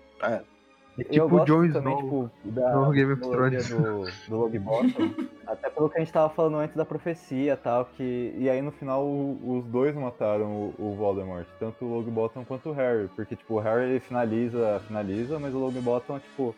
É. 1.00 1.04
Eu 1.10 1.24
Tipo 1.24 1.30
gosto 1.30 1.46
Jon 1.48 1.72
também, 1.72 1.94
Snow 1.98 2.30
tipo, 2.42 2.52
da 2.52 2.74
no 2.76 2.92
Game 2.92 3.14
of 3.14 3.22
Thrones. 3.22 3.70
do, 3.70 4.06
do 4.28 4.38
Longbottom, 4.38 5.14
até 5.48 5.70
pelo 5.70 5.90
que 5.90 5.98
a 5.98 6.00
gente 6.02 6.14
tava 6.14 6.30
falando 6.34 6.58
antes 6.58 6.76
da 6.76 6.86
profecia 6.86 7.54
e 7.54 7.58
tal, 7.58 7.86
que... 7.98 8.34
E 8.38 8.50
aí 8.50 8.62
no 8.62 8.72
final 8.72 9.04
o- 9.06 9.60
os 9.60 9.66
dois 9.66 9.96
mataram 9.96 10.46
o, 10.52 10.76
o 10.78 10.96
Voldemort, 10.96 11.46
tanto 11.60 11.86
o 11.86 11.88
Longbottom 11.98 12.44
quanto 12.46 12.70
o 12.70 12.74
Harry, 12.74 13.08
porque 13.16 13.36
tipo, 13.36 13.56
o 13.56 13.60
Harry 13.60 13.90
ele 13.92 14.00
finaliza, 14.00 14.82
finaliza, 14.88 15.40
mas 15.40 15.54
o 15.54 15.58
Longbottom, 15.60 16.20
tipo, 16.20 16.56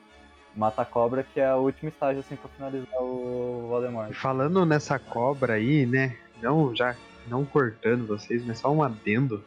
mata 0.56 0.82
a 0.82 0.86
cobra, 0.86 1.24
que 1.24 1.40
é 1.40 1.48
a 1.48 1.56
última 1.56 1.90
estágio, 1.90 2.20
assim, 2.20 2.36
pra 2.36 2.50
finalizar 2.50 3.02
o 3.02 3.68
Voldemort. 3.70 4.12
Falando 4.14 4.66
nessa 4.66 5.00
cobra 5.00 5.54
aí, 5.54 5.86
né? 5.86 6.18
Não 6.42 6.76
já 6.76 6.96
não 7.28 7.46
cortando 7.46 8.06
vocês, 8.08 8.44
mas 8.46 8.58
só 8.60 8.70
um 8.72 8.82
adendo. 8.84 9.42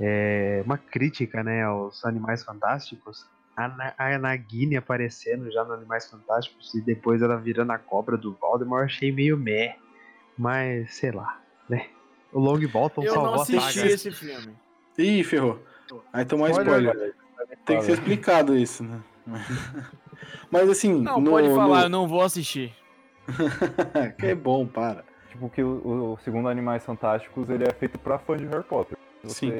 É 0.00 0.62
uma 0.64 0.78
crítica, 0.78 1.42
né, 1.42 1.64
aos 1.64 2.04
Animais 2.04 2.44
Fantásticos. 2.44 3.26
A, 3.58 3.94
a 4.14 4.18
Nagini 4.18 4.76
aparecendo 4.76 5.50
já 5.50 5.64
no 5.64 5.72
Animais 5.74 6.08
Fantásticos 6.08 6.72
e 6.74 6.80
depois 6.80 7.20
ela 7.22 7.36
virando 7.36 7.72
a 7.72 7.78
cobra 7.78 8.16
do 8.16 8.32
Voldemort, 8.34 8.84
achei 8.84 9.10
meio 9.10 9.36
meh. 9.36 9.76
Mas, 10.38 10.94
sei 10.94 11.10
lá, 11.10 11.40
né? 11.68 11.86
O 12.32 12.38
Longbottom 12.38 13.02
Eu 13.02 13.14
não 13.14 13.22
salvou 13.22 13.40
a 13.40 13.42
assisti 13.42 13.78
saga. 13.80 13.90
esse 13.92 14.10
filme. 14.12 14.54
Ih, 14.96 15.24
ferrou. 15.24 15.60
Aí 16.12 16.24
tomou 16.24 16.46
Spoiler. 16.48 16.84
spoiler. 16.84 17.14
Tem 17.64 17.78
que 17.78 17.84
ser 17.84 17.92
explicado 17.92 18.56
isso, 18.56 18.84
né? 18.84 19.00
Mas 20.50 20.68
assim. 20.70 21.02
Não, 21.02 21.20
no, 21.20 21.30
pode 21.30 21.48
falar, 21.48 21.82
eu 21.84 21.88
no- 21.88 22.02
não 22.02 22.08
vou 22.08 22.22
assistir. 22.22 22.72
que 24.18 24.26
é 24.26 24.34
bom, 24.34 24.66
para. 24.66 25.04
Tipo, 25.30 25.50
que 25.50 25.62
o, 25.62 26.12
o 26.14 26.18
segundo 26.18 26.48
Animais 26.48 26.84
Fantásticos, 26.84 27.50
ele 27.50 27.64
é 27.64 27.72
feito 27.72 27.98
pra 27.98 28.18
fã 28.18 28.36
de 28.36 28.46
Harry 28.46 28.64
Potter. 28.64 28.96
Se 29.24 29.34
Sim. 29.34 29.50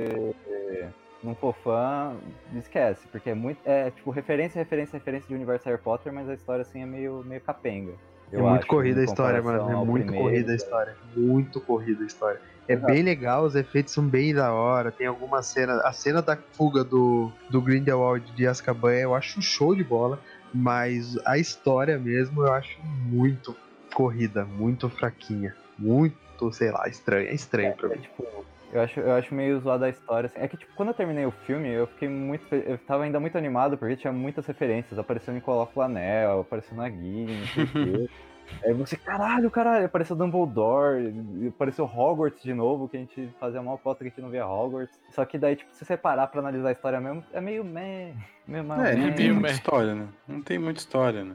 É, 1.23 1.27
não 1.27 1.35
for 1.35 1.55
fã, 1.63 2.17
esquece, 2.57 3.07
porque 3.09 3.31
é 3.31 3.35
muito. 3.35 3.59
É 3.65 3.91
tipo 3.91 4.11
referência, 4.11 4.59
referência, 4.59 4.99
referência 4.99 5.29
de 5.29 5.35
universo 5.35 5.69
Harry 5.69 5.81
Potter, 5.81 6.13
mas 6.13 6.29
a 6.29 6.35
história 6.35 6.63
assim 6.63 6.83
é 6.83 6.87
meio, 6.87 7.23
meio 7.25 7.41
capenga. 7.41 7.93
É 8.31 8.37
eu 8.37 8.43
muito 8.43 8.59
acho, 8.59 8.67
corrida 8.67 9.01
a 9.01 9.05
história, 9.05 9.43
mano. 9.43 9.71
É 9.71 9.75
muito 9.85 10.05
primeiro. 10.05 10.25
corrida 10.25 10.53
a 10.53 10.55
história. 10.55 10.97
Muito 11.17 11.61
corrida 11.61 12.03
a 12.03 12.07
história. 12.07 12.41
É 12.69 12.75
Exato. 12.75 12.93
bem 12.93 13.03
legal, 13.03 13.45
os 13.45 13.55
efeitos 13.55 13.95
são 13.95 14.07
bem 14.07 14.35
da 14.35 14.53
hora. 14.53 14.93
Tem 14.93 15.07
alguma 15.07 15.43
cena. 15.43 15.81
A 15.83 15.93
cena 15.93 16.21
da 16.21 16.37
fuga 16.37 16.85
do, 16.85 17.33
do 17.49 17.63
Grindelwald 17.63 18.31
de 18.33 18.47
Azkaban 18.47 18.93
eu 18.93 19.15
acho 19.15 19.41
show 19.41 19.75
de 19.75 19.83
bola. 19.83 20.21
Mas 20.53 21.17
a 21.27 21.39
história 21.39 21.99
mesmo 21.99 22.43
eu 22.43 22.53
acho 22.53 22.79
muito 23.07 23.57
corrida, 23.95 24.45
muito 24.45 24.89
fraquinha. 24.91 25.55
Muito, 25.79 26.53
sei 26.53 26.71
lá, 26.71 26.87
estranha. 26.89 27.29
É 27.31 27.35
estranho 27.35 27.75
pra 27.75 27.89
É, 27.89 27.97
mim. 27.97 28.03
tipo, 28.03 28.25
eu 28.73 28.81
acho, 28.81 29.01
eu 29.01 29.15
acho 29.15 29.35
meio 29.35 29.59
zoada 29.61 29.87
a 29.87 29.89
história. 29.89 30.27
assim. 30.27 30.39
É 30.41 30.49
que, 30.49 30.57
tipo, 30.57 30.73
quando 30.75 30.89
eu 30.89 30.95
terminei 30.95 31.25
o 31.25 31.31
filme, 31.31 31.69
eu 31.69 31.87
fiquei 31.87 32.09
muito. 32.09 32.55
Eu 32.55 32.79
tava 32.79 33.05
ainda 33.05 33.19
muito 33.19 33.37
animado, 33.39 33.77
porque 33.79 33.97
tinha 33.97 34.13
muitas 34.13 34.47
referências. 34.47 34.99
Apareceu 34.99 35.33
Nicolau 35.33 35.67
Flanel, 35.73 36.41
apareceu 36.41 36.77
Nagini, 36.77 37.39
não 37.41 37.47
sei 37.47 37.65
o 37.65 37.69
quê. 37.69 38.11
Aí 38.65 38.73
você, 38.73 38.97
caralho, 38.97 39.51
caralho, 39.51 39.85
apareceu 39.85 40.17
Dumbledore, 40.17 41.15
apareceu 41.49 41.85
Hogwarts 41.85 42.43
de 42.43 42.55
novo, 42.55 42.89
que 42.89 42.97
a 42.97 43.01
gente 43.01 43.29
fazia 43.39 43.61
uma 43.61 43.77
foto 43.77 43.99
que 43.99 44.05
a 44.05 44.09
gente 44.09 44.21
não 44.21 44.31
via 44.31 44.47
Hogwarts. 44.47 44.99
Só 45.11 45.25
que 45.25 45.37
daí, 45.37 45.57
tipo, 45.57 45.71
se 45.75 45.85
você 45.85 45.97
parar 45.97 46.27
pra 46.29 46.41
analisar 46.41 46.71
a 46.71 46.73
história 46.73 47.01
mesmo, 47.01 47.23
é 47.33 47.41
meio 47.41 47.63
meh, 47.63 48.15
meio. 48.47 48.61
É, 48.61 48.67
não 48.67 48.77
meh. 48.77 49.13
tem 49.13 49.27
meio 49.27 49.35
muita 49.35 49.49
meh. 49.49 49.55
história, 49.55 49.95
né? 49.95 50.09
Não 50.27 50.41
tem 50.41 50.59
muita 50.59 50.81
história, 50.81 51.25
né? 51.25 51.35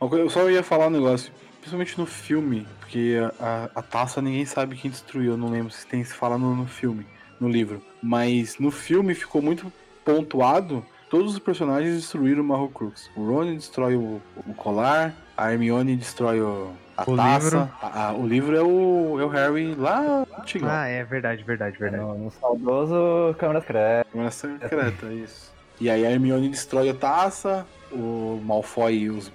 Uma 0.00 0.08
coisa- 0.10 0.24
Eu 0.24 0.30
só 0.30 0.48
ia 0.50 0.62
falar 0.62 0.86
um 0.88 0.90
negócio, 0.90 1.32
principalmente 1.60 1.98
no 1.98 2.06
filme, 2.06 2.66
porque 2.80 3.16
a, 3.40 3.70
a 3.74 3.82
taça 3.82 4.20
ninguém 4.20 4.44
sabe 4.44 4.76
quem 4.76 4.90
destruiu, 4.90 5.32
eu 5.32 5.36
não 5.36 5.48
lembro 5.50 5.70
se 5.72 5.86
tem 5.86 6.02
se 6.04 6.14
fala 6.14 6.36
no, 6.38 6.54
no 6.54 6.66
filme, 6.66 7.06
no 7.40 7.48
livro. 7.48 7.82
Mas 8.02 8.58
no 8.58 8.70
filme 8.70 9.14
ficou 9.14 9.40
muito 9.40 9.72
pontuado, 10.04 10.84
todos 11.10 11.32
os 11.32 11.38
personagens 11.38 11.94
destruíram 11.96 12.44
o 12.46 12.52
Horcrux. 12.52 13.10
O 13.16 13.24
Ron 13.26 13.54
destrói 13.54 13.94
o, 13.96 14.20
o 14.46 14.54
colar, 14.54 15.14
a 15.36 15.50
Hermione 15.52 15.96
destrói 15.96 16.40
o, 16.40 16.70
a 16.96 17.02
O 17.10 17.16
taça. 17.16 17.44
livro. 17.44 17.70
a- 17.80 18.08
a- 18.08 18.12
o 18.12 18.26
livro 18.26 18.54
é 18.56 18.62
o, 18.62 19.18
é 19.20 19.24
o 19.24 19.28
Harry 19.28 19.74
lá 19.74 20.26
antigo. 20.38 20.66
Ah, 20.68 20.86
é 20.86 21.02
verdade, 21.04 21.42
verdade, 21.42 21.78
verdade. 21.78 22.02
No, 22.04 22.16
no 22.18 22.30
saudoso 22.30 23.34
Câmara 23.38 23.60
Secreta. 23.60 24.06
Câmara 24.12 24.30
secreta, 24.30 25.06
isso. 25.12 25.52
E 25.80 25.88
aí 25.90 26.06
a 26.06 26.10
Hermione 26.10 26.48
destrói 26.48 26.88
a 26.90 26.94
taça, 26.94 27.66
o 27.90 28.40
Malfoy 28.44 28.94
e 28.94 29.10
os, 29.10 29.32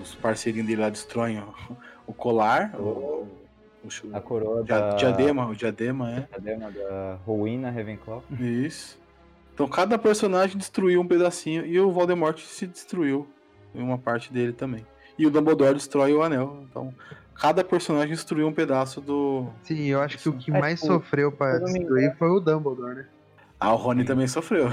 os 0.00 0.14
parceirinhos 0.14 0.66
dele 0.68 0.82
lá 0.82 0.90
destroem 0.90 1.38
o, 1.40 1.76
o 2.06 2.12
colar, 2.12 2.74
o, 2.78 3.28
o, 3.84 3.88
A 4.12 4.20
coroa 4.20 4.62
dia- 4.64 4.80
da... 4.80 4.94
diadema, 4.96 5.46
o 5.46 5.54
diadema, 5.54 6.10
é. 6.10 6.28
Diadema 6.38 6.70
da 6.70 7.18
Rowena 7.26 7.70
Ravenclaw. 7.70 8.22
Isso. 8.38 8.98
Então 9.52 9.68
cada 9.68 9.96
personagem 9.98 10.56
destruiu 10.56 11.00
um 11.00 11.06
pedacinho 11.06 11.64
e 11.64 11.78
o 11.78 11.92
Voldemort 11.92 12.38
se 12.38 12.66
destruiu 12.66 13.28
em 13.74 13.82
uma 13.82 13.98
parte 13.98 14.32
dele 14.32 14.52
também. 14.52 14.84
E 15.16 15.26
o 15.26 15.30
Dumbledore 15.30 15.74
destrói 15.74 16.12
o 16.12 16.22
anel. 16.22 16.64
Então 16.68 16.92
cada 17.34 17.62
personagem 17.62 18.10
destruiu 18.14 18.48
um 18.48 18.52
pedaço 18.52 19.00
do. 19.00 19.46
Sim, 19.62 19.84
eu 19.86 20.00
acho 20.00 20.18
que 20.18 20.28
o 20.28 20.32
que 20.32 20.50
É, 20.50 20.58
mais 20.58 20.80
tipo, 20.80 20.94
sofreu 20.94 21.30
me 21.30 21.60
destruir 21.60 22.16
foi 22.16 22.30
o 22.30 22.40
Dumbledore, 22.40 22.96
né? 22.96 23.06
Ah, 23.60 23.72
o 23.72 23.76
Rony 23.76 24.04
também 24.04 24.26
sofreu. 24.26 24.68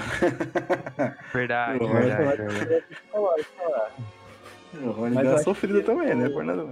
Verdade, 1.32 1.80
verdade, 1.86 2.42
verdade. 2.42 2.86
O 4.74 4.92
Rony 4.92 5.16
Mas 5.16 5.24
deu 5.24 5.24
eu 5.24 5.30
uma 5.30 5.36
acho 5.36 5.44
sofrida 5.44 5.80
que 5.80 5.86
também, 5.86 6.16
né, 6.16 6.28
o- 6.28 6.34
Fernando? 6.34 6.70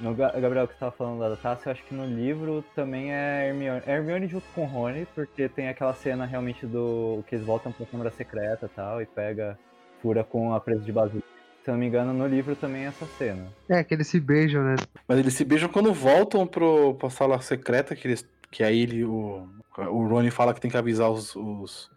No 0.00 0.14
Ga- 0.14 0.32
Gabriel, 0.32 0.66
que 0.66 0.74
você 0.74 0.80
tava 0.80 0.92
falando 0.92 1.20
lá 1.20 1.28
da 1.28 1.36
taça, 1.36 1.68
eu 1.68 1.72
acho 1.72 1.84
que 1.84 1.94
no 1.94 2.04
livro 2.04 2.64
também 2.74 3.12
é 3.12 3.48
Hermione. 3.48 3.82
É 3.86 3.92
Hermione 3.94 4.26
junto 4.26 4.44
com 4.54 4.62
o 4.62 4.66
Rony, 4.66 5.06
porque 5.14 5.48
tem 5.48 5.68
aquela 5.68 5.92
cena 5.94 6.24
realmente 6.24 6.66
do 6.66 7.22
que 7.28 7.36
eles 7.36 7.46
voltam 7.46 7.70
pra 7.70 7.86
câmara 7.86 8.10
secreta 8.10 8.66
e 8.66 8.68
tal, 8.74 9.00
e 9.00 9.06
pega, 9.06 9.56
fura 10.00 10.24
com 10.24 10.52
a 10.54 10.60
presa 10.60 10.80
de 10.80 10.90
basílica. 10.90 11.26
Se 11.62 11.70
eu 11.70 11.74
não 11.74 11.78
me 11.78 11.86
engano, 11.86 12.12
no 12.12 12.26
livro 12.26 12.56
também 12.56 12.84
é 12.84 12.88
essa 12.88 13.06
cena. 13.16 13.46
É, 13.68 13.84
que 13.84 13.94
eles 13.94 14.08
se 14.08 14.18
beijam, 14.18 14.64
né? 14.64 14.74
Mas 15.06 15.18
eles 15.20 15.34
se 15.34 15.44
beijam 15.44 15.68
quando 15.68 15.92
voltam 15.94 16.44
pro, 16.48 16.94
pra 16.94 17.08
sala 17.08 17.40
secreta, 17.40 17.94
que, 17.94 18.08
eles, 18.08 18.26
que 18.50 18.64
aí 18.64 18.80
ele, 18.82 19.04
o, 19.04 19.46
o 19.78 20.08
Rony 20.08 20.32
fala 20.32 20.52
que 20.52 20.60
tem 20.60 20.70
que 20.70 20.76
avisar 20.76 21.08
os, 21.08 21.36
os, 21.36 21.88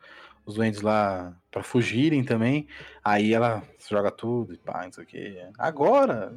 os 0.46 0.56
duendes 0.56 0.82
lá 0.82 1.34
pra 1.52 1.64
fugirem 1.64 2.24
também. 2.24 2.68
Aí 3.04 3.34
ela 3.34 3.64
joga 3.90 4.12
tudo 4.12 4.54
e 4.54 4.58
pá, 4.58 4.84
não 4.86 4.92
sei 4.92 5.04
o 5.04 5.08
que. 5.08 5.38
Agora! 5.58 6.34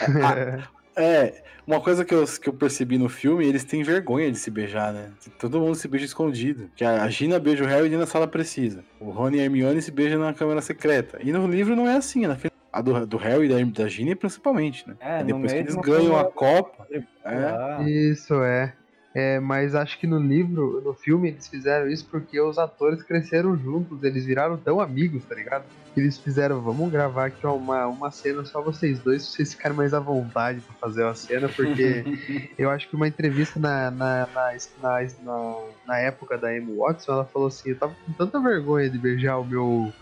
É, 0.94 1.42
uma 1.66 1.80
coisa 1.80 2.04
que 2.04 2.14
eu, 2.14 2.24
que 2.26 2.48
eu 2.48 2.52
percebi 2.52 2.98
no 2.98 3.08
filme, 3.08 3.46
eles 3.46 3.64
têm 3.64 3.82
vergonha 3.82 4.30
de 4.30 4.38
se 4.38 4.50
beijar, 4.50 4.92
né? 4.92 5.10
Todo 5.38 5.58
mundo 5.58 5.74
se 5.74 5.88
beija 5.88 6.04
escondido. 6.04 6.70
Que 6.76 6.84
a 6.84 7.08
Gina 7.08 7.38
beija 7.38 7.64
o 7.64 7.66
Harry 7.66 7.88
na 7.96 8.06
sala 8.06 8.28
precisa. 8.28 8.84
O 9.00 9.10
Rony 9.10 9.38
e 9.38 9.40
a 9.40 9.44
Hermione 9.44 9.80
se 9.80 9.90
beijam 9.90 10.20
na 10.20 10.34
câmera 10.34 10.60
secreta. 10.60 11.18
E 11.22 11.32
no 11.32 11.46
livro 11.46 11.74
não 11.74 11.88
é 11.88 11.96
assim, 11.96 12.26
né? 12.26 12.36
A 12.72 12.80
do, 12.80 13.06
do 13.06 13.16
Harry 13.16 13.46
e 13.46 13.48
da, 13.48 13.82
da 13.82 13.88
Gina 13.88 14.14
principalmente, 14.14 14.86
né? 14.88 14.94
É, 15.00 15.20
É 15.20 15.24
depois 15.24 15.52
que 15.52 15.58
eles 15.58 15.76
ganham 15.76 16.18
a 16.18 16.24
Copa. 16.24 16.86
É. 16.90 17.02
Ah, 17.24 17.78
Isso 17.86 18.34
é. 18.42 18.74
É, 19.14 19.38
mas 19.38 19.74
acho 19.74 19.98
que 19.98 20.06
no 20.06 20.18
livro, 20.18 20.80
no 20.82 20.94
filme, 20.94 21.28
eles 21.28 21.46
fizeram 21.46 21.86
isso 21.88 22.06
porque 22.10 22.40
os 22.40 22.58
atores 22.58 23.02
cresceram 23.02 23.56
juntos, 23.58 24.02
eles 24.02 24.24
viraram 24.24 24.56
tão 24.56 24.80
amigos, 24.80 25.22
tá 25.24 25.34
ligado? 25.34 25.64
Que 25.92 26.00
eles 26.00 26.16
fizeram, 26.16 26.62
vamos 26.62 26.90
gravar 26.90 27.26
aqui 27.26 27.46
uma, 27.46 27.86
uma 27.86 28.10
cena 28.10 28.42
só 28.46 28.62
vocês 28.62 29.00
dois, 29.00 29.26
pra 29.26 29.36
vocês 29.36 29.52
ficarem 29.52 29.76
mais 29.76 29.92
à 29.92 30.00
vontade 30.00 30.60
pra 30.60 30.74
fazer 30.76 31.04
uma 31.04 31.14
cena, 31.14 31.46
porque 31.46 32.04
eu 32.56 32.70
acho 32.70 32.88
que 32.88 32.96
uma 32.96 33.06
entrevista 33.06 33.60
na, 33.60 33.90
na, 33.90 34.26
na, 34.34 34.52
na, 34.82 35.00
na, 35.22 35.56
na 35.86 35.98
época 35.98 36.38
da 36.38 36.56
Emma 36.56 36.72
Watson, 36.74 37.12
ela 37.12 37.24
falou 37.26 37.48
assim, 37.48 37.70
eu 37.70 37.78
tava 37.78 37.94
com 38.06 38.12
tanta 38.12 38.40
vergonha 38.40 38.88
de 38.88 38.96
beijar 38.96 39.38
o 39.38 39.44
meu 39.44 39.92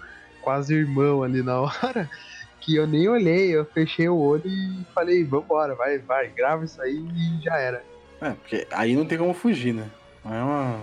quase 0.41 0.73
irmão 0.73 1.25
ali 1.25 1.43
na 1.43 1.59
hora, 1.63 2.09
que 2.61 2.77
eu 2.77 2.87
nem 2.87 3.09
olhei, 3.09 3.57
eu 3.57 3.65
fechei 3.65 4.09
o 4.09 4.17
olho 4.17 4.47
e 4.47 4.85
falei, 4.95 5.25
vambora, 5.25 5.75
vai, 5.75 5.99
vai, 5.99 6.29
grava 6.29 6.65
isso 6.65 6.81
aí 6.81 6.97
e 6.97 7.43
já 7.43 7.57
era. 7.59 7.83
É, 8.21 8.31
porque 8.31 8.67
aí 8.73 8.95
não 8.95 9.07
tem 9.07 9.17
como 9.19 9.33
fugir, 9.35 9.73
né? 9.75 9.89
É 10.25 10.43
uma. 10.43 10.81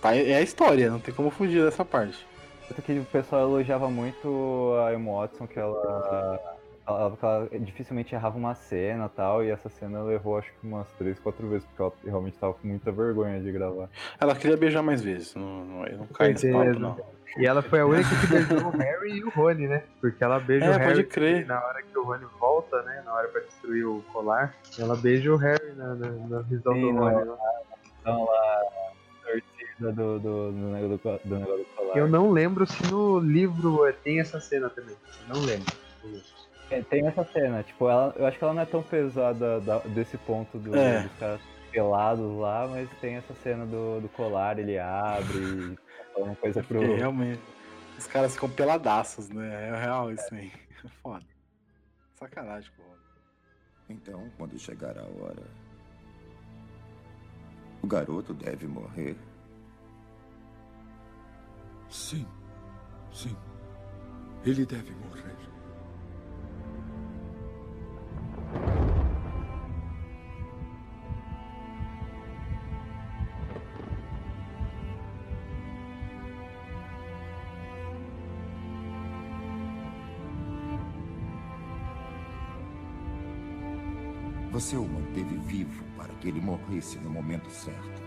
tá- 0.00 0.16
É 0.16 0.34
a 0.36 0.40
história, 0.40 0.90
não 0.90 0.98
tem 1.00 1.14
como 1.14 1.30
fugir 1.30 1.62
dessa 1.64 1.84
parte. 1.84 2.26
Tanto 2.68 2.80
que 2.80 2.98
o 2.98 3.04
pessoal 3.04 3.42
elogiava 3.42 3.90
muito 3.90 4.72
a 4.86 4.94
Emma 4.94 5.12
Watson, 5.20 5.46
que 5.46 5.58
ela, 5.58 6.40
ela, 6.86 7.10
que 7.16 7.24
ela 7.24 7.48
dificilmente 7.60 8.14
errava 8.14 8.38
uma 8.38 8.54
cena 8.54 9.04
e 9.04 9.08
tal, 9.16 9.44
e 9.44 9.50
essa 9.50 9.68
cena 9.68 9.98
ela 9.98 10.12
errou 10.14 10.38
acho 10.38 10.48
que 10.50 10.66
umas 10.66 10.86
três, 10.98 11.18
quatro 11.18 11.46
vezes, 11.46 11.66
porque 11.66 11.82
ela 11.82 11.92
realmente 12.04 12.38
tava 12.38 12.54
com 12.54 12.66
muita 12.66 12.90
vergonha 12.90 13.38
de 13.40 13.52
gravar. 13.52 13.90
Ela 14.18 14.34
queria 14.34 14.56
beijar 14.56 14.82
mais 14.82 15.02
vezes, 15.02 15.34
não, 15.34 15.64
não, 15.66 15.84
não 15.98 16.06
cai 16.06 16.30
nesse 16.32 16.50
papo, 16.50 16.64
certeza. 16.64 16.78
não. 16.80 16.96
E 17.36 17.46
ela 17.46 17.62
foi 17.62 17.80
a 17.80 17.86
única 17.86 18.08
que 18.20 18.26
beijou 18.28 18.68
o 18.68 18.70
Harry 18.76 19.12
e 19.18 19.24
o 19.24 19.30
Rony, 19.30 19.66
né? 19.66 19.82
Porque 20.00 20.22
ela 20.22 20.38
beija 20.38 20.66
É, 20.66 20.68
o 20.70 20.72
pode 20.72 20.84
Harry 20.84 21.04
crer. 21.04 21.46
na 21.46 21.64
hora 21.64 21.82
que 21.82 21.98
o 21.98 22.04
Rony 22.04 22.24
volta, 22.38 22.80
né? 22.82 23.02
Na 23.04 23.12
hora 23.14 23.26
pra 23.28 23.40
destruir 23.40 23.84
o 23.86 24.02
colar. 24.12 24.54
Ela 24.78 24.96
beija 24.96 25.32
o 25.32 25.36
Harry 25.36 25.72
na, 25.76 25.94
na, 25.94 26.10
na 26.10 26.38
visão 26.42 26.72
Sim, 26.74 26.92
do 26.94 26.98
Rony. 27.00 27.24
né? 27.24 27.36
Então 28.00 28.24
lá, 28.24 28.32
a 28.32 29.26
torcida 29.26 29.92
do, 29.92 30.18
do, 30.20 30.52
do, 30.52 30.58
negócio 30.72 30.98
do, 31.24 31.28
do 31.28 31.34
negócio 31.40 31.58
do 31.58 31.64
colar. 31.76 31.96
Eu 31.96 32.06
não 32.08 32.30
lembro 32.30 32.66
se 32.66 32.86
no 32.92 33.18
livro 33.18 33.92
tem 34.04 34.20
essa 34.20 34.38
cena 34.40 34.70
também. 34.70 34.94
Eu 35.28 35.34
não 35.34 35.42
lembro. 35.42 35.72
É, 36.70 36.80
Tem 36.82 37.06
essa 37.06 37.24
cena, 37.24 37.62
tipo, 37.62 37.88
ela, 37.90 38.14
eu 38.16 38.26
acho 38.26 38.38
que 38.38 38.44
ela 38.44 38.54
não 38.54 38.62
é 38.62 38.66
tão 38.66 38.82
pesada 38.82 39.60
da- 39.60 39.78
desse 39.80 40.16
ponto 40.16 40.56
do, 40.58 40.74
É. 40.76 41.02
dos 41.02 41.12
caras 41.18 41.40
pelados 41.70 42.38
lá, 42.38 42.66
mas 42.70 42.88
tem 43.00 43.16
essa 43.16 43.34
cena 43.42 43.66
do, 43.66 44.00
do 44.00 44.08
colar, 44.08 44.58
ele 44.58 44.78
abre 44.78 45.36
e 45.38 45.78
uma 46.22 46.36
coisa 46.36 46.62
pro. 46.62 46.80
Porque 46.80 46.94
realmente. 46.96 47.42
Os 47.98 48.06
caras 48.06 48.34
ficam 48.34 48.50
peladaços, 48.50 49.28
né? 49.28 49.68
É 49.68 49.80
real 49.80 50.12
isso 50.12 50.34
aí. 50.34 50.52
É 50.84 50.88
foda. 51.02 51.24
Sacanagem, 52.14 52.70
pô. 52.76 52.82
Então, 53.88 54.30
quando 54.38 54.58
chegar 54.58 54.96
a 54.98 55.02
hora, 55.02 55.42
o 57.82 57.86
garoto 57.86 58.32
deve 58.32 58.66
morrer. 58.66 59.16
Sim, 61.90 62.26
sim. 63.12 63.36
Ele 64.44 64.64
deve 64.64 64.90
morrer. 64.92 65.33
Você 84.64 84.78
o 84.78 84.88
manteve 84.88 85.36
vivo 85.40 85.84
para 85.94 86.14
que 86.14 86.26
ele 86.26 86.40
morresse 86.40 86.96
no 86.96 87.10
momento 87.10 87.50
certo. 87.50 88.02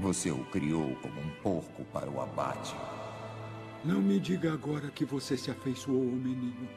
Você 0.00 0.32
o 0.32 0.44
criou 0.46 0.96
como 0.96 1.20
um 1.20 1.30
porco 1.40 1.84
para 1.92 2.10
o 2.10 2.20
abate. 2.20 2.74
Não 3.84 4.02
me 4.02 4.18
diga 4.18 4.52
agora 4.52 4.90
que 4.90 5.04
você 5.04 5.36
se 5.36 5.52
afeiçoou 5.52 6.00
ao 6.00 6.16
menino. 6.16 6.68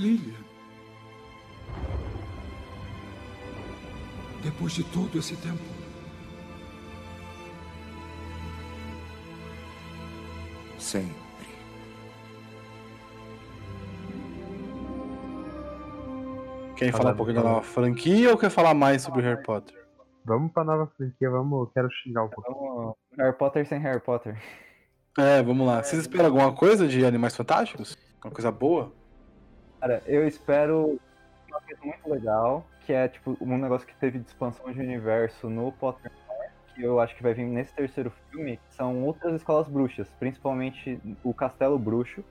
Lilian. 0.00 0.44
Depois 4.42 4.72
de 4.72 4.82
todo 4.84 5.18
esse 5.18 5.36
tempo. 5.36 5.62
Sempre. 10.78 11.20
Fala 16.78 16.92
falar 16.92 17.12
um 17.12 17.16
pouquinho 17.16 17.36
da 17.42 17.48
nova 17.48 17.62
franquia 17.62 18.30
ou 18.30 18.38
quer 18.38 18.50
falar 18.50 18.72
mais 18.72 19.02
sobre 19.02 19.20
Harry 19.22 19.42
Potter? 19.42 19.76
Vamos 20.24 20.50
pra 20.52 20.64
nova 20.64 20.86
franquia, 20.96 21.28
vamos. 21.30 21.60
Eu 21.60 21.66
quero 21.74 21.90
xingar 21.90 22.24
um 22.24 22.28
pouquinho. 22.28 22.56
Vamos- 22.56 22.94
Harry 23.18 23.36
Potter 23.36 23.66
sem 23.68 23.78
Harry 23.80 24.00
Potter. 24.00 24.40
É, 25.18 25.42
vamos 25.42 25.66
lá. 25.66 25.82
Vocês 25.82 26.00
esperam 26.00 26.26
alguma 26.26 26.52
coisa 26.52 26.88
de 26.88 27.04
Animais 27.04 27.36
Fantásticos? 27.36 27.96
Uma 28.24 28.30
coisa 28.30 28.50
boa? 28.50 28.92
Cara, 29.80 30.02
eu 30.06 30.28
espero 30.28 31.00
uma 31.48 31.60
coisa 31.62 31.80
muito 31.82 32.10
legal, 32.10 32.66
que 32.84 32.92
é 32.92 33.08
tipo 33.08 33.36
um 33.40 33.56
negócio 33.56 33.86
que 33.86 33.94
teve 33.96 34.18
de 34.18 34.26
expansão 34.26 34.70
de 34.72 34.78
universo 34.78 35.48
no 35.48 35.72
Pottermore, 35.72 36.50
que 36.74 36.82
eu 36.82 37.00
acho 37.00 37.16
que 37.16 37.22
vai 37.22 37.32
vir 37.32 37.44
nesse 37.44 37.74
terceiro 37.74 38.12
filme, 38.30 38.60
são 38.68 39.02
outras 39.04 39.34
escolas 39.34 39.68
bruxas, 39.68 40.08
principalmente 40.18 41.00
o 41.24 41.32
Castelo 41.32 41.78
Bruxo, 41.78 42.22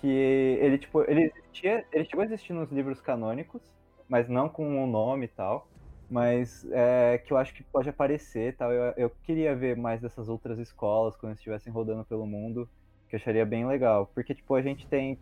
que 0.00 0.06
ele 0.06 0.78
tipo, 0.78 1.02
ele 1.02 1.30
existia, 1.36 1.84
ele 1.92 2.04
chegou 2.04 2.22
a 2.22 2.26
existir 2.26 2.52
nos 2.52 2.70
livros 2.72 3.00
canônicos, 3.00 3.62
mas 4.08 4.28
não 4.28 4.48
com 4.48 4.82
o 4.82 4.86
nome 4.86 5.26
e 5.26 5.28
tal. 5.28 5.68
Mas 6.10 6.66
é, 6.72 7.18
que 7.18 7.32
eu 7.32 7.36
acho 7.36 7.52
que 7.54 7.62
pode 7.62 7.88
aparecer 7.90 8.56
tal. 8.56 8.72
Eu, 8.72 8.94
eu 8.96 9.10
queria 9.24 9.54
ver 9.54 9.76
mais 9.76 10.00
dessas 10.00 10.28
outras 10.28 10.58
escolas 10.58 11.14
quando 11.16 11.34
estivessem 11.34 11.70
rodando 11.70 12.02
pelo 12.06 12.26
mundo, 12.26 12.66
que 13.08 13.16
eu 13.16 13.18
acharia 13.18 13.44
bem 13.44 13.66
legal. 13.66 14.10
Porque, 14.14 14.34
tipo, 14.34 14.54
a 14.54 14.62
gente 14.62 14.86
tem 14.88 15.18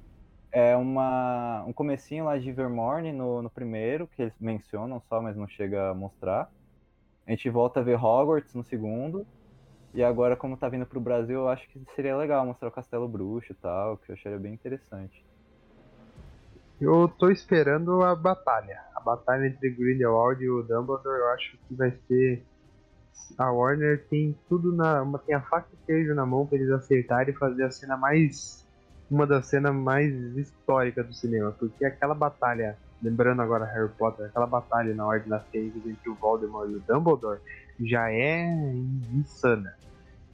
é 0.56 0.74
uma, 0.74 1.64
um 1.66 1.72
comecinho 1.74 2.24
lá 2.24 2.38
de 2.38 2.50
Vermorne 2.50 3.12
no, 3.12 3.42
no 3.42 3.50
primeiro, 3.50 4.06
que 4.06 4.22
eles 4.22 4.32
mencionam 4.40 5.02
só, 5.06 5.20
mas 5.20 5.36
não 5.36 5.46
chega 5.46 5.90
a 5.90 5.94
mostrar. 5.94 6.50
A 7.26 7.30
gente 7.30 7.50
volta 7.50 7.80
a 7.80 7.82
ver 7.82 8.02
Hogwarts 8.02 8.54
no 8.54 8.64
segundo. 8.64 9.26
E 9.92 10.02
agora, 10.02 10.34
como 10.34 10.56
tá 10.56 10.66
vindo 10.70 10.86
pro 10.86 10.98
Brasil, 10.98 11.40
eu 11.40 11.48
acho 11.50 11.68
que 11.68 11.78
seria 11.94 12.16
legal 12.16 12.46
mostrar 12.46 12.68
o 12.68 12.72
Castelo 12.72 13.06
Bruxo 13.06 13.52
e 13.52 13.54
tal, 13.56 13.98
que 13.98 14.10
eu 14.10 14.14
acharia 14.14 14.38
bem 14.38 14.54
interessante. 14.54 15.22
Eu 16.80 17.06
tô 17.06 17.28
esperando 17.28 18.02
a 18.02 18.16
batalha. 18.16 18.80
A 18.94 19.00
batalha 19.00 19.48
entre 19.48 19.68
Grindelwald 19.68 20.42
e 20.42 20.48
o 20.48 20.62
Dumbledore, 20.62 21.18
eu 21.18 21.28
acho 21.32 21.58
que 21.68 21.74
vai 21.74 21.90
ser. 22.08 22.46
A 23.36 23.52
Warner 23.52 24.06
tem 24.08 24.34
tudo 24.48 24.74
na. 24.74 25.04
tem 25.26 25.34
a 25.34 25.42
faca 25.42 25.68
e 25.70 25.86
queijo 25.86 26.14
na 26.14 26.24
mão 26.24 26.46
pra 26.46 26.56
eles 26.56 26.70
acertarem 26.70 27.34
e 27.34 27.38
fazer 27.38 27.64
a 27.64 27.70
cena 27.70 27.98
mais. 27.98 28.65
Uma 29.10 29.26
das 29.26 29.46
cenas 29.46 29.74
mais 29.74 30.12
históricas 30.36 31.06
do 31.06 31.14
cinema. 31.14 31.52
Porque 31.52 31.84
aquela 31.84 32.14
batalha, 32.14 32.76
lembrando 33.02 33.40
agora 33.42 33.64
Harry 33.64 33.90
Potter, 33.96 34.26
aquela 34.26 34.46
batalha 34.46 34.94
na 34.94 35.06
Ordem 35.06 35.28
das 35.28 35.46
Fênix 35.48 35.76
entre 35.86 36.10
o 36.10 36.14
Voldemort 36.14 36.68
e 36.68 36.74
o 36.74 36.80
Dumbledore 36.80 37.40
já 37.80 38.10
é 38.10 38.52
insana. 39.14 39.74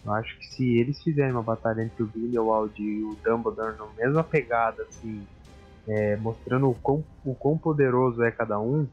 Eu 0.04 0.12
acho 0.12 0.36
que 0.38 0.46
se 0.46 0.78
eles 0.78 1.02
fizerem 1.02 1.32
uma 1.32 1.42
batalha 1.42 1.82
entre 1.82 2.02
o 2.02 2.06
Grindelwald 2.06 2.74
e 2.82 3.02
o 3.04 3.16
Dumbledore 3.22 3.76
na 3.76 3.86
mesma 3.96 4.24
pegada, 4.24 4.82
assim, 4.82 5.24
é, 5.86 6.16
mostrando 6.16 6.68
o 6.68 6.74
quão, 6.74 7.04
o 7.24 7.34
quão 7.34 7.56
poderoso 7.56 8.22
é 8.22 8.30
cada 8.30 8.58
um 8.58 8.86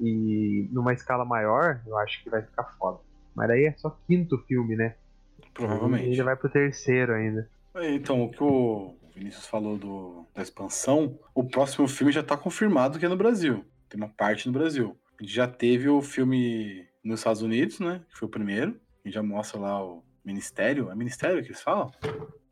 e 0.00 0.68
numa 0.72 0.92
escala 0.92 1.24
maior, 1.24 1.80
eu 1.86 1.96
acho 1.98 2.22
que 2.22 2.30
vai 2.30 2.42
ficar 2.42 2.64
foda. 2.78 2.98
Mas 3.34 3.50
aí 3.50 3.66
é 3.66 3.72
só 3.72 3.96
quinto 4.06 4.38
filme, 4.38 4.76
né? 4.76 4.94
E 5.38 5.50
Provavelmente. 5.52 6.10
ainda 6.10 6.24
vai 6.24 6.36
pro 6.36 6.48
terceiro 6.48 7.14
ainda. 7.14 7.48
Então, 7.76 8.24
o 8.24 8.30
que 8.30 8.42
o 8.42 8.94
Vinícius 9.16 9.46
falou 9.46 9.78
do, 9.78 10.26
da 10.34 10.42
expansão, 10.42 11.18
o 11.34 11.42
próximo 11.42 11.88
filme 11.88 12.12
já 12.12 12.22
tá 12.22 12.36
confirmado 12.36 12.98
que 12.98 13.06
é 13.06 13.08
no 13.08 13.16
Brasil. 13.16 13.64
Tem 13.88 13.98
uma 13.98 14.10
parte 14.10 14.46
no 14.46 14.52
Brasil. 14.52 14.98
A 15.18 15.22
gente 15.22 15.34
já 15.34 15.48
teve 15.48 15.88
o 15.88 16.02
filme 16.02 16.86
nos 17.02 17.20
Estados 17.20 17.40
Unidos, 17.40 17.80
né? 17.80 18.02
Que 18.10 18.18
foi 18.18 18.28
o 18.28 18.30
primeiro. 18.30 18.78
A 19.02 19.08
gente 19.08 19.14
já 19.14 19.22
mostra 19.22 19.58
lá 19.58 19.82
o 19.82 20.04
ministério? 20.22 20.90
É 20.90 20.94
ministério 20.94 21.42
que 21.42 21.48
eles 21.48 21.62
falam? 21.62 21.90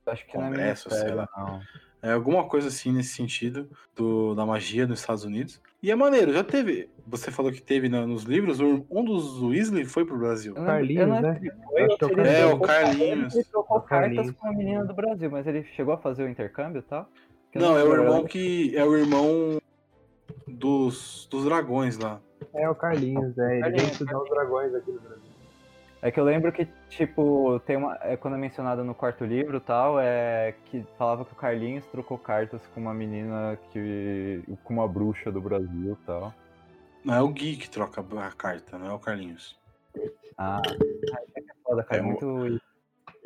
Acho 0.06 0.26
que 0.26 0.36
não 0.38 0.44
é 0.44 0.48
Congresso, 0.48 0.90
sei 0.90 1.12
lá. 1.12 1.28
não. 1.36 1.60
É 2.06 2.12
alguma 2.12 2.44
coisa 2.44 2.68
assim 2.68 2.92
nesse 2.92 3.14
sentido 3.14 3.66
do, 3.96 4.34
da 4.34 4.44
magia 4.44 4.86
nos 4.86 5.00
Estados 5.00 5.24
Unidos. 5.24 5.58
E 5.82 5.90
é 5.90 5.94
maneiro, 5.94 6.34
já 6.34 6.44
teve. 6.44 6.90
Você 7.06 7.30
falou 7.30 7.50
que 7.50 7.62
teve 7.62 7.88
na- 7.88 8.06
nos 8.06 8.24
livros, 8.24 8.60
um 8.60 8.84
um 8.90 9.02
dos 9.02 9.40
Weasley 9.42 9.86
foi 9.86 10.04
pro 10.04 10.18
Brasil. 10.18 10.52
Não- 10.54 10.66
Carlinhos, 10.66 11.08
não 11.08 11.22
né? 11.22 11.40
foi 11.70 11.82
Acho 11.84 11.92
ou 11.92 11.96
que 11.98 12.04
é 12.04 12.06
o 12.06 12.26
É, 12.26 12.46
o 12.54 12.60
Carlinhos. 12.60 13.34
Ele 13.34 13.44
trocou 13.44 13.80
cartas 13.80 14.30
com 14.32 14.46
a 14.48 14.52
menina 14.52 14.84
do 14.84 14.92
Brasil, 14.92 15.30
mas 15.30 15.46
ele 15.46 15.64
chegou 15.74 15.94
a 15.94 15.98
fazer 15.98 16.24
o 16.24 16.28
intercâmbio 16.28 16.80
e 16.80 16.82
tal? 16.82 17.08
Que 17.50 17.56
eu 17.56 17.62
Não, 17.62 17.78
é 17.78 17.82
o 17.82 17.94
irmão 17.94 18.24
que. 18.24 18.76
É 18.76 18.84
o 18.84 18.94
irmão 18.94 19.58
dos, 20.46 21.26
dos 21.30 21.44
dragões 21.44 21.98
lá. 21.98 22.20
É 22.52 22.68
o 22.68 22.74
Carlinhos, 22.74 23.36
é. 23.38 23.42
Ele 23.42 23.50
veio 23.50 23.60
Carlinhos, 23.62 23.92
estudar 23.92 24.18
os 24.22 24.28
dragões 24.28 24.74
aqui 24.74 24.90
no 24.92 25.00
Brasil. 25.00 25.23
É 26.04 26.10
que 26.10 26.20
eu 26.20 26.24
lembro 26.24 26.52
que, 26.52 26.68
tipo, 26.90 27.58
tem 27.60 27.78
uma. 27.78 27.98
É, 28.02 28.14
quando 28.14 28.34
é 28.34 28.38
mencionado 28.38 28.84
no 28.84 28.94
quarto 28.94 29.24
livro 29.24 29.56
e 29.56 29.60
tal, 29.60 29.98
é 29.98 30.54
que 30.66 30.84
falava 30.98 31.24
que 31.24 31.32
o 31.32 31.34
Carlinhos 31.34 31.86
trocou 31.86 32.18
cartas 32.18 32.60
com 32.74 32.80
uma 32.82 32.92
menina 32.92 33.58
que. 33.70 34.44
com 34.62 34.74
uma 34.74 34.86
bruxa 34.86 35.32
do 35.32 35.40
Brasil 35.40 35.96
e 35.98 36.04
tal. 36.04 36.34
Não 37.02 37.14
é 37.14 37.22
o 37.22 37.28
Gui 37.28 37.56
que 37.56 37.70
troca 37.70 38.04
a 38.20 38.30
carta, 38.32 38.76
não 38.76 38.86
é 38.90 38.92
o 38.92 38.98
Carlinhos. 38.98 39.58
Ah, 40.36 40.60
isso 40.66 41.38
aqui 41.38 41.50
é 41.50 41.54
foda, 41.62 41.82
cara. 41.82 41.96
É 41.96 42.04
É 42.04 42.06
muito. 42.06 42.60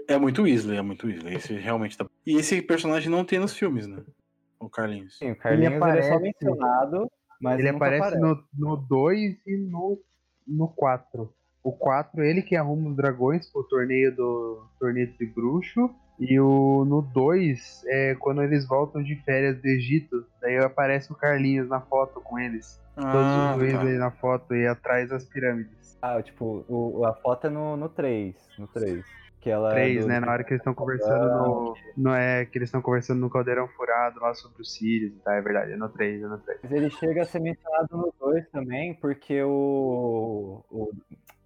É 0.07 0.17
muito 0.17 0.43
Weasley, 0.43 0.79
é 0.79 0.83
muito 0.83 1.09
Weasley. 1.09 1.35
Esse 1.35 1.55
realmente 1.55 1.99
tá. 1.99 2.07
E 2.25 2.37
esse 2.37 2.63
personagem 2.63 3.11
não 3.11 3.25
tem 3.25 3.41
nos 3.41 3.55
filmes, 3.55 3.89
né? 3.89 4.05
O 4.61 4.71
Carlinhos. 4.71 5.19
Sim, 5.19 5.33
o 5.33 5.37
Carlinhos 5.37 5.67
ele, 5.67 5.75
é 5.75 5.79
só 5.81 5.85
aparece- 5.85 6.23
mencionado, 6.23 7.11
mas 7.41 7.59
ele 7.59 7.73
nunca 7.73 7.87
aparece 7.87 8.19
no 8.57 8.77
2 8.77 9.37
e 9.45 9.57
no, 9.69 10.01
no 10.47 10.69
4. 10.69 11.35
O 11.63 11.73
4, 11.73 12.23
ele 12.23 12.41
que 12.43 12.57
arruma 12.57 12.91
os 12.91 12.97
dragões 12.97 13.51
pro 13.51 13.65
torneio 13.65 14.15
do 14.15 14.65
torneio 14.79 15.13
de 15.19 15.27
bruxo. 15.27 15.91
E 16.21 16.39
o 16.41 16.85
no 16.85 17.01
2 17.01 17.85
é 17.87 18.15
quando 18.17 18.43
eles 18.43 18.67
voltam 18.67 19.03
de 19.03 19.15
férias 19.23 19.57
do 19.61 19.67
Egito. 19.67 20.25
Daí 20.41 20.57
aparece 20.59 21.13
o 21.13 21.15
Carlinhos 21.17 21.69
na 21.69 21.81
foto 21.81 22.21
com 22.21 22.39
eles. 22.39 22.81
Todos 22.97 23.07
Ah, 23.15 23.53
os 23.53 23.59
dois 23.61 23.73
tá. 23.75 23.83
aí 23.83 23.97
na 23.99 24.11
foto 24.11 24.55
e 24.55 24.67
atrás 24.67 25.09
das 25.11 25.25
pirâmides. 25.25 25.97
Ah, 26.03 26.21
tipo, 26.21 26.65
o, 26.69 27.05
a 27.05 27.15
foto 27.15 27.47
é 27.47 27.51
no, 27.51 27.77
no 27.77 27.89
3. 27.89 28.35
No 28.59 28.67
3. 28.67 29.05
Que 29.41 29.51
ela 29.51 29.71
é 29.71 29.75
3, 29.75 30.03
do- 30.03 30.09
né? 30.09 30.19
Na 30.19 30.33
hora 30.33 30.43
que 30.43 30.51
eles 30.51 30.61
estão 30.61 30.75
conversando 30.75 31.25
no. 31.29 31.75
Não 31.97 32.13
é 32.13 32.45
que 32.45 32.59
eles 32.59 32.67
estão 32.67 32.83
conversando 32.83 33.21
no 33.21 33.31
caldeirão 33.31 33.69
furado 33.69 34.19
lá 34.19 34.35
sobre 34.35 34.63
os 34.63 34.73
Sirius, 34.75 35.15
tá? 35.23 35.35
É 35.37 35.41
verdade, 35.41 35.73
é 35.73 35.77
no 35.77 35.89
3, 35.89 36.21
é 36.21 36.27
no 36.27 36.39
3. 36.39 36.59
Mas 36.65 36.73
ele 36.73 36.91
chega 36.91 37.23
a 37.23 37.27
ser 37.27 37.39
mencionado 37.41 37.97
no 37.97 38.13
2 38.19 38.49
também, 38.51 38.95
porque 38.95 39.41
o, 39.45 40.65
o, 40.69 40.91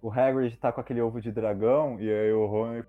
o 0.03 0.11
Hagrid 0.11 0.55
tá 0.57 0.71
com 0.71 0.81
aquele 0.81 1.01
ovo 1.01 1.19
de 1.21 1.31
dragão, 1.31 1.97
e 1.99 2.11
aí 2.11 2.31
o 2.33 2.45
Rony 2.45 2.83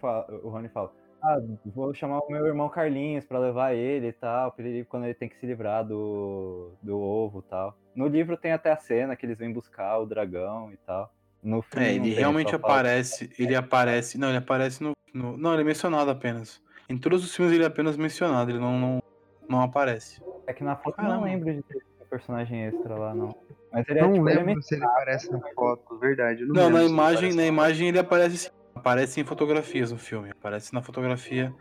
fala, 0.00 0.26
o 0.42 0.48
Rony 0.48 0.68
fala 0.70 0.90
ah, 1.22 1.38
vou 1.66 1.92
chamar 1.94 2.18
o 2.20 2.30
meu 2.30 2.46
irmão 2.46 2.68
Carlinhos 2.68 3.24
pra 3.24 3.38
levar 3.38 3.74
ele 3.74 4.08
e 4.08 4.12
tal, 4.12 4.52
pra 4.52 4.64
ele, 4.64 4.84
quando 4.84 5.04
ele 5.04 5.14
tem 5.14 5.28
que 5.28 5.36
se 5.36 5.46
livrar 5.46 5.84
do, 5.84 6.72
do 6.82 6.98
ovo 7.00 7.40
e 7.44 7.50
tal. 7.50 7.76
No 7.94 8.06
livro 8.06 8.36
tem 8.36 8.52
até 8.52 8.70
a 8.70 8.76
cena 8.76 9.16
que 9.16 9.26
eles 9.26 9.38
vêm 9.38 9.52
buscar 9.52 9.98
o 9.98 10.06
dragão 10.06 10.70
e 10.72 10.76
tal. 10.78 11.12
No 11.42 11.62
filme 11.62 11.86
É, 11.86 11.94
ele 11.94 12.14
realmente 12.14 12.50
só 12.50 12.58
fala- 12.58 12.74
aparece. 12.74 13.30
Ele 13.38 13.54
aparece. 13.56 14.18
Não, 14.18 14.28
ele 14.28 14.38
aparece 14.38 14.82
no, 14.82 14.92
no- 15.12 15.36
Não, 15.36 15.52
ele 15.54 15.62
é 15.62 15.64
mencionado 15.64 16.10
apenas. 16.10 16.62
Em 16.88 16.96
todos 16.98 17.24
os 17.24 17.34
filmes 17.34 17.54
ele 17.54 17.64
é 17.64 17.66
apenas 17.66 17.96
mencionado, 17.96 18.50
ele 18.50 18.60
não, 18.60 18.78
não, 18.78 19.02
não 19.48 19.62
aparece. 19.62 20.22
É 20.46 20.52
que 20.52 20.62
na 20.62 20.76
foto 20.76 20.96
eu 20.98 21.04
não 21.04 21.10
Caramba. 21.10 21.26
lembro 21.26 21.52
de 21.54 21.62
ter 21.62 21.82
personagem 22.06 22.64
extra 22.64 22.94
lá, 22.94 23.14
não. 23.14 23.34
Mas 23.72 23.88
ele 23.88 23.98
é, 23.98 24.02
Não 24.02 24.12
tipo, 24.12 24.28
ele 24.28 24.38
é 24.38 24.42
lembro 24.42 24.62
se 24.62 24.74
ele 24.74 24.84
aparece 24.84 25.30
na 25.30 25.40
foto, 25.54 25.98
verdade. 25.98 26.42
eu 26.42 26.48
Não, 26.48 26.54
Não, 26.54 26.62
lembro 26.64 26.78
na 26.78 26.84
imagem, 26.88 27.34
na 27.34 27.46
imagem 27.46 27.88
ele 27.88 27.98
aparece 27.98 28.38
sim. 28.38 28.50
Aparece 28.74 29.20
em 29.20 29.24
fotografias 29.24 29.90
no 29.90 29.98
filme. 29.98 30.30
Aparece 30.30 30.72
na 30.74 30.82
fotografia. 30.82 31.52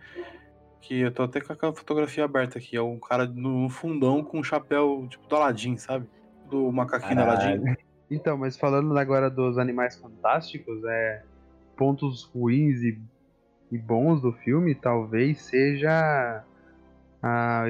Que 0.82 1.00
eu 1.00 1.12
tô 1.12 1.24
até 1.24 1.42
com 1.42 1.54
aquela 1.54 1.74
fotografia 1.74 2.26
aberta 2.26 2.60
aqui. 2.60 2.76
É 2.76 2.82
um 2.82 3.00
cara 3.00 3.26
no 3.26 3.70
fundão 3.70 4.24
com 4.24 4.40
um 4.40 4.44
chapéu 4.44 5.08
tipo 5.10 5.26
do 5.28 5.36
Aladdin, 5.36 5.78
sabe? 5.78 6.08
Do 6.50 6.72
macaquinho 6.72 7.16
do 7.16 7.22
Aladdin. 7.22 7.76
Então, 8.12 8.38
mas 8.38 8.58
falando 8.58 8.96
agora 8.98 9.30
dos 9.30 9.58
animais 9.58 9.98
fantásticos, 9.98 10.84
é 10.86 11.24
pontos 11.76 12.24
ruins 12.26 12.82
e, 12.84 13.02
e 13.72 13.78
bons 13.78 14.22
do 14.22 14.32
filme, 14.32 14.76
talvez 14.76 15.42
seja 15.42 16.44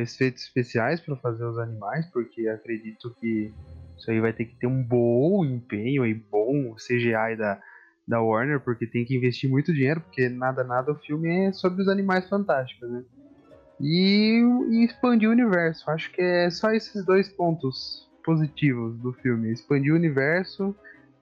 efeitos 0.02 0.44
especiais 0.44 1.00
para 1.00 1.16
fazer 1.18 1.46
os 1.46 1.58
animais, 1.58 2.06
porque 2.12 2.48
acredito 2.48 3.16
que 3.20 3.54
isso 3.98 4.12
aí 4.12 4.20
vai 4.20 4.34
ter 4.34 4.46
que 4.46 4.56
ter 4.56 4.68
um 4.68 4.84
bom 4.84 5.46
empenho 5.46 6.06
e 6.06 6.14
bom 6.14 6.76
CGI 6.76 7.38
da, 7.38 7.60
da 8.08 8.22
Warner, 8.22 8.60
porque 8.60 8.86
tem 8.86 9.06
que 9.06 9.16
investir 9.16 9.50
muito 9.50 9.74
dinheiro, 9.74 10.02
porque 10.02 10.30
nada 10.30 10.64
nada 10.64 10.92
o 10.92 11.00
filme 11.00 11.48
é 11.48 11.54
sobre 11.54 11.82
os 11.82 11.88
animais 11.88 12.28
fantásticos, 12.28 12.90
né? 12.90 13.04
E, 13.80 14.42
e 14.72 14.86
expandir 14.86 15.30
o 15.30 15.32
universo. 15.32 15.90
Acho 15.90 16.12
que 16.12 16.22
é 16.22 16.50
só 16.50 16.72
esses 16.72 17.06
dois 17.06 17.30
pontos 17.30 18.10
positivos 18.24 18.98
do 19.00 19.14
filme. 19.14 19.52
Expandir 19.52 19.94
o 19.94 19.98
universo 19.98 20.76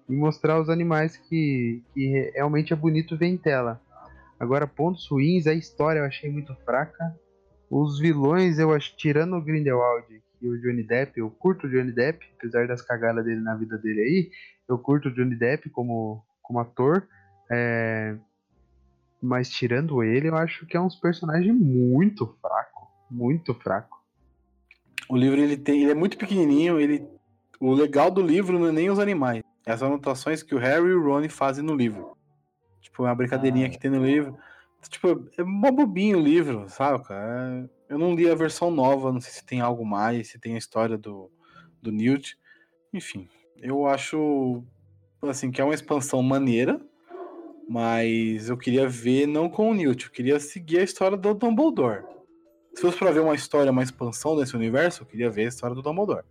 e 0.07 0.14
mostrar 0.14 0.60
os 0.60 0.69
animais 0.69 1.18
que, 1.18 1.84
que 1.93 2.31
realmente 2.35 2.72
é 2.72 2.76
bonito 2.76 3.18
ver 3.18 3.27
em 3.27 3.38
tela. 3.38 3.81
Agora, 4.39 4.68
pontos 4.68 5.07
ruins, 5.10 5.47
a 5.47 5.53
história 5.53 5.99
eu 5.99 6.05
achei 6.05 6.31
muito 6.31 6.53
fraca. 6.65 7.15
Os 7.76 8.00
vilões, 8.00 8.60
eu 8.60 8.72
acho, 8.72 8.95
tirando 8.95 9.36
o 9.36 9.41
Grindelwald 9.41 10.06
e 10.40 10.48
o 10.48 10.62
Johnny 10.62 10.84
Depp, 10.84 11.20
eu 11.20 11.32
curto 11.32 11.66
o 11.66 11.70
Johnny 11.70 11.91
Depp, 11.91 12.24
apesar 12.38 12.68
das 12.68 12.84
cagadas 12.84 13.26
dele 13.26 13.41
na 13.41 13.56
vida 13.56 13.80
dele 13.80 14.00
aí, 14.02 14.32
eu 14.70 14.78
curto 14.78 15.10
o 15.10 15.12
Johnny 15.12 15.36
Depp 15.36 15.72
como, 15.72 16.24
como 16.44 16.60
ator. 16.60 17.08
É, 17.52 18.16
Mas 19.20 19.50
tirando 19.50 20.04
ele, 20.04 20.30
eu 20.30 20.36
acho 20.36 20.68
que 20.68 20.78
é 20.78 20.80
uns 20.80 20.95
personagens 20.95 21.56
muito 21.56 22.28
fraco. 22.40 22.88
Muito 23.10 23.56
fraco. 23.56 24.04
O 25.10 25.18
livro 25.18 25.41
ele 25.41 25.58
tem, 25.58 25.82
ele 25.82 25.91
é 25.91 25.95
muito 25.95 26.18
pequenininho, 26.18 26.80
ele 26.80 27.08
o 27.60 27.74
legal 27.74 28.12
do 28.12 28.22
livro 28.22 28.60
não 28.60 28.68
é 28.68 28.72
nem 28.72 28.90
os 28.90 29.00
animais, 29.00 29.41
é 29.66 29.72
as 29.72 29.82
anotações 29.82 30.44
que 30.44 30.54
o 30.54 30.60
Harry 30.60 30.90
e 30.90 30.94
o 30.94 31.04
Ron 31.04 31.28
fazem 31.30 31.64
no 31.64 31.74
livro. 31.76 32.18
Tipo, 32.82 33.04
é 33.04 33.10
uma 33.10 33.16
brincadeirinha 33.16 33.68
Ah. 33.68 33.70
que 33.70 33.80
tem 33.80 33.90
no 33.90 34.06
livro. 34.06 34.38
Tipo, 34.89 35.27
é 35.38 35.43
mó 35.43 35.72
bobinho 35.72 36.18
o 36.19 36.22
livro, 36.22 36.65
sabe, 36.69 37.03
cara? 37.05 37.69
É- 37.89 37.93
Eu 37.93 37.97
não 37.99 38.15
li 38.15 38.30
a 38.30 38.34
versão 38.35 38.72
nova, 38.72 39.11
não 39.11 39.22
sei 39.22 39.31
se 39.31 39.45
tem 39.45 39.61
algo 39.61 39.85
mais, 39.85 40.30
se 40.30 40.39
tem 40.39 40.55
a 40.55 40.57
história 40.57 40.97
do, 40.97 41.30
do 41.81 41.91
Newt. 41.91 42.38
Enfim, 42.91 43.27
eu 43.57 43.85
acho 43.85 44.64
assim 45.22 45.51
que 45.51 45.61
é 45.61 45.64
uma 45.64 45.76
expansão 45.76 46.22
maneira, 46.23 46.81
mas 47.69 48.49
eu 48.49 48.57
queria 48.57 48.88
ver 48.88 49.27
não 49.27 49.47
com 49.49 49.69
o 49.69 49.73
Newt, 49.73 50.05
eu 50.05 50.11
queria 50.11 50.39
seguir 50.39 50.80
a 50.80 50.84
história 50.84 51.15
do 51.15 51.34
Dumbledore. 51.34 52.03
Se 52.73 52.81
fosse 52.81 52.97
pra 52.97 53.11
ver 53.11 53.19
uma 53.19 53.35
história, 53.35 53.72
uma 53.72 53.84
expansão 53.84 54.35
desse 54.35 54.55
universo, 54.55 55.03
eu 55.03 55.07
queria 55.07 55.30
ver 55.30 55.45
a 55.45 55.49
história 55.49 55.76
do 55.76 55.81
Dumbledore. 55.81 56.26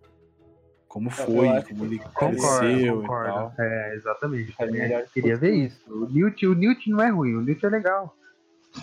Como 0.89 1.09
foi, 1.11 1.63
como 1.63 1.85
ele 1.85 1.99
Concordo, 2.01 2.37
cresceu 2.37 3.01
concordo. 3.03 3.29
e 3.29 3.33
tal. 3.33 3.55
É, 3.59 3.95
exatamente. 3.95 4.57
Também 4.57 4.81
melhor 4.83 5.07
se 5.07 5.13
queria 5.15 5.37
ver 5.37 5.55
isso. 5.55 5.81
O 5.89 6.07
Newt, 6.07 6.47
o 6.47 6.55
Newt 6.55 6.91
não 6.91 7.01
é 7.01 7.09
ruim, 7.09 7.35
o 7.35 7.41
Newt 7.41 7.65
é 7.65 7.69
legal. 7.69 8.15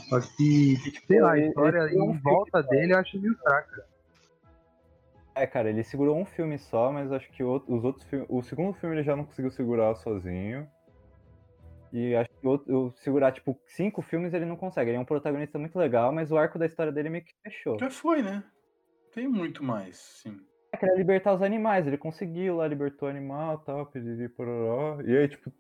Só 0.09 0.19
que, 0.21 0.75
sei 1.07 1.21
lá, 1.21 1.33
a 1.33 1.37
ele- 1.37 1.47
história 1.49 1.83
um 1.95 2.11
em 2.13 2.17
volta 2.19 2.61
dele 2.63 2.93
eu 2.93 2.97
acho 2.97 3.19
meio 3.19 3.35
fraca. 3.37 3.85
É, 5.35 5.47
cara, 5.47 5.69
ele 5.69 5.83
segurou 5.83 6.17
um 6.17 6.25
filme 6.25 6.57
só, 6.59 6.91
mas 6.91 7.11
acho 7.11 7.29
que 7.31 7.43
os 7.43 7.83
outros 7.83 8.03
filmes. 8.05 8.27
O 8.29 8.41
segundo 8.43 8.73
filme 8.73 8.95
ele 8.95 9.03
já 9.03 9.15
não 9.15 9.25
conseguiu 9.25 9.51
segurar 9.51 9.95
sozinho. 9.95 10.67
E 11.91 12.13
acho 12.15 12.29
que 12.29 12.45
o, 12.45 12.49
outro- 12.51 12.93
segurar, 12.97 13.31
tipo, 13.31 13.59
cinco 13.65 14.01
filmes 14.01 14.33
ele 14.33 14.45
não 14.45 14.55
consegue. 14.55 14.91
Ele 14.91 14.97
é 14.97 14.99
um 14.99 15.05
protagonista 15.05 15.57
muito 15.57 15.77
legal, 15.79 16.11
mas 16.11 16.31
o 16.31 16.37
arco 16.37 16.59
da 16.59 16.65
história 16.65 16.91
dele 16.91 17.09
meio 17.09 17.23
que 17.23 17.33
fechou. 17.41 17.79
Já 17.79 17.89
foi, 17.89 18.21
né? 18.21 18.43
Tem 19.13 19.27
muito 19.27 19.63
mais, 19.63 19.97
sim. 19.97 20.39
É, 20.71 20.77
queria 20.77 20.95
libertar 20.95 21.33
os 21.33 21.41
animais, 21.41 21.87
ele 21.87 21.97
conseguiu 21.97 22.57
lá, 22.57 22.67
libertou 22.67 23.07
o 23.07 23.11
animal 23.11 23.59
e 23.59 23.65
tal, 23.65 23.85
piriri, 23.87 24.29
pororó. 24.29 25.01
E 25.01 25.17
aí, 25.17 25.27
tipo, 25.27 25.51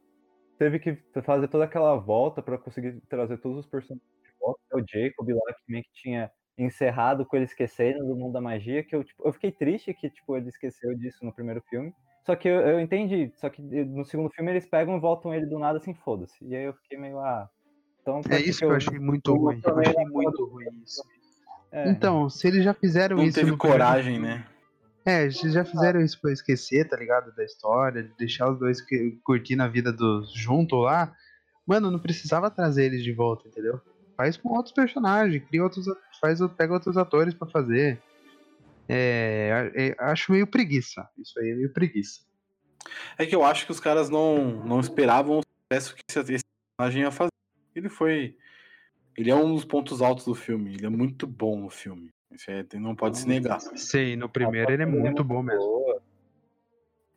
teve 0.59 0.77
que 0.77 0.95
fazer 1.23 1.47
toda 1.47 1.63
aquela 1.63 1.95
volta 1.95 2.43
pra 2.43 2.59
conseguir 2.59 3.01
trazer 3.09 3.37
todos 3.37 3.57
os 3.59 3.65
personagens 3.65 4.05
volta. 4.49 4.61
O 4.73 4.79
Jacob 4.87 5.29
lá, 5.29 5.53
que 5.53 5.71
meio 5.71 5.83
que 5.83 5.91
tinha 5.93 6.31
encerrado 6.57 7.25
com 7.25 7.35
ele 7.37 7.45
esquecendo 7.45 8.05
do 8.05 8.15
mundo 8.15 8.33
da 8.33 8.41
magia, 8.41 8.83
que 8.83 8.95
eu, 8.95 9.03
tipo, 9.03 9.25
eu 9.25 9.31
fiquei 9.31 9.51
triste 9.51 9.93
que, 9.93 10.09
tipo, 10.09 10.35
ele 10.35 10.49
esqueceu 10.49 10.93
disso 10.97 11.23
no 11.23 11.33
primeiro 11.33 11.61
filme. 11.69 11.93
Só 12.25 12.35
que 12.35 12.47
eu, 12.47 12.59
eu 12.61 12.79
entendi, 12.79 13.31
só 13.37 13.49
que 13.49 13.61
no 13.61 14.03
segundo 14.05 14.29
filme 14.29 14.51
eles 14.51 14.65
pegam 14.67 14.97
e 14.97 14.99
voltam 14.99 15.33
ele 15.33 15.45
do 15.45 15.57
nada 15.57 15.77
assim, 15.79 15.93
foda-se. 15.93 16.35
E 16.45 16.55
aí 16.55 16.65
eu 16.65 16.73
fiquei 16.73 16.97
meio, 16.97 17.19
ah... 17.19 17.49
Então, 18.01 18.21
É 18.29 18.39
isso 18.41 18.59
que 18.59 18.65
eu 18.65 18.75
achei 18.75 18.99
muito 18.99 19.31
eu 19.31 19.35
ruim. 19.37 19.61
Eu 19.63 19.79
achei 19.79 20.03
não- 20.03 20.11
muito 20.11 20.45
ruim 20.45 20.65
isso. 20.83 21.01
É, 21.71 21.89
Então, 21.89 22.29
se 22.29 22.47
eles 22.47 22.63
já 22.63 22.73
fizeram 22.73 23.17
Não 23.17 23.23
isso. 23.25 23.35
teve 23.39 23.51
no 23.51 23.57
primeiro 23.57 23.83
coragem, 23.83 24.13
filme- 24.15 24.27
né? 24.27 24.45
É, 25.05 25.29
se 25.31 25.49
já 25.51 25.63
fizeram 25.63 26.01
isso 26.01 26.19
pra 26.21 26.31
esquecer, 26.31 26.87
tá 26.87 26.97
ligado? 26.97 27.33
Da 27.35 27.43
história, 27.43 28.03
de 28.03 28.13
deixar 28.17 28.51
os 28.51 28.59
dois 28.59 28.81
que- 28.81 29.17
curtindo 29.23 29.63
a 29.63 29.67
vida 29.67 29.91
dos 29.93 30.31
junto 30.33 30.75
lá. 30.75 31.13
Mano, 31.65 31.89
não 31.89 31.99
precisava 31.99 32.49
trazer 32.51 32.85
eles 32.85 33.03
de 33.03 33.13
volta, 33.13 33.47
entendeu? 33.47 33.79
Faz 34.19 34.35
com 34.35 34.49
outros 34.49 34.73
personagens, 34.73 35.41
cria 35.47 35.63
outros, 35.63 35.85
faz, 36.19 36.41
pega 36.57 36.73
outros 36.73 36.97
atores 36.97 37.33
pra 37.33 37.47
fazer. 37.47 38.01
É, 38.89 39.71
é, 39.73 39.95
acho 39.97 40.33
meio 40.33 40.45
preguiça. 40.45 41.07
Isso 41.17 41.39
aí 41.39 41.51
é 41.51 41.55
meio 41.55 41.71
preguiça. 41.71 42.19
É 43.17 43.25
que 43.25 43.33
eu 43.33 43.45
acho 43.45 43.65
que 43.65 43.71
os 43.71 43.79
caras 43.79 44.09
não, 44.09 44.65
não 44.65 44.81
esperavam 44.81 45.39
o 45.39 45.41
sucesso 45.41 45.95
que 45.95 46.01
esse, 46.09 46.33
esse 46.33 46.43
personagem 46.77 47.03
ia 47.03 47.11
fazer. 47.11 47.31
Ele 47.73 47.87
foi. 47.87 48.35
Ele 49.15 49.31
é 49.31 49.35
um 49.35 49.55
dos 49.55 49.63
pontos 49.63 50.01
altos 50.01 50.25
do 50.25 50.35
filme. 50.35 50.73
Ele 50.73 50.85
é 50.85 50.89
muito 50.89 51.25
bom 51.25 51.57
no 51.57 51.69
filme. 51.69 52.09
Isso 52.29 52.51
é, 52.51 52.65
não 52.73 52.97
pode 52.97 53.19
se 53.19 53.25
negar. 53.25 53.61
Sim, 53.61 54.17
no 54.17 54.27
primeiro 54.27 54.69
ele 54.69 54.83
é 54.83 54.85
muito 54.85 55.23
bom 55.23 55.41
mesmo. 55.41 55.88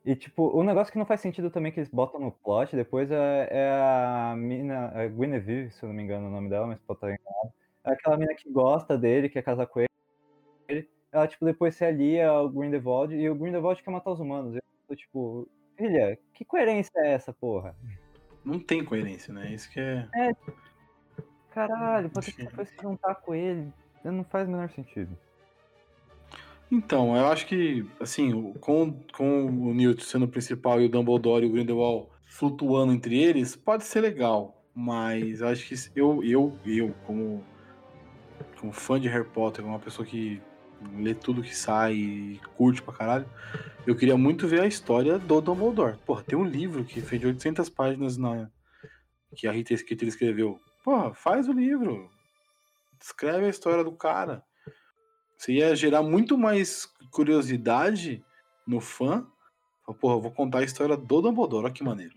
E, 0.04 0.16
tipo, 0.16 0.48
o 0.48 0.64
negócio 0.64 0.92
que 0.92 0.98
não 0.98 1.06
faz 1.06 1.20
sentido 1.20 1.48
também 1.48 1.70
que 1.70 1.78
eles 1.78 1.88
botam 1.88 2.20
no 2.20 2.32
plot 2.32 2.74
depois 2.74 3.10
é, 3.10 3.48
é 3.50 3.70
a 3.70 4.34
mina, 4.36 4.88
a 4.88 5.06
Guinevere, 5.06 5.70
se 5.70 5.82
eu 5.82 5.88
não 5.88 5.94
me 5.94 6.02
engano 6.02 6.26
o 6.26 6.30
nome 6.30 6.48
dela, 6.48 6.66
mas 6.66 6.80
pode 6.80 6.96
estar 6.96 7.06
enganado. 7.06 7.54
É 7.84 7.92
aquela 7.92 8.16
mina 8.16 8.34
que 8.34 8.50
gosta 8.50 8.98
dele, 8.98 9.28
quer 9.28 9.42
casar 9.42 9.66
com 9.66 9.80
ele. 9.80 10.88
Ela, 11.12 11.28
tipo, 11.28 11.44
depois 11.44 11.76
se 11.76 11.84
alia 11.84 12.28
ao 12.28 12.48
Grindelwald 12.48 13.14
e 13.14 13.30
o 13.30 13.34
Grindelwald 13.34 13.80
quer 13.82 13.90
matar 13.90 14.10
os 14.10 14.18
humanos. 14.18 14.56
Eu 14.56 14.62
tô, 14.88 14.96
tipo, 14.96 15.48
filha, 15.76 16.18
que 16.34 16.44
coerência 16.44 16.90
é 16.96 17.12
essa, 17.12 17.32
porra? 17.32 17.76
Não 18.44 18.58
tem 18.58 18.84
coerência, 18.84 19.32
né? 19.32 19.52
Isso 19.52 19.70
que 19.70 19.78
é. 19.78 20.08
Caralho, 21.50 22.10
pode 22.10 22.32
que 22.32 22.44
depois 22.44 22.68
se 22.68 22.76
juntar 22.82 23.14
com 23.16 23.34
ele. 23.34 23.72
Não 24.02 24.24
faz 24.24 24.48
o 24.48 24.50
menor 24.50 24.68
sentido. 24.70 25.16
Então, 26.72 27.14
eu 27.14 27.26
acho 27.26 27.46
que, 27.46 27.84
assim, 28.00 28.54
com, 28.54 28.98
com 29.12 29.44
o 29.44 29.74
Newt 29.74 30.02
sendo 30.06 30.24
o 30.24 30.28
principal 30.28 30.80
e 30.80 30.86
o 30.86 30.88
Dumbledore 30.88 31.44
e 31.44 31.48
o 31.50 31.52
Grindelwald 31.52 32.08
flutuando 32.24 32.94
entre 32.94 33.22
eles, 33.22 33.54
pode 33.54 33.84
ser 33.84 34.00
legal. 34.00 34.64
Mas 34.74 35.42
acho 35.42 35.68
que 35.68 35.74
eu, 35.94 36.24
eu, 36.24 36.58
eu 36.64 36.94
como, 37.06 37.44
como 38.58 38.72
fã 38.72 38.98
de 38.98 39.06
Harry 39.06 39.28
Potter, 39.28 39.62
como 39.62 39.74
uma 39.74 39.84
pessoa 39.84 40.06
que 40.06 40.40
lê 40.96 41.14
tudo 41.14 41.42
que 41.42 41.54
sai 41.54 41.92
e 41.92 42.40
curte 42.56 42.80
pra 42.80 42.94
caralho, 42.94 43.26
eu 43.86 43.94
queria 43.94 44.16
muito 44.16 44.48
ver 44.48 44.62
a 44.62 44.66
história 44.66 45.18
do 45.18 45.42
Dumbledore. 45.42 45.98
Porra, 46.06 46.22
tem 46.22 46.38
um 46.38 46.44
livro 46.44 46.86
que 46.86 47.02
fez 47.02 47.20
de 47.20 47.26
800 47.26 47.68
páginas 47.68 48.16
na, 48.16 48.50
que 49.36 49.46
a 49.46 49.52
Rita 49.52 49.76
Skeeter 49.76 50.08
escreveu. 50.08 50.58
Porra, 50.82 51.12
faz 51.12 51.50
o 51.50 51.52
livro. 51.52 52.10
Escreve 52.98 53.44
a 53.44 53.50
história 53.50 53.84
do 53.84 53.92
cara. 53.92 54.42
Você 55.42 55.54
ia 55.54 55.74
gerar 55.74 56.04
muito 56.04 56.38
mais 56.38 56.86
curiosidade 57.10 58.24
no 58.64 58.80
fã. 58.80 59.26
Porra, 60.00 60.14
eu 60.14 60.20
vou 60.20 60.30
contar 60.30 60.60
a 60.60 60.62
história 60.62 60.96
do 60.96 61.20
Dumbledore, 61.20 61.64
olha 61.64 61.74
que 61.74 61.82
maneiro. 61.82 62.14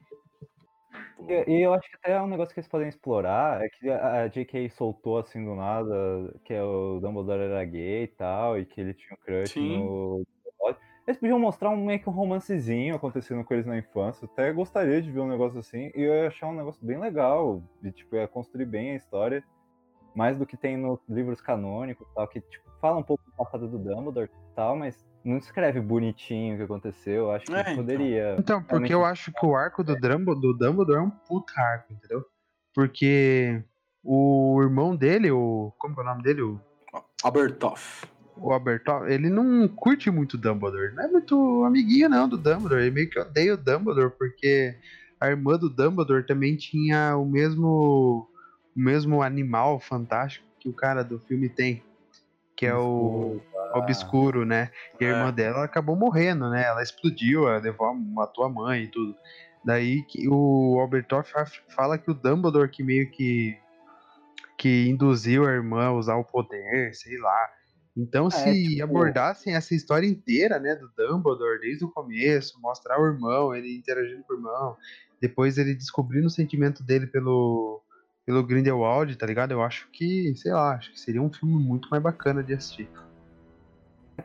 E, 1.28 1.54
e 1.54 1.62
eu 1.64 1.74
acho 1.74 1.90
que 1.90 1.96
até 1.96 2.22
um 2.22 2.28
negócio 2.28 2.54
que 2.54 2.60
eles 2.60 2.70
podem 2.70 2.88
explorar 2.88 3.64
é 3.64 3.68
que 3.68 3.90
a, 3.90 4.28
J.K. 4.28 4.70
soltou 4.70 5.18
assim 5.18 5.44
do 5.44 5.56
nada 5.56 6.36
que 6.44 6.54
o 6.54 7.00
Dumbledore 7.00 7.42
era 7.42 7.66
gay 7.66 8.04
e 8.04 8.08
tal, 8.10 8.60
e 8.60 8.66
que 8.66 8.80
ele 8.80 8.94
tinha 8.94 9.16
um 9.16 9.26
crush 9.26 9.54
Sim. 9.54 9.80
no. 9.80 10.24
Eles 11.08 11.20
podiam 11.20 11.40
mostrar 11.40 11.72
um, 11.72 11.84
meio 11.84 12.00
que 12.00 12.08
um 12.08 12.14
romancezinho 12.14 12.94
acontecendo 12.94 13.44
com 13.44 13.56
eles 13.56 13.66
na 13.66 13.80
infância. 13.80 14.26
Até 14.26 14.54
gostaria 14.54 15.02
de 15.02 15.10
ver 15.10 15.22
um 15.22 15.28
negócio 15.28 15.58
assim, 15.58 15.92
e 15.96 16.04
eu 16.04 16.14
ia 16.14 16.28
achar 16.28 16.48
um 16.48 16.56
negócio 16.56 16.86
bem 16.86 17.00
legal. 17.00 17.64
E, 17.82 17.92
tipo, 17.92 18.16
ia 18.16 18.28
construir 18.28 18.66
bem 18.66 18.92
a 18.92 18.96
história. 18.96 19.44
Mais 20.16 20.38
do 20.38 20.46
que 20.46 20.56
tem 20.56 20.78
nos 20.78 21.00
livros 21.10 21.42
canônicos 21.42 22.08
e 22.08 22.14
tal, 22.14 22.28
que 22.28 22.40
tipo, 22.40 22.65
fala 22.80 22.98
um 22.98 23.04
pouco 23.04 23.24
do 23.26 23.32
passado 23.32 23.68
do 23.68 23.78
Dumbledore 23.78 24.30
e 24.30 24.56
tal, 24.56 24.76
mas 24.76 25.06
não 25.24 25.38
escreve 25.38 25.80
bonitinho 25.82 26.54
o 26.54 26.58
que 26.58 26.64
aconteceu. 26.64 27.26
Eu 27.26 27.32
acho 27.32 27.46
que 27.46 27.54
É, 27.56 27.62
então. 27.62 27.76
poderia. 27.78 28.36
Então, 28.40 28.60
porque 28.62 28.72
Realmente- 28.74 28.94
eu 28.94 29.06
acho 29.06 29.32
que 29.32 29.46
o 29.46 29.56
arco 29.56 29.84
do 29.84 29.96
Dumbledore, 29.96 30.40
do 30.42 30.54
Dumbledore 30.58 31.00
é 31.00 31.02
um 31.02 31.10
puta 31.10 31.54
arco, 31.60 31.94
entendeu? 31.94 32.24
Porque 32.74 33.64
o 34.04 34.60
irmão 34.62 34.96
dele, 34.96 35.32
o. 35.32 35.74
Como 35.80 35.96
que 35.96 36.02
é 36.02 36.04
o 36.04 36.08
nome 36.08 36.24
dele? 36.24 36.42
O, 36.42 36.60
Abertoff. 37.24 38.06
o 38.38 38.52
Alberto, 38.52 38.92
ele 39.08 39.30
não 39.30 39.68
curte 39.68 40.12
muito 40.12 40.34
o 40.36 40.38
Dumbledore. 40.38 40.94
Não 40.94 41.04
é 41.04 41.08
muito 41.08 41.64
amiguinho, 41.64 42.10
não, 42.10 42.28
do 42.30 42.38
Dumbledore. 42.38 42.82
Ele 42.82 42.92
meio 42.92 43.10
que 43.10 43.20
odeia 43.20 43.54
o 43.54 43.58
Dumbledore, 43.58 44.12
porque 44.18 44.78
a 45.20 45.30
irmã 45.30 45.58
do 45.58 45.70
Dumbledore 45.70 46.26
também 46.26 46.56
tinha 46.56 47.16
o 47.18 47.26
mesmo. 47.26 48.28
O 48.76 48.80
mesmo 48.80 49.22
animal 49.24 49.80
fantástico 49.80 50.46
que 50.60 50.68
o 50.68 50.74
cara 50.74 51.02
do 51.02 51.18
filme 51.18 51.48
tem. 51.48 51.82
Que 52.56 52.66
é 52.66 52.76
o. 52.76 53.42
obscuro, 53.74 54.46
né? 54.46 54.70
E 55.00 55.06
a 55.06 55.10
É. 55.10 55.12
irmã 55.12 55.34
dela 55.34 55.66
acabou 55.66 55.96
morrendo, 55.98 56.50
né? 56.50 56.64
Ela 56.64 56.82
explodiu, 56.82 57.48
ela 57.50 57.60
levou, 57.60 57.94
matou 57.94 58.46
a 58.46 58.50
mãe 58.50 58.84
e 58.84 58.88
tudo. 58.88 59.14
Daí 59.66 60.02
que 60.04 60.30
o 60.30 60.78
Albertoff 60.80 61.30
fa- 61.32 61.46
fala 61.76 61.98
que 61.98 62.10
o 62.10 62.14
Dumbledore 62.14 62.70
que 62.70 62.84
meio 62.84 63.10
que 63.12 63.58
que 64.58 64.88
induziu 64.88 65.46
a 65.46 65.52
irmã 65.52 65.88
a 65.88 65.94
usar 65.94 66.16
o 66.16 66.24
poder, 66.24 66.94
sei 66.96 67.18
lá. 67.18 67.50
Então, 67.98 68.30
se 68.30 68.70
tipo- 68.70 68.84
abordassem 68.84 69.54
essa 69.56 69.76
história 69.76 70.08
inteira, 70.08 70.60
né, 70.60 70.76
do 70.76 70.90
Dumbledore 70.98 71.60
desde 71.60 71.84
o 71.84 71.92
começo, 71.92 72.60
mostrar 72.62 72.98
o 73.02 73.06
irmão, 73.06 73.54
ele 73.54 73.76
interagindo 73.78 74.24
com 74.24 74.34
o 74.34 74.38
irmão, 74.38 74.78
depois 75.22 75.58
ele 75.58 75.74
descobrindo 75.76 76.28
o 76.28 76.30
sentimento 76.30 76.82
dele 76.84 77.08
pelo 77.08 77.82
pelo 78.26 78.46
Grindelwald, 78.46 79.16
tá 79.18 79.26
ligado? 79.26 79.52
Eu 79.52 79.62
acho 79.62 79.88
que, 79.92 80.36
sei 80.36 80.52
lá, 80.52 80.76
acho 80.76 80.92
que 80.92 81.00
seria 81.00 81.22
um 81.22 81.32
filme 81.32 81.64
muito 81.64 81.88
mais 81.90 82.02
bacana 82.02 82.44
de 82.44 82.54
assistir. 82.54 82.90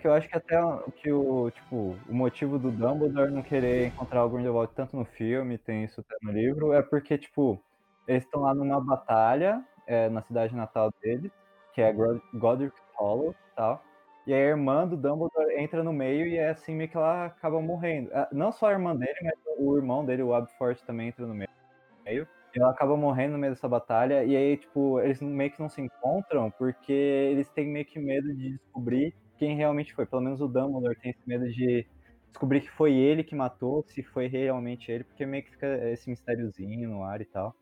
que 0.01 0.06
eu 0.06 0.14
acho 0.14 0.28
que 0.28 0.36
até 0.36 0.59
o- 0.64 0.90
que 0.93 1.12
o, 1.12 1.51
tipo, 1.51 1.94
o 2.09 2.14
motivo 2.14 2.59
do 2.59 2.70
Dumbledore 2.70 3.31
não 3.32 3.43
querer 3.43 3.89
encontrar 3.89 4.24
o 4.24 4.31
Grindelwald 4.31 4.72
tanto 4.74 4.97
no 4.97 5.05
filme, 5.05 5.59
tem 5.59 5.85
isso 5.85 6.01
até 6.01 6.16
no 6.22 6.32
livro, 6.32 6.72
é 6.72 6.81
porque, 6.81 7.18
tipo, 7.18 7.62
eles 8.06 8.24
estão 8.24 8.40
lá 8.43 8.55
numa 8.55 8.81
batalha 8.81 9.62
é, 9.86 10.09
na 10.09 10.22
cidade 10.22 10.55
natal 10.55 10.90
deles, 11.02 11.31
que 11.74 11.82
é 11.82 11.93
Godric 12.35 12.74
Hollow 12.94 13.32
e 13.32 13.55
tal, 13.56 13.85
e 14.27 14.32
a 14.32 14.39
irmã 14.39 14.86
do 14.86 14.97
Dumbledore 14.97 15.59
entra 15.59 15.82
no 15.82 15.93
meio 15.93 16.27
e 16.27 16.36
é 16.36 16.51
assim 16.51 16.74
meio 16.74 16.89
que 16.89 16.97
ela 16.97 17.27
acaba 17.27 17.60
morrendo. 17.60 18.10
Ah, 18.14 18.28
Não 18.32 18.52
só 18.52 18.68
a 18.68 18.72
irmã 18.72 18.94
dele, 18.97 19.18
mas 19.22 19.35
o 19.59 19.77
irmão 19.77 20.05
dele, 20.06 20.22
o 20.22 20.32
Aberforth, 20.32 20.81
também 20.86 21.09
entra 21.09 21.27
no 21.27 21.35
meio. 21.35 22.27
Ela 22.55 22.70
acaba 22.70 22.97
morrendo 22.97 23.32
no 23.32 23.39
meio 23.39 23.52
dessa 23.52 23.68
batalha, 23.68 24.24
e 24.24 24.36
aí, 24.36 24.56
tipo, 24.56 25.01
eles 25.01 25.20
meio 25.20 25.51
que 25.52 25.60
não 25.60 25.68
se 25.68 25.81
encontram 25.81 26.51
porque 26.51 26.93
eles 26.93 27.48
têm 27.51 27.68
meio 27.68 27.85
que 27.85 27.98
medo 27.98 28.35
de 28.35 28.52
descobrir 28.52 29.14
quem 29.39 29.56
realmente 29.56 29.94
foi. 29.94 30.05
Pelo 30.05 30.22
menos 30.22 30.40
o 30.40 30.48
Dumbledore 30.48 30.98
tem 30.98 31.12
esse 31.12 31.27
medo 31.27 31.48
de 31.48 31.86
descobrir 32.28 32.60
que 32.60 32.70
foi 32.70 32.94
ele 32.94 33.24
que 33.24 33.35
matou, 33.35 33.85
se 33.86 34.02
foi 34.02 34.27
realmente 34.27 34.90
ele, 34.90 35.05
porque 35.05 35.24
meio 35.27 35.44
que 35.44 35.51
fica 35.52 35.66
esse 35.90 36.10
mistériozinho 36.10 36.89
no 36.89 37.05
ar 37.05 37.20
e 37.20 37.24
tal. 37.24 37.55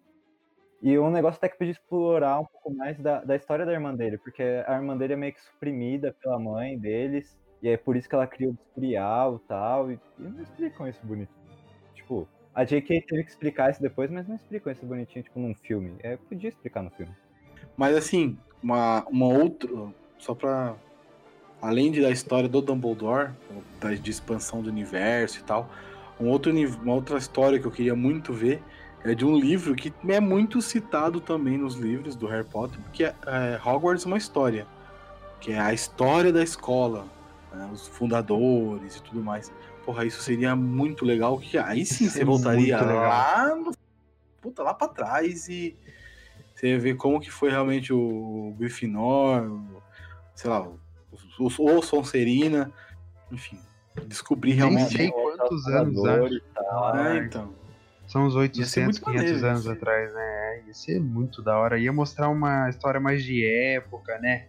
E 0.81 0.99
um 0.99 1.11
negócio 1.11 1.39
até 1.39 1.49
que 1.49 1.59
podia 1.59 1.73
explorar 1.73 2.39
um 2.41 2.45
pouco 2.45 2.73
mais 2.73 2.99
da, 2.99 3.23
da 3.25 3.35
história 3.35 3.67
da 3.67 3.73
irmã 3.73 3.95
dele, 3.95 4.17
porque 4.17 4.43
a 4.43 4.75
irmã 4.75 4.97
dele 4.97 5.15
é 5.15 5.17
meio 5.17 5.33
que 5.33 5.43
suprimida 5.43 6.15
pela 6.23 6.39
mãe 6.39 6.79
deles, 6.79 7.37
e 7.61 7.69
é 7.69 7.77
por 7.77 7.97
isso 7.97 8.09
que 8.09 8.15
ela 8.15 8.27
cria 8.27 8.51
o 8.51 8.59
Burial 8.75 9.37
e 9.37 9.49
tal, 9.49 9.91
e, 9.91 10.01
e 10.19 10.23
não 10.23 10.41
explicam 10.41 10.87
isso 10.87 11.05
bonito. 11.05 11.33
Tipo, 11.95 12.29
a 12.59 12.65
J.K. 12.65 13.03
teve 13.03 13.23
que 13.23 13.31
explicar 13.31 13.71
isso 13.71 13.81
depois, 13.81 14.11
mas 14.11 14.27
não 14.27 14.35
explicam 14.35 14.73
isso 14.73 14.85
bonitinho, 14.85 15.23
tipo, 15.23 15.39
num 15.39 15.55
filme. 15.55 15.95
É, 16.01 16.17
podia 16.17 16.49
explicar 16.49 16.83
no 16.83 16.91
filme. 16.91 17.13
Mas 17.77 17.97
assim, 17.97 18.37
uma, 18.61 19.07
uma 19.09 19.27
outra. 19.27 19.71
Só 20.19 20.35
pra. 20.35 20.75
Além 21.63 21.93
da 21.93 22.11
história 22.11 22.49
do 22.49 22.61
Dumbledore, 22.61 23.31
da, 23.81 23.95
de 23.95 24.11
expansão 24.11 24.61
do 24.61 24.71
universo 24.71 25.39
e 25.39 25.43
tal, 25.45 25.71
um 26.21 26.29
outro, 26.29 26.53
uma 26.53 26.95
outra 26.95 27.17
história 27.17 27.61
que 27.61 27.67
eu 27.67 27.71
queria 27.71 27.95
muito 27.95 28.33
ver 28.33 28.61
é 29.05 29.15
de 29.15 29.25
um 29.25 29.39
livro 29.39 29.77
que 29.77 29.93
é 30.09 30.19
muito 30.19 30.61
citado 30.61 31.21
também 31.21 31.57
nos 31.57 31.77
livros 31.77 32.17
do 32.17 32.27
Harry 32.27 32.45
Potter, 32.45 32.81
que 32.93 33.05
é, 33.05 33.15
é 33.27 33.61
Hogwarts 33.65 34.05
uma 34.05 34.19
história. 34.19 34.67
Que 35.41 35.53
é 35.53 35.61
a 35.61 35.73
história 35.73 36.33
da 36.33 36.43
escola, 36.43 37.07
né, 37.53 37.71
os 37.73 37.87
fundadores 37.87 38.97
e 38.97 39.03
tudo 39.05 39.23
mais. 39.23 39.53
Porra, 39.89 40.05
isso 40.05 40.21
seria 40.21 40.55
muito 40.55 41.03
legal. 41.03 41.39
Que 41.41 41.57
aí 41.57 41.87
sim 41.87 42.05
Isso 42.05 42.17
você 42.17 42.21
é 42.21 42.25
voltaria 42.27 42.79
lá 42.79 43.57
no, 43.57 43.71
puta, 44.43 44.63
lá 44.63 44.75
pra 44.75 44.87
trás 44.87 45.49
e 45.49 45.75
você 46.55 46.77
vê 46.77 46.95
como 46.95 47.19
que 47.19 47.31
foi 47.31 47.49
realmente 47.49 47.91
o 47.91 48.55
Grifinór, 48.59 49.51
o- 49.51 49.83
sei 50.35 50.51
lá, 50.51 50.61
o, 50.69 50.79
o, 51.39 51.47
o 51.47 51.83
Sonserina, 51.83 52.71
enfim, 53.33 53.59
descobrir 54.07 54.51
Nem 54.51 54.59
realmente. 54.59 54.95
sei 54.95 55.11
quantos 55.11 55.67
anos 55.69 55.99
e 56.35 56.43
tal. 56.55 56.95
É, 56.95 57.19
então. 57.25 57.55
São 58.07 58.27
uns 58.27 58.35
ser 58.35 58.41
800, 58.41 58.83
muito 58.85 59.01
500 59.01 59.25
maneiro, 59.31 59.47
anos 59.47 59.67
atrás, 59.69 60.13
né? 60.13 60.21
É, 60.21 60.65
Ia 60.67 60.75
ser 60.75 61.01
muito 61.01 61.41
da 61.43 61.59
hora. 61.59 61.79
Ia 61.79 61.95
mostrar 61.95 62.29
uma 62.29 62.69
história 62.69 63.01
mais 63.01 63.25
de 63.25 63.43
época, 63.47 64.19
né? 64.19 64.49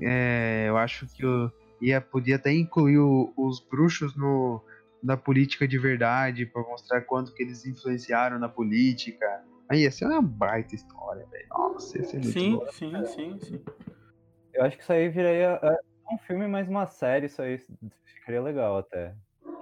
É, 0.00 0.64
eu 0.66 0.76
acho 0.76 1.06
que 1.06 1.24
eu 1.24 1.48
ia, 1.88 2.00
podia 2.00 2.36
até 2.36 2.52
incluir 2.52 2.98
o- 2.98 3.32
os 3.36 3.60
bruxos 3.60 4.16
no, 4.16 4.62
na 5.02 5.16
política 5.16 5.66
de 5.68 5.78
verdade, 5.78 6.46
pra 6.46 6.62
mostrar 6.62 7.02
quanto 7.02 7.32
que 7.34 7.42
eles 7.42 7.64
influenciaram 7.66 8.38
na 8.38 8.48
política. 8.48 9.26
Aí 9.68 9.82
ia 9.82 9.90
ser 9.90 10.06
uma 10.06 10.22
baita 10.22 10.74
história, 10.74 11.26
velho. 11.30 11.46
Nossa, 11.50 11.98
ia 11.98 12.04
ser 12.04 12.16
muito 12.20 12.32
Sim, 12.32 12.58
bom. 12.58 12.66
sim, 12.72 13.04
sim, 13.06 13.38
sim. 13.40 13.64
Eu 14.54 14.64
acho 14.64 14.76
que 14.76 14.82
isso 14.82 14.92
aí 14.92 15.08
viraria 15.08 15.58
é, 15.62 15.76
um 16.12 16.18
filme 16.18 16.46
mais 16.46 16.68
uma 16.68 16.86
série, 16.86 17.26
isso 17.26 17.42
aí 17.42 17.58
ficaria 18.04 18.40
legal 18.42 18.78
até. 18.78 19.14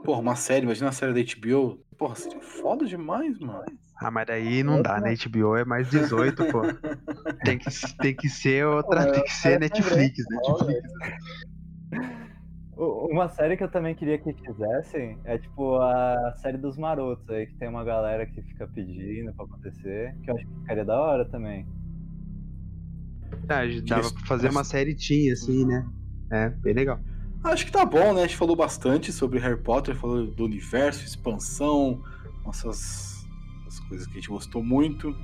Porra, 0.05 0.21
uma 0.21 0.37
série, 0.37 0.65
imagina 0.67 0.91
a 0.91 0.93
série 0.93 1.13
da 1.15 1.21
HBO. 1.21 1.79
Porra, 1.97 2.15
seria 2.17 2.41
foda 2.41 2.85
demais, 2.87 3.39
mano. 3.39 3.65
Ah, 3.97 4.11
mas 4.11 4.27
daí 4.27 4.63
não 4.65 4.83
dá, 4.83 5.01
né? 5.01 5.15
HBO 5.15 5.57
é 5.57 5.65
mais 5.65 5.89
18, 5.89 6.45
pô. 6.51 6.63
Tem 7.45 7.59
que, 7.59 7.69
tem 8.01 8.15
que 8.17 8.29
ser 8.29 8.65
outra, 8.67 9.05
Pô, 9.05 9.13
tem 9.13 9.25
que 9.25 9.33
ser 9.33 9.59
Netflix, 9.59 10.29
Netflix. 10.29 10.93
O, 10.93 11.52
Uma 12.77 13.29
série 13.29 13.57
que 13.57 13.63
eu 13.63 13.71
também 13.71 13.95
queria 13.95 14.19
que 14.19 14.33
fizessem 14.33 15.19
é 15.25 15.39
tipo 15.39 15.77
a 15.77 16.35
série 16.37 16.57
dos 16.57 16.79
marotos 16.79 17.29
aí, 17.29 17.47
que 17.47 17.55
tem 17.55 17.69
uma 17.69 17.85
galera 17.85 18.27
que 18.27 18.43
fica 18.43 18.67
pedindo 18.67 19.33
pra 19.35 19.45
acontecer, 19.45 20.17
que 20.23 20.31
eu 20.31 20.37
acho 20.37 20.47
que 20.47 20.55
ficaria 20.61 20.85
da 20.85 20.99
hora 20.99 21.25
também. 21.27 21.67
Tá, 23.47 23.61
dava 23.87 24.11
pra 24.13 24.27
fazer 24.27 24.51
uma 24.51 24.65
série 24.65 24.95
teen, 24.95 25.31
assim, 25.31 25.67
né? 25.67 25.87
É, 26.31 26.49
bem 26.49 26.73
legal. 26.73 26.99
Acho 27.45 27.67
que 27.67 27.73
tá 27.73 27.85
bom, 27.85 28.15
né? 28.15 28.23
A 28.23 28.27
gente 28.27 28.37
falou 28.37 28.57
bastante 28.57 29.13
sobre 29.13 29.39
Harry 29.39 29.61
Potter, 29.61 29.95
falou 29.95 30.27
do 30.27 30.45
universo, 30.45 31.05
expansão, 31.05 32.03
nossas 32.45 33.13
as 33.67 33.81
coisas 33.81 34.07
que 34.07 34.13
a 34.13 34.17
gente 34.17 34.29
gostou 34.29 34.63
muito, 34.63 35.17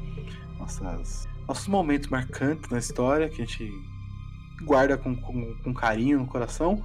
nossas, 0.58 1.28
nossos 1.46 1.68
momentos 1.68 2.08
marcantes 2.08 2.70
na 2.70 2.78
história 2.78 3.28
que 3.28 3.42
a 3.42 3.44
gente 3.44 3.70
guarda 4.62 4.96
com, 4.96 5.14
com, 5.16 5.54
com 5.62 5.74
carinho 5.74 6.18
no 6.18 6.26
coração. 6.26 6.82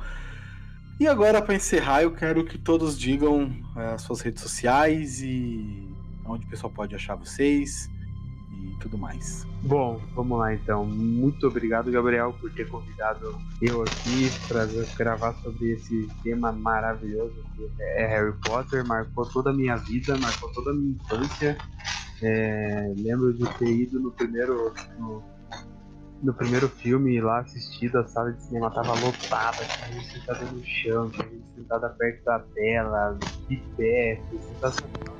E 0.99 1.07
agora, 1.07 1.41
para 1.41 1.55
encerrar, 1.55 2.03
eu 2.03 2.11
quero 2.11 2.45
que 2.45 2.57
todos 2.57 2.97
digam 2.97 3.51
é, 3.75 3.93
as 3.93 4.03
suas 4.03 4.21
redes 4.21 4.41
sociais 4.41 5.21
e 5.21 5.89
onde 6.25 6.45
o 6.45 6.49
pessoal 6.49 6.71
pode 6.71 6.95
achar 6.95 7.15
vocês 7.15 7.89
e 8.63 8.79
tudo 8.79 8.97
mais. 8.97 9.45
Bom, 9.63 9.99
vamos 10.13 10.37
lá 10.37 10.53
então. 10.53 10.85
Muito 10.85 11.47
obrigado, 11.47 11.91
Gabriel, 11.91 12.33
por 12.39 12.51
ter 12.51 12.67
convidado 12.69 13.37
eu 13.61 13.81
aqui 13.81 14.29
para 14.47 14.65
gravar 14.95 15.33
sobre 15.41 15.71
esse 15.71 16.07
tema 16.21 16.51
maravilhoso 16.51 17.35
que 17.55 17.69
é 17.79 18.07
Harry 18.07 18.33
Potter. 18.45 18.85
Marcou 18.85 19.25
toda 19.25 19.49
a 19.49 19.53
minha 19.53 19.75
vida, 19.77 20.17
marcou 20.17 20.51
toda 20.51 20.71
a 20.71 20.73
minha 20.73 20.95
infância. 20.95 21.57
É, 22.21 22.93
lembro 22.97 23.33
de 23.33 23.45
ter 23.57 23.69
ido 23.69 23.99
no 23.99 24.11
primeiro. 24.11 24.73
No, 24.99 25.23
no 26.23 26.33
primeiro 26.33 26.69
filme 26.69 27.19
lá 27.21 27.39
assistido, 27.39 27.97
a 27.97 28.07
sala 28.07 28.31
de 28.31 28.41
cinema 28.43 28.71
tava 28.71 28.93
lotada, 28.93 29.63
tinha 29.65 29.99
gente 29.99 30.13
sentada 30.13 30.45
no 30.45 30.63
chão, 30.63 31.11
tinha 31.11 31.27
gente 31.27 31.45
sentada 31.55 31.89
perto 31.89 32.23
da 32.23 32.39
tela, 32.39 33.19
de 33.47 33.57
pé, 33.77 34.19
sensacional. 34.31 35.13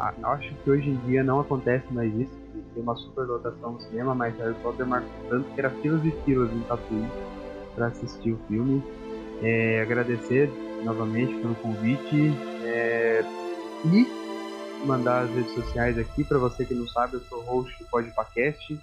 Ah, 0.00 0.14
acho 0.32 0.54
que 0.54 0.70
hoje 0.70 0.90
em 0.90 0.96
dia 1.06 1.24
não 1.24 1.40
acontece 1.40 1.92
mais 1.92 2.12
isso 2.14 2.48
tem 2.78 2.82
uma 2.82 2.94
super 2.94 3.26
lotação 3.26 3.72
no 3.72 3.80
cinema, 3.80 4.14
mas 4.14 4.36
Harry 4.38 4.54
Potter 4.62 4.86
marcou 4.86 5.10
tanto 5.28 5.50
que 5.52 5.60
era 5.60 5.70
filas 5.70 6.04
e 6.04 6.10
filas 6.24 6.50
em 6.52 6.60
Tatuí 6.60 7.04
para 7.74 7.86
assistir 7.86 8.32
o 8.32 8.38
filme. 8.46 8.82
É, 9.42 9.82
agradecer 9.82 10.48
novamente 10.84 11.34
pelo 11.40 11.54
convite 11.56 12.32
é, 12.64 13.24
e 13.84 14.86
mandar 14.86 15.24
as 15.24 15.30
redes 15.30 15.52
sociais 15.54 15.98
aqui 15.98 16.22
para 16.22 16.38
você 16.38 16.64
que 16.64 16.74
não 16.74 16.86
sabe, 16.86 17.14
eu 17.14 17.20
sou 17.20 17.42
host 17.42 17.76
do 17.82 17.88
Podpacast, 17.88 18.78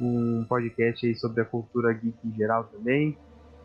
um 0.00 0.44
podcast 0.48 1.06
aí 1.06 1.14
sobre 1.14 1.42
a 1.42 1.44
cultura 1.44 1.92
geek 1.92 2.16
em 2.24 2.34
geral 2.34 2.64
também. 2.64 3.16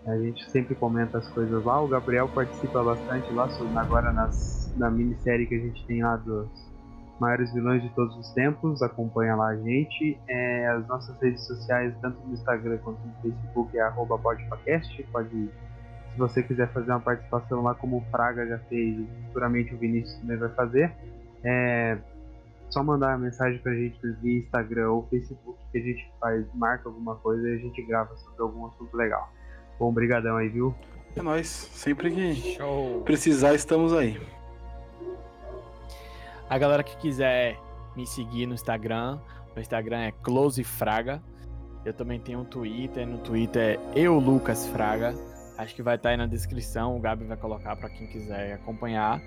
A 0.06 0.18
gente 0.18 0.50
sempre 0.52 0.76
comenta 0.76 1.18
as 1.18 1.28
coisas 1.30 1.64
lá. 1.64 1.82
O 1.82 1.88
Gabriel 1.88 2.30
participa 2.30 2.84
bastante 2.84 3.32
lá, 3.34 3.50
agora 3.76 4.12
nas, 4.12 4.72
na 4.78 4.90
minissérie 4.90 5.46
que 5.46 5.56
a 5.56 5.60
gente 5.60 5.86
tem 5.86 6.02
lá 6.02 6.16
dos 6.16 6.48
maiores 7.20 7.52
vilões 7.52 7.82
de 7.82 7.90
todos 7.90 8.16
os 8.16 8.30
tempos, 8.32 8.82
acompanha 8.82 9.36
lá 9.36 9.50
a 9.50 9.56
gente. 9.58 10.18
É, 10.28 10.68
as 10.68 10.88
nossas 10.88 11.20
redes 11.20 11.46
sociais, 11.46 11.94
tanto 12.02 12.20
no 12.26 12.34
Instagram 12.34 12.78
quanto 12.78 13.00
no 13.06 13.14
Facebook, 13.22 13.78
é 13.78 13.82
arroba 13.82 14.18
podpacast. 14.18 15.04
Pode, 15.12 15.30
se 15.30 16.18
você 16.18 16.44
quiser 16.44 16.72
fazer 16.72 16.92
uma 16.92 17.00
participação 17.00 17.62
lá, 17.64 17.74
como 17.76 17.98
o 17.98 18.02
Fraga 18.12 18.48
já 18.48 18.60
fez, 18.70 18.98
futuramente 19.28 19.74
o 19.74 19.78
Vinícius 19.78 20.16
também 20.20 20.38
vai 20.38 20.50
fazer, 20.50 20.92
é 21.44 21.98
só 22.70 22.84
mandar 22.84 23.10
uma 23.10 23.26
mensagem 23.26 23.60
pra 23.60 23.74
gente 23.74 24.00
via 24.22 24.40
Instagram 24.40 24.92
ou 24.92 25.08
Facebook 25.08 25.60
que 25.72 25.78
a 25.78 25.82
gente 25.82 26.12
faz, 26.20 26.46
marca 26.54 26.90
alguma 26.90 27.16
coisa 27.16 27.48
e 27.48 27.56
a 27.56 27.58
gente 27.58 27.82
grava 27.84 28.16
sobre 28.18 28.42
algum 28.42 28.66
assunto 28.68 28.96
legal. 28.96 29.30
Bom, 29.80 29.92
brigadão 29.92 30.38
aí, 30.38 30.50
viu? 30.50 30.76
É 31.16 31.22
nóis. 31.22 31.48
Sempre 31.48 32.12
que 32.12 32.36
Show. 32.56 33.02
precisar, 33.04 33.54
estamos 33.54 33.94
aí. 33.94 34.20
A 36.50 36.58
galera 36.58 36.84
que 36.84 36.96
quiser 36.98 37.60
me 37.96 38.06
seguir 38.06 38.46
no 38.46 38.54
Instagram, 38.54 39.20
o 39.56 39.60
Instagram 39.60 40.00
é 40.00 40.12
closefraga. 40.12 41.22
Eu 41.84 41.94
também 41.94 42.20
tenho 42.20 42.40
um 42.40 42.46
Twitter, 42.46 43.08
no 43.08 43.18
Twitter 43.20 43.80
é 43.96 44.00
eu 44.00 44.20
Lucas 44.20 44.68
Fraga. 44.68 45.16
Acho 45.58 45.74
que 45.74 45.82
vai 45.82 45.96
estar 45.96 46.10
tá 46.10 46.12
aí 46.12 46.18
na 46.18 46.28
descrição, 46.28 46.96
o 46.96 47.00
Gabi 47.00 47.26
vai 47.26 47.38
colocar 47.38 47.76
para 47.76 47.90
quem 47.90 48.06
quiser 48.08 48.54
acompanhar. 48.54 49.22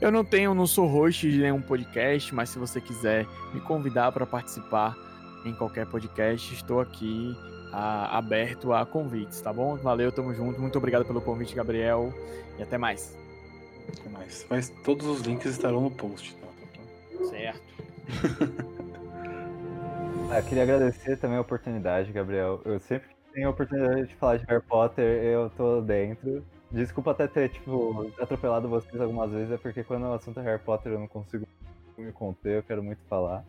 Eu 0.00 0.10
não 0.10 0.24
tenho, 0.24 0.54
não 0.54 0.66
sou 0.66 0.86
host 0.86 1.30
de 1.30 1.38
nenhum 1.38 1.62
podcast, 1.62 2.34
mas 2.34 2.50
se 2.50 2.58
você 2.58 2.80
quiser 2.80 3.26
me 3.54 3.60
convidar 3.60 4.10
para 4.12 4.26
participar 4.26 4.96
em 5.44 5.54
qualquer 5.54 5.86
podcast, 5.86 6.52
estou 6.52 6.80
aqui 6.80 7.34
a, 7.72 8.18
aberto 8.18 8.72
a 8.72 8.84
convites, 8.84 9.40
tá 9.40 9.52
bom? 9.52 9.76
Valeu, 9.76 10.12
tamo 10.12 10.34
junto. 10.34 10.60
Muito 10.60 10.76
obrigado 10.76 11.04
pelo 11.04 11.20
convite, 11.20 11.54
Gabriel, 11.54 12.12
e 12.58 12.62
até 12.62 12.76
mais. 12.76 13.16
Até 13.88 14.08
mais. 14.10 14.44
Mas 14.50 14.68
todos 14.84 15.06
os 15.06 15.20
links 15.22 15.52
estarão 15.52 15.80
no 15.80 15.90
post. 15.90 16.34
Tá? 16.34 16.46
Certo. 17.30 17.62
ah, 20.30 20.42
queria 20.42 20.64
agradecer 20.64 21.16
também 21.16 21.38
a 21.38 21.40
oportunidade, 21.40 22.12
Gabriel. 22.12 22.60
Eu 22.64 22.78
sempre 22.80 23.15
tenho 23.36 23.48
a 23.48 23.50
oportunidade 23.50 24.06
de 24.06 24.14
falar 24.14 24.38
de 24.38 24.46
Harry 24.46 24.62
Potter, 24.62 25.04
eu 25.04 25.50
tô 25.50 25.82
dentro. 25.82 26.42
Desculpa 26.70 27.10
até 27.10 27.28
ter, 27.28 27.50
tipo, 27.50 28.10
atropelado 28.18 28.66
vocês 28.66 28.98
algumas 28.98 29.30
vezes, 29.30 29.52
é 29.52 29.58
porque 29.58 29.84
quando 29.84 30.04
o 30.04 30.14
assunto 30.14 30.40
é 30.40 30.42
Harry 30.42 30.62
Potter 30.62 30.92
eu 30.92 30.98
não 30.98 31.06
consigo 31.06 31.46
me 31.98 32.10
conter, 32.12 32.56
eu 32.56 32.62
quero 32.62 32.82
muito 32.82 33.02
falar. 33.10 33.44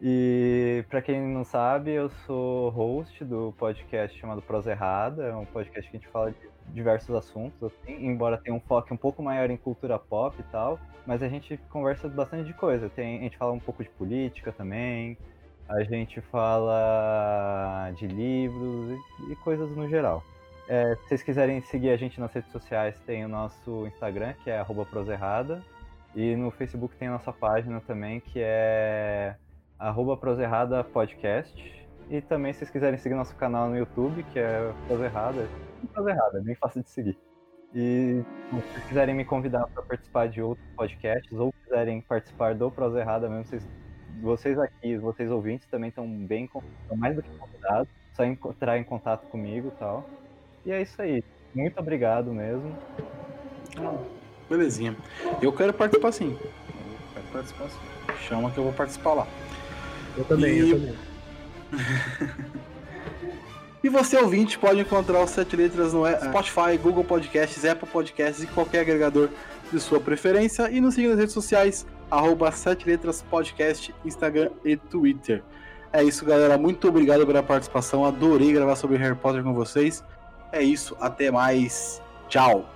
E 0.00 0.82
para 0.88 1.02
quem 1.02 1.20
não 1.20 1.44
sabe, 1.44 1.90
eu 1.90 2.08
sou 2.26 2.70
host 2.70 3.22
do 3.22 3.54
podcast 3.58 4.18
chamado 4.18 4.40
Prosa 4.40 4.70
Errada, 4.70 5.24
é 5.24 5.34
um 5.34 5.44
podcast 5.44 5.90
que 5.90 5.96
a 5.96 6.00
gente 6.00 6.10
fala 6.10 6.30
de 6.30 6.38
diversos 6.72 7.14
assuntos, 7.14 7.62
assim, 7.62 8.06
embora 8.06 8.38
tenha 8.38 8.56
um 8.56 8.60
foco 8.60 8.94
um 8.94 8.96
pouco 8.96 9.22
maior 9.22 9.50
em 9.50 9.58
cultura 9.58 9.98
pop 9.98 10.34
e 10.40 10.42
tal, 10.44 10.80
mas 11.06 11.22
a 11.22 11.28
gente 11.28 11.58
conversa 11.68 12.08
bastante 12.08 12.46
de 12.46 12.54
coisa. 12.54 12.88
Tem, 12.88 13.18
a 13.18 13.22
gente 13.22 13.36
fala 13.36 13.52
um 13.52 13.60
pouco 13.60 13.82
de 13.84 13.90
política 13.90 14.52
também, 14.52 15.18
a 15.68 15.82
gente 15.82 16.20
fala 16.20 17.90
de 17.96 18.06
livros 18.06 18.98
e, 19.30 19.36
coisas 19.36 19.70
no 19.70 19.88
geral. 19.88 20.22
É, 20.68 20.96
se 20.96 21.08
vocês 21.08 21.22
quiserem 21.22 21.60
seguir 21.60 21.90
a 21.90 21.96
gente 21.96 22.20
nas 22.20 22.32
redes 22.32 22.50
sociais, 22.50 22.98
tem 23.06 23.24
o 23.24 23.28
nosso 23.28 23.86
Instagram, 23.86 24.34
que 24.42 24.50
é 24.50 24.64
proserrada, 24.84 25.62
e 26.14 26.34
no 26.34 26.50
Facebook 26.50 26.96
tem 26.96 27.08
a 27.08 27.12
nossa 27.12 27.32
página 27.32 27.80
também, 27.80 28.20
que 28.20 28.40
é 28.40 29.36
proserrada 30.16 30.82
podcast. 30.82 31.76
E 32.08 32.20
também, 32.20 32.52
se 32.52 32.60
vocês 32.60 32.70
quiserem 32.70 32.98
seguir 32.98 33.14
nosso 33.14 33.34
canal 33.34 33.68
no 33.68 33.76
YouTube, 33.76 34.22
que 34.32 34.38
é 34.38 34.72
Proserrada, 34.86 35.48
Proserrada, 35.92 36.38
é 36.38 36.40
bem 36.40 36.54
fácil 36.54 36.82
de 36.82 36.90
seguir. 36.90 37.18
E 37.74 38.24
se 38.48 38.54
vocês 38.54 38.84
quiserem 38.86 39.14
me 39.14 39.24
convidar 39.24 39.66
para 39.66 39.82
participar 39.82 40.28
de 40.28 40.40
outros 40.40 40.66
podcasts 40.76 41.32
ou 41.32 41.52
quiserem 41.52 42.00
participar 42.00 42.54
do 42.54 42.70
Prosa 42.70 43.00
Errada 43.00 43.28
mesmo, 43.28 43.44
vocês, 43.44 43.68
vocês 44.20 44.58
aqui, 44.58 44.96
vocês 44.96 45.30
ouvintes 45.30 45.66
também 45.68 45.88
estão 45.88 46.06
bem, 46.06 46.44
estão 46.44 46.96
mais 46.96 47.16
do 47.16 47.22
que 47.22 47.30
convidados, 47.36 47.88
só 48.14 48.24
entrar 48.24 48.78
em 48.78 48.84
contato 48.84 49.26
comigo 49.28 49.68
e 49.68 49.78
tal. 49.78 50.08
E 50.64 50.72
é 50.72 50.82
isso 50.82 51.00
aí. 51.00 51.22
Muito 51.54 51.78
obrigado 51.78 52.32
mesmo. 52.32 52.76
Belezinha. 54.48 54.96
Eu 55.40 55.52
quero 55.52 55.72
participar 55.72 56.12
sim. 56.12 56.36
Eu 56.40 56.50
quero 57.14 57.26
participar 57.32 57.68
sim. 57.68 57.78
Chama 58.28 58.50
que 58.50 58.58
eu 58.58 58.64
vou 58.64 58.72
participar 58.72 59.14
lá. 59.14 59.26
Eu 60.16 60.24
também, 60.24 60.58
e... 60.58 60.70
eu 60.70 60.80
também. 60.80 60.96
E 63.86 63.88
você, 63.88 64.16
ouvinte, 64.16 64.58
pode 64.58 64.80
encontrar 64.80 65.22
os 65.22 65.30
Sete 65.30 65.54
Letras 65.54 65.92
no 65.92 66.02
Spotify, 66.24 66.76
Google 66.76 67.04
Podcasts, 67.04 67.64
Apple 67.64 67.88
Podcasts 67.88 68.42
e 68.42 68.46
qualquer 68.48 68.80
agregador 68.80 69.28
de 69.72 69.78
sua 69.78 70.00
preferência. 70.00 70.68
E 70.72 70.80
nos 70.80 70.94
siga 70.94 71.10
nas 71.10 71.18
redes 71.18 71.32
sociais, 71.32 71.86
arroba 72.10 72.50
Sete 72.52 72.86
Letras 72.86 73.22
Podcast, 73.22 73.94
Instagram 74.04 74.50
e 74.64 74.76
Twitter. 74.76 75.42
É 75.92 76.02
isso, 76.02 76.24
galera. 76.24 76.58
Muito 76.58 76.88
obrigado 76.88 77.26
pela 77.26 77.42
participação. 77.42 78.04
Adorei 78.04 78.52
gravar 78.52 78.76
sobre 78.76 78.96
Harry 78.98 79.16
Potter 79.16 79.42
com 79.42 79.54
vocês. 79.54 80.04
É 80.52 80.62
isso, 80.62 80.96
até 81.00 81.30
mais. 81.30 82.02
Tchau. 82.28 82.75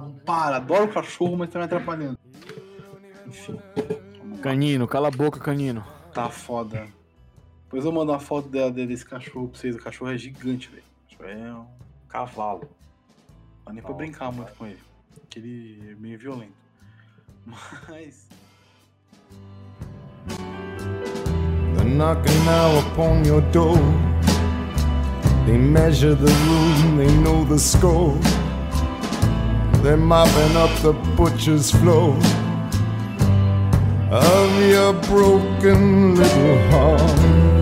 Não 0.00 0.12
para. 0.12 0.56
Adoro 0.56 0.92
cachorro, 0.92 1.36
mas 1.36 1.50
tá 1.50 1.58
me 1.58 1.64
atrapalhando. 1.64 2.18
Enfim. 3.26 3.58
Canino, 4.42 4.88
cala 4.88 5.08
a 5.08 5.10
boca, 5.10 5.38
canino. 5.38 5.84
Tá 6.12 6.28
foda. 6.28 6.88
Depois 7.64 7.84
eu 7.84 7.92
mando 7.92 8.12
uma 8.12 8.20
foto 8.20 8.48
desse 8.48 9.04
cachorro 9.04 9.48
pra 9.48 9.58
vocês. 9.58 9.74
O 9.74 9.78
cachorro 9.78 10.10
é 10.10 10.18
gigante, 10.18 10.68
velho. 10.68 10.82
É 11.24 11.52
um 11.52 11.66
cavalo. 12.08 12.68
Não 13.58 13.66
dá 13.66 13.72
nem 13.72 13.82
pra 13.82 13.92
brincar 13.92 14.18
cara. 14.18 14.32
muito 14.32 14.52
com 14.54 14.66
ele. 14.66 14.80
Porque 15.20 15.38
ele 15.38 15.90
é 15.90 15.94
meio 15.94 16.18
violento. 16.18 16.52
Mas. 17.88 18.28
They're 21.76 21.84
knocking 21.84 22.44
now 22.44 22.78
upon 22.80 23.24
your 23.24 23.40
door. 23.52 23.78
They 25.46 25.56
measure 25.56 26.14
the 26.14 26.30
room, 26.30 26.96
they 26.98 27.12
know 27.18 27.44
the 27.44 27.58
score. 27.58 28.18
They're 29.82 29.96
mopping 29.96 30.56
up 30.56 30.70
the 30.80 30.92
butcher's 31.16 31.72
floor 31.72 32.16
of 34.12 34.62
your 34.70 34.92
broken 34.92 36.14
little 36.14 36.70
heart. 36.70 37.61